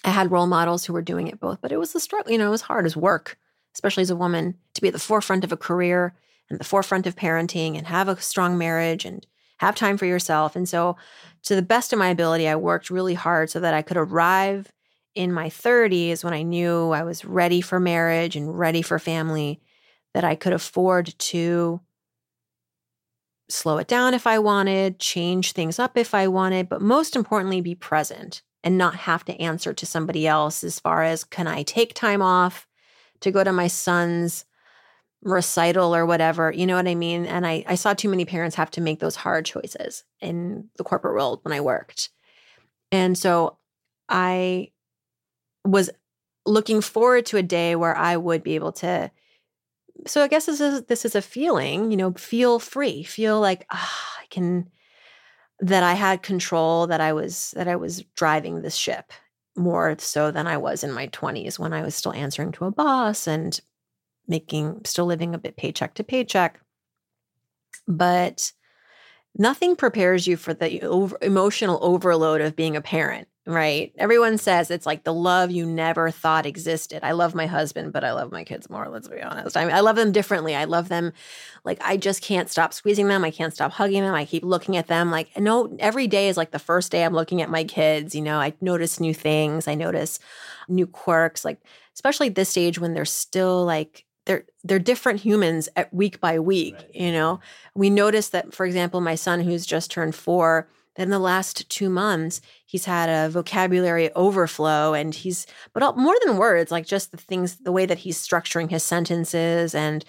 I 0.02 0.10
had 0.10 0.30
role 0.30 0.46
models 0.46 0.84
who 0.84 0.92
were 0.92 1.02
doing 1.02 1.28
it 1.28 1.40
both, 1.40 1.60
but 1.60 1.72
it 1.72 1.78
was 1.78 1.94
a 1.94 2.00
struggle. 2.00 2.32
You 2.32 2.38
know, 2.38 2.48
it 2.48 2.50
was 2.50 2.62
hard 2.62 2.86
as 2.86 2.96
work, 2.96 3.38
especially 3.74 4.02
as 4.02 4.10
a 4.10 4.16
woman, 4.16 4.56
to 4.74 4.82
be 4.82 4.88
at 4.88 4.94
the 4.94 5.00
forefront 5.00 5.44
of 5.44 5.52
a 5.52 5.56
career 5.56 6.14
and 6.50 6.58
the 6.60 6.64
forefront 6.64 7.06
of 7.06 7.16
parenting 7.16 7.76
and 7.76 7.86
have 7.86 8.08
a 8.08 8.20
strong 8.20 8.58
marriage 8.58 9.04
and 9.04 9.26
have 9.58 9.74
time 9.74 9.96
for 9.96 10.06
yourself. 10.06 10.56
And 10.56 10.68
so, 10.68 10.96
to 11.44 11.54
the 11.54 11.62
best 11.62 11.92
of 11.92 11.98
my 11.98 12.08
ability, 12.08 12.48
I 12.48 12.56
worked 12.56 12.90
really 12.90 13.14
hard 13.14 13.50
so 13.50 13.60
that 13.60 13.74
I 13.74 13.82
could 13.82 13.96
arrive 13.96 14.72
in 15.14 15.32
my 15.32 15.48
30s 15.48 16.24
when 16.24 16.32
I 16.32 16.42
knew 16.42 16.90
I 16.90 17.02
was 17.02 17.24
ready 17.24 17.60
for 17.60 17.78
marriage 17.78 18.34
and 18.34 18.58
ready 18.58 18.82
for 18.82 18.98
family, 18.98 19.60
that 20.14 20.24
I 20.24 20.34
could 20.34 20.52
afford 20.52 21.14
to 21.18 21.80
slow 23.48 23.78
it 23.78 23.86
down 23.86 24.14
if 24.14 24.26
I 24.26 24.38
wanted, 24.38 24.98
change 24.98 25.52
things 25.52 25.78
up 25.78 25.96
if 25.96 26.14
I 26.14 26.28
wanted, 26.28 26.68
but 26.68 26.80
most 26.80 27.14
importantly, 27.14 27.60
be 27.60 27.74
present 27.74 28.42
and 28.62 28.78
not 28.78 28.94
have 28.94 29.24
to 29.26 29.40
answer 29.40 29.74
to 29.74 29.86
somebody 29.86 30.26
else 30.26 30.64
as 30.64 30.80
far 30.80 31.02
as 31.02 31.24
can 31.24 31.46
I 31.46 31.62
take 31.62 31.94
time 31.94 32.22
off 32.22 32.66
to 33.20 33.30
go 33.30 33.44
to 33.44 33.52
my 33.52 33.66
son's 33.66 34.46
recital 35.24 35.94
or 35.94 36.06
whatever, 36.06 36.52
you 36.52 36.66
know 36.66 36.76
what 36.76 36.86
I 36.86 36.94
mean? 36.94 37.26
And 37.26 37.46
I, 37.46 37.64
I 37.66 37.74
saw 37.74 37.94
too 37.94 38.08
many 38.08 38.24
parents 38.24 38.56
have 38.56 38.70
to 38.72 38.80
make 38.80 39.00
those 39.00 39.16
hard 39.16 39.46
choices 39.46 40.04
in 40.20 40.68
the 40.76 40.84
corporate 40.84 41.14
world 41.14 41.40
when 41.42 41.52
I 41.52 41.60
worked. 41.60 42.10
And 42.92 43.16
so 43.16 43.56
I 44.08 44.70
was 45.64 45.90
looking 46.46 46.80
forward 46.80 47.26
to 47.26 47.38
a 47.38 47.42
day 47.42 47.74
where 47.74 47.96
I 47.96 48.16
would 48.16 48.42
be 48.42 48.54
able 48.54 48.72
to. 48.72 49.10
So 50.06 50.22
I 50.22 50.28
guess 50.28 50.46
this 50.46 50.60
is 50.60 50.82
this 50.84 51.04
is 51.04 51.14
a 51.14 51.22
feeling, 51.22 51.90
you 51.90 51.96
know, 51.96 52.12
feel 52.12 52.58
free, 52.58 53.02
feel 53.02 53.40
like 53.40 53.66
ah, 53.72 54.18
I 54.20 54.26
can 54.30 54.68
that 55.60 55.82
I 55.82 55.94
had 55.94 56.22
control, 56.22 56.86
that 56.88 57.00
I 57.00 57.12
was 57.14 57.52
that 57.56 57.68
I 57.68 57.76
was 57.76 58.02
driving 58.14 58.60
this 58.60 58.74
ship 58.74 59.12
more 59.56 59.96
so 59.98 60.30
than 60.30 60.46
I 60.46 60.56
was 60.56 60.84
in 60.84 60.92
my 60.92 61.06
20s 61.08 61.58
when 61.58 61.72
I 61.72 61.82
was 61.82 61.94
still 61.94 62.12
answering 62.12 62.52
to 62.52 62.64
a 62.64 62.72
boss 62.72 63.26
and 63.26 63.58
making 64.26 64.82
still 64.84 65.06
living 65.06 65.34
a 65.34 65.38
bit 65.38 65.56
paycheck 65.56 65.94
to 65.94 66.04
paycheck. 66.04 66.60
But 67.86 68.52
nothing 69.36 69.76
prepares 69.76 70.26
you 70.26 70.36
for 70.36 70.54
the 70.54 70.82
over, 70.82 71.16
emotional 71.20 71.78
overload 71.82 72.40
of 72.40 72.56
being 72.56 72.76
a 72.76 72.80
parent 72.80 73.28
right? 73.46 73.92
Everyone 73.98 74.38
says 74.38 74.70
it's 74.70 74.86
like 74.86 75.04
the 75.04 75.12
love 75.12 75.50
you 75.50 75.66
never 75.66 76.10
thought 76.10 76.46
existed. 76.46 77.00
I 77.02 77.12
love 77.12 77.34
my 77.34 77.46
husband, 77.46 77.92
but 77.92 78.02
I 78.02 78.12
love 78.12 78.32
my 78.32 78.42
kids 78.42 78.70
more, 78.70 78.88
let's 78.88 79.08
be 79.08 79.20
honest. 79.20 79.56
I 79.56 79.64
mean, 79.66 79.74
I 79.74 79.80
love 79.80 79.96
them 79.96 80.12
differently. 80.12 80.54
I 80.54 80.64
love 80.64 80.88
them 80.88 81.12
like 81.62 81.78
I 81.84 81.98
just 81.98 82.22
can't 82.22 82.50
stop 82.50 82.72
squeezing 82.72 83.08
them. 83.08 83.22
I 83.22 83.30
can't 83.30 83.52
stop 83.52 83.72
hugging 83.72 84.02
them. 84.02 84.14
I 84.14 84.24
keep 84.24 84.44
looking 84.44 84.76
at 84.76 84.86
them 84.86 85.10
like 85.10 85.38
no 85.38 85.74
every 85.78 86.06
day 86.06 86.28
is 86.28 86.36
like 86.38 86.52
the 86.52 86.58
first 86.58 86.90
day 86.90 87.04
I'm 87.04 87.14
looking 87.14 87.42
at 87.42 87.50
my 87.50 87.64
kids, 87.64 88.14
you 88.14 88.22
know. 88.22 88.38
I 88.38 88.54
notice 88.60 88.98
new 88.98 89.14
things. 89.14 89.68
I 89.68 89.74
notice 89.74 90.18
new 90.66 90.86
quirks 90.86 91.44
like 91.44 91.58
especially 91.94 92.28
at 92.28 92.34
this 92.34 92.48
stage 92.48 92.78
when 92.78 92.94
they're 92.94 93.04
still 93.04 93.64
like 93.66 94.06
they're 94.26 94.44
they're 94.62 94.78
different 94.78 95.20
humans 95.20 95.68
at 95.76 95.92
week 95.92 96.20
by 96.20 96.38
week, 96.38 96.74
right. 96.74 96.94
you 96.94 97.12
know. 97.12 97.40
We 97.74 97.90
notice 97.90 98.30
that 98.30 98.54
for 98.54 98.66
example, 98.66 99.00
my 99.00 99.14
son 99.14 99.40
who's 99.40 99.66
just 99.66 99.90
turned 99.90 100.14
4 100.14 100.68
in 100.96 101.10
the 101.10 101.18
last 101.18 101.68
two 101.68 101.90
months, 101.90 102.40
he's 102.66 102.84
had 102.84 103.08
a 103.08 103.28
vocabulary 103.28 104.12
overflow 104.14 104.94
and 104.94 105.14
he's, 105.14 105.46
but 105.72 105.82
all, 105.82 105.94
more 105.94 106.14
than 106.24 106.36
words, 106.36 106.70
like 106.70 106.86
just 106.86 107.10
the 107.10 107.16
things, 107.16 107.56
the 107.56 107.72
way 107.72 107.84
that 107.84 107.98
he's 107.98 108.16
structuring 108.16 108.70
his 108.70 108.84
sentences 108.84 109.74
and 109.74 110.04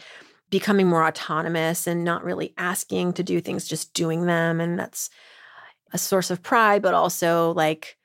becoming 0.52 0.88
more 0.88 1.04
autonomous 1.04 1.88
and 1.88 2.04
not 2.04 2.24
really 2.24 2.54
asking 2.58 3.14
to 3.14 3.24
do 3.24 3.42
things, 3.42 3.68
just 3.68 3.94
doing 3.94 4.28
them. 4.28 4.62
And 4.62 4.78
that's 4.78 5.10
a 5.92 5.98
source 5.98 6.30
of 6.30 6.44
pride, 6.44 6.84
but 6.84 6.94
also 6.94 7.52
like, 7.54 7.98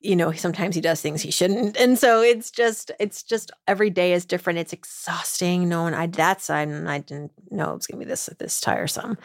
you 0.00 0.14
know, 0.14 0.30
sometimes 0.32 0.74
he 0.74 0.80
does 0.80 1.00
things 1.00 1.22
he 1.22 1.30
shouldn't. 1.30 1.76
And 1.76 1.98
so 1.98 2.22
it's 2.22 2.50
just, 2.50 2.92
it's 3.00 3.22
just 3.22 3.50
every 3.66 3.90
day 3.90 4.12
is 4.12 4.24
different. 4.24 4.60
It's 4.60 4.72
exhausting. 4.72 5.68
No 5.68 5.82
one, 5.82 5.94
I, 5.94 6.06
that's, 6.06 6.50
I, 6.50 6.62
I 6.62 6.98
didn't 6.98 7.32
know 7.50 7.72
it 7.72 7.74
was 7.74 7.86
going 7.86 7.98
to 7.98 8.06
be 8.06 8.08
this, 8.08 8.28
this 8.38 8.60
tiresome 8.60 9.18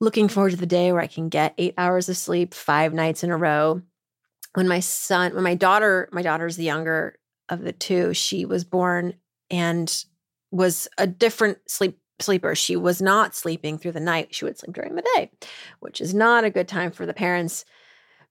looking 0.00 0.28
forward 0.28 0.50
to 0.50 0.56
the 0.56 0.66
day 0.66 0.92
where 0.92 1.00
I 1.00 1.06
can 1.06 1.28
get 1.28 1.54
eight 1.58 1.74
hours 1.78 2.08
of 2.08 2.16
sleep 2.16 2.54
five 2.54 2.92
nights 2.92 3.24
in 3.24 3.30
a 3.30 3.36
row. 3.36 3.82
When 4.54 4.68
my 4.68 4.80
son, 4.80 5.34
when 5.34 5.44
my 5.44 5.54
daughter, 5.54 6.08
my 6.12 6.22
daughter's 6.22 6.56
the 6.56 6.64
younger 6.64 7.18
of 7.48 7.62
the 7.62 7.72
two, 7.72 8.14
she 8.14 8.44
was 8.44 8.64
born 8.64 9.14
and 9.50 10.04
was 10.50 10.88
a 10.98 11.06
different 11.06 11.58
sleep 11.68 11.98
sleeper. 12.18 12.54
She 12.54 12.76
was 12.76 13.02
not 13.02 13.34
sleeping 13.34 13.76
through 13.76 13.92
the 13.92 14.00
night. 14.00 14.34
She 14.34 14.46
would 14.46 14.58
sleep 14.58 14.74
during 14.74 14.94
the 14.94 15.04
day, 15.14 15.30
which 15.80 16.00
is 16.00 16.14
not 16.14 16.44
a 16.44 16.50
good 16.50 16.66
time 16.66 16.90
for 16.90 17.04
the 17.04 17.12
parents. 17.12 17.66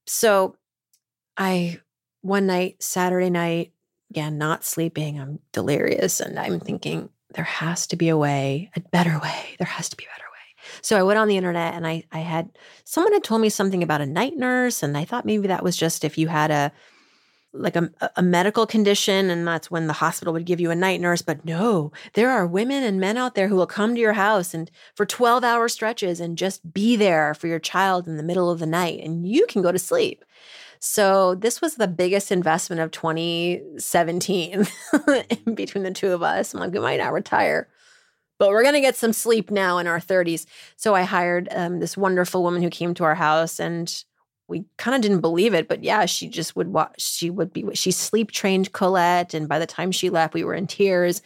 So 0.07 0.56
I 1.38 1.80
one 2.22 2.48
night, 2.48 2.82
Saturday 2.82 3.30
night, 3.30 3.72
again, 4.10 4.38
not 4.38 4.64
sleeping. 4.64 5.20
I'm 5.20 5.40
delirious 5.52 6.20
and 6.20 6.40
I'm 6.40 6.60
thinking 6.60 7.10
there 7.34 7.44
has 7.44 7.86
to 7.88 7.95
be 7.95 8.10
a 8.10 8.18
way, 8.18 8.72
a 8.76 8.80
better 8.80 9.20
way. 9.20 9.56
There 9.60 9.68
has 9.68 9.90
to 9.90 9.98
be 9.98 10.06
a 10.06 10.14
better 10.16 10.30
way. 10.32 10.80
so 10.82 10.98
I 10.98 11.03
went 11.03 11.20
on 11.20 11.28
the 11.28 11.38
internet 11.38 11.74
and 11.74 11.86
I, 11.86 12.03
I 12.12 12.20
had 12.20 12.49
someone 12.84 13.14
had 13.14 13.24
told 13.24 13.41
me 13.41 13.49
something 13.49 13.84
about 13.84 14.02
a 14.02 14.06
night 14.06 14.38
nurse, 14.38 14.82
and 14.82 14.98
I 14.98 15.06
thought 15.06 15.26
maybe 15.26 15.48
that 15.48 15.64
was 15.64 15.78
just 15.78 16.03
if 16.03 16.18
you 16.18 16.28
had 16.28 16.52
a 16.52 16.72
like 17.57 17.76
a, 17.76 17.90
a 18.16 18.22
medical 18.22 18.68
condition 18.68 19.30
and 19.30 19.48
that's 19.48 19.72
when 19.72 19.88
the 19.88 19.94
hospital 19.94 20.34
would 20.34 20.45
give 20.45 20.60
you 20.60 20.72
a 20.72 20.76
night 20.76 20.99
nurse 20.99 21.22
but 21.22 21.45
no 21.45 21.91
there 22.14 22.30
are 22.30 22.45
women 22.45 22.84
and 22.84 22.99
men 22.99 23.18
out 23.18 23.34
there 23.36 23.48
who 23.48 23.56
will 23.56 23.66
come 23.66 23.95
to 23.95 24.02
your 24.02 24.14
house 24.14 24.53
and 24.53 24.70
for 24.94 25.06
12 25.06 25.41
hour 25.44 25.70
stretches 25.70 26.20
and 26.20 26.38
just 26.38 26.74
be 26.74 26.95
there 26.95 27.34
for 27.34 27.48
your 27.48 27.60
child 27.60 28.07
in 28.07 28.18
the 28.18 28.24
middle 28.24 28.52
of 28.52 28.60
the 28.60 28.66
night 28.66 28.99
and 29.02 29.26
you 29.26 29.45
can 29.48 29.62
go 29.62 29.72
to 29.72 29.80
sleep 29.80 30.26
so 30.80 31.35
this 31.35 31.61
was 31.61 31.76
the 31.76 31.88
biggest 31.88 32.31
investment 32.31 32.81
of 32.81 32.91
2017 32.91 34.68
between 35.53 35.84
the 35.84 35.91
two 35.91 36.11
of 36.11 36.23
us 36.23 36.53
i'm 36.53 36.60
like 36.60 36.72
we 36.72 36.80
might 36.80 36.99
not 36.99 37.14
retire 37.14 37.68
but 38.38 38.49
we're 38.49 38.64
going 38.64 38.76
to 38.76 38.81
get 38.81 38.95
some 38.95 39.14
sleep 39.14 39.49
now 39.49 39.77
in 39.77 39.88
our 39.88 39.99
30s. 39.99 40.45
So 40.76 40.93
I 40.93 41.03
hired 41.03 41.47
um, 41.52 41.80
this 41.80 41.97
wonderful 41.97 42.43
woman 42.43 42.61
who 42.61 42.69
came 42.69 42.93
to 42.95 43.03
our 43.03 43.15
house 43.15 43.60
and 43.60 44.03
we 44.47 44.65
kind 44.77 44.95
of 44.95 45.02
didn't 45.02 45.22
believe 45.22 45.53
it, 45.53 45.68
but 45.68 45.84
yeah, 45.84 46.06
she 46.06 46.27
just 46.27 46.56
would 46.56 46.68
watch. 46.68 47.02
She 47.02 47.30
would 47.30 47.52
be, 47.52 47.65
she 47.73 47.91
sleep 47.91 48.31
trained 48.31 48.73
Colette. 48.73 49.34
And 49.34 49.47
by 49.47 49.57
the 49.57 49.65
time 49.65 49.91
she 49.91 50.10
left, 50.10 50.34
we 50.34 50.43
were 50.43 50.53
in 50.53 50.68
tears. 50.68 51.22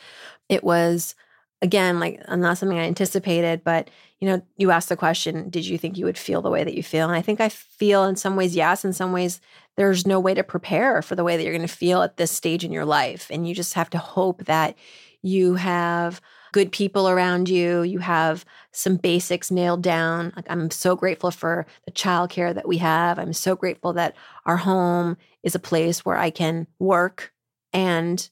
It 0.47 0.63
was, 0.63 1.15
again, 1.61 1.99
like 1.99 2.21
not 2.29 2.57
something 2.57 2.77
I 2.77 2.83
anticipated, 2.83 3.63
but 3.63 3.89
you 4.19 4.27
know, 4.27 4.41
you 4.57 4.71
asked 4.71 4.89
the 4.89 4.97
question, 4.97 5.49
did 5.49 5.65
you 5.65 5.77
think 5.77 5.97
you 5.97 6.05
would 6.05 6.17
feel 6.17 6.41
the 6.41 6.49
way 6.49 6.63
that 6.63 6.75
you 6.75 6.83
feel? 6.83 7.07
And 7.07 7.15
I 7.15 7.21
think 7.21 7.39
I 7.39 7.49
feel 7.49 8.03
in 8.03 8.15
some 8.15 8.35
ways, 8.35 8.55
yes. 8.55 8.83
In 8.83 8.93
some 8.93 9.11
ways, 9.11 9.39
there's 9.77 10.05
no 10.05 10.19
way 10.19 10.33
to 10.33 10.43
prepare 10.43 11.01
for 11.01 11.15
the 11.15 11.23
way 11.23 11.37
that 11.37 11.43
you're 11.43 11.53
going 11.53 11.67
to 11.67 11.73
feel 11.73 12.01
at 12.01 12.17
this 12.17 12.31
stage 12.31 12.65
in 12.65 12.71
your 12.71 12.85
life. 12.85 13.27
And 13.29 13.47
you 13.47 13.55
just 13.55 13.73
have 13.75 13.89
to 13.91 13.97
hope 13.97 14.45
that 14.45 14.77
you 15.21 15.55
have 15.55 16.21
good 16.51 16.71
people 16.71 17.07
around 17.07 17.47
you, 17.47 17.83
you 17.83 17.99
have 17.99 18.43
some 18.71 18.95
basics 18.95 19.51
nailed 19.51 19.83
down. 19.83 20.33
Like 20.35 20.47
I'm 20.49 20.71
so 20.71 20.95
grateful 20.95 21.31
for 21.31 21.65
the 21.85 21.91
childcare 21.91 22.53
that 22.55 22.67
we 22.67 22.77
have. 22.77 23.19
I'm 23.19 23.33
so 23.33 23.55
grateful 23.55 23.93
that 23.93 24.15
our 24.45 24.57
home 24.57 25.17
is 25.43 25.55
a 25.55 25.59
place 25.59 26.03
where 26.03 26.17
I 26.17 26.29
can 26.29 26.67
work 26.79 27.33
and 27.71 28.29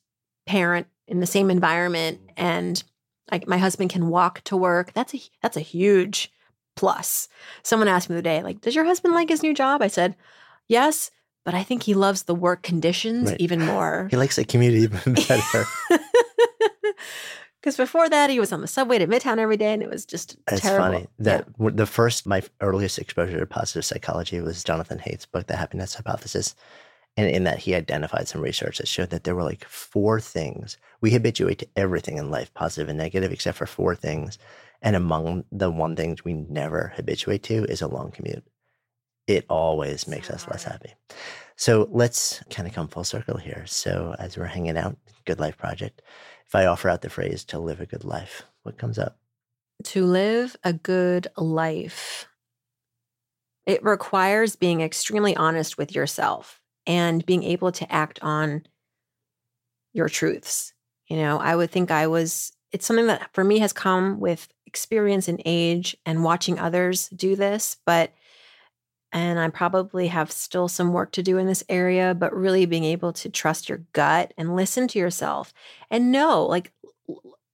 parent 0.48 0.88
in 1.08 1.20
the 1.20 1.28
same 1.28 1.52
environment 1.52 2.20
and 2.36 2.84
like 3.32 3.48
my 3.48 3.58
husband 3.58 3.90
can 3.90 4.10
walk 4.10 4.42
to 4.46 4.58
work. 4.58 4.94
That's 4.94 5.14
a 5.14 5.20
that's 5.42 5.58
a 5.58 5.62
huge 5.62 6.32
plus. 6.76 7.28
Someone 7.64 7.88
asked 7.88 8.10
me 8.10 8.14
the 8.16 8.20
other 8.20 8.24
day 8.24 8.44
like, 8.44 8.62
"Does 8.62 8.76
your 8.76 8.86
husband 8.86 9.14
like 9.14 9.30
his 9.30 9.44
new 9.44 9.54
job?" 9.54 9.82
I 9.82 9.88
said, 9.88 10.16
"Yes." 10.68 11.12
But 11.46 11.54
I 11.56 11.64
think 11.64 11.84
he 11.84 11.94
loves 11.94 12.24
the 12.24 12.36
work 12.36 12.62
conditions 12.62 13.30
right. 13.32 13.40
even 13.40 13.62
more. 13.66 14.10
he 14.12 14.18
likes 14.18 14.36
the 14.36 14.44
community 14.44 14.82
even 14.84 15.14
better. 15.30 15.64
Because 17.62 17.78
before 17.78 18.08
that, 18.10 18.30
he 18.30 18.40
was 18.40 18.52
on 18.54 18.62
the 18.62 18.68
subway 18.68 18.98
to 18.98 19.08
Midtown 19.08 19.40
every 19.40 19.58
day, 19.58 19.74
and 19.74 19.82
it 19.82 19.90
was 19.90 20.06
just 20.06 20.38
It's 20.52 20.62
terrible. 20.62 20.86
funny 20.86 21.08
that 21.20 21.52
w 21.54 21.72
the 21.76 21.86
first, 21.86 22.26
my 22.28 22.42
earliest 22.62 23.00
exposure 23.00 23.40
to 23.40 23.46
positive 23.46 23.84
psychology 23.84 24.40
was 24.42 24.64
Jonathan 24.64 25.00
Haidt's 25.00 25.26
book, 25.26 25.48
The 25.48 25.56
Happiness 25.56 25.96
Hypothesis. 25.96 26.54
And 27.18 27.30
in 27.30 27.44
that, 27.46 27.60
he 27.60 27.76
identified 27.76 28.28
some 28.28 28.42
research 28.42 28.78
that 28.78 28.88
showed 28.88 29.10
that 29.10 29.24
there 29.24 29.36
were 29.36 29.44
like 29.44 29.66
four 29.66 30.22
things. 30.22 30.78
We 31.02 31.12
habituate 31.12 31.60
to 31.60 31.68
everything 31.76 32.18
in 32.18 32.32
life, 32.32 32.54
positive 32.54 32.90
and 32.90 32.98
negative, 32.98 33.32
except 33.32 33.58
for 33.58 33.66
four 33.66 33.96
things. 33.96 34.38
And 34.82 34.96
among 34.96 35.44
the 35.52 35.72
one 35.72 35.96
things 35.96 36.24
we 36.24 36.34
never 36.34 36.94
habituate 36.96 37.44
to 37.44 37.66
is 37.66 37.82
a 37.82 37.88
long 37.88 38.12
commute. 38.12 38.44
It 39.26 39.46
always 39.50 40.08
makes 40.08 40.30
us 40.30 40.48
less 40.48 40.64
happy. 40.64 40.94
So 41.56 41.90
let's 41.92 42.44
kind 42.52 42.68
of 42.68 42.74
come 42.74 42.88
full 42.88 43.04
circle 43.04 43.38
here. 43.38 43.66
So 43.66 44.16
as 44.20 44.38
we're 44.38 44.46
hanging 44.46 44.78
out, 44.78 44.96
Good 45.26 45.40
Life 45.40 45.58
Project, 45.58 46.04
if 46.46 46.56
I 46.56 46.68
offer 46.68 46.88
out 46.88 47.02
the 47.02 47.10
phrase 47.10 47.44
to 47.46 47.60
live 47.60 47.82
a 47.82 47.86
good 47.88 48.06
life, 48.06 48.44
what 48.62 48.78
comes 48.78 49.00
up? 49.00 49.18
to 49.84 50.06
live 50.06 50.56
a 50.64 50.74
good 50.74 51.28
life, 51.38 52.28
it 53.66 53.84
requires 53.84 54.56
being 54.56 54.82
extremely 54.82 55.36
honest 55.36 55.78
with 55.78 55.94
yourself 55.94 56.62
and 56.88 57.24
being 57.26 57.44
able 57.44 57.72
to 57.74 57.92
act 57.92 58.18
on 58.24 58.64
your 59.94 60.10
truths. 60.10 60.74
You 61.08 61.18
know, 61.18 61.38
I 61.38 61.56
would 61.56 61.70
think 61.70 61.92
I 61.92 62.08
was, 62.08 62.52
it's 62.72 62.86
something 62.86 63.08
that 63.08 63.30
for 63.34 63.44
me 63.44 63.60
has 63.60 63.74
come 63.74 64.20
with 64.20 64.48
experience 64.66 65.28
and 65.28 65.42
age 65.46 65.96
and 66.06 66.24
watching 66.24 66.58
others 66.58 67.10
do 67.10 67.36
this, 67.36 67.78
but, 67.86 68.14
and 69.14 69.40
I 69.40 69.48
probably 69.50 70.08
have 70.08 70.32
still 70.32 70.68
some 70.68 70.92
work 70.92 71.12
to 71.14 71.24
do 71.24 71.38
in 71.38 71.46
this 71.48 71.64
area, 71.70 72.14
but 72.14 72.36
really 72.36 72.66
being 72.66 72.84
able 72.84 73.14
to 73.14 73.30
trust 73.30 73.70
your 73.70 73.80
gut 73.94 74.34
and 74.38 74.56
listen 74.56 74.88
to 74.90 75.00
yourself 75.00 75.54
and 75.90 76.12
know, 76.12 76.46
like, 76.46 76.74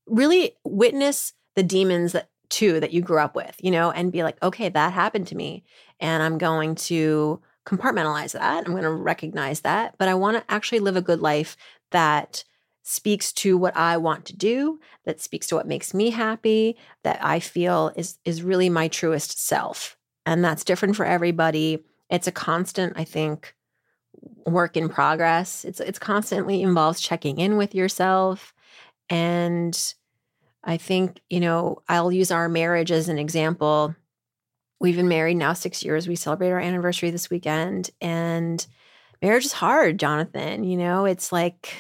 really 0.07 0.53
witness 0.63 1.33
the 1.55 1.63
demons 1.63 2.11
that 2.13 2.29
too 2.49 2.79
that 2.79 2.91
you 2.91 3.01
grew 3.01 3.19
up 3.19 3.35
with, 3.35 3.55
you 3.61 3.71
know, 3.71 3.91
and 3.91 4.11
be 4.11 4.23
like, 4.23 4.41
okay, 4.43 4.69
that 4.69 4.93
happened 4.93 5.27
to 5.27 5.35
me. 5.35 5.63
And 5.99 6.21
I'm 6.21 6.37
going 6.37 6.75
to 6.75 7.41
compartmentalize 7.65 8.33
that. 8.33 8.65
I'm 8.65 8.71
going 8.71 8.83
to 8.83 8.91
recognize 8.91 9.61
that. 9.61 9.95
But 9.97 10.07
I 10.07 10.13
want 10.13 10.37
to 10.37 10.53
actually 10.53 10.79
live 10.79 10.95
a 10.95 11.01
good 11.01 11.21
life 11.21 11.55
that 11.91 12.43
speaks 12.83 13.31
to 13.31 13.57
what 13.57 13.75
I 13.77 13.97
want 13.97 14.25
to 14.25 14.35
do, 14.35 14.79
that 15.05 15.21
speaks 15.21 15.47
to 15.47 15.55
what 15.55 15.67
makes 15.67 15.93
me 15.93 16.09
happy, 16.09 16.77
that 17.03 17.23
I 17.23 17.39
feel 17.39 17.91
is 17.95 18.17
is 18.25 18.43
really 18.43 18.69
my 18.69 18.87
truest 18.87 19.39
self. 19.39 19.97
And 20.25 20.43
that's 20.43 20.63
different 20.63 20.95
for 20.95 21.05
everybody. 21.05 21.83
It's 22.09 22.27
a 22.27 22.31
constant, 22.31 22.93
I 22.97 23.03
think, 23.03 23.55
work 24.45 24.75
in 24.75 24.89
progress. 24.89 25.63
It's 25.63 25.79
it's 25.79 25.99
constantly 25.99 26.61
involves 26.61 26.99
checking 26.99 27.39
in 27.39 27.57
with 27.57 27.73
yourself 27.73 28.53
and 29.09 29.93
I 30.63 30.77
think, 30.77 31.21
you 31.29 31.39
know, 31.39 31.81
I'll 31.89 32.11
use 32.11 32.31
our 32.31 32.47
marriage 32.47 32.91
as 32.91 33.09
an 33.09 33.19
example. 33.19 33.95
We've 34.83 34.97
been 34.97 35.07
married 35.07 35.37
now 35.37 35.53
six 35.53 35.81
years. 35.81 36.09
We 36.09 36.17
celebrate 36.17 36.51
our 36.51 36.59
anniversary 36.59 37.09
this 37.09 37.29
weekend. 37.29 37.89
And 38.01 38.67
marriage 39.21 39.45
is 39.45 39.53
hard, 39.53 39.97
Jonathan. 39.97 40.65
You 40.65 40.75
know, 40.75 41.05
it's 41.05 41.31
like 41.31 41.73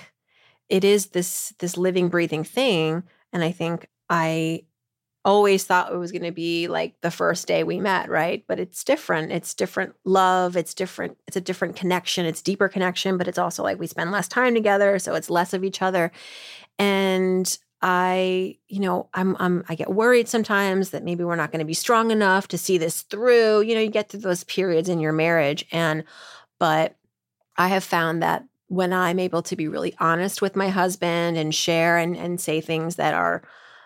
it 0.69 0.85
is 0.85 1.07
this 1.07 1.53
this 1.59 1.75
living, 1.75 2.07
breathing 2.07 2.45
thing. 2.45 3.03
And 3.33 3.43
I 3.43 3.51
think 3.51 3.89
I 4.09 4.63
always 5.25 5.65
thought 5.65 5.91
it 5.91 5.97
was 5.97 6.13
going 6.13 6.23
to 6.23 6.31
be 6.31 6.69
like 6.69 6.95
the 7.01 7.11
first 7.11 7.45
day 7.45 7.65
we 7.65 7.77
met, 7.77 8.09
right? 8.09 8.45
But 8.47 8.61
it's 8.61 8.85
different. 8.85 9.33
It's 9.33 9.53
different 9.53 9.95
love. 10.05 10.55
It's 10.55 10.73
different. 10.73 11.17
It's 11.27 11.35
a 11.35 11.41
different 11.41 11.75
connection. 11.75 12.25
It's 12.25 12.41
deeper 12.41 12.69
connection, 12.69 13.17
but 13.17 13.27
it's 13.27 13.37
also 13.37 13.63
like 13.63 13.79
we 13.79 13.87
spend 13.87 14.13
less 14.13 14.29
time 14.29 14.53
together, 14.53 14.97
so 14.97 15.13
it's 15.15 15.29
less 15.29 15.53
of 15.53 15.65
each 15.65 15.81
other. 15.81 16.09
And 16.79 17.57
I, 17.85 18.55
you 18.69 18.79
know, 18.79 19.09
I'm, 19.13 19.35
I'm, 19.39 19.65
I 19.67 19.75
get 19.75 19.93
worried 19.93 20.29
sometimes 20.29 20.91
that 20.91 21.03
maybe 21.03 21.25
we're 21.25 21.35
not 21.35 21.51
going 21.51 21.59
to 21.59 21.65
be 21.65 21.73
strong 21.73 22.11
enough 22.11 22.47
to 22.47 22.57
see 22.57 22.77
this 22.77 23.01
through. 23.01 23.61
You 23.61 23.75
know, 23.75 23.81
you 23.81 23.89
get 23.89 24.07
through 24.07 24.21
those 24.21 24.45
periods 24.45 24.87
in 24.87 25.01
your 25.01 25.11
marriage, 25.11 25.65
and, 25.69 26.05
but 26.59 26.95
I 27.57 27.67
have 27.67 27.83
found 27.83 28.23
that 28.23 28.45
when 28.67 28.93
I'm 28.93 29.19
able 29.19 29.41
to 29.43 29.57
be 29.57 29.67
really 29.67 29.93
honest 29.99 30.41
with 30.41 30.55
my 30.55 30.69
husband 30.69 31.37
and 31.37 31.53
share 31.53 31.97
and 31.97 32.15
and 32.15 32.39
say 32.39 32.61
things 32.61 32.95
that 32.95 33.13
are 33.13 33.43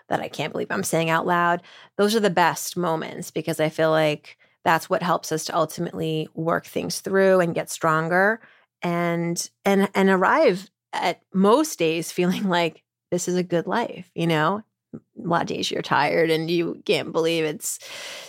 that 0.08 0.20
I 0.20 0.28
can't 0.28 0.52
believe 0.52 0.70
I'm 0.70 0.84
saying 0.84 1.10
out 1.10 1.26
loud, 1.26 1.62
those 1.96 2.14
are 2.14 2.20
the 2.20 2.30
best 2.30 2.76
moments 2.76 3.32
because 3.32 3.58
I 3.58 3.68
feel 3.68 3.90
like 3.90 4.38
that's 4.64 4.88
what 4.88 5.02
helps 5.02 5.32
us 5.32 5.44
to 5.46 5.56
ultimately 5.56 6.28
work 6.34 6.66
things 6.66 7.00
through 7.00 7.40
and 7.40 7.54
get 7.54 7.68
stronger 7.68 8.40
and 8.80 9.50
and 9.64 9.90
and 9.92 10.08
arrive 10.08 10.70
at 10.92 11.20
most 11.34 11.80
days 11.80 12.12
feeling 12.12 12.48
like 12.48 12.84
this 13.10 13.28
is 13.28 13.36
a 13.36 13.42
good 13.42 13.66
life, 13.66 14.10
you 14.14 14.26
know? 14.26 14.62
A 14.94 15.00
lot 15.16 15.42
of 15.42 15.48
days 15.48 15.70
you're 15.70 15.82
tired 15.82 16.30
and 16.30 16.50
you 16.50 16.82
can't 16.84 17.12
believe 17.12 17.44
it's 17.44 17.78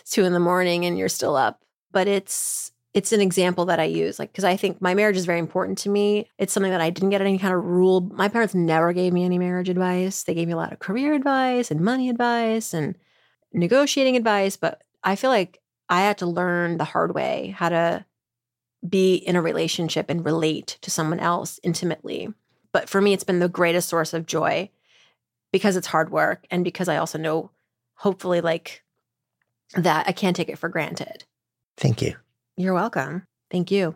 two 0.06 0.26
in 0.26 0.34
the 0.34 0.40
morning 0.40 0.86
and 0.86 0.98
you're 0.98 1.10
still 1.10 1.36
up. 1.36 1.62
But 1.92 2.08
it's 2.08 2.72
it's 2.94 3.12
an 3.12 3.22
example 3.22 3.66
that 3.66 3.80
I 3.80 3.84
use, 3.84 4.18
like 4.18 4.32
because 4.32 4.44
I 4.44 4.58
think 4.58 4.82
my 4.82 4.94
marriage 4.96 5.16
is 5.16 5.26
very 5.26 5.40
important 5.40 5.78
to 5.80 5.90
me. 5.90 6.28
It's 6.38 6.52
something 6.52 6.72
that 6.72 6.82
I 6.82 6.90
didn't 6.90 7.12
get 7.12 7.22
any 7.22 7.38
kind 7.38 7.54
of 7.54 7.64
rule. 7.64 8.02
My 8.02 8.28
parents 8.28 8.56
never 8.56 8.94
gave 8.94 9.14
me 9.14 9.24
any 9.24 9.38
marriage 9.38 9.70
advice. 9.70 10.24
They 10.24 10.34
gave 10.34 10.48
me 10.48 10.54
a 10.54 10.58
lot 10.58 10.74
of 10.74 10.80
career 10.80 11.14
advice 11.14 11.72
and 11.72 11.82
money 11.82 12.10
advice 12.10 12.74
and 12.74 12.98
negotiating 13.54 14.16
advice. 14.16 14.58
But 14.58 14.84
I 15.04 15.16
feel 15.16 15.30
like 15.30 15.62
I 15.88 16.02
had 16.02 16.18
to 16.20 16.26
learn 16.26 16.78
the 16.78 16.84
hard 16.84 17.14
way 17.14 17.56
how 17.58 17.70
to 17.70 18.06
be 18.88 19.16
in 19.16 19.36
a 19.36 19.42
relationship 19.42 20.10
and 20.10 20.26
relate 20.26 20.78
to 20.82 20.92
someone 20.92 21.20
else 21.20 21.60
intimately. 21.64 22.34
But 22.72 22.90
for 22.90 23.02
me, 23.02 23.14
it's 23.14 23.24
been 23.24 23.40
the 23.40 23.50
greatest 23.50 23.90
source 23.90 24.14
of 24.14 24.26
joy 24.26 24.70
because 25.52 25.76
it's 25.76 25.88
hard 25.88 26.12
work 26.12 26.46
and 26.52 26.64
because 26.64 26.88
I 26.88 26.98
also 26.98 27.18
know, 27.18 27.52
hopefully, 27.96 28.42
like 28.42 28.84
that 29.76 30.08
I 30.08 30.12
can't 30.12 30.36
take 30.36 30.50
it 30.50 30.60
for 30.60 30.70
granted. 30.70 31.26
Thank 31.78 32.02
you. 32.02 32.16
You're 32.58 32.74
welcome. 32.74 33.26
Thank 33.50 33.72
you. 33.72 33.96